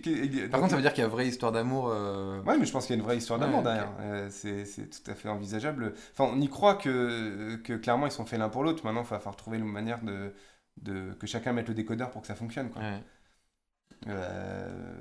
Par 0.48 0.60
contre, 0.60 0.70
ça 0.70 0.76
veut 0.76 0.82
dire 0.82 0.92
qu'il 0.92 1.02
y 1.02 1.04
a 1.04 1.08
vraie 1.08 1.26
histoire 1.26 1.50
d'amour. 1.50 1.88
euh, 1.88 2.40
Ouais, 2.42 2.56
mais 2.58 2.64
je 2.64 2.70
pense 2.72 2.86
qu'il 2.86 2.94
y 2.94 2.98
a 2.98 3.00
une 3.00 3.04
vraie 3.04 3.16
histoire 3.16 3.40
d'amour 3.40 3.58
Ouais, 3.58 3.64
derrière. 3.64 3.92
Euh, 4.00 4.28
c'est 4.30 4.64
c'est 4.64 4.88
tout 4.88 5.10
à 5.10 5.14
fait 5.16 5.28
envisageable. 5.28 5.94
Enfin, 6.12 6.30
on 6.32 6.40
y 6.40 6.48
croit 6.48 6.76
que, 6.76 7.56
que 7.64 7.72
clairement 7.74 8.06
ils 8.06 8.12
sont 8.12 8.24
faits 8.24 8.38
l'un 8.38 8.48
pour 8.48 8.62
l'autre. 8.62 8.84
Maintenant, 8.84 9.02
il 9.02 9.08
va 9.08 9.18
falloir 9.18 9.34
trouver 9.36 9.58
une 9.58 9.64
manière 9.64 10.00
de, 10.02 10.32
de 10.80 11.12
que 11.14 11.26
chacun 11.26 11.52
mette 11.52 11.66
le 11.68 11.74
décodeur 11.74 12.10
pour 12.12 12.20
que 12.22 12.28
ça 12.28 12.36
fonctionne. 12.36 12.70
Quoi. 12.70 12.82
ouais. 12.82 13.02
Euh, 14.08 14.94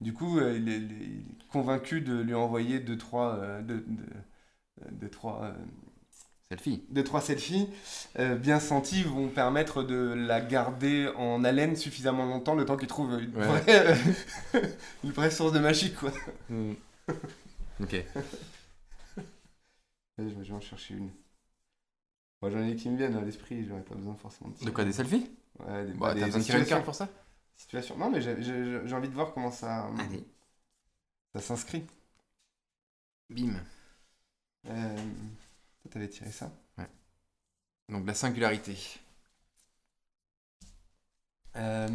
Du 0.00 0.12
coup, 0.12 0.38
euh, 0.38 0.56
il, 0.56 0.68
est, 0.68 0.76
il 0.78 0.92
est 0.92 1.48
convaincu 1.50 2.00
de 2.00 2.20
lui 2.20 2.34
envoyer 2.34 2.78
deux, 2.80 2.96
trois, 2.98 3.34
euh, 3.36 3.62
deux, 3.62 3.80
deux- 3.88 4.04
deux, 4.92 5.10
trois 5.10 5.42
euh, 5.44 5.52
selfies. 6.48 6.82
deux, 6.90 7.04
trois 7.04 7.20
selfies 7.20 7.68
euh, 8.18 8.34
bien 8.36 8.60
sentis 8.60 9.02
vont 9.02 9.28
permettre 9.28 9.82
de 9.82 10.14
la 10.16 10.40
garder 10.40 11.10
en 11.16 11.44
haleine 11.44 11.76
suffisamment 11.76 12.24
longtemps, 12.26 12.54
le 12.54 12.64
temps 12.64 12.76
qu'il 12.76 12.88
trouve 12.88 13.20
une, 13.20 13.30
Ouais. 13.34 13.46
vraie, 13.46 13.96
une 15.04 15.10
vraie 15.12 15.30
source 15.30 15.52
de 15.52 15.58
magie, 15.58 15.92
quoi. 15.92 16.12
Mm. 16.50 16.76
ok. 17.80 17.94
Allez, 20.18 20.28
je 20.28 20.34
vais 20.34 20.52
en 20.52 20.60
chercher 20.60 20.94
une. 20.94 21.10
Moi, 22.42 22.50
j'en 22.50 22.64
ai 22.64 22.74
qui 22.74 22.88
me 22.88 22.96
viennent 22.96 23.16
à 23.16 23.20
l'esprit, 23.20 23.64
j'aurais 23.64 23.84
pas 23.84 23.94
besoin 23.94 24.16
forcément 24.16 24.50
de 24.50 24.56
De 24.62 24.70
quoi, 24.70 24.84
des 24.84 24.92
selfies? 24.92 25.30
Ouais, 25.60 25.84
des, 25.86 25.92
Bah, 25.94 26.14
des 26.14 26.20
T'as 26.20 26.26
besoin 26.26 26.40
de 26.40 26.44
tirer 26.44 26.58
une 26.58 26.66
situations. 26.66 26.66
carte 26.66 26.84
pour 26.84 26.94
ça? 26.94 27.08
Situations. 27.58 27.96
Non, 27.98 28.10
mais 28.10 28.22
j'ai- 28.22 28.40
envie 28.94 29.08
de 29.10 29.14
voir 29.14 29.34
comment 29.34 29.50
ça, 29.50 29.86
Allez. 29.98 30.24
ça 31.34 31.40
s'inscrit. 31.40 31.86
Bim. 33.30 33.60
Euh, 34.66 34.96
toi, 35.82 35.90
t'avais 35.90 36.08
tiré 36.08 36.30
ça 36.30 36.52
Donc 37.90 38.06
la 38.06 38.14
singularité. 38.14 38.76
Euh, 41.56 41.88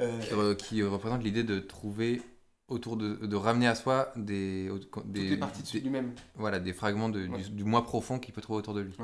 euh, 0.00 0.20
Qui, 0.20 0.34
re- 0.34 0.56
qui 0.56 0.82
représente 0.82 1.22
l'idée 1.22 1.44
de 1.44 1.58
trouver 1.60 2.22
autour 2.68 2.96
de, 2.96 3.14
de 3.16 3.36
ramener 3.36 3.66
à 3.66 3.74
soi 3.74 4.12
des, 4.16 4.68
des, 4.68 4.80
toutes 4.90 5.14
les 5.14 5.36
parties 5.36 5.62
de 5.62 5.66
des- 5.72 5.80
lui-même. 5.80 6.14
voilà, 6.36 6.60
des 6.60 6.72
fragments 6.72 7.08
de- 7.08 7.26
Ouais. 7.28 7.42
du, 7.42 7.50
du 7.50 7.64
moi 7.64 7.84
profond 7.84 8.18
qu'il 8.18 8.34
peut 8.34 8.40
trouver 8.40 8.58
autour 8.58 8.74
de 8.74 8.80
lui. 8.80 8.94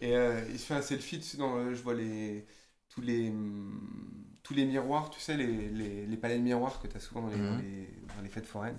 Et 0.00 0.14
euh, 0.16 0.44
il 0.50 0.58
se 0.58 0.66
fait 0.66 0.74
un 0.74 0.82
selfie 0.82 1.18
dessus 1.18 1.36
dans 1.36 1.72
je 1.74 1.82
vois 1.82 1.94
les 1.94 2.46
tous 2.88 3.00
les 3.00 3.30
hum, 3.30 4.26
tous 4.42 4.54
les 4.54 4.64
miroirs, 4.66 5.10
tu 5.10 5.20
sais 5.20 5.36
les, 5.36 5.68
les, 5.70 6.06
les 6.06 6.16
palais 6.16 6.38
de 6.38 6.42
miroirs 6.42 6.80
que 6.80 6.86
tu 6.88 6.96
as 6.96 7.00
souvent 7.00 7.22
dans 7.22 7.28
les, 7.30 7.42
dans 7.42 7.54
Mhm. 7.54 7.56
les, 7.56 7.88
dans 8.16 8.22
les 8.22 8.28
fêtes 8.28 8.46
foraines. 8.46 8.78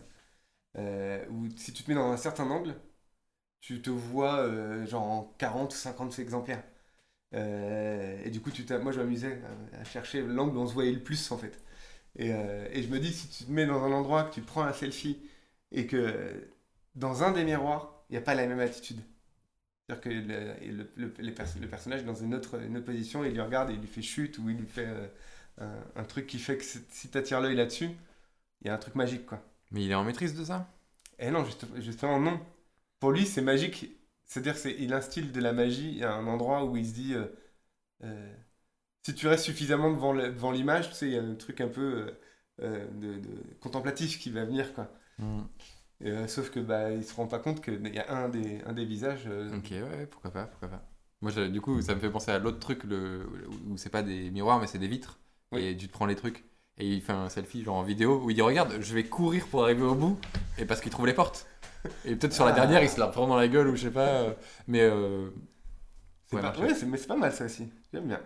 Euh, 0.78 1.26
où 1.30 1.48
si 1.58 1.74
tu 1.74 1.84
te 1.84 1.90
mets 1.92 1.96
dans 1.96 2.12
un 2.12 2.18
certain 2.18 2.50
angle, 2.52 2.76
tu 3.62 3.82
te 3.82 3.90
vois 3.92 4.38
euh, 4.40 4.86
genre 4.88 5.04
en 5.04 5.24
40 5.40 5.74
ou 5.74 5.78
50 5.78 6.18
exemplaires. 6.20 6.64
Et 8.26 8.30
du 8.32 8.42
coup, 8.42 8.52
tu 8.52 8.66
moi 8.82 8.92
je 8.92 9.00
m'amusais 9.00 9.42
à, 9.74 9.80
à 9.82 9.84
chercher 9.84 10.22
l'angle 10.22 10.58
où 10.58 10.62
on 10.62 10.68
se 10.68 10.74
voyait 10.74 10.92
le 10.92 11.04
plus 11.04 11.32
en 11.32 11.38
fait. 11.38 11.62
Et, 12.18 12.30
et 12.30 12.84
je 12.84 12.90
me 12.90 13.00
dis, 13.00 13.14
si 13.14 13.30
tu 13.30 13.46
te 13.46 13.52
mets 13.52 13.66
dans 13.66 13.84
un 13.86 13.92
endroit, 13.94 14.26
que 14.26 14.34
tu 14.36 14.42
prends 14.42 14.64
un 14.64 14.74
selfie 14.74 15.20
et 15.72 15.88
que 15.88 16.50
dans 16.96 17.24
un 17.24 17.32
des 17.34 17.44
miroirs, 17.46 18.04
il 18.10 18.14
n'y 18.14 18.20
a 18.20 18.22
pas 18.22 18.36
la 18.36 18.48
même 18.48 18.60
attitude. 18.62 19.02
C'est-à-dire 19.88 20.02
que 20.04 20.10
le, 20.10 20.72
le, 20.74 20.92
le- 20.98 21.14
les 21.20 21.32
pers- 21.32 21.48
le 21.62 21.68
personnage 21.68 22.02
est 22.02 22.06
dans 22.06 22.16
une 22.16 22.36
autre, 22.36 22.62
une 22.62 22.78
autre 22.78 22.86
position, 22.86 23.24
il 23.26 23.34
lui 23.34 23.42
regarde 23.42 23.70
et 23.72 23.74
il 23.74 23.80
lui 23.80 23.88
fait 23.88 24.02
chute 24.02 24.38
ou 24.40 24.50
il 24.50 24.58
lui 24.58 24.68
fait 24.68 24.88
euh, 24.88 25.08
un, 25.60 26.02
un 26.02 26.04
truc 26.04 26.28
qui 26.28 26.40
fait 26.40 26.58
que 26.58 26.64
si 26.64 27.10
tu 27.10 27.18
attires 27.18 27.42
l'œil 27.42 27.56
là-dessus, 27.56 27.90
il 28.62 28.68
y 28.68 28.70
a 28.70 28.76
un 28.76 28.78
truc 28.80 28.96
magique 28.96 29.26
quoi. 29.28 29.42
Mais 29.72 29.86
il 29.86 29.92
est 29.92 29.96
en 29.96 30.04
maîtrise 30.04 30.36
de 30.36 30.44
ça? 30.44 30.68
Et 31.20 31.32
non, 31.32 31.46
juste- 31.46 31.66
justement, 31.82 32.20
non. 32.20 32.40
Pour 33.00 33.12
lui, 33.12 33.26
c'est 33.26 33.42
magique. 33.42 33.92
C'est-à-dire 34.26 34.60
qu'il 34.62 34.94
instille 34.94 35.32
de 35.32 35.40
la 35.42 35.54
magie 35.54 36.04
à 36.04 36.14
un 36.14 36.28
endroit 36.28 36.66
où 36.66 36.76
il 36.78 36.86
se 36.88 36.94
dit 36.94 37.14
euh, 37.16 37.26
euh, 38.04 38.36
si 39.06 39.16
tu 39.16 39.28
restes 39.28 39.46
suffisamment 39.46 39.92
devant 39.92 40.52
l'image, 40.52 40.90
tu 40.90 40.96
sais, 40.96 41.08
il 41.08 41.14
y 41.14 41.18
a 41.20 41.24
un 41.24 41.36
truc 41.36 41.62
un 41.62 41.70
peu 41.70 42.14
de, 42.60 43.20
de 43.20 43.56
contemplatif 43.62 44.20
qui 44.20 44.32
va 44.32 44.46
venir 44.46 44.74
quoi. 44.74 44.92
Et, 45.20 45.77
euh, 46.06 46.28
sauf 46.28 46.50
que 46.52 46.60
bah, 46.60 46.92
il 46.92 47.04
se 47.04 47.14
rend 47.16 47.28
pas 47.28 47.40
compte 47.40 47.62
qu'il 47.64 47.88
y 47.94 48.00
a 48.00 48.14
un 48.16 48.30
des, 48.30 48.62
un 48.66 48.74
des 48.74 48.86
visages. 48.86 49.24
euh, 49.28 49.56
Ok, 49.58 49.72
ouais, 49.72 50.06
pourquoi 50.10 50.32
pas, 50.32 50.46
pourquoi 50.46 50.70
pas. 50.70 50.84
Moi, 51.22 51.32
je- 51.32 51.48
du 51.48 51.62
coup, 51.62 51.82
ça 51.82 51.96
me 51.96 52.00
fait 52.00 52.10
penser 52.12 52.32
à 52.32 52.38
l'autre 52.40 52.60
truc 52.60 52.84
le, 52.84 53.28
où 53.68 53.78
c'est 53.78 53.90
pas 53.90 54.04
des 54.04 54.30
miroirs, 54.32 54.60
mais 54.60 54.68
c'est 54.68 54.78
des 54.80 54.88
vitres. 54.88 55.20
Oui. 55.52 55.64
Et 55.66 55.78
tu 55.78 55.88
te 55.88 55.94
prends 55.94 56.06
les 56.06 56.16
trucs. 56.16 56.44
Et 56.78 56.88
il 56.88 57.02
fait 57.02 57.14
un 57.14 57.30
selfie, 57.30 57.64
genre 57.64 57.76
en 57.78 57.84
vidéo, 57.84 58.22
où 58.24 58.30
il 58.30 58.36
dit 58.36 58.42
Regarde, 58.44 58.76
je 58.82 58.94
vais 58.94 59.04
courir 59.06 59.48
pour 59.48 59.64
arriver 59.64 59.82
au 59.84 59.96
bout. 59.96 60.20
Et 60.60 60.66
parce 60.66 60.80
qu'il 60.82 60.92
trouve 60.92 61.08
les 61.08 61.14
portes. 61.14 61.48
Et 62.06 62.16
peut-être 62.16 62.34
sur 62.34 62.46
la 62.46 62.52
Ah. 62.52 62.56
dernière, 62.56 62.84
il 62.84 62.90
se 62.90 63.00
la 63.00 63.08
prend 63.08 63.26
dans 63.28 63.36
la 63.38 63.48
gueule, 63.48 63.68
ou 63.70 63.76
je 63.76 63.84
sais 63.84 63.92
pas. 63.92 64.08
euh, 64.08 64.34
Mais. 64.68 64.82
euh, 64.82 65.30
ouais, 66.34 66.42
pas, 66.42 66.54
ouais, 66.60 66.74
mais 66.86 66.98
c'est 66.98 67.08
pas 67.08 67.16
mal 67.16 67.34
ça 67.34 67.46
aussi. 67.46 67.70
J'aime 67.94 68.08
bien. 68.08 68.20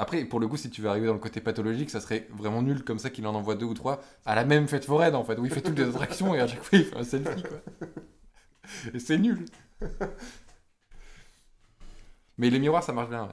Après, 0.00 0.24
pour 0.24 0.40
le 0.40 0.48
coup, 0.48 0.56
si 0.56 0.70
tu 0.70 0.82
veux 0.82 0.88
arriver 0.88 1.06
dans 1.06 1.12
le 1.14 1.18
côté 1.20 1.40
pathologique, 1.40 1.90
ça 1.90 2.00
serait 2.00 2.26
vraiment 2.30 2.62
nul 2.62 2.84
comme 2.84 2.98
ça 2.98 3.10
qu'il 3.10 3.26
en 3.26 3.34
envoie 3.34 3.54
deux 3.56 3.66
ou 3.66 3.74
trois 3.74 4.00
à 4.26 4.34
la 4.34 4.44
même 4.44 4.68
fête 4.68 4.84
foraine 4.86 5.14
en 5.14 5.24
fait, 5.24 5.38
où 5.38 5.44
il 5.44 5.50
fait 5.52 5.62
toutes 5.62 5.78
les 5.78 5.88
attractions 5.88 6.34
et 6.34 6.40
à 6.40 6.46
chaque 6.46 6.62
fois 6.62 6.78
il 6.78 6.84
fait 6.86 6.96
un 6.96 7.04
selfie 7.04 7.44
quoi. 7.44 7.58
Et 8.94 8.98
c'est 8.98 9.18
nul. 9.18 9.44
Mais 12.38 12.50
les 12.50 12.58
miroirs 12.58 12.82
ça 12.82 12.92
marche 12.92 13.10
bien. 13.10 13.24
ouais. 13.24 13.32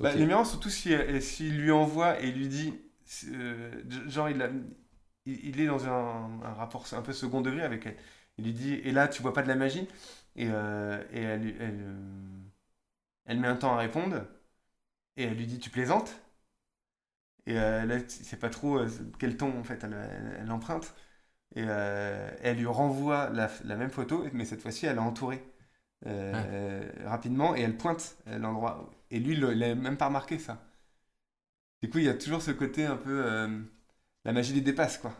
Bah, 0.00 0.14
les 0.14 0.26
miroirs, 0.26 0.46
surtout 0.46 0.70
si- 0.70 0.94
euh, 0.94 1.20
s'il 1.20 1.60
lui 1.60 1.70
envoie 1.70 2.20
et 2.20 2.30
lui 2.32 2.48
dit, 2.48 2.74
euh, 3.32 3.82
genre 4.08 4.28
il, 4.28 4.42
a- 4.42 4.50
il, 5.26 5.46
il 5.48 5.60
est 5.60 5.66
dans 5.66 5.86
un, 5.86 6.40
un 6.44 6.52
rapport 6.54 6.84
un 6.92 7.02
peu 7.02 7.12
second 7.12 7.40
degré 7.40 7.62
avec 7.62 7.86
elle. 7.86 7.96
Il 8.38 8.44
lui 8.44 8.52
dit, 8.52 8.74
et 8.74 8.92
là 8.92 9.08
tu 9.08 9.22
vois 9.22 9.32
pas 9.32 9.42
de 9.42 9.48
la 9.48 9.56
magie? 9.56 9.88
Et, 10.36 10.48
euh, 10.50 11.02
et 11.12 11.20
elle, 11.22 11.40
lui- 11.42 11.56
elle, 11.60 11.78
euh, 11.80 12.38
elle 13.26 13.38
met 13.38 13.46
un 13.48 13.56
temps 13.56 13.74
à 13.74 13.78
répondre 13.78 14.26
et 15.18 15.24
elle 15.24 15.34
lui 15.36 15.46
dit, 15.46 15.58
tu 15.60 15.70
plaisantes? 15.70 16.10
Et 17.46 17.58
euh, 17.58 17.84
là, 17.86 17.96
il 17.98 18.10
sait 18.10 18.36
pas 18.36 18.50
trop 18.50 18.78
euh, 18.78 18.88
quel 19.18 19.36
ton 19.36 19.58
en 19.58 19.64
fait 19.64 19.82
elle, 19.84 19.94
elle- 19.94 20.38
elle 20.42 20.50
emprunte. 20.50 20.94
Et 21.56 21.64
euh, 21.66 22.30
elle 22.42 22.58
lui 22.58 22.66
renvoie 22.66 23.30
la, 23.30 23.50
la 23.64 23.76
même 23.76 23.90
photo, 23.90 24.24
mais 24.34 24.44
cette 24.46 24.62
fois-ci 24.62 24.86
elle 24.86 24.96
est 24.96 25.00
entourée 25.00 25.44
euh, 26.06 26.82
rapidement 27.06 27.56
et 27.56 27.62
elle 27.62 27.76
pointe 27.78 28.18
l'endroit. 28.26 28.90
Et 29.10 29.20
lui, 29.20 29.34
il 29.34 29.40
l'a 29.40 29.74
même 29.76 29.96
pas 29.98 30.06
remarqué 30.08 30.38
ça. 30.38 30.62
Du 31.82 31.90
coup, 31.90 31.98
il 31.98 32.04
y 32.04 32.08
a 32.08 32.14
toujours 32.14 32.40
ce 32.42 32.52
côté 32.52 32.86
un 32.86 32.96
peu. 32.96 33.24
la 34.24 34.32
magie 34.32 34.52
les 34.54 34.60
dépasse, 34.60 34.98
quoi. 34.98 35.12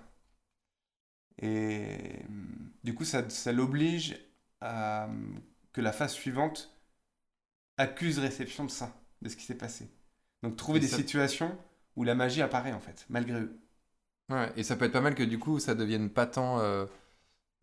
Et 1.40 2.24
hum, 2.28 2.72
du 2.84 2.94
coup, 2.94 3.04
ça, 3.04 3.28
ça 3.30 3.52
l'oblige 3.52 4.16
à 4.60 5.06
hum, 5.06 5.40
que 5.72 5.80
la 5.80 5.92
phase 5.92 6.12
suivante 6.12 6.72
accuse 7.78 8.18
réception 8.18 8.66
de 8.66 8.70
ça, 8.70 8.94
de 9.22 9.28
ce 9.28 9.36
qui 9.36 9.44
s'est 9.44 9.54
passé. 9.56 9.88
Donc, 10.42 10.56
trouver 10.56 10.78
Et 10.78 10.80
des 10.82 10.88
ça- 10.88 10.96
situations 10.96 11.56
où 11.96 12.04
la 12.04 12.14
magie 12.14 12.42
apparaît, 12.42 12.72
en 12.72 12.80
fait, 12.80 13.04
malgré 13.08 13.40
eux. 13.40 13.58
Ouais, 14.30 14.52
et 14.56 14.62
ça 14.62 14.76
peut 14.76 14.84
être 14.84 14.92
pas 14.92 15.00
mal 15.00 15.14
que 15.14 15.22
du 15.22 15.38
coup 15.38 15.58
ça 15.58 15.74
devienne 15.74 16.10
pas 16.10 16.26
tant 16.26 16.60
euh, 16.60 16.84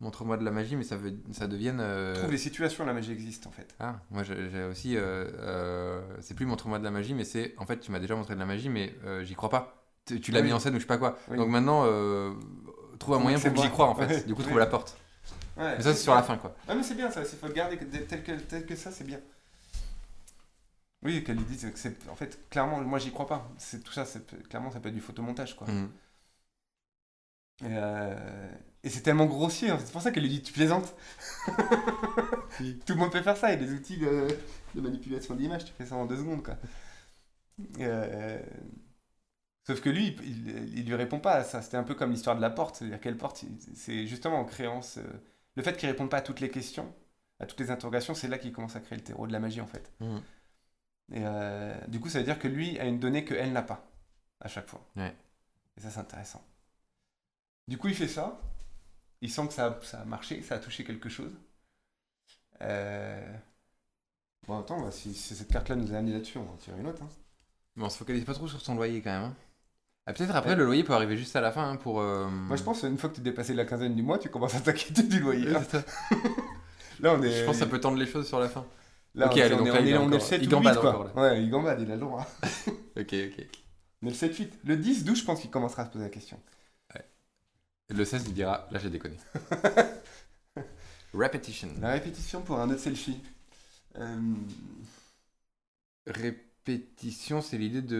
montre-moi 0.00 0.36
de 0.36 0.44
la 0.44 0.50
magie, 0.50 0.74
mais 0.76 0.82
ça, 0.84 0.96
veut, 0.96 1.14
ça 1.32 1.46
devienne. 1.46 1.78
euh, 1.80 2.14
Trouve 2.16 2.30
des 2.30 2.38
situations 2.38 2.82
où 2.84 2.86
la 2.86 2.92
magie 2.92 3.12
existe, 3.12 3.46
en 3.46 3.52
fait. 3.52 3.74
Ah, 3.78 4.00
moi 4.10 4.24
j'ai 4.24 4.64
aussi. 4.64 4.96
euh, 4.96 5.30
euh, 5.38 6.02
c'est 6.20 6.34
plus 6.34 6.44
montre-moi 6.46 6.78
de 6.80 6.84
la 6.84 6.90
magie, 6.90 7.14
mais 7.14 7.24
c'est. 7.24 7.54
En 7.58 7.66
fait, 7.66 7.78
tu 7.78 7.92
m'as 7.92 8.00
déjà 8.00 8.16
montré 8.16 8.34
de 8.34 8.40
la 8.40 8.46
magie, 8.46 8.68
mais 8.68 8.94
j'y 9.22 9.34
crois 9.34 9.48
pas. 9.48 9.84
Tu, 10.06 10.20
tu 10.20 10.32
l'as 10.32 10.40
Oui. 10.40 10.46
mis 10.46 10.52
en 10.52 10.58
scène 10.60 10.72
ou 10.74 10.76
je 10.76 10.82
sais 10.82 10.86
pas 10.88 10.98
quoi. 10.98 11.18
Oui. 11.30 11.36
Donc 11.36 11.48
maintenant, 11.48 11.84
trouve 12.98 13.14
un 13.14 13.18
moyen 13.20 13.38
pour 13.38 13.50
que 13.50 13.56
j'y 13.56 13.62
moi. 13.62 13.70
croie 13.70 13.88
en 13.88 13.94
fait. 13.94 14.06
Ouais. 14.06 14.22
Du 14.24 14.34
coup, 14.34 14.42
trouve 14.42 14.58
la 14.58 14.66
porte. 14.66 14.96
Ouais, 15.56 15.76
Mais 15.76 15.82
ça, 15.82 15.94
c'est 15.94 16.02
sur 16.02 16.14
la 16.14 16.22
fin 16.22 16.36
quoi. 16.36 16.54
Ah 16.68 16.74
mais 16.74 16.82
c'est 16.82 16.94
bien 16.96 17.10
ça, 17.10 17.22
il 17.22 17.38
faut 17.38 17.46
le 17.46 17.52
garder 17.54 17.78
tel 17.78 18.22
que, 18.22 18.32
tel 18.32 18.66
que 18.66 18.76
ça, 18.76 18.90
c'est 18.90 19.04
bien. 19.04 19.20
Oui, 21.02 21.22
qu'elle 21.24 21.36
lui 21.38 21.44
dise 21.44 21.70
que 21.70 21.78
c'est... 21.78 22.06
En 22.08 22.16
fait, 22.16 22.48
clairement, 22.50 22.80
moi 22.82 22.98
j'y 22.98 23.10
crois 23.12 23.26
pas. 23.26 23.50
C'est 23.58 23.82
tout 23.82 23.92
ça, 23.92 24.04
clairement, 24.50 24.70
ça 24.70 24.80
peut 24.80 24.88
être 24.88 24.94
du 24.94 25.00
photomontage, 25.00 25.56
quoi. 25.56 25.70
Et, 27.62 27.68
euh, 27.70 28.50
et 28.84 28.90
c'est 28.90 29.00
tellement 29.00 29.24
grossier, 29.26 29.70
hein, 29.70 29.78
c'est 29.82 29.90
pour 29.92 30.02
ça 30.02 30.10
qu'elle 30.10 30.24
lui 30.24 30.30
dit 30.30 30.42
«tu 30.42 30.52
plaisantes». 30.52 30.94
Tout 32.86 32.92
le 32.92 32.96
monde 32.96 33.12
peut 33.12 33.22
faire 33.22 33.36
ça, 33.36 33.52
il 33.52 33.60
y 33.60 33.64
a 33.64 33.66
des 33.66 33.72
outils 33.72 33.98
de, 33.98 34.28
de 34.74 34.80
manipulation 34.80 35.34
d'image, 35.34 35.64
tu 35.64 35.72
fais 35.72 35.86
ça 35.86 35.96
en 35.96 36.06
deux 36.06 36.16
secondes, 36.18 36.42
quoi. 36.42 36.56
Euh, 37.80 38.38
Sauf 39.66 39.80
que 39.80 39.90
lui, 39.90 40.16
il, 40.22 40.48
il, 40.48 40.78
il 40.78 40.86
lui 40.86 40.94
répond 40.94 41.18
pas 41.18 41.32
à 41.34 41.44
ça. 41.44 41.60
C'était 41.62 41.76
un 41.76 41.82
peu 41.82 41.94
comme 41.94 42.10
l'histoire 42.12 42.36
de 42.36 42.40
la 42.40 42.50
porte. 42.50 42.76
C'est-à-dire 42.76 43.00
quelle 43.00 43.16
porte 43.16 43.44
C'est 43.74 44.06
justement 44.06 44.38
en 44.40 44.44
créant 44.44 44.80
ce... 44.82 45.00
Le 45.56 45.62
fait 45.62 45.76
qu'il 45.76 45.88
réponde 45.88 46.10
pas 46.10 46.18
à 46.18 46.20
toutes 46.22 46.40
les 46.40 46.50
questions, 46.50 46.94
à 47.40 47.46
toutes 47.46 47.60
les 47.60 47.70
interrogations, 47.70 48.14
c'est 48.14 48.28
là 48.28 48.38
qu'il 48.38 48.52
commence 48.52 48.76
à 48.76 48.80
créer 48.80 48.98
le 48.98 49.04
terreau 49.04 49.26
de 49.26 49.32
la 49.32 49.40
magie, 49.40 49.60
en 49.60 49.66
fait. 49.66 49.90
Mhm. 50.00 50.22
Et 51.12 51.20
euh, 51.24 51.74
du 51.88 52.00
coup, 52.00 52.08
ça 52.08 52.18
veut 52.18 52.24
dire 52.24 52.38
que 52.38 52.48
lui 52.48 52.78
a 52.80 52.84
une 52.84 52.98
donnée 52.98 53.24
qu'elle 53.24 53.52
n'a 53.52 53.62
pas, 53.62 53.84
à 54.40 54.48
chaque 54.48 54.68
fois. 54.68 54.84
Ouais. 54.96 55.14
Et 55.76 55.80
ça, 55.80 55.90
c'est 55.90 56.00
intéressant. 56.00 56.42
Du 57.68 57.78
coup, 57.78 57.88
il 57.88 57.94
fait 57.94 58.08
ça. 58.08 58.40
Il 59.20 59.30
sent 59.30 59.46
que 59.48 59.52
ça 59.54 59.66
a, 59.66 59.82
ça 59.82 60.00
a 60.00 60.04
marché, 60.04 60.42
ça 60.42 60.56
a 60.56 60.58
touché 60.58 60.84
quelque 60.84 61.08
chose. 61.08 61.32
Euh... 62.62 63.36
Bon, 64.46 64.58
attends, 64.60 64.80
bah, 64.80 64.90
si, 64.90 65.14
si 65.14 65.34
cette 65.34 65.50
carte-là 65.50 65.76
nous 65.76 65.92
a 65.92 65.98
amené 65.98 66.12
là-dessus, 66.12 66.38
on 66.38 66.44
va 66.44 66.52
en 66.52 66.56
tirer 66.56 66.78
une 66.80 66.86
autre. 66.86 67.02
hein. 67.02 67.08
Mais 67.76 67.84
on 67.84 67.90
se 67.90 67.98
focalise 67.98 68.24
pas 68.24 68.34
trop 68.34 68.48
sur 68.48 68.60
son 68.60 68.74
loyer 68.74 69.02
quand 69.02 69.10
même. 69.10 69.24
hein. 69.30 69.34
Ah, 70.06 70.12
Peut-être 70.12 70.34
après, 70.36 70.50
Ouais. 70.50 70.56
le 70.56 70.64
loyer 70.64 70.84
peut 70.84 70.92
arriver 70.94 71.16
juste 71.16 71.34
à 71.34 71.40
la 71.40 71.50
fin 71.50 71.68
hein, 71.70 71.76
pour. 71.76 72.00
euh, 72.00 72.28
Moi, 72.28 72.56
je 72.56 72.62
pense 72.62 72.80
qu'une 72.82 72.96
fois 72.96 73.10
que 73.10 73.16
tu 73.16 73.20
es 73.20 73.24
dépassé 73.24 73.54
la 73.54 73.64
quinzaine 73.64 73.94
du 73.96 74.02
mois, 74.02 74.18
tu 74.18 74.28
commences 74.28 74.54
à 74.54 74.60
t'inquiéter 74.60 75.02
du 75.02 75.18
loyer. 75.20 75.50
Ouais, 75.50 75.56
hein. 75.56 75.82
Là, 77.00 77.14
on 77.14 77.22
est. 77.22 77.30
Je 77.32 77.44
pense 77.44 77.56
que 77.56 77.64
ça 77.64 77.66
peut 77.66 77.80
tendre 77.80 77.96
les 77.98 78.06
choses 78.06 78.26
sur 78.28 78.38
la 78.38 78.48
fin. 78.48 78.64
Là, 79.16 79.26
Ok, 79.26 79.32
on, 79.32 79.36
est- 79.36 79.42
allez, 79.42 79.54
on 79.54 79.58
donc 79.58 79.68
là, 79.72 79.80
on 79.80 79.82
il 79.82 79.88
est, 79.88 79.90
est 79.92 79.96
on 79.98 80.06
est 80.06 80.08
le 80.10 80.16
encore- 80.16 80.22
7 80.22 80.42
il 80.42 80.48
ou 80.48 80.50
gambade 80.50 80.74
8, 80.76 80.80
quoi. 80.80 80.90
encore. 80.90 81.16
Ouais, 81.16 81.42
il 81.42 81.50
gambade, 81.50 81.80
il 81.80 81.90
a 81.90 81.94
le 81.94 82.00
droit. 82.00 82.26
Ok, 82.96 83.12
ok. 83.12 83.38
Est 83.40 83.48
le 84.02 84.10
7-8. 84.10 84.50
Le 84.64 84.76
10, 84.76 85.04
12, 85.04 85.18
je 85.20 85.24
pense 85.24 85.40
qu'il 85.40 85.50
commencera 85.50 85.82
à 85.82 85.86
se 85.86 85.90
poser 85.90 86.04
la 86.04 86.10
question. 86.10 86.38
Le 87.88 88.04
16, 88.04 88.24
il 88.26 88.34
dira 88.34 88.66
Là, 88.72 88.78
j'ai 88.80 88.90
déconné. 88.90 89.16
Repetition. 91.14 91.68
La 91.80 91.92
répétition 91.92 92.42
pour 92.42 92.58
un 92.60 92.68
autre 92.70 92.80
selfie. 92.80 93.18
Euh, 93.98 94.18
Répétition, 96.06 97.40
c'est 97.42 97.58
l'idée 97.58 97.82
de. 97.82 97.96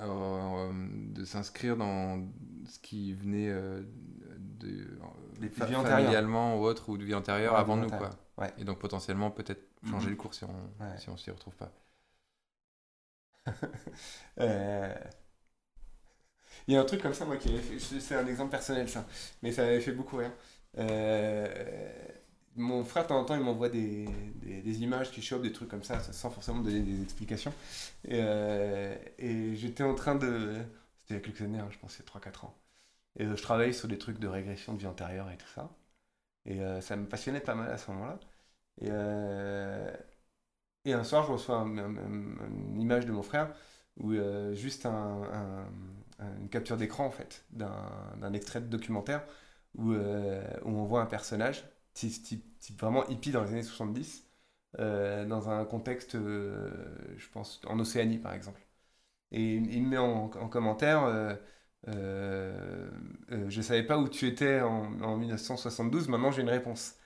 Alors, 0.00 0.58
euh, 0.58 0.72
de 1.12 1.24
s'inscrire 1.24 1.76
dans 1.76 2.26
ce 2.66 2.78
qui 2.78 3.12
venait 3.12 3.50
euh, 3.50 3.82
de, 4.38 4.98
vies 5.60 5.76
antérieures. 5.76 5.84
familialement 5.86 6.58
ou 6.58 6.64
autre, 6.64 6.88
ou 6.88 6.98
de 6.98 7.04
vie 7.04 7.14
antérieure 7.14 7.54
Ouais, 7.54 7.58
avant 7.58 7.76
vie 7.76 7.82
nous, 7.82 7.90
quoi. 7.90 8.10
Ouais. 8.38 8.52
Et 8.56 8.64
donc 8.64 8.78
potentiellement 8.78 9.30
peut-être 9.30 9.62
changer 9.84 10.08
Mhm. 10.08 10.10
le 10.10 10.16
cours 10.16 10.34
si 10.34 10.44
on 10.44 10.72
Ouais. 10.80 10.96
si 10.96 11.08
on 11.10 11.16
s'y 11.16 11.30
retrouve 11.30 11.56
pas. 11.56 11.72
Euh, 14.40 14.94
Il 16.68 16.74
y 16.74 16.76
a 16.76 16.80
un 16.80 16.84
truc 16.84 17.02
comme 17.02 17.14
ça, 17.14 17.24
moi, 17.24 17.36
qui 17.36 17.56
fait- 17.58 17.78
c'est 17.78 18.00
c'est 18.00 18.14
un 18.16 18.26
exemple 18.26 18.50
personnel, 18.50 18.88
ça, 18.88 19.06
mais 19.42 19.52
ça 19.52 19.62
avait 19.62 19.80
fait 19.80 19.92
beaucoup 19.92 20.16
rire. 20.16 20.32
Euh, 20.78 21.92
Mon 22.58 22.84
frère, 22.84 23.02
de 23.04 23.08
temps 23.08 23.18
en 23.20 23.24
temps, 23.26 23.34
il 23.36 23.42
m'envoie 23.42 23.68
des, 23.68 24.06
des, 24.36 24.62
des 24.62 24.82
images 24.82 25.10
qui 25.10 25.20
chopent, 25.22 25.42
des 25.42 25.52
trucs 25.52 25.68
comme 25.68 25.84
ça, 25.84 26.00
sans 26.02 26.30
forcément 26.30 26.60
donner 26.60 26.80
des 26.80 27.02
explications. 27.02 27.52
Et, 28.04 28.18
euh, 28.22 28.94
et 29.18 29.54
j'étais 29.56 29.82
en 29.84 29.94
train 29.94 30.14
de. 30.16 30.54
C'était 30.98 31.14
il 31.14 31.16
y 31.18 31.20
a 31.20 31.20
quelques 31.20 31.42
années, 31.42 31.58
hein, 31.58 31.68
je 31.70 31.78
pense, 31.78 32.00
a 32.00 32.02
3-4 32.04 32.44
ans. 32.46 32.54
Et 33.16 33.24
euh, 33.24 33.36
je 33.36 33.42
travaillais 33.42 33.72
sur 33.72 33.88
des 33.88 33.98
trucs 33.98 34.18
de 34.18 34.28
régression 34.28 34.74
de 34.74 34.78
vie 34.80 34.86
antérieure 34.86 35.30
et 35.30 35.36
tout 35.38 35.48
ça. 35.54 35.70
Et 36.46 36.60
euh, 36.62 36.80
ça 36.80 36.96
me 36.96 37.06
passionnait 37.08 37.40
pas 37.40 37.54
mal 37.54 37.70
à 37.72 37.78
ce 37.78 37.90
moment-là. 37.92 38.20
Et, 38.82 38.88
euh, 38.90 39.92
et 40.84 40.92
un 40.92 41.04
soir, 41.04 41.24
je 41.26 41.32
reçois 41.32 41.56
un- 41.58 41.78
un- 41.78 41.96
un- 41.98 42.48
une 42.74 42.80
image 42.80 43.06
de 43.06 43.12
mon 43.12 43.22
frère 43.22 43.54
euh, 44.04 44.54
juste 44.54 44.86
un, 44.86 44.92
un- 44.92 45.66
un- 46.20 46.38
une 46.40 46.48
capture 46.50 46.76
d'écran 46.76 47.06
en 47.06 47.10
fait 47.10 47.44
d'un 47.50 48.32
extrait 48.34 48.60
de 48.60 48.66
documentaire 48.66 49.24
où, 49.76 49.92
où 49.94 50.70
on 50.70 50.84
voit 50.84 51.00
un 51.02 51.06
personnage 51.06 51.64
type, 51.94 52.44
vraiment 52.78 53.06
hippie 53.08 53.30
dans 53.32 53.42
les 53.44 53.50
années 53.52 53.62
70 53.62 54.24
euh, 54.78 55.24
dans 55.26 55.48
un 55.50 55.64
contexte 55.64 56.12
je 56.16 57.28
pense 57.32 57.60
en 57.66 57.78
Océanie 57.78 58.18
par 58.18 58.34
exemple 58.34 58.60
et 59.32 59.54
il 59.56 59.82
me 59.84 59.88
met 59.90 59.98
en 59.98 60.28
commentaire 60.48 61.04
euh, 61.88 62.90
euh, 63.32 63.48
je 63.48 63.62
savais 63.62 63.84
pas 63.84 63.98
où 63.98 64.08
tu 64.08 64.26
étais 64.26 64.60
en, 64.60 65.00
en 65.02 65.16
1972 65.16 66.08
maintenant 66.08 66.32
j'ai 66.32 66.42
une 66.42 66.48
réponse 66.48 66.96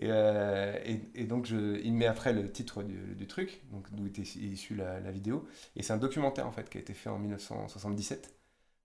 et, 0.00 0.06
euh, 0.10 0.78
et, 0.84 1.24
donc 1.24 1.46
je, 1.46 1.80
il 1.82 1.92
met 1.92 2.06
après 2.06 2.32
le 2.32 2.50
titre 2.50 2.82
du, 2.82 3.26
truc 3.26 3.62
d'où 3.92 4.06
était 4.06 4.22
issue 4.22 4.74
la, 4.74 5.10
vidéo 5.10 5.46
et 5.76 5.82
c'est 5.82 5.92
un 5.92 5.98
documentaire 5.98 6.46
en 6.46 6.52
fait 6.52 6.70
qui 6.70 6.78
a 6.78 6.80
été 6.80 6.94
fait 6.94 7.10
en 7.10 7.18
1977 7.18 8.34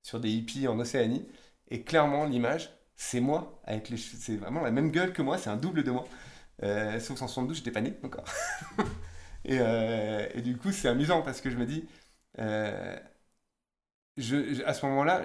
sur 0.08 0.20
des 0.20 0.32
hippies 0.32 0.68
en 0.68 0.80
Océanie. 0.80 1.28
Et 1.70 1.84
clairement, 1.84 2.26
l'image, 2.26 2.70
c'est 2.96 3.20
moi, 3.20 3.62
c'est 3.86 4.38
vraiment 4.38 4.62
la 4.62 4.72
même 4.72 4.92
gueule 4.92 5.14
que 5.14 5.22
moi, 5.22 5.38
c'est 5.38 5.50
un 5.50 5.58
double 5.58 5.84
de 5.84 5.92
moi. 5.92 6.06
Euh, 6.64 7.00
sauf 7.00 7.20
qu'en 7.20 7.28
72, 7.28 7.58
j'étais 7.58 7.72
pas 7.72 7.82
né 7.82 7.94
encore. 8.04 8.26
et, 9.46 9.60
euh, 9.60 10.28
et 10.34 10.42
du 10.42 10.58
coup, 10.58 10.72
c'est 10.72 10.88
amusant 10.88 11.22
parce 11.22 11.42
que 11.42 11.50
je 11.50 11.58
me 11.58 11.66
dis, 11.66 11.88
à 14.66 14.74
ce 14.74 14.86
moment-là, 14.86 15.24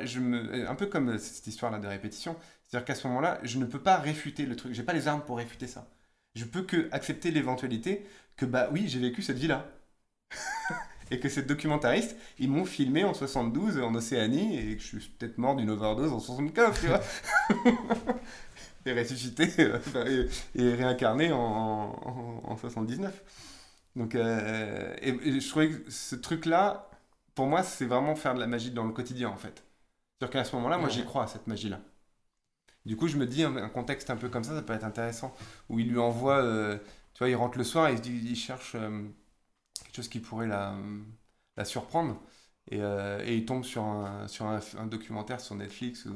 un 0.68 0.74
peu 0.74 0.86
comme 0.86 1.18
cette 1.18 1.46
histoire-là 1.46 1.78
de 1.78 1.86
répétition, 1.86 2.36
c'est-à-dire 2.64 2.86
qu'à 2.86 2.94
ce 2.94 3.06
moment-là, 3.08 3.38
je 3.42 3.58
ne 3.58 3.64
peux 3.64 3.80
pas 3.80 3.96
réfuter 3.98 4.46
le 4.46 4.56
truc. 4.56 4.74
J'ai 4.74 4.82
pas 4.82 4.92
les 4.92 5.08
armes 5.08 5.22
pour 5.22 5.38
réfuter 5.38 5.66
ça. 5.66 5.88
Je 6.34 6.44
peux 6.44 6.62
que 6.62 6.88
accepter 6.92 7.30
l'éventualité 7.30 8.06
que 8.36 8.46
bah 8.46 8.68
oui, 8.72 8.84
j'ai 8.88 8.98
vécu 8.98 9.22
cette 9.22 9.38
vie-là. 9.38 9.66
et 11.10 11.20
que 11.20 11.28
ces 11.28 11.42
documentaristes, 11.42 12.16
ils 12.38 12.50
m'ont 12.50 12.64
filmé 12.64 13.04
en 13.04 13.12
72 13.12 13.78
en 13.80 13.94
Océanie 13.94 14.58
et 14.58 14.76
que 14.76 14.82
je 14.82 14.98
suis 14.98 15.10
peut-être 15.18 15.36
mort 15.38 15.56
d'une 15.56 15.70
overdose 15.70 16.12
en 16.12 16.20
75, 16.20 16.80
tu 16.80 16.86
vois. 16.86 17.00
et 18.86 18.92
ressuscité 18.94 19.48
euh, 19.58 20.28
et, 20.54 20.74
réincarné 20.74 21.32
en, 21.32 21.38
en, 21.38 22.42
en 22.44 22.56
79. 22.56 23.22
Donc, 23.94 24.14
euh, 24.14 24.96
je 25.02 25.48
trouvais 25.48 25.70
que 25.70 25.90
ce 25.90 26.16
truc-là, 26.16 26.88
pour 27.34 27.46
moi, 27.46 27.62
c'est 27.62 27.86
vraiment 27.86 28.14
faire 28.16 28.34
de 28.34 28.40
la 28.40 28.46
magie 28.46 28.70
dans 28.72 28.84
le 28.84 28.92
quotidien, 28.92 29.28
en 29.30 29.36
fait. 29.36 29.64
C'est-à-dire 30.18 30.32
qu'à 30.32 30.44
ce 30.44 30.56
moment-là, 30.56 30.78
moi, 30.78 30.88
Ouais. 30.88 30.90
j'y 30.90 31.04
crois 31.04 31.24
à 31.24 31.26
cette 31.28 31.46
magie-là. 31.46 31.80
Du 32.84 32.96
coup, 32.96 33.06
je 33.08 33.16
me 33.16 33.26
dis, 33.26 33.44
un, 33.44 33.68
contexte 33.68 34.10
un 34.10 34.16
peu 34.16 34.28
comme 34.28 34.44
ça, 34.44 34.54
ça 34.54 34.62
peut 34.62 34.72
être 34.72 34.84
intéressant. 34.84 35.34
Où 35.68 35.78
il 35.78 35.88
lui 35.90 35.98
envoie, 35.98 36.38
euh, 36.42 36.78
tu 37.14 37.18
vois, 37.20 37.28
il 37.28 37.36
rentre 37.36 37.58
le 37.58 37.64
soir 37.64 37.88
et 37.88 37.92
il, 37.92 37.98
se 37.98 38.02
dit, 38.02 38.20
il 38.30 38.36
cherche 38.36 38.74
euh, 38.74 39.04
quelque 39.84 39.96
chose 39.96 40.08
qui 40.08 40.20
pourrait 40.20 40.48
la, 40.48 40.76
la 41.56 41.64
surprendre. 41.66 42.20
Et, 42.70 42.80
euh, 42.82 43.22
et 43.26 43.36
il 43.36 43.46
tombe 43.46 43.64
sur 43.64 43.84
un, 43.84 44.28
sur 44.28 44.46
un, 44.46 44.60
un 44.78 44.86
documentaire 44.86 45.40
sur 45.40 45.56
Netflix 45.56 46.06
ou, 46.06 46.14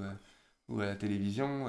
ou 0.69 0.81
à 0.81 0.87
la 0.87 0.97
télévision. 0.97 1.69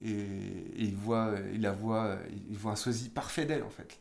et, 0.00 0.10
et 0.10 0.84
il, 0.84 0.94
voit, 0.96 1.34
il 1.52 1.62
la 1.62 1.72
voit, 1.72 2.18
il 2.50 2.56
voit 2.56 2.72
un 2.72 2.76
sosie 2.76 3.08
parfait 3.10 3.46
d'elle, 3.46 3.62
en 3.64 3.70
fait. 3.70 4.00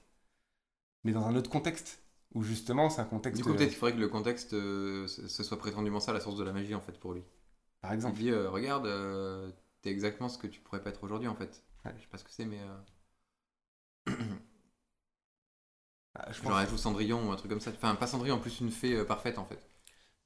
Mais 1.05 1.13
dans 1.13 1.25
un 1.25 1.35
autre 1.35 1.49
contexte. 1.49 2.02
Où 2.34 2.43
justement, 2.43 2.89
c'est 2.89 3.01
un 3.01 3.05
contexte. 3.05 3.38
Du 3.38 3.43
coup, 3.43 3.53
peut-être 3.55 3.69
qu'il 3.69 3.77
faudrait 3.77 3.93
que 3.95 3.99
le 3.99 4.07
contexte, 4.09 4.53
euh, 4.53 5.07
ce 5.07 5.43
soit 5.43 5.57
prétendument 5.57 5.99
ça 5.99 6.13
la 6.13 6.19
source 6.19 6.38
de 6.38 6.43
la 6.43 6.51
magie 6.51 6.73
en 6.75 6.81
fait 6.81 6.99
pour 6.99 7.13
lui. 7.13 7.23
Par 7.81 7.93
Il 7.93 7.95
exemple. 7.95 8.15
dit 8.15 8.29
euh, 8.31 8.49
regarde, 8.49 8.86
euh, 8.88 9.51
t'es 9.81 9.91
exactement 9.91 10.29
ce 10.29 10.38
que 10.38 10.47
tu 10.47 10.59
pourrais 10.61 10.81
pas 10.84 10.89
être 10.91 11.03
aujourd'hui 11.03 11.27
en 11.27 11.36
fait. 11.36 11.63
Ouais. 11.86 11.93
Je 11.97 12.01
sais 12.01 12.07
pas 12.07 12.17
ce 12.17 12.23
que 12.23 12.31
c'est, 12.31 12.45
mais 12.45 12.61
euh, 14.07 14.13
Ah, 16.15 16.31
je 16.31 16.41
pense- 16.41 16.47
genre 16.49 16.59
elle 16.59 16.67
joue 16.69 16.77
Cendrillon 16.77 17.27
ou 17.27 17.31
un 17.31 17.36
truc 17.36 17.49
comme 17.51 17.59
ça. 17.61 17.71
Enfin, 17.71 17.95
pas 17.95 18.07
Cendrillon, 18.07 18.36
en 18.36 18.39
plus 18.39 18.59
une 18.59 18.71
fée 18.71 18.95
euh, 18.95 19.05
parfaite 19.05 19.38
en 19.38 19.45
fait. 19.45 19.59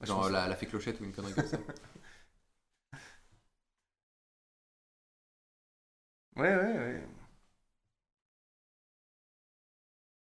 je 0.02 0.06
Genre 0.08 0.20
pense- 0.20 0.30
la, 0.30 0.48
la 0.48 0.56
fée 0.56 0.66
clochette 0.66 1.00
ou 1.00 1.04
une 1.04 1.12
connerie 1.12 1.34
comme 1.34 1.46
ça. 1.46 1.58
Ouais, 6.36 6.54
ouais, 6.56 6.78
ouais. 6.78 7.02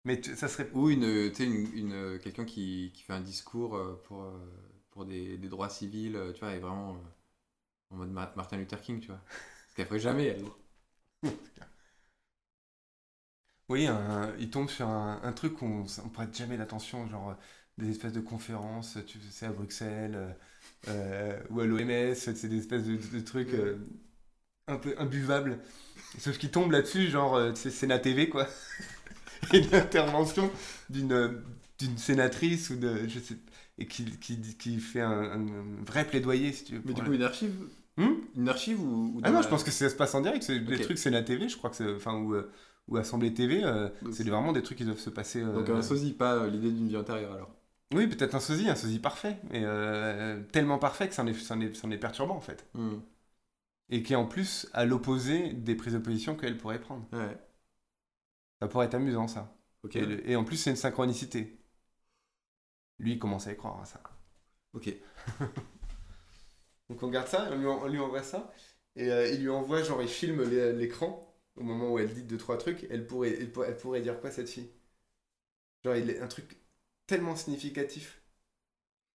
Mais 0.06 0.22
ça 0.22 0.46
serait. 0.46 0.70
Ou 0.72 0.88
une, 0.88 1.32
quelqu'un 2.22 2.44
qui, 2.44 2.92
qui 2.94 3.02
fait 3.02 3.12
un 3.12 3.20
discours 3.20 3.74
euh, 3.76 4.00
pour, 4.04 4.22
euh, 4.22 4.38
pour 4.90 5.04
des, 5.04 5.36
droits 5.36 5.68
civils, 5.68 6.14
euh, 6.14 6.32
tu 6.32 6.40
vois, 6.40 6.54
et 6.54 6.60
vraiment 6.60 6.96
en 7.90 7.96
mode 7.96 8.10
Ma- 8.10 8.32
Martin 8.36 8.56
Luther 8.56 8.80
King, 8.80 9.00
tu 9.00 9.08
vois. 9.08 9.20
Ce 9.70 9.74
qu'elle 9.74 9.86
ferait 9.86 9.98
jamais, 9.98 10.26
elle. 10.26 10.44
Oui, 13.68 13.88
il 14.38 14.50
tombe 14.50 14.68
sur 14.70 14.86
un, 14.88 15.32
truc 15.32 15.60
où 15.60 15.64
on 15.64 15.82
ne 15.82 16.08
prête 16.12 16.36
jamais 16.36 16.56
l'attention, 16.56 17.08
genre 17.08 17.34
des 17.78 17.90
espèces 17.90 18.12
de 18.12 18.20
conférences, 18.20 18.96
tu 19.08 19.18
sais, 19.30 19.46
à 19.46 19.52
Bruxelles 19.52 20.36
ou 20.86 21.60
à 21.60 21.66
l'OMS, 21.66 22.14
c'est 22.14 22.46
des 22.46 22.58
espèces 22.58 22.84
de, 22.84 23.20
trucs 23.20 23.56
un 24.68 24.76
peu 24.76 24.94
imbuvables. 24.98 25.58
Sauf 26.18 26.38
qu'il 26.38 26.52
tombe 26.52 26.70
là-dessus, 26.70 27.08
genre, 27.08 27.56
c'est 27.56 27.70
Sénat 27.72 27.98
TV, 27.98 28.28
quoi. 28.28 28.46
Et 29.52 29.58
une 29.58 29.74
intervention 29.74 30.50
d'une 30.90 31.42
d'une 31.78 31.98
sénatrice 31.98 32.70
ou 32.70 32.76
de. 32.76 33.06
Je 33.08 33.18
sais, 33.20 33.36
et 33.78 33.86
qui, 33.86 34.04
qui, 34.18 34.40
qui 34.56 34.78
fait 34.80 35.02
un, 35.02 35.10
un 35.40 35.84
vrai 35.86 36.06
plaidoyer, 36.06 36.52
si 36.52 36.64
tu 36.64 36.74
veux. 36.76 36.82
Mais 36.84 36.94
du 36.94 37.02
coup, 37.02 37.12
une 37.12 37.22
archive 37.22 37.54
Hmm 37.98 38.14
Une 38.34 38.48
archive 38.48 38.80
ou, 38.80 39.12
ou 39.16 39.20
Ah 39.22 39.30
non, 39.30 39.38
la- 39.38 39.42
je 39.42 39.48
pense 39.48 39.64
que 39.64 39.70
ça 39.70 39.88
se 39.88 39.94
passe 39.96 40.14
en 40.14 40.20
direct. 40.20 40.42
C'est 40.44 40.60
des 40.60 40.74
Ok. 40.74 40.80
trucs, 40.80 40.98
c'est 40.98 41.10
la 41.10 41.22
TV, 41.22 41.48
je 41.48 41.56
crois 41.56 41.70
que 41.70 41.76
c'est. 41.76 41.94
Enfin, 41.94 42.14
ou, 42.14 42.34
euh, 42.34 42.50
ou 42.88 42.96
Assemblée 42.96 43.32
TV, 43.34 43.64
euh, 43.64 43.88
c'est 44.12 44.24
vraiment 44.24 44.52
des 44.52 44.62
trucs 44.62 44.78
qui 44.78 44.84
doivent 44.84 44.98
se 44.98 45.10
passer. 45.10 45.42
euh, 45.42 45.54
Donc 45.54 45.68
un 45.70 45.82
sosie, 45.82 46.12
pas 46.12 46.34
euh, 46.34 46.50
l'idée 46.50 46.70
d'une 46.70 46.88
vie 46.88 46.96
antérieure 46.96 47.32
alors. 47.32 47.50
Oui, 47.94 48.06
peut-être 48.08 48.34
un 48.36 48.40
sosie, 48.40 48.68
un 48.68 48.74
sosie 48.76 48.98
parfait. 49.00 49.38
Mais 49.50 49.62
euh, 49.64 50.40
tellement 50.52 50.78
parfait 50.78 51.08
que 51.08 51.14
c'en 51.14 51.26
est, 51.26 51.34
c'en 51.34 51.60
est, 51.60 51.74
c'en 51.74 51.90
est 51.90 51.98
perturbant, 51.98 52.36
en 52.36 52.40
fait. 52.40 52.64
Hmm. 52.74 53.00
Et 53.90 54.04
qui 54.04 54.12
est 54.12 54.16
en 54.16 54.26
plus 54.26 54.68
à 54.74 54.84
l'opposé 54.84 55.52
des 55.52 55.74
prises 55.74 55.94
de 55.94 55.98
position 55.98 56.36
qu'elle 56.36 56.56
pourrait 56.56 56.80
prendre. 56.80 57.04
Ouais. 57.12 57.36
Ça 58.60 58.68
pourrait 58.68 58.84
être 58.86 58.94
amusant, 58.94 59.28
ça. 59.28 59.56
Et, 59.94 60.04
le- 60.04 60.28
et 60.28 60.36
en 60.36 60.44
plus, 60.44 60.56
c'est 60.58 60.68
une 60.70 60.76
synchronicité. 60.76 61.58
Lui, 62.98 63.12
il 63.12 63.18
commence 63.18 63.46
à 63.46 63.52
y 63.52 63.56
croire 63.56 63.80
à 63.80 63.86
ça. 63.86 64.02
Ok. 64.74 64.90
Donc 66.88 67.02
on 67.02 67.08
garde 67.08 67.28
ça, 67.28 67.48
on 67.52 67.56
lui, 67.58 67.66
en- 67.66 67.82
on 67.82 67.88
lui 67.88 67.98
envoie 68.00 68.22
ça, 68.24 68.52
et 68.96 69.10
euh, 69.10 69.28
il 69.32 69.42
lui 69.42 69.50
envoie, 69.50 69.82
genre 69.82 70.02
il 70.02 70.08
filme 70.08 70.42
l'é- 70.42 70.72
l'écran, 70.72 71.34
au 71.56 71.62
moment 71.62 71.92
où 71.92 71.98
elle 71.98 72.12
dit 72.12 72.22
deux, 72.24 72.38
trois 72.38 72.58
trucs, 72.58 72.86
elle 72.90 73.06
pourrait, 73.06 73.36
elle, 73.38 73.52
pour- 73.52 73.64
elle 73.64 73.76
pourrait 73.76 74.00
dire 74.02 74.20
quoi 74.20 74.30
cette 74.30 74.48
fille? 74.48 74.70
Genre 75.84 75.96
il 75.96 76.10
est 76.10 76.20
un 76.20 76.28
truc 76.28 76.58
tellement 77.06 77.34
significatif. 77.34 78.20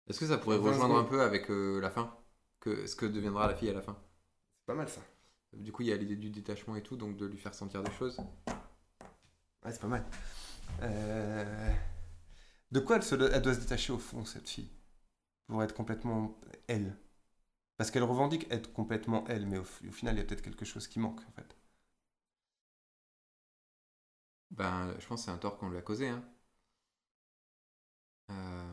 Est-ce 0.09 0.21
que 0.21 0.27
ça 0.27 0.37
pourrait 0.37 0.59
20 0.59 0.73
rejoindre 0.73 0.97
un 0.97 1.05
peu 1.05 1.23
avec 1.23 1.51
euh, 1.51 1.81
la 1.81 1.91
fin? 1.91 2.15
Que, 2.61 2.87
Ce 2.87 2.95
que 2.97 3.07
deviendra 3.07 3.47
la 3.47 3.55
fille 3.55 3.71
à 3.71 3.73
la 3.73 3.81
fin? 3.81 3.97
C'est 4.61 4.67
pas 4.67 4.75
mal 4.75 4.89
ça. 4.89 5.03
Du 5.53 5.71
coup, 5.71 5.83
il 5.83 5.89
y 5.89 5.93
a 5.93 5.97
l'idée 5.97 6.17
du 6.17 6.31
détachement 6.31 6.75
et 6.75 6.83
tout, 6.83 6.97
donc 6.97 7.17
de 7.17 7.25
lui 7.25 7.39
faire 7.39 7.55
sentir 7.55 7.85
des 7.85 7.93
choses. 7.93 8.19
Ouais, 9.71 9.75
c'est 9.75 9.83
pas 9.83 9.87
mal. 9.87 10.05
Euh, 10.83 11.75
De 12.73 12.81
quoi 12.81 12.97
elle, 12.97 13.05
se 13.05 13.15
doit- 13.15 13.31
elle 13.31 13.43
doit 13.43 13.55
se 13.55 13.61
détacher 13.61 13.93
au 13.93 13.99
fond, 13.99 14.25
cette 14.25 14.49
fille? 14.49 14.69
Pour 15.47 15.63
être 15.63 15.75
complètement 15.75 16.41
elle 16.69 16.97
Parce 17.77 17.91
qu'elle 17.93 18.03
revendique 18.05 18.47
être 18.51 18.73
complètement 18.73 19.25
elle, 19.29 19.47
mais 19.47 19.59
au, 19.59 19.65
final, 19.65 20.17
il 20.17 20.19
y 20.19 20.21
a 20.23 20.25
peut-être 20.25 20.43
quelque 20.43 20.65
chose 20.65 20.89
qui 20.89 20.99
manque, 21.01 21.21
en 21.29 21.33
fait. 21.33 21.57
Ben, 24.51 24.95
je 24.99 25.07
pense 25.07 25.21
que 25.21 25.25
c'est 25.27 25.31
un 25.31 25.39
tort 25.39 25.57
qu'on 25.59 25.71
lui 25.71 25.79
a 25.79 25.83
causé. 25.83 26.09
Hein. 26.09 26.25
Euh, 28.31 28.73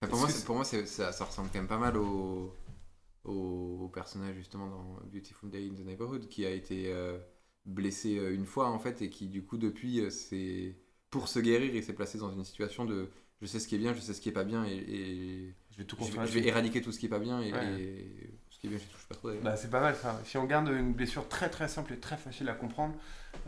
pour, 0.00 0.18
moi, 0.18 0.28
pour 0.46 0.64
ça, 0.64 1.12
ça 1.12 1.24
ressemble 1.24 1.50
quand 1.50 1.58
même 1.58 1.68
pas 1.68 1.78
mal 1.78 1.96
au 1.98 3.90
personnage 3.92 4.36
justement 4.36 4.68
dans 4.68 5.00
Beautiful 5.06 5.50
Day 5.50 5.68
in 5.68 5.74
the 5.74 5.84
Neighborhood 5.84 6.28
qui 6.28 6.46
a 6.46 6.50
été 6.50 6.92
euh, 6.92 7.18
blessé 7.66 8.18
euh, 8.18 8.34
une 8.34 8.46
fois 8.46 8.70
en 8.70 8.78
fait 8.78 9.02
et 9.02 9.10
qui 9.10 9.28
du 9.28 9.42
coup 9.44 9.56
depuis 9.58 10.00
euh, 10.00 10.10
c'est 10.10 10.76
pour 11.10 11.28
se 11.28 11.38
guérir 11.38 11.74
il 11.74 11.82
s'est 11.82 11.94
placé 11.94 12.18
dans 12.18 12.30
une 12.32 12.44
situation 12.44 12.84
de 12.84 13.10
je 13.40 13.46
sais 13.46 13.60
ce 13.60 13.68
qui 13.68 13.74
est 13.76 13.78
bien 13.78 13.94
je 13.94 14.00
sais 14.00 14.14
ce 14.14 14.20
qui 14.20 14.28
est 14.28 14.32
pas 14.32 14.44
bien 14.44 14.64
et, 14.66 14.74
et 14.76 15.54
Je 15.70 15.78
vais 15.78 15.84
tout 15.84 15.96
Je 15.98 16.10
vais, 16.12 16.26
je 16.26 16.32
vais 16.38 16.46
éradiquer 16.46 16.82
tout 16.82 16.92
ce 16.92 16.98
qui 16.98 17.06
est 17.06 17.08
pas 17.08 17.18
bien 17.18 17.40
et, 17.40 17.48
Ouais. 17.50 17.80
et 17.80 18.40
ce 18.50 18.58
qui 18.58 18.66
est 18.66 18.70
bien, 18.70 18.78
je 18.78 18.86
touche 18.86 19.06
pas 19.08 19.14
trop. 19.14 19.30
Bah, 19.42 19.56
c'est 19.56 19.68
pas 19.70 19.80
mal 19.80 19.94
ça. 19.96 20.20
Si 20.24 20.38
on 20.38 20.44
garde 20.44 20.68
une 20.68 20.92
blessure 20.94 21.28
très 21.28 21.50
très 21.50 21.68
simple 21.68 21.92
et 21.92 21.98
très 22.00 22.16
facile 22.16 22.48
à 22.48 22.54
comprendre, 22.54 22.94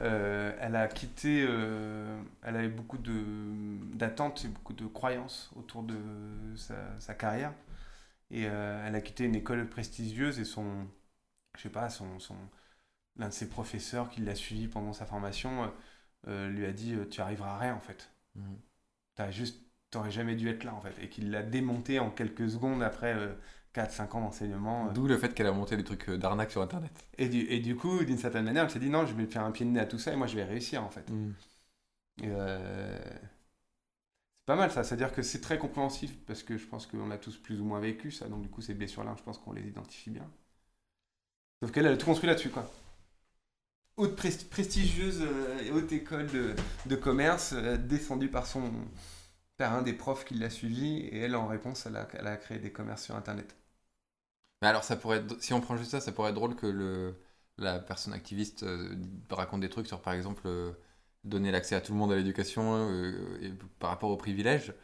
euh, 0.00 0.52
elle 0.60 0.76
a 0.76 0.88
quitté, 0.88 1.44
euh, 1.48 2.20
elle 2.42 2.56
avait 2.56 2.68
beaucoup 2.68 2.98
de 2.98 3.24
d'attentes 3.94 4.44
et 4.44 4.48
beaucoup 4.48 4.74
de 4.74 4.86
croyances 4.86 5.50
autour 5.56 5.82
de 5.84 5.96
sa, 6.56 6.74
sa 7.00 7.14
carrière. 7.14 7.52
Et 8.30 8.46
euh, 8.46 8.84
elle 8.86 8.94
a 8.96 9.00
quitté 9.02 9.24
une 9.24 9.36
école 9.36 9.68
prestigieuse 9.68 10.40
et 10.40 10.44
son, 10.46 10.86
je 11.56 11.62
sais 11.62 11.70
pas, 11.70 11.90
son, 11.90 12.18
son, 12.20 12.36
l'un 13.18 13.28
de 13.28 13.32
ses 13.32 13.48
professeurs 13.48 14.10
qui 14.10 14.20
l'a 14.20 14.34
suivi 14.34 14.68
pendant 14.68 14.92
sa 14.92 15.06
formation 15.06 15.64
euh, 15.64 15.68
euh, 16.28 16.48
lui 16.48 16.66
a 16.66 16.72
dit 16.72 16.94
euh, 16.94 17.06
tu 17.08 17.20
arriveras 17.20 17.54
à 17.54 17.58
rien 17.58 17.74
en 17.74 17.80
fait. 17.80 18.10
Mhm. 18.34 18.56
T'as 19.14 19.30
juste, 19.30 19.60
t'aurais 19.90 20.10
jamais 20.10 20.34
dû 20.34 20.48
être 20.48 20.64
là 20.64 20.74
en 20.74 20.80
fait. 20.80 20.94
Et 21.02 21.08
qu'il 21.08 21.30
l'a 21.30 21.42
démonté 21.42 21.98
en 21.98 22.10
quelques 22.10 22.50
secondes 22.50 22.82
après 22.82 23.16
4-5 23.74 24.16
ans 24.16 24.20
d'enseignement. 24.20 24.92
D'où 24.92 25.06
le 25.06 25.16
fait 25.16 25.34
qu'elle 25.34 25.46
a 25.46 25.52
monté 25.52 25.76
des 25.76 25.84
trucs 25.84 26.10
d'arnaque 26.10 26.50
sur 26.50 26.62
internet. 26.62 26.92
et 27.18 27.28
du, 27.28 27.40
et 27.40 27.60
du 27.60 27.76
coup, 27.76 28.04
d'une 28.04 28.18
certaine 28.18 28.44
manière, 28.44 28.64
elle 28.64 28.70
s'est 28.70 28.78
dit 28.78 28.90
non, 28.90 29.06
je 29.06 29.14
vais 29.14 29.26
faire 29.26 29.44
un 29.44 29.52
pied 29.52 29.64
de 29.64 29.70
nez 29.70 29.80
à 29.80 29.86
tout 29.86 29.98
ça 29.98 30.12
et 30.12 30.16
moi 30.16 30.26
je 30.26 30.36
vais 30.36 30.44
réussir 30.44 30.82
en 30.82 30.90
fait. 30.90 31.10
Euh, 32.22 32.98
C'est 34.40 34.46
pas 34.46 34.56
mal 34.56 34.70
ça, 34.72 34.82
c'est-à-dire 34.82 35.12
que 35.12 35.20
c'est 35.20 35.40
très 35.42 35.58
compréhensif 35.58 36.16
parce 36.24 36.42
que 36.42 36.56
je 36.56 36.66
pense 36.66 36.86
qu'on 36.86 37.10
a 37.10 37.18
tous 37.18 37.36
plus 37.36 37.60
ou 37.60 37.64
moins 37.66 37.80
vécu 37.80 38.10
ça, 38.10 38.28
donc 38.28 38.40
du 38.42 38.48
coup 38.48 38.62
ces 38.62 38.72
blessures-là, 38.74 39.14
je 39.18 39.22
pense 39.22 39.36
qu'on 39.38 39.52
les 39.52 39.66
identifie 39.68 40.08
bien. 40.10 40.30
Sauf 41.60 41.70
qu'elle 41.70 41.84
elle 41.84 41.92
a 41.92 41.96
tout 41.98 42.06
construit 42.06 42.28
là-dessus 42.28 42.48
quoi. 42.50 42.70
Haute 43.98 44.16
presti- 44.18 44.48
prestigieuse 44.48 45.20
euh, 45.22 45.58
et 45.62 45.70
haute 45.70 45.92
école 45.92 46.26
de, 46.28 46.54
de 46.86 46.96
commerce, 46.96 47.52
euh, 47.54 47.76
descendue 47.76 48.28
par 48.30 48.46
son 48.46 48.70
par 49.58 49.74
un 49.74 49.82
des 49.82 49.92
profs 49.94 50.24
qui 50.24 50.34
l'a 50.34 50.50
suivi 50.50 50.98
et 51.00 51.18
elle 51.20 51.36
en 51.36 51.46
réponse 51.48 51.86
elle 51.86 51.96
a, 51.96 52.08
elle 52.14 52.26
a 52.28 52.36
créé 52.38 52.58
des 52.58 52.72
commerces 52.72 53.04
sur 53.04 53.16
internet. 53.16 53.56
Mais 54.62 54.68
alors, 54.68 54.84
ça 54.84 54.96
pourrait 54.96 55.18
être- 55.18 55.40
si 55.42 55.52
on 55.52 55.60
prend 55.60 55.76
juste 55.76 55.90
ça, 55.90 56.00
ça 56.00 56.12
pourrait 56.12 56.30
être 56.30 56.34
drôle 56.36 56.56
que 56.56 56.66
le, 56.66 57.16
la 57.58 57.78
personne 57.78 58.12
activiste 58.12 58.62
euh, 58.62 58.96
raconte 59.30 59.60
des 59.60 59.68
trucs 59.68 59.86
sur, 59.86 60.00
par 60.02 60.14
exemple, 60.14 60.42
euh, 60.46 60.72
donner 61.24 61.50
l'accès 61.50 61.74
à 61.74 61.80
tout 61.80 61.92
le 61.92 61.98
monde 61.98 62.12
à 62.12 62.16
l'éducation 62.16 62.88
euh, 62.90 63.38
et 63.42 63.52
par 63.78 63.90
rapport 63.90 64.10
aux 64.10 64.16
privilèges. 64.16 64.74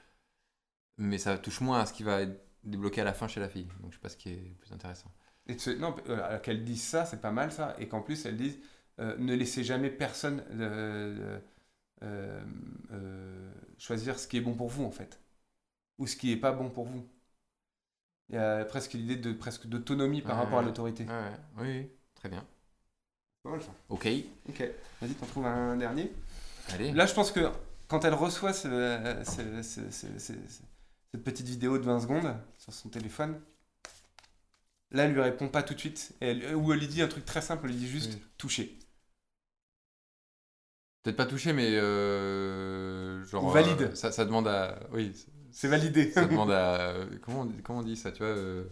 Mais 0.96 1.18
ça 1.18 1.36
touche 1.36 1.60
moins 1.60 1.80
à 1.80 1.86
ce 1.86 1.92
qui 1.92 2.02
va 2.02 2.22
être 2.22 2.46
débloqué 2.64 3.02
à 3.02 3.04
la 3.04 3.12
fin 3.12 3.28
chez 3.28 3.40
la 3.40 3.48
fille. 3.50 3.68
Donc, 3.80 3.92
je 3.92 3.96
sais 3.96 4.00
pas 4.02 4.08
ce 4.08 4.16
qui 4.16 4.30
est 4.30 4.56
plus 4.60 4.72
intéressant. 4.72 5.12
Et 5.48 5.56
non, 5.78 5.94
qu'elle 6.42 6.64
dise 6.64 6.82
ça, 6.82 7.04
c'est 7.04 7.20
pas 7.20 7.32
mal 7.32 7.50
ça, 7.52 7.74
et 7.78 7.88
qu'en 7.88 8.00
plus 8.02 8.24
elle 8.26 8.36
dise 8.36 8.58
euh, 9.02 9.16
ne 9.18 9.34
laissez 9.34 9.64
jamais 9.64 9.90
personne 9.90 10.44
euh, 10.52 11.40
euh, 12.92 13.52
choisir 13.78 14.18
ce 14.18 14.26
qui 14.28 14.38
est 14.38 14.40
bon 14.40 14.54
pour 14.54 14.68
vous 14.68 14.84
en 14.84 14.90
fait, 14.92 15.20
ou 15.98 16.06
ce 16.08 16.16
qui 16.16 16.32
est 16.32 16.36
pas 16.38 16.52
bon 16.52 16.70
pour 16.70 16.86
vous. 16.86 17.08
Il 18.30 18.34
y 18.34 18.38
a 18.38 18.64
presque 18.64 18.94
l'idée 18.94 19.14
de 19.14 19.32
presque 19.32 19.66
d'autonomie 19.68 20.22
par 20.22 20.36
Ouais, 20.36 20.44
rapport 20.44 20.58
à 20.58 20.62
l'autorité. 20.62 21.04
Ouais. 21.04 21.32
Oui, 21.58 21.90
très 22.16 22.28
bien. 22.28 22.44
Ok, 23.88 24.06
Ok, 24.48 24.62
vas-y, 25.00 25.14
t'en 25.14 25.26
trouves 25.26 25.46
un 25.46 25.76
dernier. 25.76 26.12
allez. 26.68 26.92
Là, 26.92 27.06
je 27.06 27.14
pense 27.14 27.32
que 27.32 27.50
quand 27.88 28.04
elle 28.04 28.14
reçoit 28.14 28.52
ce- 28.52 29.22
ce- 29.24 29.62
ce- 29.62 29.90
ce- 29.90 30.18
ce- 30.18 30.32
ce- 30.48 30.62
cette 31.12 31.24
petite 31.24 31.46
vidéo 31.46 31.78
de 31.78 31.84
20 31.84 32.00
secondes 32.00 32.34
sur 32.58 32.72
son 32.72 32.88
téléphone, 32.88 33.40
là, 34.92 35.04
elle 35.04 35.12
lui 35.12 35.20
répond 35.20 35.48
pas 35.48 35.62
tout 35.62 35.74
de 35.74 35.78
suite. 35.80 36.14
Elle- 36.20 36.54
ou 36.54 36.72
elle 36.72 36.80
lui 36.80 36.88
dit 36.88 37.02
un 37.02 37.08
truc 37.08 37.24
très 37.24 37.42
simple, 37.42 37.64
elle 37.66 37.72
lui 37.72 37.78
dit 37.78 37.88
juste 37.88 38.12
Oui. 38.12 38.22
toucher. 38.38 38.78
Peut-être 41.02 41.16
pas 41.16 41.26
touché, 41.26 41.52
mais 41.52 41.68
euh, 41.76 43.24
genre. 43.24 43.44
Ou 43.44 43.50
valide. 43.50 43.82
euh, 43.82 43.94
ça, 43.94 44.12
ça 44.12 44.24
demande 44.24 44.46
à. 44.48 44.78
Oui, 44.92 45.12
C'est 45.50 45.68
validé. 45.68 46.10
ça 46.12 46.24
demande 46.26 46.50
à. 46.52 46.94
Comment 47.22 47.40
on, 47.40 47.44
dit- 47.46 47.62
comment 47.62 47.78
on 47.80 47.82
dit 47.82 47.96
ça, 47.96 48.12
tu 48.12 48.18
vois 48.22 48.28
euh, 48.32 48.64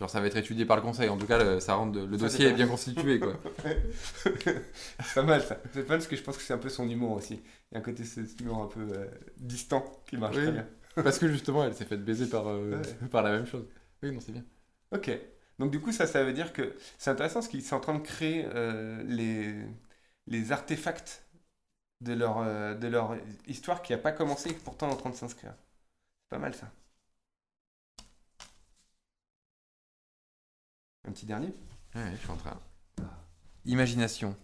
Genre, 0.00 0.08
ça 0.08 0.20
va 0.20 0.28
être 0.28 0.36
étudié 0.36 0.64
par 0.64 0.76
le 0.76 0.82
conseil. 0.82 1.08
En 1.08 1.16
tout 1.18 1.26
cas, 1.26 1.42
le, 1.42 1.58
ça 1.58 1.74
rend 1.74 1.86
le 1.86 2.02
Ça, 2.16 2.24
dossier 2.24 2.46
est 2.46 2.52
bien 2.52 2.68
constitué, 2.68 3.18
quoi. 3.18 3.34
c'est 4.24 5.14
pas 5.14 5.22
mal 5.24 5.42
ça. 5.42 5.58
C'est 5.72 5.82
pas 5.82 5.88
mal 5.88 5.98
parce 5.98 6.06
que 6.06 6.14
je 6.16 6.22
pense 6.22 6.36
que 6.36 6.42
c'est 6.42 6.52
un 6.52 6.58
peu 6.58 6.68
son 6.68 6.88
humour 6.88 7.12
aussi. 7.12 7.34
Il 7.70 7.74
y 7.74 7.76
a 7.76 7.80
un 7.80 7.82
côté 7.82 8.04
cet 8.04 8.40
humour 8.40 8.62
un 8.62 8.66
peu 8.68 8.80
euh, 8.92 9.06
distant 9.38 9.84
qui 10.06 10.16
marche 10.16 10.36
Oui. 10.36 10.42
très 10.44 10.52
bien. 10.52 10.66
Parce 11.02 11.18
que 11.18 11.28
justement, 11.28 11.64
elle 11.64 11.74
s'est 11.74 11.84
faite 11.84 12.04
baiser 12.04 12.28
par, 12.28 12.48
euh, 12.48 12.72
Ouais. 12.80 13.08
par 13.10 13.22
la 13.22 13.30
même 13.30 13.46
chose. 13.46 13.66
Oui, 14.02 14.10
non, 14.12 14.20
c'est 14.20 14.32
bien. 14.32 14.44
Ok. 14.92 15.10
Donc 15.58 15.70
du 15.70 15.80
coup, 15.80 15.92
ça, 15.92 16.06
ça 16.06 16.24
veut 16.24 16.32
dire 16.32 16.52
que 16.52 16.74
c'est 16.98 17.10
intéressant 17.10 17.34
parce 17.40 17.48
qu'ils 17.48 17.62
sont 17.62 17.76
en 17.76 17.80
train 17.80 17.94
de 17.94 18.02
créer 18.02 18.46
euh, 18.54 19.02
les, 19.06 19.54
les 20.28 20.52
artefacts 20.52 21.24
de 22.02 22.14
leur, 22.14 22.38
euh, 22.40 22.74
de 22.74 22.88
leur 22.88 23.16
histoire 23.48 23.82
qui 23.82 23.92
n'a 23.92 23.98
pas 23.98 24.12
commencé 24.12 24.50
et 24.50 24.54
qui 24.54 24.60
pourtant 24.64 24.88
est 24.90 24.94
en 24.94 24.96
train 24.96 25.10
de 25.10 25.16
s'inscrire. 25.16 25.54
C'est 26.24 26.30
pas 26.30 26.38
mal 26.38 26.54
ça. 26.54 26.70
Un 31.08 31.10
petit 31.12 31.26
dernier? 31.26 31.52
Ouais, 31.94 32.12
je 32.12 32.16
suis 32.16 32.30
en 32.30 32.36
train. 32.36 32.58
Imagination. 33.66 34.36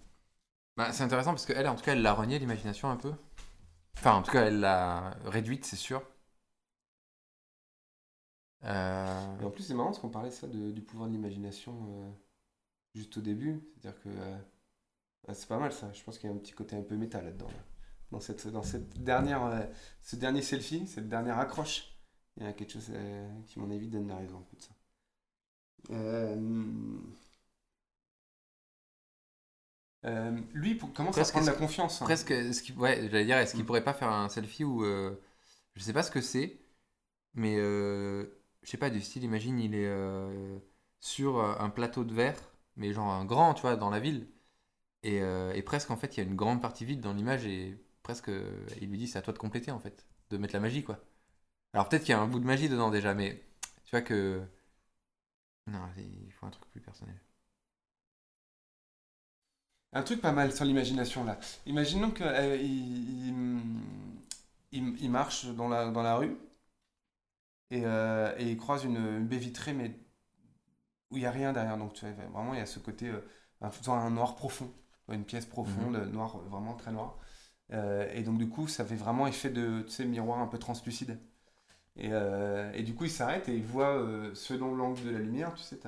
Bah, 0.76 0.92
c'est 0.92 1.04
intéressant 1.04 1.32
parce 1.32 1.46
qu'elle, 1.46 1.68
en 1.68 1.76
tout 1.76 1.84
cas, 1.84 1.92
elle 1.94 2.02
l'a 2.02 2.14
renié 2.14 2.38
l'imagination 2.38 2.90
un 2.90 2.96
peu. 2.96 3.12
Enfin, 3.98 4.14
en 4.14 4.22
tout 4.22 4.32
cas, 4.32 4.46
elle 4.46 4.60
l'a 4.60 5.16
réduite, 5.26 5.64
c'est 5.64 5.76
sûr. 5.76 6.02
Euh, 8.64 9.36
Et 9.40 9.44
en 9.44 9.50
plus, 9.50 9.62
c'est 9.62 9.74
marrant 9.74 9.90
parce 9.90 9.98
qu'on 9.98 10.08
parlait 10.08 10.30
ça 10.30 10.46
de- 10.46 10.70
du 10.70 10.80
pouvoir 10.82 11.08
de 11.08 11.14
l'imagination 11.14 11.74
euh, 11.88 12.10
juste 12.94 13.16
au 13.18 13.20
début. 13.20 13.62
C'est-à-dire 13.80 14.00
que 14.02 14.08
ouais, 15.28 15.34
c'est 15.34 15.48
pas 15.48 15.58
mal 15.58 15.72
ça. 15.72 15.92
Je 15.92 16.02
pense 16.02 16.18
qu'il 16.18 16.28
y 16.30 16.32
a 16.32 16.36
un 16.36 16.38
petit 16.38 16.52
côté 16.52 16.76
un 16.76 16.82
peu 16.82 16.96
méta 16.96 17.20
là-dedans. 17.22 17.48
là. 17.48 17.64
Dans, 18.10 18.20
cette, 18.20 18.46
dans 18.48 18.62
cette 18.62 19.02
dernière, 19.02 19.44
euh, 19.44 19.62
ce 20.00 20.16
dernier 20.16 20.42
selfie, 20.42 20.86
cette 20.86 21.08
dernière 21.08 21.38
accroche, 21.38 21.96
il 22.36 22.44
y 22.44 22.46
a 22.46 22.52
quelque 22.52 22.72
chose 22.72 22.88
euh, 22.90 23.28
qui, 23.46 23.58
à 23.58 23.62
mon 23.62 23.70
avis, 23.70 23.88
donne 23.88 24.08
la 24.08 24.16
raison 24.16 24.40
de 24.52 24.60
ça. 24.60 24.70
Euh, 30.04 30.38
lui, 30.52 30.74
pour, 30.74 30.92
commence 30.92 31.14
Presque 31.14 31.30
à 31.30 31.38
prendre 31.40 31.46
la 31.46 31.52
confiance. 31.58 32.02
hein? 32.02 32.04
Presque, 32.04 32.30
est-ce 32.30 32.62
qu'il, 32.62 32.76
ouais, 32.78 33.08
j'allais 33.10 33.24
dire, 33.24 33.38
est-ce 33.38 33.54
qu'il 33.54 33.62
Mm. 33.62 33.66
pourrait 33.66 33.84
pas 33.84 33.94
faire 33.94 34.10
un 34.10 34.28
selfie 34.28 34.64
où, 34.64 34.84
je 34.84 35.82
sais 35.82 35.92
pas 35.92 36.02
ce 36.02 36.10
que 36.10 36.20
c'est, 36.20 36.58
mais 37.34 37.56
je 37.56 38.26
sais 38.64 38.78
pas 38.78 38.90
du 38.90 39.00
style, 39.00 39.24
imagine, 39.24 39.58
il 39.60 39.74
est 39.74 39.90
sur 41.00 41.40
un 41.40 41.70
plateau 41.70 42.04
de 42.04 42.14
verre, 42.14 42.38
mais 42.76 42.92
genre 42.92 43.10
un 43.10 43.24
grand, 43.24 43.54
tu 43.54 43.62
vois, 43.62 43.76
dans 43.76 43.90
la 43.90 44.00
ville, 44.00 44.26
et, 45.04 45.22
euh, 45.22 45.52
et 45.54 45.62
presque 45.62 45.90
en 45.92 45.96
fait, 45.98 46.16
il 46.16 46.20
y 46.20 46.26
a 46.26 46.28
une 46.28 46.36
grande 46.36 46.62
partie 46.62 46.84
vide 46.86 47.00
dans 47.00 47.14
l'image 47.14 47.46
et 47.46 47.78
presque, 48.02 48.28
euh, 48.30 48.66
il 48.82 48.90
lui 48.90 48.98
dit, 48.98 49.08
c'est 49.08 49.18
à 49.18 49.22
toi 49.22 49.32
de 49.32 49.38
compléter 49.38 49.70
en 49.72 49.80
fait, 49.80 50.06
de 50.30 50.38
mettre 50.38 50.54
la 50.54 50.60
magie 50.60 50.84
quoi. 50.84 51.00
Alors 51.74 51.88
peut-être 51.88 52.02
qu'il 52.04 52.12
y 52.12 52.14
a 52.14 52.20
un 52.20 52.28
bout 52.28 52.40
de 52.40 52.46
magie 52.46 52.68
dedans 52.70 52.90
déjà, 52.90 53.14
mais 53.14 53.42
tu 53.86 53.92
vois 53.92 54.02
que 54.02 54.42
non, 55.66 55.90
il 55.98 56.32
faut 56.32 56.46
un 56.46 56.50
truc 56.50 56.64
plus 56.70 56.80
personnel. 56.80 57.20
Un 59.94 60.02
truc 60.02 60.20
pas 60.20 60.32
mal 60.32 60.52
sur 60.52 60.66
l'imagination 60.66 61.24
là. 61.24 61.38
Imaginons 61.64 62.10
qu'il 62.10 62.26
il, 64.72 64.94
il- 65.00 65.10
marche 65.10 65.46
dans 65.46 65.68
la, 65.68 65.90
dans 65.90 66.02
la 66.02 66.16
rue 66.16 66.36
et, 67.70 67.82
euh, 67.84 68.34
et 68.38 68.50
il 68.52 68.56
croise 68.56 68.84
une, 68.84 69.26
baie 69.26 69.36
vitrée 69.38 69.72
mais 69.74 69.94
où 71.10 71.16
il 71.16 71.20
n'y 71.20 71.26
a 71.26 71.30
rien 71.30 71.52
derrière. 71.52 71.78
Donc 71.78 71.94
tu 71.94 72.04
vois, 72.06 72.14
vraiment 72.26 72.54
il 72.54 72.58
y 72.58 72.62
a 72.62 72.66
ce 72.66 72.78
côté, 72.78 73.08
euh, 73.08 73.20
un 73.60 74.10
noir 74.10 74.36
profond, 74.36 74.70
une 75.10 75.24
pièce 75.24 75.46
profonde, 75.46 75.96
noir, 76.12 76.38
vraiment 76.48 76.74
très 76.74 76.92
noir. 76.92 77.18
Euh, 77.72 78.08
et 78.14 78.22
donc 78.22 78.38
du 78.38 78.48
coup 78.48 78.68
ça 78.68 78.84
fait 78.84 78.96
vraiment 78.96 79.26
effet 79.26 79.50
de 79.50 79.82
tu 79.82 79.90
sais, 79.90 80.04
miroir 80.04 80.40
un 80.40 80.46
peu 80.46 80.58
translucide. 80.58 81.18
Et, 81.96 82.10
euh, 82.12 82.72
et 82.74 82.82
du 82.82 82.94
coup 82.94 83.04
il 83.04 83.10
s'arrête 83.10 83.48
et 83.48 83.56
il 83.56 83.64
voit, 83.64 83.96
euh, 83.96 84.34
selon 84.34 84.74
l'angle 84.74 85.04
de 85.04 85.10
la 85.10 85.18
lumière, 85.20 85.54
tu 85.54 85.62
sais, 85.62 85.78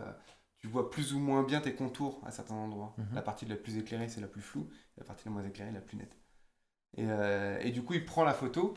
tu 0.58 0.68
vois 0.68 0.90
plus 0.90 1.14
ou 1.14 1.18
moins 1.18 1.42
bien 1.42 1.60
tes 1.60 1.74
contours 1.74 2.22
à 2.26 2.30
certains 2.30 2.54
endroits. 2.54 2.94
Mhm. 2.98 3.06
La 3.14 3.22
partie 3.22 3.46
la 3.46 3.56
plus 3.56 3.76
éclairée, 3.78 4.08
c'est 4.08 4.20
la 4.20 4.28
plus 4.28 4.40
floue. 4.42 4.68
La 4.98 5.04
partie 5.04 5.26
la 5.26 5.32
moins 5.32 5.44
éclairée, 5.44 5.72
la 5.72 5.80
plus 5.80 5.96
nette. 5.96 6.16
Et, 6.96 7.06
et 7.60 7.72
du 7.72 7.82
coup, 7.82 7.94
il 7.94 8.04
prend 8.04 8.24
la 8.24 8.34
photo 8.34 8.74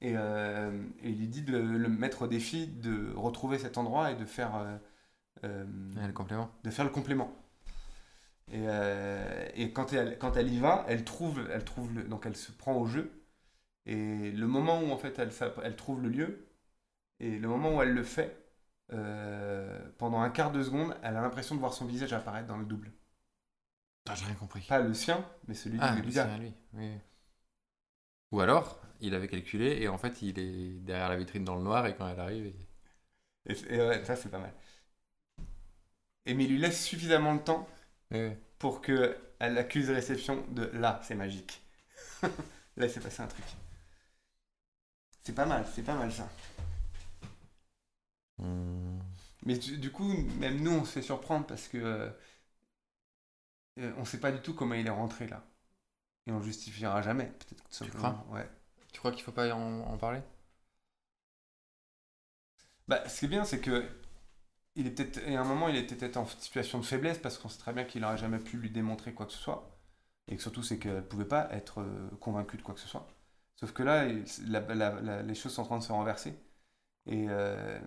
et, 0.00 0.12
et 0.12 1.10
il 1.10 1.18
lui 1.18 1.28
dit 1.28 1.42
de 1.42 1.52
le, 1.52 1.78
le 1.78 1.88
mettre 1.88 2.22
au 2.22 2.26
défi 2.28 2.66
de 2.68 3.12
retrouver 3.16 3.58
cet 3.58 3.78
endroit 3.78 4.12
et 4.12 4.16
de 4.16 4.24
faire, 4.24 4.52
Ouais, 5.96 6.06
le 6.06 6.12
complément. 6.12 6.50
de 6.64 6.70
faire 6.70 6.84
le 6.84 6.90
complément. 6.90 7.32
Et, 8.52 8.64
euh, 8.68 9.48
et 9.54 9.72
quand, 9.72 9.92
elle, 9.92 10.18
quand 10.18 10.36
elle 10.36 10.52
y 10.52 10.58
va, 10.58 10.84
elle 10.88 11.04
trouve, 11.04 11.48
elle 11.52 11.64
trouve 11.64 11.92
le, 11.94 12.04
donc 12.04 12.26
elle 12.26 12.36
se 12.36 12.52
prend 12.52 12.74
au 12.76 12.86
jeu. 12.86 13.12
Et 13.86 14.32
le 14.32 14.46
moment 14.48 14.80
où 14.82 14.90
en 14.92 14.98
fait 14.98 15.18
elle, 15.18 15.30
elle 15.64 15.76
trouve 15.76 16.02
le 16.02 16.10
lieu, 16.10 16.46
et 17.20 17.38
le 17.38 17.48
moment 17.48 17.76
où 17.76 17.82
elle 17.82 17.92
le 17.94 18.04
fait, 18.04 18.36
euh, 18.92 19.80
pendant 19.98 20.20
un 20.22 20.30
quart 20.30 20.52
de 20.52 20.62
seconde, 20.62 20.96
elle 21.02 21.16
a 21.16 21.22
l'impression 21.22 21.54
de 21.56 21.60
voir 21.60 21.74
son 21.74 21.86
visage 21.86 22.12
apparaître 22.14 22.48
dans 22.48 22.58
le 22.58 22.66
double. 22.66 22.92
Putain, 24.04 24.14
j'ai 24.16 24.24
rien 24.26 24.34
compris. 24.34 24.64
Pas 24.68 24.78
le 24.78 24.94
sien, 24.94 25.28
mais 25.48 25.54
celui 25.54 25.78
Ah, 25.78 25.94
du 25.94 26.02
gars. 26.12 26.38
lui. 26.38 26.54
Oui. 26.74 27.00
Ou 28.30 28.38
alors, 28.40 28.80
il 29.00 29.14
avait 29.16 29.26
calculé 29.26 29.78
et 29.82 29.88
en 29.88 29.98
fait, 29.98 30.22
il 30.22 30.38
est 30.38 30.78
derrière 30.78 31.08
la 31.08 31.16
vitrine 31.16 31.42
dans 31.44 31.56
le 31.56 31.62
noir 31.62 31.86
et 31.88 31.96
quand 31.96 32.06
elle 32.08 32.20
arrive, 32.20 32.46
il- 32.46 32.66
Et, 33.46 33.54
et 33.74 33.78
ouais, 33.80 34.04
ça 34.04 34.16
c'est 34.16 34.28
pas 34.30 34.38
mal. 34.38 34.52
Et 36.26 36.34
mais 36.34 36.44
il 36.44 36.50
lui 36.50 36.58
laisse 36.58 36.84
suffisamment 36.84 37.34
de 37.36 37.40
temps 37.40 37.66
pour 38.58 38.80
que 38.80 39.16
elle 39.38 39.58
accuse 39.58 39.90
réception 39.90 40.44
de 40.50 40.64
là, 40.74 41.00
c'est 41.04 41.14
magique. 41.14 41.62
là, 42.22 42.86
il 42.86 42.90
s'est 42.90 43.00
passé 43.00 43.22
un 43.22 43.26
truc. 43.26 43.44
C'est 45.22 45.34
pas 45.34 45.44
mal, 45.44 45.66
c'est 45.74 45.82
pas 45.82 45.94
mal 45.94 46.10
ça. 46.10 46.26
Hmm. 48.38 48.98
Mais 49.44 49.56
du, 49.58 49.78
du 49.78 49.90
coup, 49.92 50.12
même 50.38 50.60
nous, 50.62 50.72
on 50.72 50.84
se 50.84 50.92
fait 50.92 51.02
surprendre 51.02 51.46
parce 51.46 51.68
que 51.68 51.78
euh, 51.78 52.10
euh, 53.78 53.92
on 53.98 54.04
sait 54.04 54.20
pas 54.20 54.32
du 54.32 54.40
tout 54.40 54.54
comment 54.54 54.74
il 54.74 54.86
est 54.86 54.90
rentré 54.90 55.26
là. 55.28 55.44
Et 56.26 56.32
on 56.32 56.38
le 56.38 56.44
justifiera 56.44 57.02
jamais, 57.02 57.26
peut-être 57.26 57.64
tout 57.64 57.72
simplement. 57.72 58.26
ouais. 58.30 58.48
Tu 58.92 58.98
crois 59.00 59.12
qu'il 59.12 59.22
faut 59.24 59.32
pas 59.32 59.52
en, 59.54 59.80
en 59.82 59.98
parler? 59.98 60.20
Bah, 62.88 63.08
ce 63.08 63.20
qui 63.20 63.24
est 63.26 63.28
bien, 63.28 63.44
c'est 63.44 63.60
que 63.60 63.84
il 64.76 64.86
est 64.86 64.90
peut-être, 64.90 65.18
à 65.26 65.40
un 65.40 65.44
moment, 65.44 65.68
il 65.68 65.76
était 65.76 65.94
peut-être 65.96 66.16
en 66.18 66.26
situation 66.26 66.78
de 66.78 66.84
faiblesse 66.84 67.18
parce 67.18 67.38
qu'on 67.38 67.48
sait 67.48 67.58
très 67.58 67.72
bien 67.72 67.84
qu'il 67.84 68.02
n'aurait 68.02 68.18
jamais 68.18 68.38
pu 68.38 68.58
lui 68.58 68.70
démontrer 68.70 69.12
quoi 69.14 69.26
que 69.26 69.32
ce 69.32 69.38
soit. 69.38 69.78
Et 70.28 70.36
que 70.36 70.42
surtout, 70.42 70.62
c'est 70.62 70.78
qu'elle 70.78 70.96
ne 70.96 71.00
pouvait 71.00 71.24
pas 71.26 71.48
être 71.52 71.80
euh, 71.80 72.10
convaincue 72.20 72.56
de 72.56 72.62
quoi 72.62 72.74
que 72.74 72.80
ce 72.80 72.88
soit. 72.88 73.08
Sauf 73.56 73.72
que 73.72 73.82
là, 73.82 74.06
il- 74.06 74.24
la- 74.50 74.60
la- 74.74 75.00
la- 75.00 75.22
les 75.22 75.34
choses 75.34 75.52
sont 75.54 75.62
en 75.62 75.66
train 75.66 75.78
de 75.78 75.82
se 75.84 75.92
renverser. 75.92 76.34
Et 77.06 77.26
euh, 77.30 77.80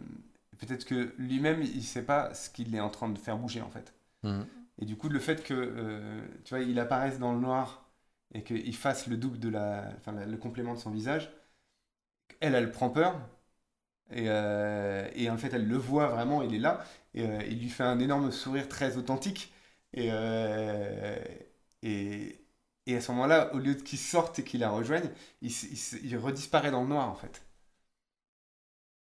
peut-être 0.60 0.86
que 0.86 1.14
lui-même, 1.18 1.62
il 1.64 1.78
ne 1.78 1.82
sait 1.82 2.06
pas 2.06 2.34
ce 2.34 2.50
qu'il 2.50 2.74
est 2.76 2.80
en 2.82 2.90
train 2.90 3.10
de 3.10 3.20
faire 3.20 3.38
bouger, 3.38 3.62
en 3.62 3.70
fait. 3.70 3.94
Hmm. 4.24 4.44
Et 4.80 4.86
du 4.86 4.98
coup, 4.98 5.10
le 5.10 5.20
fait 5.20 5.44
que, 5.44 5.54
euh, 5.56 6.22
tu 6.46 6.52
vois, 6.56 6.62
il 6.64 6.80
apparaisse 6.80 7.20
dans 7.20 7.34
le 7.34 7.40
noir 7.40 7.90
et 8.34 8.44
qu'il 8.44 8.76
fasse 8.76 9.08
le 9.08 9.18
double 9.18 9.40
de 9.40 9.50
la, 9.50 9.90
enfin, 9.98 10.14
le 10.14 10.38
complément 10.38 10.74
de 10.76 10.80
son 10.80 10.92
visage, 10.92 11.32
elle, 12.42 12.56
elle 12.56 12.72
prend 12.72 12.90
peur. 12.90 13.18
Et, 14.12 14.26
euh, 14.28 15.08
et 15.16 15.30
en 15.30 15.38
fait, 15.38 15.54
elle 15.54 15.68
le 15.68 15.78
voit 15.78 16.08
vraiment, 16.08 16.42
il 16.42 16.56
est 16.56 16.60
là. 16.60 16.84
Et 17.14 17.24
euh, 17.28 17.42
il 17.50 17.60
lui 17.60 17.70
fait 17.70 17.84
un 17.84 18.00
énorme 18.00 18.32
sourire 18.32 18.68
très 18.68 18.98
authentique. 18.98 19.54
Et, 19.94 20.10
euh, 20.12 21.18
et, 21.84 22.36
à 22.90 23.02
ce 23.02 23.12
moment-là, 23.12 23.54
au 23.54 23.60
lieu 23.60 23.76
de 23.76 23.82
qu'il 23.82 24.00
sorte 24.00 24.40
et 24.40 24.44
qu'il 24.44 24.62
la 24.62 24.70
rejoigne, 24.72 25.10
il, 25.42 25.52
il 25.52 26.06
il 26.06 26.18
redisparaît 26.18 26.72
dans 26.72 26.82
le 26.82 26.88
noir, 26.90 27.08
en 27.10 27.16
fait. 27.16 27.44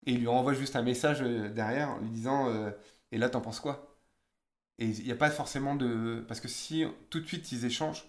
Et 0.07 0.13
il 0.13 0.21
lui 0.21 0.27
renvoie 0.29 0.55
juste 0.55 0.77
un 0.77 0.83
message 0.83 1.21
derrière 1.21 1.91
en 1.91 1.99
lui 1.99 2.11
disant 2.11 2.49
Et 3.13 3.19
là, 3.19 3.29
t'en 3.31 3.41
penses 3.41 3.61
quoi? 3.61 3.97
Et 4.79 4.87
il 4.89 5.05
n'y 5.05 5.13
a 5.13 5.17
pas 5.17 5.31
forcément 5.31 5.77
de. 5.77 6.25
Parce 6.29 6.41
que 6.41 6.49
si 6.49 6.85
tout 7.11 7.21
de 7.21 7.27
suite 7.27 7.53
ils 7.53 7.67
échangent 7.67 8.07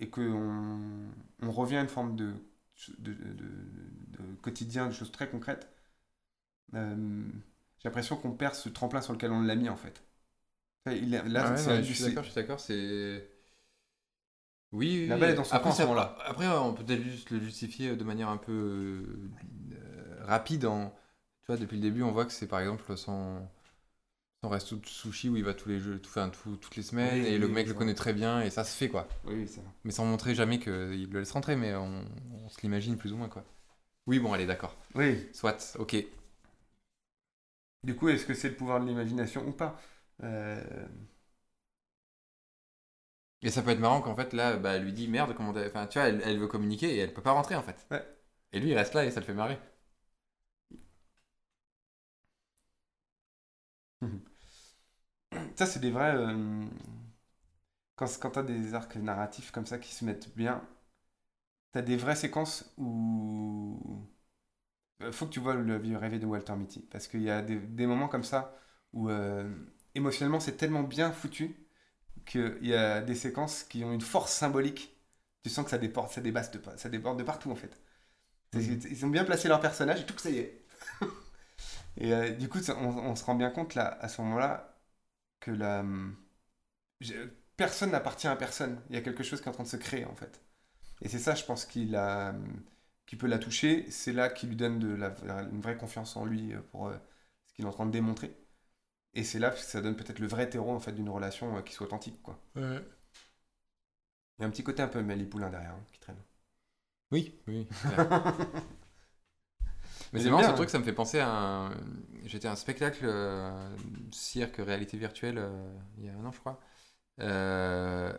et 0.00 0.08
qu'on 0.10 1.10
on 1.42 1.50
revient 1.52 1.76
à 1.76 1.80
une 1.82 1.88
forme 1.88 2.16
de 2.16 2.32
quotidien, 4.42 4.86
de 4.88 4.92
choses 4.92 5.12
très 5.12 5.28
concrètes, 5.28 5.68
euh, 6.74 7.24
j'ai 7.78 7.88
l'impression 7.88 8.16
qu'on 8.16 8.32
perd 8.32 8.54
ce 8.54 8.68
tremplin 8.68 9.00
sur 9.00 9.12
lequel 9.12 9.32
on 9.32 9.42
l'a 9.42 9.54
mis 9.56 9.68
en 9.68 9.76
fait. 9.76 10.02
Il, 10.86 11.16
a- 11.16 11.24
là, 11.24 11.44
Ah 11.44 11.52
ouais, 11.52 11.56
c'est- 11.56 11.70
ouais, 11.76 11.82
je 11.84 11.92
suis 11.92 12.02
d'accord, 12.02 12.22
je 12.24 12.30
suis 12.30 12.34
d'accord, 12.40 12.60
c'est. 12.60 13.28
Oui, 14.72 14.98
oui, 15.08 15.08
La 15.08 15.16
oui. 15.16 15.16
balle 15.16 15.30
est 15.30 15.34
dans 15.34 15.44
son 15.44 15.58
après, 15.58 15.70
camp 15.70 15.78
on 16.48 16.74
peut 16.74 16.84
peut-être 16.84 17.02
juste 17.02 17.30
le 17.30 17.40
justifier 17.40 17.96
de 17.96 18.04
manière 18.04 18.28
un 18.28 18.36
peu 18.36 18.52
euh, 19.72 20.24
rapide. 20.24 20.64
En... 20.66 20.90
Tu 21.42 21.46
vois, 21.48 21.56
depuis 21.56 21.76
le 21.76 21.82
début, 21.82 22.02
on 22.02 22.12
voit 22.12 22.24
que 22.26 22.32
c'est 22.32 22.46
par 22.48 22.60
exemple 22.60 22.96
son, 22.96 23.46
son 24.42 24.48
resto 24.50 24.76
de 24.76 24.86
sushi 24.86 25.28
où 25.28 25.36
il 25.36 25.44
va 25.44 25.54
tous 25.54 25.68
les 25.68 25.80
jeux, 25.80 26.00
tout, 26.00 26.10
enfin, 26.10 26.30
tout- 26.30 26.56
toutes 26.56 26.76
les 26.76 26.82
semaines 26.84 27.24
Oui, 27.24 27.26
et 27.26 27.38
le 27.38 27.48
mec 27.48 27.68
le 27.68 27.74
connaît 27.74 27.94
très 27.94 28.12
bien 28.12 28.42
et 28.42 28.50
ça 28.50 28.64
se 28.64 28.76
fait 28.76 28.88
quoi. 28.88 29.08
Oui, 29.24 29.48
ça. 29.48 29.62
Mais 29.84 29.92
sans 29.92 30.06
montrer 30.06 30.34
jamais 30.34 30.60
qu'il 30.60 31.10
le 31.10 31.20
laisse 31.20 31.32
rentrer, 31.32 31.56
mais 31.56 31.74
on, 31.76 32.04
on 32.44 32.50
se 32.50 32.60
l'imagine 32.62 32.96
plus 32.98 33.12
ou 33.12 33.18
moins 33.18 33.28
quoi. 33.30 33.44
Oui, 34.06 34.18
bon, 34.18 34.32
allez, 34.32 34.46
d'accord. 34.46 34.74
Oui. 34.94 35.28
Soit, 35.32 35.76
ok. 35.78 35.96
Du 37.82 37.94
coup, 37.96 38.08
est-ce 38.08 38.24
que 38.26 38.34
c'est 38.34 38.48
le 38.48 38.56
pouvoir 38.56 38.80
de 38.80 38.86
l'imagination 38.86 39.46
ou 39.46 39.52
pas? 39.52 39.78
Euh, 40.22 40.62
Et 43.42 43.50
ça 43.52 43.62
peut 43.62 43.70
être 43.70 43.78
marrant 43.78 44.00
qu'en 44.00 44.16
fait 44.16 44.32
là, 44.32 44.56
bah, 44.56 44.72
elle 44.74 44.82
lui 44.84 44.92
dit 44.92 45.06
merde, 45.08 45.34
comment 45.36 45.50
Enfin, 45.50 45.86
tu 45.86 45.98
vois, 46.00 46.08
elle, 46.08 46.20
elle 46.24 46.38
veut 46.40 46.48
communiquer 46.48 46.94
et 46.96 46.98
elle 46.98 47.12
peut 47.14 47.22
pas 47.22 47.30
rentrer 47.32 47.54
en 47.54 47.62
fait. 47.62 47.86
Ouais. 47.92 48.04
Et 48.52 48.58
lui 48.60 48.70
il 48.70 48.74
reste 48.76 48.94
là 48.94 49.04
et 49.04 49.10
ça 49.12 49.20
le 49.20 49.26
fait 49.26 49.34
marrer. 49.34 49.58
Ça, 55.56 55.66
c'est 55.66 55.80
des 55.80 55.90
vrais. 55.90 56.14
euh, 56.16 56.64
Quand, 57.96 58.06
quand 58.20 58.30
t'as 58.30 58.44
des 58.44 58.74
arcs 58.74 58.94
narratifs 58.94 59.50
comme 59.50 59.66
ça 59.66 59.78
qui 59.78 59.92
se 59.92 60.04
mettent 60.04 60.32
bien, 60.36 60.62
t'as 61.74 61.82
des 61.82 61.98
vraies 61.98 62.16
séquences 62.16 62.74
où. 62.78 64.08
Euh, 65.02 65.12
Faut 65.12 65.26
que 65.26 65.32
tu 65.32 65.40
vois 65.40 65.54
le 65.54 65.78
vieux 65.78 65.96
rêver 65.98 66.18
de 66.18 66.26
Walter 66.26 66.54
Mitty. 66.56 66.80
Parce 66.90 67.08
qu'il 67.08 67.22
y 67.22 67.30
a 67.30 67.42
des, 67.42 67.58
des 67.58 67.86
moments 67.86 68.08
comme 68.08 68.24
ça 68.24 68.56
où 68.92 69.10
euh, 69.10 69.50
émotionnellement 69.94 70.40
c'est 70.40 70.56
tellement 70.56 70.82
bien 70.84 71.12
foutu 71.12 71.56
qu'il 72.26 72.58
y 72.66 72.74
a 72.74 73.00
des 73.02 73.14
séquences 73.16 73.64
qui 73.64 73.84
ont 73.84 73.92
une 73.92 74.00
force 74.02 74.32
symbolique. 74.32 74.96
Tu 75.44 75.50
sens 75.50 75.64
que 75.66 75.70
ça 75.72 75.78
déborde, 75.78 76.10
ça 76.12 76.20
débasse 76.22 76.50
de, 76.52 76.58
pa- 76.58 76.76
ça 76.78 76.88
déborde 76.90 77.18
de 77.18 77.24
partout 77.24 77.50
en 77.52 77.56
fait. 77.56 77.80
Ils 78.54 79.04
ont 79.06 79.10
bien 79.10 79.24
placé 79.24 79.48
leur 79.48 79.60
personnage 79.60 80.00
et 80.02 80.06
tout 80.06 80.14
que 80.14 80.22
ça 80.22 80.30
y 80.30 80.38
est. 80.38 80.62
et 81.96 82.12
euh, 82.12 82.30
du 82.30 82.48
coup, 82.48 82.58
on, 82.70 82.88
on 82.98 83.16
se 83.16 83.24
rend 83.24 83.34
bien 83.34 83.50
compte 83.50 83.74
là, 83.74 83.98
à 84.00 84.08
ce 84.08 84.20
moment-là 84.22 84.76
que 85.40 85.50
la, 85.52 85.80
hum, 85.80 86.16
personne 87.56 87.90
n'appartient 87.90 88.28
à 88.28 88.36
personne. 88.36 88.80
Il 88.90 88.94
y 88.94 88.98
a 88.98 89.02
quelque 89.02 89.22
chose 89.24 89.40
qui 89.40 89.46
est 89.46 89.50
en 89.50 89.52
train 89.54 89.64
de 89.64 89.68
se 89.68 89.76
créer 89.76 90.04
en 90.04 90.14
fait. 90.14 90.40
Et 91.02 91.08
c'est 91.08 91.18
ça, 91.18 91.34
je 91.34 91.44
pense, 91.44 91.64
qu'il 91.64 91.96
a, 91.96 92.34
qui 93.06 93.16
peut 93.16 93.26
la 93.26 93.38
toucher. 93.38 93.90
C'est 93.90 94.12
là 94.12 94.28
qui 94.28 94.46
lui 94.46 94.56
donne 94.56 94.78
de 94.78 94.94
la, 94.94 95.14
une 95.52 95.60
vraie 95.60 95.76
confiance 95.76 96.16
en 96.16 96.24
lui 96.24 96.52
euh, 96.54 96.60
pour 96.70 96.88
euh, 96.88 96.96
ce 97.46 97.54
qu'il 97.54 97.64
est 97.64 97.68
en 97.68 97.72
train 97.72 97.86
de 97.86 97.92
démontrer. 97.92 98.36
Et 99.14 99.24
c'est 99.24 99.38
là 99.38 99.50
que 99.50 99.58
ça 99.58 99.80
donne 99.80 99.96
peut-être 99.96 100.18
le 100.18 100.26
vrai 100.26 100.48
terreau 100.48 100.72
en 100.72 100.80
fait 100.80 100.92
d'une 100.92 101.08
relation 101.08 101.56
euh, 101.56 101.62
qui 101.62 101.72
soit 101.74 101.86
authentique 101.86 102.20
quoi. 102.22 102.38
Il 102.56 102.62
y 104.40 104.44
a 104.44 104.46
un 104.46 104.50
petit 104.50 104.64
côté 104.64 104.82
un 104.82 104.88
peu 104.88 105.02
Mélie 105.02 105.26
Poulain 105.26 105.50
derrière 105.50 105.72
hein, 105.72 105.84
qui 105.92 106.00
traîne. 106.00 106.16
Oui, 107.12 107.40
oui. 107.46 107.68
Mais 110.12 110.20
c'est 110.20 110.30
marrant 110.30 110.44
ce 110.44 110.48
hein. 110.48 110.54
truc, 110.54 110.70
ça 110.70 110.78
me 110.78 110.84
fait 110.84 110.92
penser 110.92 111.18
à 111.18 111.28
un... 111.28 111.70
J'étais 112.24 112.46
à 112.46 112.52
un 112.52 112.56
spectacle 112.56 113.04
euh, 113.04 113.76
cirque 114.12 114.56
réalité 114.58 114.96
virtuelle 114.96 115.38
euh, 115.38 115.76
il 115.98 116.04
y 116.04 116.08
a 116.08 116.12
un 116.12 116.24
an, 116.24 116.32
je 116.32 116.38
crois. 116.38 116.60
Euh, 117.20 118.12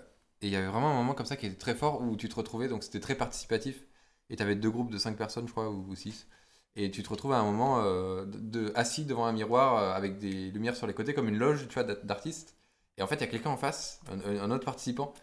et 0.46 0.50
il 0.50 0.54
y 0.54 0.56
avait 0.56 0.68
vraiment 0.68 0.92
un 0.92 0.94
moment 0.96 1.14
comme 1.16 1.26
ça 1.26 1.36
qui 1.38 1.48
était 1.48 1.58
très 1.58 1.76
fort 1.76 2.02
où 2.02 2.16
tu 2.16 2.30
te 2.30 2.36
retrouvais, 2.36 2.68
donc 2.68 2.84
c'était 2.84 3.00
très 3.00 3.16
participatif. 3.16 3.86
Et 4.30 4.36
tu 4.36 4.44
avais 4.44 4.56
deux 4.56 4.70
groupes 4.72 4.92
de 4.92 4.98
cinq 4.98 5.18
personnes, 5.18 5.48
je 5.48 5.52
crois, 5.52 5.70
ou, 5.70 5.96
six. 5.96 6.28
Et 6.76 6.92
tu 6.92 7.04
te 7.04 7.10
retrouves 7.10 7.34
à 7.34 7.40
un 7.40 7.44
moment 7.46 7.80
euh, 7.84 8.26
de, 8.26 8.40
de- 8.40 8.72
assis 8.76 9.06
devant 9.06 9.26
un 9.26 9.32
miroir 9.34 9.78
euh, 9.78 9.94
avec 9.94 10.20
des 10.20 10.52
lumières 10.52 10.76
sur 10.76 10.88
les 10.88 10.94
côtés, 10.94 11.14
comme 11.14 11.30
une 11.30 11.38
loge, 11.38 11.68
tu 11.68 11.74
vois, 11.76 11.84
d'art- 11.84 12.04
d'artistes. 12.04 12.56
Et 12.98 13.02
en 13.04 13.08
fait, 13.08 13.16
il 13.16 13.22
y 13.22 13.24
a 13.24 13.28
quelqu'un 13.28 13.50
en 13.52 13.58
face, 13.58 14.02
un, 14.10 14.20
un 14.40 14.52
autre 14.52 14.66
participant, 14.66 15.14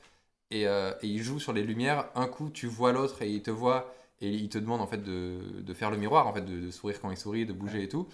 et, 0.50 0.66
euh, 0.66 0.92
et 1.02 1.08
il 1.08 1.22
joue 1.22 1.38
sur 1.40 1.52
les 1.52 1.62
lumières. 1.62 2.08
Un 2.14 2.26
coup, 2.28 2.50
tu 2.50 2.66
vois 2.66 2.92
l'autre 2.92 3.22
et 3.22 3.30
il 3.30 3.42
te 3.42 3.50
voit 3.50 3.94
et 4.20 4.30
il 4.30 4.48
te 4.48 4.58
demande 4.58 4.80
en 4.80 4.86
fait 4.86 5.02
de, 5.02 5.60
de 5.60 5.74
faire 5.74 5.90
le 5.90 5.96
miroir, 5.96 6.26
en 6.26 6.32
fait, 6.34 6.42
de, 6.42 6.60
de 6.60 6.70
sourire 6.70 7.00
quand 7.00 7.10
il 7.10 7.16
sourit, 7.16 7.46
de 7.46 7.52
bouger 7.52 7.82
et 7.84 7.88
tout. 7.88 8.08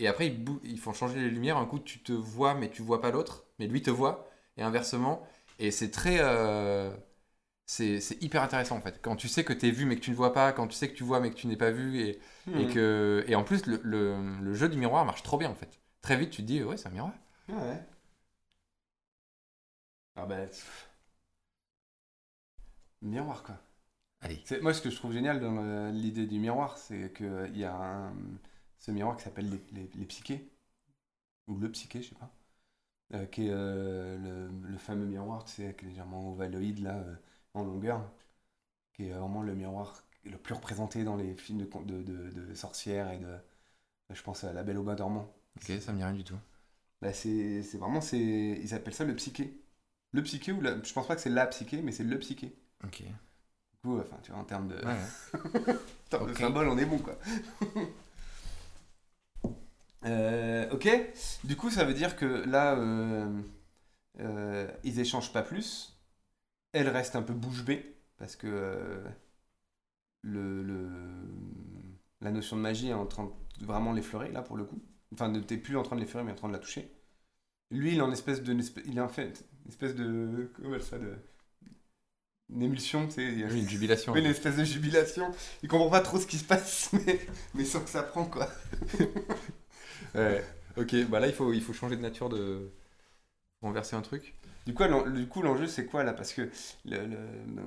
Et 0.00 0.08
après, 0.08 0.26
ils, 0.28 0.44
ils 0.64 0.78
font 0.78 0.92
changer 0.92 1.20
les 1.20 1.30
lumières. 1.30 1.56
Un 1.58 1.66
coup, 1.66 1.78
tu 1.78 2.00
te 2.00 2.12
vois, 2.12 2.54
mais 2.54 2.70
tu 2.70 2.82
vois 2.82 3.00
pas 3.00 3.10
l'autre, 3.10 3.44
mais 3.58 3.66
lui 3.66 3.82
te 3.82 3.90
voit, 3.90 4.28
et 4.56 4.62
inversement. 4.62 5.26
Et 5.58 5.70
c'est 5.70 5.90
très. 5.90 6.18
euh, 6.20 6.90
c'est 7.66 8.00
hyper 8.22 8.42
intéressant 8.42 8.76
en 8.78 8.82
fait. 8.82 9.00
Quand 9.02 9.16
tu 9.16 9.28
sais 9.28 9.44
que 9.44 9.52
tu 9.54 9.68
es 9.68 9.72
vu 9.72 9.86
mais 9.86 9.96
que 9.96 10.02
tu 10.02 10.10
ne 10.12 10.16
vois 10.16 10.32
pas, 10.34 10.52
quand 10.52 10.68
tu 10.68 10.76
sais 10.76 10.88
que 10.90 10.94
tu 10.96 11.04
vois 11.04 11.20
mais 11.20 11.30
que 11.30 11.36
tu 11.36 11.46
n'es 11.48 11.56
pas 11.56 11.70
vu, 11.72 12.00
et, 12.00 12.20
et, 12.54 12.66
Hmm. 12.66 12.68
que, 12.68 13.24
et 13.28 13.34
en 13.36 13.44
plus, 13.44 13.66
le, 13.66 13.80
le, 13.84 14.16
le 14.42 14.54
jeu 14.54 14.68
du 14.68 14.78
miroir 14.78 15.04
marche 15.06 15.22
trop 15.24 15.38
bien 15.38 15.50
en 15.50 15.54
fait. 15.56 15.80
Très 16.02 16.16
vite, 16.16 16.30
tu 16.30 16.42
te 16.42 16.46
dis, 16.48 16.62
ouais, 16.64 16.76
c'est 16.78 16.88
un 16.88 16.92
miroir. 16.92 17.12
Ouais, 17.48 17.54
ouais. 17.56 17.84
Ah 20.16 20.26
bah. 20.26 20.46
pff. 20.48 20.88
Miroir 23.02 23.42
quoi. 23.44 23.56
Allez. 24.20 24.44
Moi, 24.62 24.74
ce 24.74 24.82
que 24.82 24.90
je 24.90 24.96
trouve 24.96 25.12
génial 25.12 25.40
dans 25.40 25.90
l'idée 25.92 26.26
du 26.26 26.38
miroir, 26.38 26.78
c'est 26.78 27.12
qu'il 27.14 27.56
y 27.58 27.64
a 27.64 27.74
un, 27.74 28.14
ce 28.78 28.90
miroir 28.90 29.16
qui 29.16 29.24
s'appelle 29.24 29.50
les, 29.50 29.62
les, 29.82 29.90
les 29.94 30.06
psychés, 30.06 30.50
ou 31.48 31.58
le 31.58 31.70
psyché, 31.72 32.02
je 32.02 32.10
sais 32.10 32.14
pas, 32.16 32.30
euh, 33.14 33.26
qui 33.26 33.46
est 33.48 33.50
euh, 33.52 34.16
le, 34.18 34.68
le 34.70 34.78
fameux 34.78 35.06
miroir, 35.06 35.44
tu 35.44 35.52
sais, 35.52 35.64
avec 35.64 35.82
légèrement 35.82 36.32
ovaloïde, 36.32 36.80
là, 36.80 36.96
euh, 36.98 37.14
en 37.54 37.64
longueur, 37.64 38.10
qui 38.94 39.06
est 39.08 39.12
vraiment 39.12 39.42
le 39.42 39.54
miroir 39.54 40.04
le 40.24 40.38
plus 40.38 40.54
représenté 40.54 41.04
dans 41.04 41.16
les 41.16 41.34
films 41.36 41.58
de, 41.60 41.66
de, 41.84 42.02
de, 42.02 42.30
de 42.30 42.54
sorcières 42.54 43.12
et 43.12 43.18
de. 43.18 43.36
Je 44.12 44.22
pense 44.22 44.44
à 44.44 44.52
La 44.54 44.64
Belle 44.64 44.78
au 44.78 44.84
Bois 44.84 44.96
dormant. 44.96 45.32
Ok, 45.56 45.72
ça 45.80 45.92
me 45.92 45.98
dit 45.98 46.04
rien 46.04 46.12
du 46.12 46.22
tout. 46.24 46.38
Bah, 47.00 47.12
c'est 47.12 47.60
vraiment, 47.78 48.00
ils 48.12 48.74
appellent 48.74 48.94
ça 48.94 49.04
le 49.04 49.14
psyché. 49.16 49.60
Le 50.12 50.22
psyché, 50.22 50.52
ou 50.52 50.60
la, 50.60 50.82
je 50.82 50.92
pense 50.92 51.06
pas 51.06 51.16
que 51.16 51.20
c'est 51.22 51.30
la 51.30 51.46
psyché, 51.46 51.82
mais 51.82 51.92
c'est 51.92 52.04
le 52.04 52.18
psyché. 52.18 52.56
Ok. 52.84 53.02
Du 53.72 53.78
coup, 53.82 53.98
enfin, 54.00 54.16
tu 54.22 54.30
vois, 54.32 54.40
en 54.40 54.44
termes 54.44 54.68
de, 54.68 54.76
Ouais, 54.82 54.90
ouais. 54.92 55.10
en 56.06 56.08
termes 56.10 56.28
de 56.28 56.34
symbole, 56.34 56.68
on 56.68 56.78
est 56.78 56.84
bon, 56.86 56.98
quoi. 56.98 57.18
Euh, 60.04 60.68
ok, 60.70 60.88
du 61.44 61.56
coup, 61.56 61.70
ça 61.70 61.84
veut 61.84 61.94
dire 61.94 62.16
que 62.16 62.24
là, 62.26 62.74
euh, 62.76 63.40
euh, 64.20 64.68
ils 64.84 65.00
échangent 65.00 65.32
pas 65.32 65.42
plus. 65.42 65.98
Elle 66.72 66.88
reste 66.88 67.16
un 67.16 67.22
peu 67.22 67.34
bouche 67.34 67.64
bée, 67.64 67.96
parce 68.18 68.36
que 68.36 69.02
le, 70.22 70.62
le- 70.62 71.28
la 72.20 72.30
notion 72.30 72.56
de 72.56 72.62
magie 72.62 72.88
est 72.88 72.94
en 72.94 73.06
train 73.06 73.30
de 73.60 73.66
vraiment 73.66 73.92
l'effleurer, 73.92 74.30
là, 74.32 74.42
pour 74.42 74.56
le 74.56 74.64
coup. 74.64 74.82
Enfin, 75.12 75.32
t'es 75.40 75.58
plus 75.58 75.76
en 75.76 75.82
train 75.82 75.96
de 75.96 76.00
l'effleurer, 76.00 76.24
mais 76.24 76.32
en 76.32 76.36
train 76.36 76.48
de 76.48 76.52
la 76.54 76.58
toucher. 76.58 76.90
Lui, 77.70 77.92
il 77.92 77.98
est 77.98 78.02
en 78.02 78.12
espèce 78.12 78.42
de, 78.42 78.54
il 78.86 78.98
est 78.98 79.02
en 79.02 79.08
fait 79.08 79.44
une 79.64 79.70
espèce 79.70 79.94
de, 79.96 80.52
comment 80.56 80.80
ça, 80.80 80.98
de, 80.98 81.16
une 82.50 82.62
émulsion, 82.62 83.06
tu 83.06 83.14
sais. 83.14 83.24
il 83.24 83.40
y 83.40 83.44
a- 83.44 83.48
Oui, 83.48 83.60
une 83.60 83.68
jubilation. 83.68 84.12
Oui, 84.12 84.20
une 84.20 84.26
espèce 84.26 84.56
de 84.56 84.64
jubilation. 84.64 85.30
Il 85.62 85.68
comprend 85.68 85.90
pas 85.90 86.00
trop 86.00 86.18
ce 86.18 86.26
qui 86.26 86.38
se 86.38 86.44
passe, 86.44 86.90
mais, 87.06 87.20
mais 87.54 87.64
sans 87.64 87.80
que 87.80 87.90
ça 87.90 88.02
prend, 88.02 88.24
quoi. 88.24 88.48
Ouais. 90.14 90.44
Ok, 90.76 90.94
bah 91.08 91.20
là, 91.20 91.28
il 91.28 91.32
faut, 91.34 91.52
il 91.52 91.62
faut 91.62 91.72
changer 91.72 91.96
de 91.96 92.02
nature 92.02 92.28
de. 92.28 92.70
renverser 93.62 93.96
un 93.96 94.02
truc. 94.02 94.34
Du 94.66 94.74
coup, 94.74 94.84
l'en- 94.84 95.08
du 95.10 95.28
coup, 95.28 95.42
l'enjeu, 95.42 95.66
c'est 95.66 95.86
quoi 95.86 96.04
là? 96.04 96.12
Parce 96.14 96.32
que 96.34 96.42
le, 96.86 96.98
le- 97.06 97.18
le- 97.56 97.62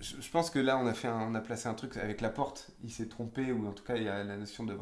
je, 0.00 0.20
je 0.20 0.30
pense 0.30 0.50
que 0.50 0.58
là, 0.58 0.78
on 0.78 0.86
a, 0.86 0.94
fait 0.94 1.08
un- 1.08 1.20
on 1.20 1.34
a 1.34 1.40
placé 1.40 1.68
un 1.68 1.74
truc 1.74 1.96
avec 1.96 2.20
la 2.20 2.30
porte. 2.30 2.70
Il 2.82 2.90
s'est 2.92 3.08
trompé, 3.08 3.52
ou 3.52 3.66
en 3.68 3.72
tout 3.72 3.84
cas, 3.84 3.96
il 3.96 4.02
y 4.04 4.08
a 4.08 4.24
la 4.24 4.36
notion 4.36 4.64
de 4.64 4.74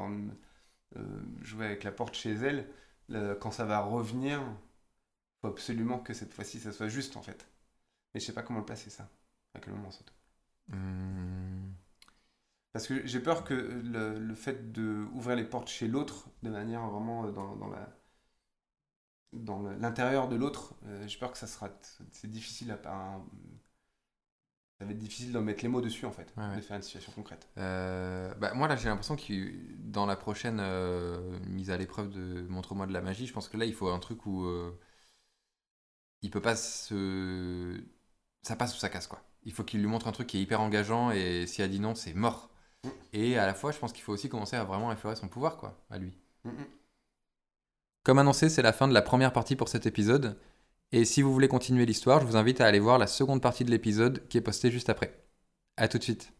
euh, 0.96 1.02
jouer 1.42 1.66
avec 1.66 1.84
la 1.84 1.92
porte 1.92 2.14
chez 2.14 2.32
elle. 2.32 2.68
Le- 3.08 3.34
quand 3.34 3.50
ça 3.50 3.64
va 3.64 3.80
revenir, 3.80 4.42
faut 5.42 5.48
absolument 5.48 5.98
que 5.98 6.14
cette 6.14 6.32
fois-ci, 6.34 6.60
ça 6.60 6.72
soit 6.72 6.88
juste 6.88 7.16
en 7.16 7.22
fait. 7.22 7.48
Mais 8.14 8.20
je 8.20 8.26
sais 8.26 8.34
pas 8.34 8.42
comment 8.42 8.60
le 8.60 8.66
placer 8.66 8.90
ça. 8.90 9.08
À 9.54 9.60
quel 9.60 9.74
moment 9.74 9.90
surtout. 9.92 10.14
Hmm. 10.68 11.57
Parce 12.78 12.88
que 12.88 13.06
j'ai 13.06 13.20
peur 13.20 13.44
que 13.44 13.54
le, 13.54 14.18
le 14.18 14.34
fait 14.34 14.72
d'ouvrir 14.72 15.36
les 15.36 15.44
portes 15.44 15.68
chez 15.68 15.88
l'autre, 15.88 16.28
de 16.42 16.48
manière 16.50 16.88
vraiment 16.88 17.24
euh, 17.26 17.32
dans, 17.32 17.56
dans 17.56 17.68
la 17.68 17.88
dans 19.32 19.62
l'intérieur 19.62 20.28
de 20.28 20.36
l'autre, 20.36 20.74
euh, 20.86 21.06
j'ai 21.06 21.18
peur 21.18 21.32
que 21.32 21.38
ça 21.38 21.46
sera 21.46 21.68
c'est 22.12 22.30
difficile 22.30 22.70
à 22.70 22.76
ça 24.78 24.84
va 24.84 24.90
être 24.92 24.98
difficile 24.98 25.30
d'en 25.32 25.42
mettre 25.42 25.62
les 25.62 25.68
mots 25.68 25.80
dessus 25.80 26.04
en 26.06 26.10
fait, 26.12 26.34
Ouais, 26.36 26.44
ouais. 26.44 26.56
de 26.56 26.60
faire 26.60 26.76
une 26.76 26.82
situation 26.82 27.12
concrète. 27.12 27.48
Euh, 27.58 28.32
bah, 28.36 28.54
moi, 28.54 28.68
là, 28.68 28.76
j'ai 28.76 28.88
l'impression 28.88 29.16
que 29.16 29.24
dans 29.78 30.06
la 30.06 30.16
prochaine 30.16 30.58
euh, 30.60 31.38
mise 31.48 31.70
à 31.70 31.76
l'épreuve 31.76 32.10
de 32.10 32.42
Montre-moi 32.48 32.86
de 32.86 32.92
la 32.92 33.00
magie, 33.00 33.26
je 33.26 33.32
pense 33.32 33.48
que 33.48 33.56
là, 33.56 33.64
il 33.64 33.74
faut 33.74 33.88
un 33.88 33.98
truc 33.98 34.26
où 34.26 34.46
il 36.22 36.30
peut 36.30 36.42
pas 36.42 36.56
se. 36.56 37.80
Ça 38.42 38.56
passe 38.56 38.74
ou 38.76 38.78
ça 38.78 38.88
casse, 38.88 39.06
quoi. 39.06 39.22
Il 39.44 39.52
faut 39.52 39.64
qu'il 39.64 39.80
lui 39.80 39.86
montre 39.86 40.08
un 40.08 40.12
truc 40.12 40.26
qui 40.28 40.38
est 40.38 40.42
hyper 40.42 40.60
engageant 40.60 41.10
et 41.10 41.46
si 41.46 41.62
elle 41.62 41.70
dit 41.70 41.80
non, 41.80 41.94
c'est 41.94 42.14
mort. 42.14 42.50
Et 43.12 43.38
à 43.38 43.46
la 43.46 43.54
fois, 43.54 43.72
je 43.72 43.78
pense 43.78 43.92
qu'il 43.92 44.02
faut 44.02 44.12
aussi 44.12 44.28
commencer 44.28 44.56
à 44.56 44.64
vraiment 44.64 44.92
effleurer 44.92 45.16
son 45.16 45.28
pouvoir, 45.28 45.56
quoi, 45.56 45.76
à 45.90 45.98
lui. 45.98 46.12
Mm, 46.44 46.50
mm. 46.50 46.66
Comme 48.02 48.18
annoncé, 48.18 48.48
c'est 48.48 48.62
la 48.62 48.72
fin 48.72 48.88
de 48.88 48.94
la 48.94 49.02
première 49.02 49.32
partie 49.32 49.56
pour 49.56 49.68
cet 49.68 49.86
épisode. 49.86 50.38
Et 50.92 51.04
si 51.04 51.20
vous 51.22 51.32
voulez 51.32 51.48
continuer 51.48 51.84
l'histoire, 51.84 52.20
je 52.20 52.26
vous 52.26 52.36
invite 52.36 52.60
à 52.60 52.66
aller 52.66 52.78
voir 52.80 52.98
la 52.98 53.06
seconde 53.06 53.42
partie 53.42 53.64
de 53.64 53.70
l'épisode 53.70 54.26
qui 54.28 54.38
est 54.38 54.42
postée 54.42 54.70
juste 54.70 54.88
après. 54.88 55.12
A 55.76 55.88
tout 55.88 55.98
de 55.98 56.02
suite. 56.02 56.32